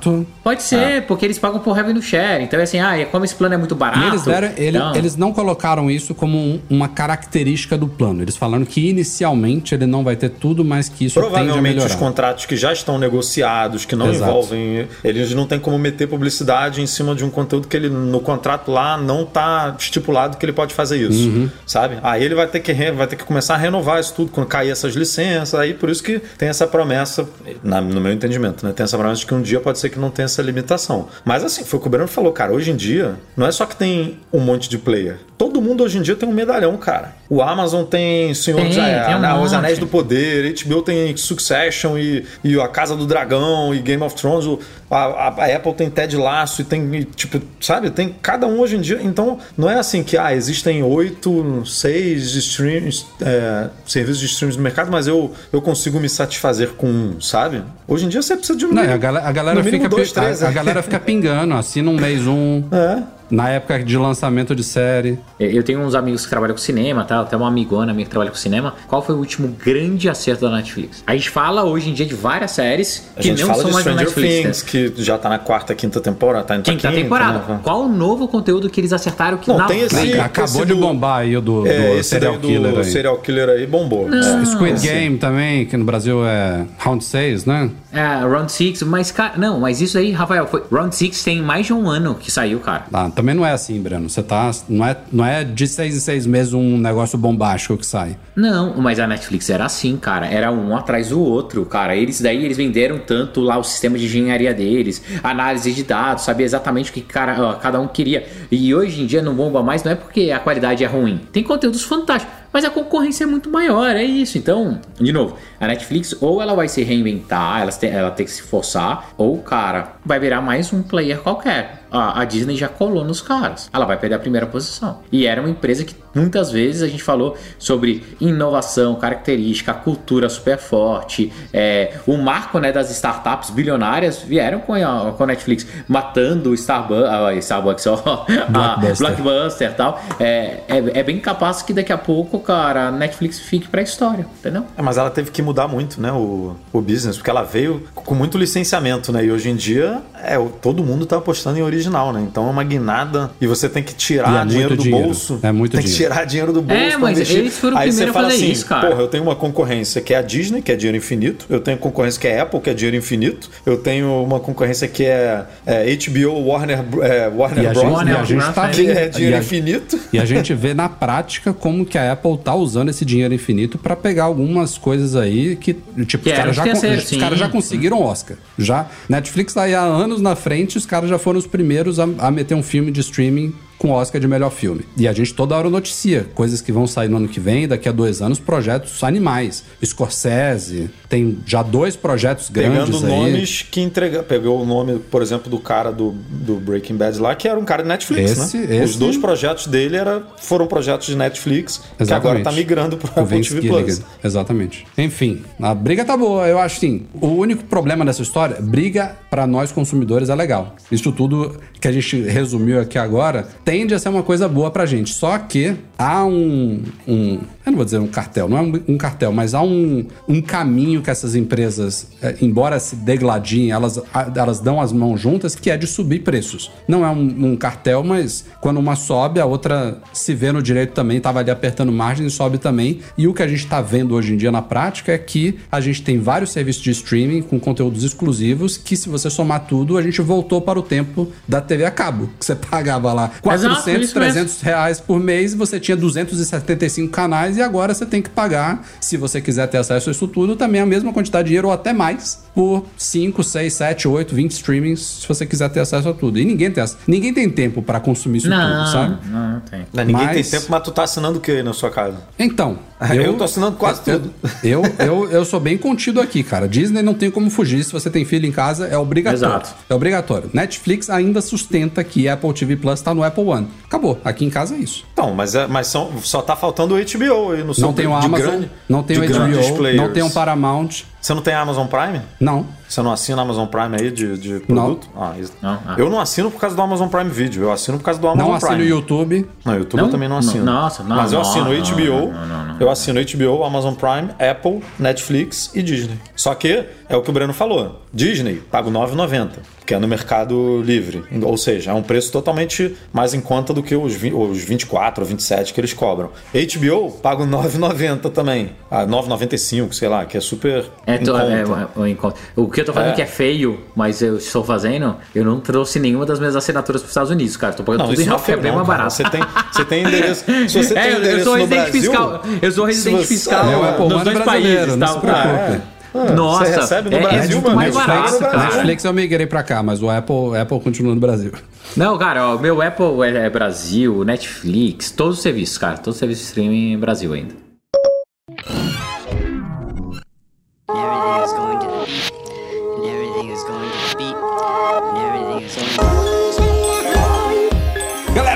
Pode 0.42 0.62
ser, 0.62 1.02
porque 1.06 1.24
eles 1.24 1.38
pagam 1.38 1.60
por 1.60 1.72
revenue 1.72 2.02
share. 2.02 2.42
Então 2.44 2.58
é 2.58 2.62
assim, 2.62 2.78
ah, 2.80 2.98
e 2.98 3.04
como 3.06 3.24
esse 3.24 3.34
plano 3.34 3.54
é 3.54 3.58
muito 3.58 3.74
barato. 3.74 4.09
Eles, 4.12 4.24
deram, 4.24 4.48
ele- 4.56 4.76
então- 4.78 4.94
eles 4.96 5.16
não 5.16 5.32
colocaram 5.32 5.90
isso 5.90 6.14
como 6.14 6.36
um- 6.38 6.61
uma 6.68 6.88
característica 6.88 7.76
do 7.76 7.86
plano. 7.88 8.22
Eles 8.22 8.36
falaram 8.36 8.64
que 8.64 8.88
inicialmente 8.88 9.74
ele 9.74 9.86
não 9.86 10.02
vai 10.04 10.16
ter 10.16 10.30
tudo, 10.30 10.64
mas 10.64 10.88
que 10.88 11.04
isso 11.06 11.14
tende 11.20 11.26
a 11.26 11.30
Provavelmente 11.30 11.62
melhorar. 11.74 11.86
os 11.86 11.94
contratos 11.94 12.46
que 12.46 12.56
já 12.56 12.72
estão 12.72 12.98
negociados, 12.98 13.84
que 13.84 13.94
não 13.96 14.11
Exato. 14.11 14.30
envolvem. 14.30 14.88
Eles 15.04 15.32
não 15.34 15.46
tem 15.46 15.58
como 15.58 15.78
meter 15.78 16.06
publicidade 16.08 16.80
em 16.80 16.86
cima 16.86 17.14
de 17.14 17.24
um 17.24 17.30
conteúdo 17.30 17.68
que 17.68 17.76
ele 17.76 17.88
no 17.88 18.20
contrato 18.20 18.70
lá 18.70 18.96
não 18.96 19.24
tá 19.24 19.74
estipulado 19.78 20.36
que 20.36 20.44
ele 20.44 20.52
pode 20.52 20.74
fazer 20.74 20.98
isso. 20.98 21.28
Uhum. 21.28 21.50
Sabe? 21.66 21.98
Aí 22.02 22.22
ele 22.24 22.34
vai 22.34 22.46
ter, 22.46 22.61
que 22.61 22.72
vai 22.92 23.06
ter 23.06 23.16
que 23.16 23.24
começar 23.24 23.54
a 23.54 23.56
renovar 23.58 24.00
isso 24.00 24.14
tudo, 24.14 24.30
quando 24.30 24.46
cair 24.46 24.70
essas 24.70 24.94
licenças. 24.94 25.58
Aí 25.58 25.74
por 25.74 25.88
isso 25.90 26.02
que 26.02 26.20
tem 26.38 26.48
essa 26.48 26.66
promessa, 26.66 27.28
na- 27.62 27.80
no 27.80 28.00
meu 28.00 28.12
entendimento, 28.12 28.64
né? 28.66 28.72
Tem 28.72 28.84
essa 28.84 28.96
promessa 28.96 29.20
de 29.20 29.26
que 29.26 29.34
um 29.34 29.42
dia 29.42 29.61
pode 29.61 29.78
ser 29.78 29.90
que 29.90 29.98
não 29.98 30.11
tenha 30.11 30.24
essa 30.26 30.42
limitação. 30.42 31.08
Mas 31.24 31.44
assim, 31.44 31.64
foi 31.64 31.78
o 31.78 31.82
que 31.82 31.88
o 31.88 31.90
Breno 31.90 32.08
falou, 32.08 32.32
cara. 32.32 32.52
Hoje 32.52 32.70
em 32.70 32.76
dia, 32.76 33.14
não 33.36 33.46
é 33.46 33.52
só 33.52 33.66
que 33.66 33.76
tem 33.76 33.99
um 34.32 34.40
monte 34.40 34.68
de 34.68 34.78
player. 34.78 35.18
todo 35.38 35.61
mundo 35.62 35.82
hoje 35.82 35.96
em 35.96 36.03
dia 36.03 36.14
tem 36.14 36.28
um 36.28 36.32
medalhão, 36.32 36.76
cara. 36.76 37.14
O 37.30 37.40
Amazon 37.40 37.84
tem 37.84 38.34
Senhor 38.34 38.62
dos 38.62 38.76
é, 38.76 39.16
um 39.16 39.42
Os 39.42 39.53
monte. 39.53 39.55
Anéis 39.59 39.78
do 39.78 39.86
Poder, 39.86 40.53
HBO 40.64 40.82
tem 40.82 41.16
Succession 41.16 41.96
e, 41.96 42.26
e 42.44 42.61
A 42.61 42.68
Casa 42.68 42.94
do 42.94 43.07
Dragão 43.07 43.74
e 43.74 43.78
Game 43.80 44.03
of 44.03 44.14
Thrones. 44.14 44.44
o- 44.46 44.59
a, 44.90 44.96
a- 45.28 45.28
a 45.46 45.57
Apple 45.57 45.72
tem 45.74 45.88
Ted 45.88 46.14
Lasso 46.16 46.61
e 46.61 46.64
tem, 46.64 46.94
e, 46.94 47.05
tipo, 47.05 47.40
sabe? 47.61 47.90
Tem 47.90 48.14
cada 48.20 48.46
um 48.46 48.59
hoje 48.61 48.76
em 48.76 48.80
dia. 48.82 48.98
Então, 49.03 49.38
não 49.57 49.70
é 49.70 49.78
assim 49.78 50.03
que, 50.03 50.18
ah, 50.18 50.34
existem 50.34 50.82
oito, 50.82 51.62
seis 51.64 52.34
streams, 52.34 53.07
é, 53.22 53.68
serviços 53.86 54.20
de 54.20 54.26
streams 54.26 54.57
no 54.59 54.62
mercado, 54.62 54.90
mas 54.90 55.07
eu, 55.07 55.32
eu 55.53 55.62
consigo 55.62 55.98
me 56.01 56.09
satisfazer 56.09 56.70
com 56.76 56.86
um, 56.88 57.20
sabe? 57.20 57.62
Hoje 57.88 58.05
em 58.05 58.09
dia 58.09 58.20
você 58.20 58.36
precisa 58.36 58.59
de 58.59 58.66
um. 58.66 58.72
Não, 58.72 58.82
a 58.82 58.96
galera, 58.98 59.26
a 59.26 59.32
galera 59.32 59.62
mínimo 59.62 59.84
fica, 59.84 59.88
dois, 59.88 60.12
três, 60.12 60.42
a, 60.42 60.46
a 60.46 60.48
né? 60.48 60.55
galera 60.55 60.82
fica 60.82 60.98
pingando, 61.01 61.55
assina 61.55 61.88
um 61.90 61.94
mês 61.96 62.26
um. 62.26 62.62
É. 62.72 63.19
Na 63.31 63.49
época 63.51 63.78
de 63.83 63.97
lançamento 63.97 64.55
de 64.55 64.64
série. 64.64 65.18
Eu 65.39 65.62
tenho 65.62 65.81
uns 65.81 65.95
amigos 65.95 66.24
que 66.24 66.31
trabalham 66.31 66.55
com 66.55 66.61
cinema, 66.61 67.05
tá? 67.05 67.20
Até 67.20 67.37
uma 67.37 67.49
amigona 67.49 67.93
minha 67.93 68.05
que 68.05 68.11
trabalha 68.11 68.31
com 68.31 68.37
cinema. 68.37 68.74
Qual 68.89 69.01
foi 69.03 69.14
o 69.14 69.18
último 69.18 69.49
grande 69.49 70.09
acerto 70.09 70.49
da 70.49 70.57
Netflix? 70.57 71.03
A 71.07 71.12
gente 71.14 71.31
fala 71.31 71.64
hoje 71.64 71.91
em 71.91 71.93
dia 71.95 72.05
de 72.07 72.14
várias 72.14 72.51
séries 72.51 73.09
A 73.16 73.20
que 73.20 73.28
gente 73.28 73.45
não 73.45 73.55
são 73.55 73.70
mais 73.70 73.85
da 73.85 73.95
Netflix. 73.95 74.43
Things, 74.62 74.62
né? 74.64 74.68
que 74.95 75.03
já 75.03 75.16
tá 75.16 75.28
na 75.28 75.39
quarta, 75.39 75.74
quinta 75.74 76.01
temporada, 76.01 76.45
tá 76.45 76.57
indo 76.57 76.64
Quinta 76.64 76.89
quinta, 76.89 77.03
temporada. 77.03 77.39
né? 77.49 77.61
Qual 77.62 77.83
o 77.85 77.89
novo 77.89 78.26
conteúdo 78.26 78.68
que 78.68 78.81
eles 78.81 78.93
acertaram 78.93 79.39
que 79.39 79.49
Não, 79.49 79.59
na 79.59 79.66
tem 79.66 79.81
esse- 79.83 80.18
Acabou 80.18 80.62
esse 80.62 80.66
de 80.66 80.74
do- 80.74 80.81
bombar 80.81 81.18
aí 81.20 81.37
o 81.37 81.41
do, 81.41 81.66
É, 81.66 81.97
do 81.97 82.03
serial 82.03 82.33
daí 82.33 82.41
do 82.43 82.49
killer 82.49 82.78
aí. 82.78 82.85
serial 82.85 83.18
killer 83.18 83.49
aí 83.49 83.66
bombou. 83.66 84.09
É. 84.12 84.45
Squid 84.45 84.74
Esse- 84.74 84.87
Game 84.89 85.18
também, 85.18 85.66
que 85.66 85.76
no 85.76 85.85
Brasil 85.85 86.24
é 86.26 86.64
Round 86.78 87.05
6, 87.05 87.45
né? 87.45 87.70
É, 87.93 88.05
Round 88.24 88.51
6, 88.53 88.83
mas 88.83 89.11
cara, 89.11 89.35
não, 89.37 89.61
mas 89.61 89.81
isso 89.81 89.99
aí, 89.99 90.12
Rafael, 90.12 90.47
foi 90.47 90.62
Round 90.70 90.95
6 90.95 91.22
tem 91.24 91.41
mais 91.43 91.66
de 91.66 91.72
um 91.72 91.89
ano 91.89 92.14
que 92.14 92.31
saiu, 92.31 92.61
cara. 92.61 92.85
Ah, 92.93 93.11
também 93.20 93.34
não 93.34 93.44
é 93.44 93.52
assim, 93.52 93.80
Breno. 93.80 94.08
Você 94.08 94.22
tá. 94.22 94.50
Não 94.66 94.84
é, 94.84 94.96
não 95.12 95.24
é 95.24 95.44
de 95.44 95.66
seis 95.66 95.94
em 95.94 96.00
seis 96.00 96.26
meses 96.26 96.54
um 96.54 96.78
negócio 96.78 97.18
bombástico 97.18 97.76
que 97.76 97.84
sai. 97.84 98.16
Não, 98.34 98.80
mas 98.80 98.98
a 98.98 99.06
Netflix 99.06 99.50
era 99.50 99.66
assim, 99.66 99.98
cara. 99.98 100.26
Era 100.26 100.50
um 100.50 100.74
atrás 100.74 101.10
do 101.10 101.20
outro, 101.20 101.66
cara. 101.66 101.94
Eles 101.94 102.20
daí 102.20 102.42
eles 102.42 102.56
venderam 102.56 102.98
tanto 102.98 103.42
lá 103.42 103.58
o 103.58 103.62
sistema 103.62 103.98
de 103.98 104.06
engenharia 104.06 104.54
deles, 104.54 105.02
análise 105.22 105.70
de 105.72 105.82
dados, 105.82 106.24
sabia 106.24 106.46
exatamente 106.46 106.90
o 106.90 106.94
que 106.94 107.02
cara, 107.02 107.54
cada 107.56 107.78
um 107.78 107.86
queria. 107.86 108.26
E 108.50 108.74
hoje 108.74 109.02
em 109.02 109.06
dia 109.06 109.20
não 109.20 109.34
bomba 109.34 109.62
mais, 109.62 109.84
não 109.84 109.92
é 109.92 109.94
porque 109.94 110.30
a 110.30 110.38
qualidade 110.38 110.82
é 110.82 110.86
ruim. 110.86 111.20
Tem 111.30 111.42
conteúdos 111.42 111.84
fantásticos, 111.84 112.34
mas 112.50 112.64
a 112.64 112.70
concorrência 112.70 113.24
é 113.24 113.26
muito 113.26 113.50
maior, 113.50 113.90
é 113.90 114.02
isso. 114.02 114.38
Então, 114.38 114.80
de 114.98 115.12
novo, 115.12 115.36
a 115.60 115.66
Netflix 115.66 116.16
ou 116.20 116.40
ela 116.40 116.54
vai 116.54 116.68
se 116.68 116.82
reinventar, 116.82 117.60
ela 117.60 117.72
tem, 117.72 117.90
ela 117.90 118.10
tem 118.10 118.24
que 118.24 118.32
se 118.32 118.42
forçar, 118.42 119.10
ou, 119.18 119.38
cara, 119.38 119.96
vai 120.04 120.18
virar 120.18 120.40
mais 120.40 120.72
um 120.72 120.82
player 120.82 121.20
qualquer. 121.20 121.80
A, 121.91 122.20
a 122.20 122.24
Disney 122.24 122.57
já 122.57 122.68
colou 122.68 123.05
nos 123.05 123.20
caras. 123.20 123.68
Ela 123.72 123.84
vai 123.84 123.97
perder 123.97 124.16
a 124.16 124.18
primeira 124.18 124.47
posição. 124.47 125.01
E 125.11 125.26
era 125.26 125.41
uma 125.41 125.51
empresa 125.51 125.84
que 125.84 125.95
muitas 126.14 126.51
vezes 126.51 126.82
a 126.82 126.88
gente 126.88 127.03
falou 127.03 127.36
sobre 127.59 128.05
inovação, 128.20 128.95
característica, 128.97 129.72
cultura 129.72 130.28
super 130.28 130.59
forte, 130.59 131.32
é, 131.53 131.95
o 132.07 132.16
marco 132.16 132.59
né, 132.59 132.72
das 132.72 132.91
startups 132.91 133.51
bilionárias 133.51 134.22
vieram 134.22 134.61
com 134.61 134.74
a, 134.74 135.12
com 135.12 135.22
a 135.22 135.26
Netflix 135.26 135.66
matando 135.88 136.51
o 136.51 136.55
Starbucks, 136.55 137.09
ah, 137.09 137.34
Starbucks 137.34 137.86
ó, 137.86 138.26
Blockbuster. 138.49 138.97
Blockbuster 138.99 139.70
e 139.70 139.74
tal. 139.74 140.03
É, 140.18 140.61
é, 140.68 141.01
é 141.01 141.03
bem 141.03 141.18
capaz 141.18 141.62
que 141.62 141.72
daqui 141.72 141.93
a 141.93 141.99
pouco, 141.99 142.38
cara, 142.41 142.88
a 142.88 142.91
Netflix 142.91 143.38
fique 143.38 143.68
pra 143.68 143.82
história, 143.82 144.26
entendeu? 144.38 144.64
É, 144.76 144.82
mas 144.82 144.99
ela 144.99 145.11
teve 145.11 145.30
que 145.30 145.43
mudar 145.43 145.68
muito, 145.68 146.01
né, 146.01 146.12
o, 146.12 146.57
o 146.72 146.80
business, 146.80 147.16
porque 147.16 147.30
ela 147.30 147.43
veio 147.43 147.84
com 147.95 148.14
muito 148.14 148.38
licenciamento, 148.38 149.12
né, 149.12 149.24
e 149.24 149.30
hoje 149.30 149.51
em 149.51 149.57
dia 149.57 150.03
é, 150.22 150.36
todo 150.61 150.82
mundo 150.82 151.07
tá 151.07 151.16
apostando 151.16 151.59
em 151.59 151.62
original, 151.62 151.80
né, 151.89 152.26
então 152.28 152.47
é 152.47 152.51
uma 152.51 152.64
guinada 152.64 153.31
e 153.41 153.47
você 153.47 153.68
tem 153.68 153.83
que 153.83 153.95
tirar 153.95 154.43
é 154.45 154.49
dinheiro 154.49 154.76
do 154.76 154.83
dinheiro. 154.83 155.05
bolso. 155.07 155.39
É 155.43 155.53
muito 155.53 155.72
Tem 155.72 155.81
que 155.83 155.89
dinheiro. 155.89 156.12
tirar 156.12 156.24
dinheiro 156.24 156.53
do 156.53 156.61
bolso 156.62 156.83
É, 156.83 156.97
mas 156.97 157.16
investir. 157.18 157.39
eles 157.39 157.59
foram 157.59 157.76
o 157.76 157.78
Aí 157.81 157.91
você 157.91 157.97
primeiro 157.99 158.11
a 158.11 158.14
fala 158.14 158.31
fazer 158.31 158.43
assim, 158.45 158.53
isso, 158.53 158.66
cara. 158.66 158.89
porra, 158.89 159.03
eu 159.03 159.09
tenho 159.09 159.22
uma 159.24 159.37
concorrência 159.37 160.01
que 160.01 160.12
é 160.14 160.18
a 160.18 160.22
Disney, 160.22 160.62
que 160.62 160.72
é 160.72 160.76
dinheiro 160.76 160.97
infinito, 160.99 161.47
eu 161.49 161.61
tenho 161.61 161.78
concorrência 161.78 162.20
que 162.20 162.26
é 162.28 162.39
a 162.41 162.43
Apple, 162.43 162.61
que 162.61 162.70
é 162.70 162.74
dinheiro 162.74 162.97
infinito, 162.97 163.51
eu 163.64 163.76
tenho 163.78 164.22
uma 164.22 164.41
concorrência 164.41 164.87
que 164.89 165.05
é, 165.05 165.45
é 165.66 165.97
HBO, 165.97 166.47
Warner, 166.47 166.78
é, 167.03 167.28
Warner 167.28 167.64
E 167.64 167.68
Bros, 167.68 167.83
gente, 167.83 167.93
Warner 167.93 168.14
e 168.14 168.16
a 168.18 168.24
gente 168.24 168.39
Bros, 168.43 168.55
tá 168.55 168.68
que 168.68 168.87
é 168.91 169.09
dinheiro 169.09 169.35
e 169.35 169.39
a- 169.39 169.39
infinito. 169.41 169.99
E 170.12 170.18
a 170.18 170.24
gente 170.24 170.55
vê 170.55 170.74
na 170.74 170.89
prática 170.89 171.53
como 171.53 171.85
que 171.85 171.97
a 171.99 172.12
Apple 172.12 172.39
tá 172.39 172.55
usando 172.55 172.89
esse 172.89 173.05
dinheiro 173.05 173.33
infinito 173.35 173.78
pra 173.78 173.95
pegar 173.97 174.24
algumas 174.24 174.76
coisas 174.78 175.14
aí 175.16 175.57
que, 175.57 175.74
tipo, 176.07 176.24
Que 176.24 176.31
os 176.31 176.37
caras 176.37 176.57
já, 176.57 176.62
con- 176.64 176.72
os 176.72 177.16
caras 177.16 177.39
já 177.39 177.49
conseguiram 177.49 178.03
Oscar. 178.03 178.37
Já 178.59 178.87
Netflix 179.09 179.55
tá 179.55 179.62
aí 179.62 179.74
há 179.74 179.83
anos 179.83 180.20
na 180.20 180.35
frente, 180.37 180.76
os 180.78 180.87
caras 180.87 181.09
já 181.09 181.18
foram 181.18 181.39
os 181.39 181.47
primeiros 181.47 181.69
a, 181.98 182.04
a 182.26 182.30
meter 182.30 182.54
um 182.54 182.62
filme 182.62 182.90
de 182.90 183.02
streaming 183.02 183.54
com 183.81 183.93
Oscar 183.93 184.20
de 184.20 184.28
melhor 184.28 184.51
filme. 184.51 184.83
E 184.95 185.09
a 185.09 185.12
gente 185.14 185.33
toda 185.33 185.57
hora 185.57 185.70
noticia 185.70 186.26
coisas 186.35 186.61
que 186.61 186.70
vão 186.70 186.87
sair 186.87 187.09
no 187.09 187.16
ano 187.16 187.26
que 187.28 187.41
vem, 187.41 187.66
daqui 187.66 187.89
a 187.89 187.93
dois 187.93 188.20
anos, 188.20 188.39
projetos 188.39 189.03
animais. 189.03 189.64
Scorsese, 189.83 190.91
tem 191.09 191.39
já 191.47 191.62
dois 191.62 191.97
projetos 191.97 192.51
grandes 192.51 192.87
Pegando 192.97 193.07
aí. 193.07 193.11
nomes 193.33 193.62
que 193.70 193.81
entrega, 193.81 194.22
pegou 194.22 194.61
o 194.62 194.66
nome, 194.66 194.99
por 194.99 195.22
exemplo, 195.22 195.51
do 195.51 195.59
cara 195.59 195.91
do, 195.91 196.12
do 196.31 196.57
Breaking 196.57 196.97
Bad 196.97 197.18
lá, 197.18 197.35
que 197.35 197.49
era 197.49 197.59
um 197.59 197.64
cara 197.64 197.83
de 197.83 197.89
Netflix, 197.89 198.33
Esse- 198.33 198.59
né? 198.59 198.76
esse- 198.76 198.85
Os 198.85 198.97
dois 198.97 199.16
projetos 199.16 199.66
dele 199.66 199.97
era, 199.97 200.22
foram 200.41 200.66
projetos 200.66 201.07
de 201.07 201.16
Netflix, 201.16 201.78
que 201.97 202.03
Exatamente. 202.03 202.26
agora 202.28 202.45
tá 202.45 202.53
migrando 202.53 202.97
pro 202.99 203.09
Apple 203.22 203.41
TV. 203.41 203.68
Plus. 203.68 204.03
Exatamente. 204.22 204.87
Enfim, 204.99 205.43
a 205.61 205.74
briga 205.74 206.05
tá 206.05 206.16
boa. 206.16 206.47
Eu 206.47 206.59
acho 206.59 206.81
sim. 206.81 207.07
O 207.20 207.28
único 207.28 207.64
problema 207.64 208.05
dessa 208.05 208.20
história, 208.22 208.59
briga 208.61 209.16
pra 209.31 209.47
nós 209.47 209.72
consumidores 209.72 210.28
é 210.28 210.35
legal. 210.35 210.74
Isso 210.93 211.12
tudo 211.12 211.57
que 211.81 211.89
a 211.89 211.93
gente 211.93 212.20
resumiu 212.22 212.81
aqui 212.81 212.99
agora 212.99 213.49
tende 213.70 213.94
a 213.94 214.00
ser 214.00 214.08
uma 214.08 214.24
coisa 214.24 214.48
boa 214.48 214.68
pra 214.68 214.84
gente. 214.84 215.14
Só 215.14 215.38
que 215.38 215.76
há 215.96 216.24
um. 216.24 216.82
um 217.06 217.38
eu 217.64 217.70
não 217.72 217.76
vou 217.76 217.84
dizer 217.84 217.98
um 217.98 218.08
cartel, 218.08 218.48
não 218.48 218.58
é 218.58 218.62
um, 218.62 218.82
um 218.88 218.98
cartel, 218.98 219.30
mas 219.32 219.54
há 219.54 219.62
um, 219.62 220.04
um 220.26 220.42
caminho 220.42 221.02
que 221.02 221.10
essas 221.10 221.36
empresas, 221.36 222.08
eh, 222.20 222.34
embora 222.40 222.80
se 222.80 222.96
degladiem, 222.96 223.70
elas, 223.70 224.00
elas 224.34 224.58
dão 224.58 224.80
as 224.80 224.92
mãos 224.92 225.20
juntas, 225.20 225.54
que 225.54 225.70
é 225.70 225.76
de 225.76 225.86
subir 225.86 226.20
preços. 226.20 226.72
Não 226.88 227.04
é 227.04 227.10
um, 227.10 227.52
um 227.52 227.56
cartel, 227.56 228.02
mas 228.02 228.44
quando 228.60 228.78
uma 228.78 228.96
sobe, 228.96 229.38
a 229.38 229.46
outra 229.46 229.98
se 230.12 230.34
vê 230.34 230.50
no 230.50 230.60
direito 230.60 230.94
também, 230.94 231.18
estava 231.18 231.38
ali 231.38 231.50
apertando 231.50 231.92
margem 231.92 232.26
e 232.26 232.30
sobe 232.30 232.58
também. 232.58 233.00
E 233.16 233.28
o 233.28 233.34
que 233.34 233.42
a 233.42 233.46
gente 233.46 233.62
está 233.62 233.80
vendo 233.80 234.16
hoje 234.16 234.32
em 234.32 234.36
dia 234.36 234.50
na 234.50 234.62
prática 234.62 235.12
é 235.12 235.18
que 235.18 235.60
a 235.70 235.80
gente 235.80 236.02
tem 236.02 236.18
vários 236.18 236.50
serviços 236.50 236.82
de 236.82 236.90
streaming 236.90 237.42
com 237.42 237.60
conteúdos 237.60 238.02
exclusivos 238.02 238.76
que, 238.76 238.96
se 238.96 239.08
você 239.08 239.30
somar 239.30 239.66
tudo, 239.66 239.96
a 239.96 240.02
gente 240.02 240.20
voltou 240.20 240.60
para 240.60 240.78
o 240.78 240.82
tempo 240.82 241.30
da 241.46 241.60
TV 241.60 241.84
a 241.84 241.90
cabo, 241.90 242.30
que 242.36 242.44
você 242.44 242.56
pagava 242.70 243.12
lá 243.12 243.30
400, 243.68 244.04
isso 244.08 244.18
mesmo. 244.18 244.32
300 244.34 244.61
reais 244.62 245.00
por 245.00 245.18
mês 245.20 245.54
você 245.54 245.78
tinha 245.80 245.96
275 245.96 247.08
canais 247.11 247.56
e 247.56 247.62
agora 247.62 247.92
você 247.94 248.06
tem 248.06 248.20
que 248.22 248.30
pagar, 248.30 248.86
se 249.00 249.16
você 249.16 249.40
quiser 249.40 249.66
ter 249.68 249.78
acesso 249.78 250.08
a 250.08 250.12
isso 250.12 250.26
tudo, 250.28 250.56
também 250.56 250.80
a 250.80 250.86
mesma 250.86 251.12
quantidade 251.12 251.44
de 251.44 251.48
dinheiro 251.50 251.68
ou 251.68 251.74
até 251.74 251.92
mais 251.92 252.44
por 252.54 252.84
5, 252.96 253.42
6, 253.42 253.72
7, 253.72 254.08
8, 254.08 254.34
20 254.34 254.50
streamings 254.52 255.00
se 255.00 255.28
você 255.28 255.46
quiser 255.46 255.68
ter 255.70 255.80
acesso 255.80 256.08
a 256.08 256.12
tudo. 256.12 256.38
E 256.38 256.44
ninguém 256.44 256.70
tem, 256.70 256.84
ninguém 257.06 257.32
tem 257.32 257.48
tempo 257.48 257.82
para 257.82 258.00
consumir 258.00 258.38
isso 258.38 258.48
Não, 258.48 258.78
tudo, 258.84 258.92
sabe? 258.92 259.18
não, 259.28 259.50
não 259.54 259.61
tem. 259.61 259.86
Não, 259.92 260.04
ninguém 260.04 260.26
Mas- 260.26 260.48
tem 260.50 260.58
tempo, 260.61 260.66
mas 260.70 260.82
tu 260.82 260.90
tá 260.90 261.04
assinando 261.04 261.38
o 261.38 261.40
que 261.40 261.50
aí 261.52 261.62
na 261.62 261.72
sua 261.72 261.90
casa? 261.90 262.16
Então, 262.38 262.78
Eu 263.14 263.32
tô 263.34 263.44
assinando 263.44 263.76
quase 263.76 264.02
eu- 264.06 264.20
tudo. 264.20 264.34
Eu, 264.62 264.82
eu, 264.98 265.30
eu 265.30 265.44
sou 265.46 265.58
bem 265.58 265.78
contido 265.78 266.20
aqui, 266.20 266.42
cara. 266.42 266.68
Disney 266.68 267.00
não 267.02 267.14
tem 267.14 267.30
como 267.30 267.48
fugir. 267.48 267.82
Se 267.82 267.90
você 267.92 268.11
tem 268.11 268.26
filho 268.26 268.44
em 268.46 268.52
casa, 268.52 268.86
é 268.88 268.98
obrigatório. 268.98 269.38
Exato. 269.56 269.70
É 269.88 269.94
obrigatório. 269.94 270.50
Netflix 270.52 271.08
ainda 271.08 271.40
sustenta 271.40 272.04
que 272.04 272.28
Apple 272.28 272.52
TV 272.52 272.76
Plus 272.76 273.00
tá 273.00 273.14
no 273.14 273.22
Apple 273.24 273.49
One. 273.51 273.68
Acabou. 273.84 274.18
Aqui 274.24 274.44
em 274.44 274.51
casa 274.51 274.74
é 274.74 274.78
isso. 274.78 275.05
Então, 275.12 275.34
mas, 275.34 275.55
é, 275.55 275.66
mas 275.66 275.86
são, 275.88 276.11
só 276.22 276.40
tá 276.42 276.55
faltando 276.57 276.94
o 276.94 276.98
HBO 276.98 277.53
aí 277.53 277.62
no 277.64 277.74
seu 277.74 277.86
Não 277.86 277.92
tem 277.92 278.07
o 278.07 278.14
Amazon, 278.14 278.46
grande- 278.51 278.70
não 278.88 279.03
tem 279.03 279.18
o 279.18 279.20
HBO, 279.20 279.96
não 279.96 280.12
tem 280.12 280.22
o 280.22 280.30
Paramount. 280.30 280.88
Você 281.20 281.34
não 281.34 281.42
tem 281.42 281.52
Amazon 281.54 281.86
Prime? 281.86 282.22
Não. 282.40 282.66
Você 282.88 283.02
não 283.02 283.12
assina 283.12 283.42
Amazon 283.42 283.66
Prime 283.66 283.94
aí 284.00 284.10
de, 284.10 284.36
de 284.38 284.60
produto? 284.60 285.08
Ah, 285.14 285.34
isso. 285.38 285.52
Não, 285.62 285.78
ah. 285.86 285.94
Eu 285.96 286.08
não 286.10 286.18
assino 286.18 286.50
por 286.50 286.58
causa 286.60 286.74
do 286.74 286.82
Amazon 286.82 287.08
Prime 287.08 287.30
Video, 287.30 287.62
eu 287.64 287.72
assino 287.72 287.98
por 287.98 288.04
causa 288.04 288.18
do 288.18 288.26
Amazon 288.26 288.48
Não 288.48 288.54
assina 288.56 288.72
o 288.72 288.76
Prime. 288.76 288.90
YouTube. 288.90 289.48
Não, 289.64 289.74
YouTube 289.76 289.98
Não? 290.00 290.06
eu 290.06 290.10
também 290.10 290.28
não 290.28 290.38
assino. 290.38 290.64
Não, 290.64 290.72
nossa, 290.72 291.02
não, 291.04 291.16
Mas 291.16 291.32
eu 291.32 291.40
não, 291.40 291.48
assino 291.48 291.64
não, 291.66 291.80
HBO, 291.82 292.32
não, 292.32 292.46
não, 292.48 292.64
não, 292.66 292.76
eu 292.80 292.90
assino 292.90 293.20
HBO, 293.20 293.62
Amazon 293.64 293.94
Prime, 293.94 294.30
Apple, 294.50 294.82
Netflix 294.98 295.70
e 295.74 295.82
Disney. 295.82 296.18
Só 296.34 296.54
que 296.54 296.84
é 297.08 297.16
o 297.16 297.22
que 297.22 297.30
o 297.30 297.32
Breno 297.32 297.52
falou. 297.52 298.00
Disney 298.12 298.56
pago 298.70 298.90
9,90, 298.90 299.50
que 299.86 299.94
é 299.94 299.98
no 299.98 300.08
mercado 300.08 300.82
livre. 300.82 301.22
Ou 301.44 301.56
seja, 301.56 301.92
é 301.92 301.94
um 301.94 302.02
preço 302.02 302.32
totalmente 302.32 302.96
mais 303.12 303.34
em 303.34 303.40
conta 303.40 303.72
do 303.72 303.82
que 303.84 303.94
os, 303.94 304.14
vi- 304.14 304.32
os 304.34 304.58
24 304.58 305.22
ou 305.22 305.28
27 305.28 305.72
que 305.72 305.80
eles 305.80 305.92
cobram. 305.92 306.30
HBO 306.52 307.12
pago 307.22 307.44
9,90 307.44 308.30
também. 308.32 308.72
Ah, 308.90 309.06
9,95, 309.06 309.92
sei 309.92 310.08
lá, 310.08 310.24
que 310.24 310.36
é 310.36 310.40
super 310.40 310.84
É, 311.14 311.18
tô- 311.18 311.36
é, 311.38 311.62
conta. 311.64 311.90
é, 312.06 312.11
é, 312.11 312.14
conta. 312.14 312.36
o 312.56 312.68
que 312.68 312.80
eu 312.80 312.84
tô 312.84 312.92
fazendo 312.92 313.12
É. 313.12 313.14
que 313.14 313.22
é 313.22 313.26
feio, 313.26 313.80
mas 313.94 314.22
eu 314.22 314.36
estou 314.38 314.62
fazendo, 314.64 315.16
eu 315.34 315.44
não 315.44 315.61
trouxe 315.61 315.98
nenhuma 315.98 316.24
das 316.26 316.38
minhas 316.38 316.56
assinaturas 316.56 317.00
para 317.02 317.06
os 317.06 317.11
Estados 317.11 317.30
Unidos, 317.30 317.56
cara. 317.56 317.72
Tô 317.72 317.82
pagando 317.84 318.00
Não, 318.02 318.08
tudo 318.11 318.22
em 318.22 318.26
não 318.26 318.36
é 318.36 318.56
bem 318.56 318.72
mais 318.72 318.86
barato. 318.86 319.12
Você 319.14 319.24
tem, 319.24 319.40
você 319.72 319.84
tem 319.84 320.02
endereço. 320.04 320.44
Se 320.68 320.82
você 320.84 320.94
É, 320.98 321.02
tem 321.02 321.11
eu- 321.12 321.16
eu 321.16 321.18
endereço 321.20 321.44
sou 321.44 321.52
no 321.54 321.58
residente 321.58 321.82
Brasil, 321.82 322.00
fiscal. 322.02 322.42
Eu 322.62 322.72
sou 322.72 322.84
residente 322.84 323.26
fiscal 323.26 323.64
É 323.70 323.76
o 324.02 324.08
nos 324.08 324.22
dois 324.22 324.38
países, 324.40 324.96
não 324.96 325.20
tá? 325.20 325.32
Ah, 325.32 325.48
é. 325.76 325.80
Ah, 326.12 326.32
Nossa, 326.32 326.64
você 326.64 326.80
recebe 326.80 327.08
no 327.11 327.16
é- 327.16 327.20
é 327.20 327.22
Brasil, 327.22 327.50
muito 327.52 327.64
mano. 327.66 327.76
mais 327.76 327.94
Netflix 327.94 328.16
barato, 328.16 328.34
no 328.42 328.50
cara. 328.50 328.64
Netflix 328.74 329.04
eu 329.04 329.12
migrei 329.12 329.46
pra 329.46 329.62
cá, 329.62 329.80
mas 329.80 330.02
o 330.02 330.11
Apple, 330.11 330.56
Apple 330.61 330.80
continua 330.80 331.14
no 331.14 331.20
Brasil. 331.20 331.52
Não, 331.96 332.18
cara, 332.18 332.48
ó, 332.48 332.58
meu 332.58 332.82
Apple 332.82 333.22
é, 333.22 333.46
é 333.46 333.50
Brasil, 333.50 334.24
Netflix, 334.24 335.12
todos 335.12 335.36
os 335.36 335.42
serviços, 335.42 335.78
cara. 335.78 335.96
Todos 335.98 336.16
os 336.16 336.18
serviços 336.18 336.42
de 336.42 336.48
streaming 336.48 336.94
é 336.94 336.96
Brasil 336.96 337.32
ainda. 337.32 337.54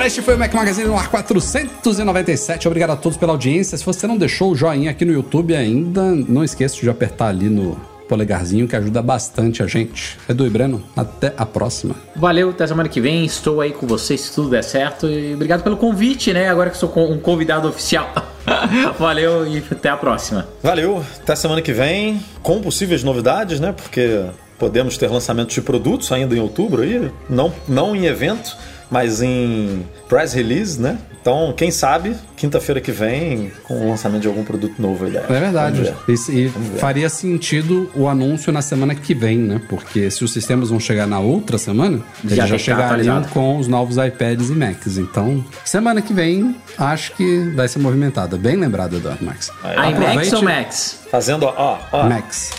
Galera, 0.05 0.07
este 0.07 0.21
foi 0.23 0.35
o 0.35 0.39
Mac 0.39 0.53
Magazine 0.53 0.87
no 0.87 0.99
ar 0.99 1.09
497. 1.09 2.69
Obrigado 2.69 2.91
a 2.91 2.97
todos 2.97 3.17
pela 3.17 3.33
audiência. 3.33 3.79
Se 3.79 3.85
você 3.85 4.07
não 4.07 4.19
deixou 4.19 4.51
o 4.53 4.55
joinha 4.55 4.91
aqui 4.91 5.03
no 5.03 5.13
YouTube 5.13 5.57
ainda, 5.57 6.03
não 6.03 6.45
esqueça 6.45 6.77
de 6.79 6.91
apertar 6.91 7.29
ali 7.29 7.49
no 7.49 7.75
polegarzinho 8.07 8.69
que 8.69 8.77
ajuda 8.77 9.01
bastante 9.01 9.63
a 9.63 9.67
gente. 9.67 10.19
Edu 10.29 10.47
e 10.47 10.51
Breno, 10.51 10.83
até 10.95 11.33
a 11.39 11.47
próxima. 11.47 11.95
Valeu, 12.15 12.51
até 12.51 12.67
semana 12.67 12.87
que 12.89 13.01
vem. 13.01 13.25
Estou 13.25 13.63
aí 13.63 13.73
com 13.73 13.87
vocês 13.87 14.21
se 14.21 14.35
tudo 14.35 14.51
der 14.51 14.63
certo. 14.63 15.09
E 15.09 15.33
obrigado 15.33 15.63
pelo 15.63 15.77
convite, 15.79 16.35
né? 16.35 16.51
Agora 16.51 16.69
que 16.69 16.77
sou 16.77 16.91
com- 16.91 17.11
um 17.11 17.19
convidado 17.19 17.67
oficial. 17.67 18.13
Valeu 18.99 19.47
e 19.47 19.65
até 19.71 19.89
a 19.89 19.97
próxima. 19.97 20.47
Valeu, 20.63 21.03
até 21.23 21.35
semana 21.35 21.63
que 21.63 21.73
vem, 21.73 22.21
com 22.43 22.61
possíveis 22.61 23.03
novidades, 23.03 23.59
né? 23.59 23.73
Porque 23.73 24.27
podemos 24.59 24.99
ter 24.99 25.09
lançamentos 25.11 25.55
de 25.55 25.63
produtos 25.63 26.13
ainda 26.13 26.35
em 26.37 26.41
outubro 26.41 26.83
aí, 26.83 27.11
não, 27.29 27.53
não 27.67 27.97
em 27.97 28.05
evento, 28.07 28.55
mas 28.91 29.23
em 29.23 29.85
press 30.09 30.33
release, 30.33 30.81
né? 30.81 30.99
Então, 31.21 31.55
quem 31.57 31.71
sabe, 31.71 32.15
quinta-feira 32.37 32.83
que 32.83 32.93
vem, 32.93 33.51
com 33.63 33.87
o 33.87 33.89
lançamento 33.89 34.21
de 34.21 34.29
algum 34.29 34.45
produto 34.45 34.75
novo 34.81 35.07
aí. 35.07 35.17
É 35.17 35.21
verdade. 35.23 35.81
Vamos 35.81 35.97
ver. 36.07 36.13
Isso- 36.13 36.31
E, 36.33 36.53
faria 36.79 37.09
sentido 37.09 37.91
o 37.95 38.07
anúncio 38.07 38.53
na 38.53 38.61
semana 38.61 38.95
que 38.95 39.15
vem, 39.15 39.39
né? 39.39 39.59
Porque 39.67 40.11
se 40.11 40.23
os 40.23 40.31
sistemas 40.35 40.69
vão 40.69 40.79
chegar 40.79 41.07
na 41.07 41.19
outra 41.21 41.57
semana, 41.57 42.01
eles 42.23 42.37
Já 42.37 42.45
estar 42.45 42.59
chegariam 42.59 43.23
com 43.33 43.57
os 43.57 43.67
novos 43.67 43.97
iPads 43.97 44.51
e 44.51 44.53
Macs. 44.53 44.99
Então, 44.99 45.43
semana 45.65 46.03
que 46.03 46.13
vem, 46.13 46.55
acho 46.77 47.13
que 47.15 47.39
vai 47.57 47.69
ser 47.69 47.79
movimentada. 47.79 48.37
Bem 48.37 48.57
lembrado, 48.57 48.97
Eduardo 48.97 49.25
Max. 49.25 49.51
iMax 49.65 50.33
ou 50.35 50.43
Max? 50.43 50.99
Fazendo, 51.11 51.47
ó, 51.47 51.79
ó. 51.91 52.07
Max. 52.07 52.51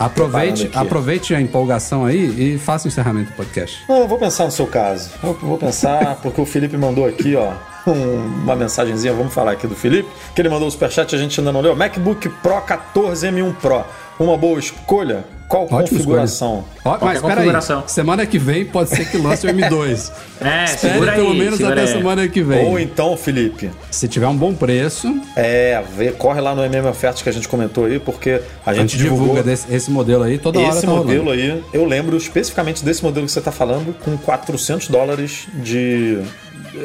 Aproveite, 0.00 0.70
aproveite 0.74 1.34
a 1.34 1.40
empolgação 1.40 2.04
aí 2.06 2.54
e 2.54 2.58
faça 2.58 2.86
o 2.86 2.88
encerramento 2.88 3.30
do 3.32 3.36
podcast. 3.36 3.84
Eu 3.88 4.08
vou 4.08 4.18
pensar 4.18 4.44
no 4.46 4.50
seu 4.50 4.66
caso. 4.66 5.10
Eu 5.22 5.34
vou 5.34 5.58
pensar, 5.58 6.16
porque 6.22 6.40
o 6.40 6.46
Felipe 6.46 6.76
mandou 6.76 7.06
aqui, 7.06 7.36
ó, 7.36 7.52
um- 7.86 8.14
uma 8.42 8.56
mensagenzinha, 8.56 9.12
vamos 9.12 9.32
falar 9.34 9.52
aqui 9.52 9.66
do 9.66 9.74
Felipe, 9.74 10.08
que 10.34 10.40
ele 10.40 10.48
mandou 10.48 10.68
o 10.68 10.70
superchat, 10.70 11.14
a 11.14 11.18
gente 11.18 11.38
ainda 11.38 11.52
não 11.52 11.60
leu. 11.60 11.76
MacBook 11.76 12.28
Pro 12.42 12.60
14 12.62 13.26
M1 13.28 13.54
Pro. 13.56 13.84
Uma 14.18 14.36
boa 14.38 14.58
escolha? 14.58 15.24
Qual 15.50 15.64
Ótima 15.64 15.80
configuração? 15.98 16.64
Ó, 16.84 16.90
mas 17.00 17.20
peraí, 17.20 17.34
configuração. 17.36 17.82
semana 17.88 18.24
que 18.24 18.38
vem 18.38 18.64
pode 18.64 18.88
ser 18.90 19.04
que 19.10 19.18
lance 19.18 19.46
o 19.46 19.50
M2. 19.52 20.10
É, 20.42 20.64
Espere 20.64 20.94
segura 20.94 21.12
pelo 21.12 21.32
aí, 21.32 21.38
menos 21.38 21.56
segura 21.58 21.74
até 21.74 21.82
aí. 21.82 21.88
semana 21.98 22.26
que 22.26 22.42
vem. 22.42 22.64
Ou 22.64 22.78
então, 22.80 23.14
Felipe, 23.14 23.68
Se 23.90 24.08
tiver 24.08 24.26
um 24.26 24.34
bom 24.34 24.54
preço, 24.54 25.20
é, 25.36 25.82
vê, 25.94 26.12
corre 26.12 26.40
lá 26.40 26.54
no 26.54 26.64
MM 26.64 26.88
Ofertas 26.88 27.20
que 27.20 27.28
a 27.28 27.32
gente 27.32 27.46
comentou 27.46 27.84
aí, 27.84 27.98
porque 27.98 28.40
a 28.64 28.70
a 28.70 28.72
gente, 28.74 28.96
divulga 28.96 29.42
desse- 29.42 29.70
esse 29.70 29.90
modelo 29.90 30.22
aí 30.22 30.38
toda 30.38 30.58
hora. 30.58 30.70
esse 30.70 30.80
tá 30.80 30.86
rolando. 30.86 31.08
modelo 31.08 31.30
aí. 31.32 31.62
Eu 31.74 31.84
lembro 31.84 32.16
especificamente 32.16 32.82
desse 32.82 33.02
modelo 33.02 33.26
que 33.26 33.32
você 33.32 33.38
está 33.38 33.52
falando, 33.52 33.94
com 34.02 34.16
400 34.16 34.88
dólares 34.88 35.46
de, 35.62 36.20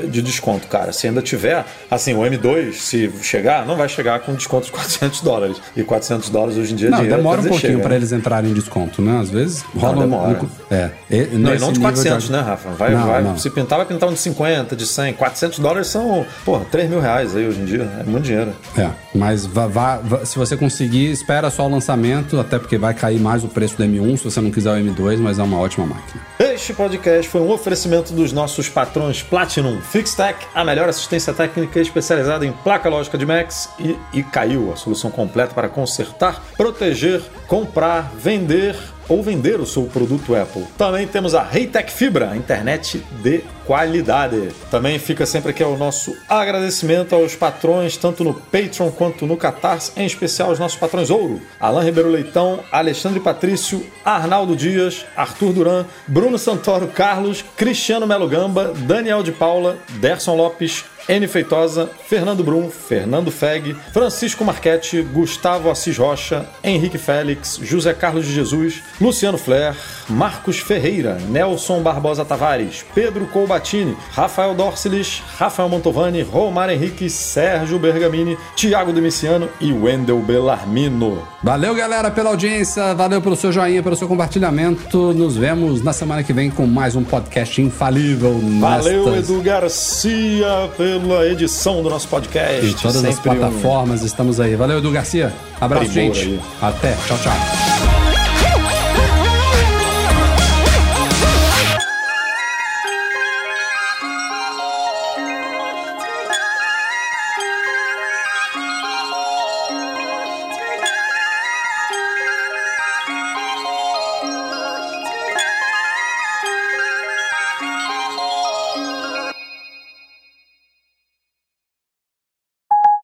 de 0.07 0.21
desconto, 0.21 0.67
cara. 0.67 0.91
Se 0.91 1.07
ainda 1.07 1.21
tiver, 1.21 1.65
assim, 1.89 2.13
o 2.13 2.19
M2, 2.21 2.73
se 2.73 3.11
chegar, 3.21 3.65
não 3.65 3.75
vai 3.75 3.87
chegar 3.89 4.19
com 4.19 4.33
desconto 4.33 4.65
de 4.65 4.71
400 4.73 5.21
dólares. 5.21 5.57
E 5.75 5.83
400 5.83 6.29
dólares 6.29 6.57
hoje 6.57 6.73
em 6.73 6.75
dia 6.75 6.87
é 6.87 6.91
Não, 6.91 6.97
dinheiro, 6.99 7.17
demora 7.17 7.37
um 7.39 7.43
dizer, 7.43 7.49
pouquinho 7.49 7.79
pra 7.79 7.89
né? 7.89 7.95
eles 7.97 8.11
entrarem 8.11 8.51
em 8.51 8.53
desconto, 8.53 9.01
né? 9.01 9.19
Às 9.19 9.29
vezes 9.29 9.63
rola 9.75 9.97
um- 9.97 9.99
demora. 9.99 10.39
um- 10.41 10.73
É. 10.73 10.89
E, 11.09 11.17
Não, 11.37 11.39
não 11.39 11.55
de 11.55 11.79
nível 11.79 11.81
400, 11.81 12.29
né, 12.29 12.39
Rafa? 12.41 12.69
Vai, 12.71 12.91
Não, 12.91 13.07
vai. 13.07 13.21
não. 13.23 13.37
Se 13.37 13.49
pintar, 13.49 13.77
vai 13.77 13.85
pintar 13.87 14.09
um 14.09 14.13
de 14.13 14.19
50, 14.19 14.75
de 14.75 14.85
100. 14.85 15.13
400 15.13 15.59
dólares 15.59 15.87
são, 15.87 16.25
porra, 16.43 16.65
3 16.71 16.89
mil 16.89 16.99
reais 16.99 17.35
aí 17.35 17.47
hoje 17.47 17.59
em 17.61 17.65
dia. 17.65 17.87
É 17.99 18.03
muito 18.03 18.23
dinheiro. 18.23 18.53
É, 18.77 18.89
mas 19.13 19.45
vá, 19.45 19.67
vá- 19.67 19.97
vá- 19.97 20.25
se 20.25 20.37
você 20.37 20.55
conseguir, 20.57 21.11
espera 21.11 21.49
só 21.49 21.65
o 21.65 21.69
lançamento, 21.69 22.39
até 22.39 22.57
porque 22.59 22.77
vai 22.77 22.93
cair 22.93 23.19
mais 23.19 23.43
o 23.43 23.47
preço 23.47 23.77
do 23.77 23.83
M1 23.83 24.17
se 24.17 24.23
você 24.23 24.41
não 24.41 24.51
quiser 24.51 24.71
o 24.71 24.75
M2, 24.77 25.17
mas 25.19 25.39
é 25.39 25.43
uma 25.43 25.59
ótima 25.59 25.85
máquina. 25.85 26.21
Este 26.39 26.73
podcast 26.73 27.29
foi 27.29 27.41
um 27.41 27.51
oferecimento 27.51 28.13
dos 28.13 28.31
nossos 28.31 28.67
patrões 28.69 29.21
Platinum 29.21 29.74
Fixtech, 29.81 30.47
a 30.53 30.63
melhor 30.63 30.89
assistência 30.89 31.33
técnica 31.33 31.79
especializada 31.79 32.45
em 32.45 32.51
placa 32.51 32.89
lógica 32.89 33.17
de 33.17 33.25
Macs 33.25 33.69
e, 33.79 33.97
e 34.13 34.23
caiu. 34.23 34.71
A 34.71 34.75
solução 34.75 35.11
completa 35.11 35.53
para 35.53 35.69
consertar, 35.69 36.43
proteger, 36.57 37.21
comprar, 37.47 38.11
vender 38.15 38.75
ou 39.07 39.21
vender 39.21 39.59
o 39.59 39.65
seu 39.65 39.83
produto 39.83 40.35
Apple. 40.35 40.65
Também 40.77 41.07
temos 41.07 41.35
a 41.35 41.43
Reitec 41.43 41.91
Fibra, 41.91 42.31
a 42.31 42.37
internet 42.37 43.03
de 43.21 43.43
qualidade. 43.65 44.49
Também 44.69 44.99
fica 44.99 45.25
sempre 45.25 45.51
aqui 45.51 45.63
o 45.63 45.77
nosso 45.77 46.15
agradecimento 46.29 47.15
aos 47.15 47.35
patrões, 47.35 47.97
tanto 47.97 48.23
no 48.23 48.33
Patreon 48.33 48.91
quanto 48.91 49.25
no 49.25 49.37
Catarse, 49.37 49.91
em 49.97 50.05
especial 50.05 50.51
os 50.51 50.59
nossos 50.59 50.77
patrões 50.77 51.09
Ouro, 51.09 51.41
Alain 51.59 51.85
Ribeiro 51.85 52.09
Leitão, 52.09 52.59
Alexandre 52.71 53.19
Patrício, 53.19 53.85
Arnaldo 54.03 54.55
Dias, 54.55 55.05
Arthur 55.15 55.53
Duran, 55.53 55.85
Bruno 56.07 56.37
Santoro 56.37 56.87
Carlos, 56.87 57.43
Cristiano 57.55 58.05
Melo 58.05 58.27
Gamba, 58.27 58.73
Daniel 58.85 59.23
de 59.23 59.31
Paula, 59.31 59.77
Derson 59.99 60.35
Lopes, 60.35 60.85
N. 61.07 61.27
Feitosa, 61.27 61.89
Fernando 62.07 62.43
Brum, 62.43 62.69
Fernando 62.69 63.31
Feg, 63.31 63.75
Francisco 63.93 64.43
Marchetti, 64.43 65.01
Gustavo 65.01 65.69
Assis 65.69 65.97
Rocha, 65.97 66.45
Henrique 66.63 66.97
Félix, 66.97 67.59
José 67.63 67.93
Carlos 67.93 68.25
de 68.25 68.33
Jesus, 68.33 68.81
Luciano 68.99 69.37
Flair, 69.37 69.75
Marcos 70.09 70.59
Ferreira, 70.59 71.17
Nelson 71.29 71.81
Barbosa 71.81 72.25
Tavares, 72.25 72.85
Pedro 72.93 73.27
Colbatini, 73.27 73.95
Rafael 74.11 74.53
Dorcelis, 74.55 75.21
Rafael 75.37 75.69
Montovani, 75.69 76.21
Romar 76.21 76.69
Henrique, 76.69 77.09
Sérgio 77.09 77.77
Bergamini, 77.77 78.37
Tiago 78.55 78.91
Demiciano 78.91 79.49
e 79.59 79.71
Wendel 79.71 80.19
Bellarmino. 80.19 81.27
Valeu, 81.43 81.75
galera, 81.75 82.09
pela 82.09 82.31
audiência, 82.31 82.95
valeu 82.95 83.21
pelo 83.21 83.35
seu 83.35 83.51
joinha, 83.51 83.83
pelo 83.83 83.95
seu 83.95 84.07
compartilhamento. 84.07 85.13
Nos 85.13 85.37
vemos 85.37 85.83
na 85.83 85.93
semana 85.93 86.23
que 86.23 86.33
vem 86.33 86.49
com 86.49 86.65
mais 86.65 86.95
um 86.95 87.03
podcast 87.03 87.61
infalível. 87.61 88.39
Valeu, 88.59 89.15
Edu 89.15 89.41
Garcia, 89.41 90.69
pela 90.99 91.25
edição 91.27 91.81
do 91.83 91.89
nosso 91.89 92.07
podcast. 92.07 92.65
Em 92.65 92.73
todas 92.73 93.03
as 93.03 93.15
Sempre 93.15 93.31
um- 93.31 93.35
plataformas, 93.37 94.01
estamos 94.03 94.39
aí. 94.39 94.55
Valeu, 94.55 94.77
Edu 94.79 94.91
Garcia. 94.91 95.33
Abraço, 95.59 95.89
Primor 95.91 96.13
gente. 96.15 96.27
aí. 96.27 96.39
Até. 96.61 96.93
Tchau, 97.07 97.17
tchau. 97.17 98.04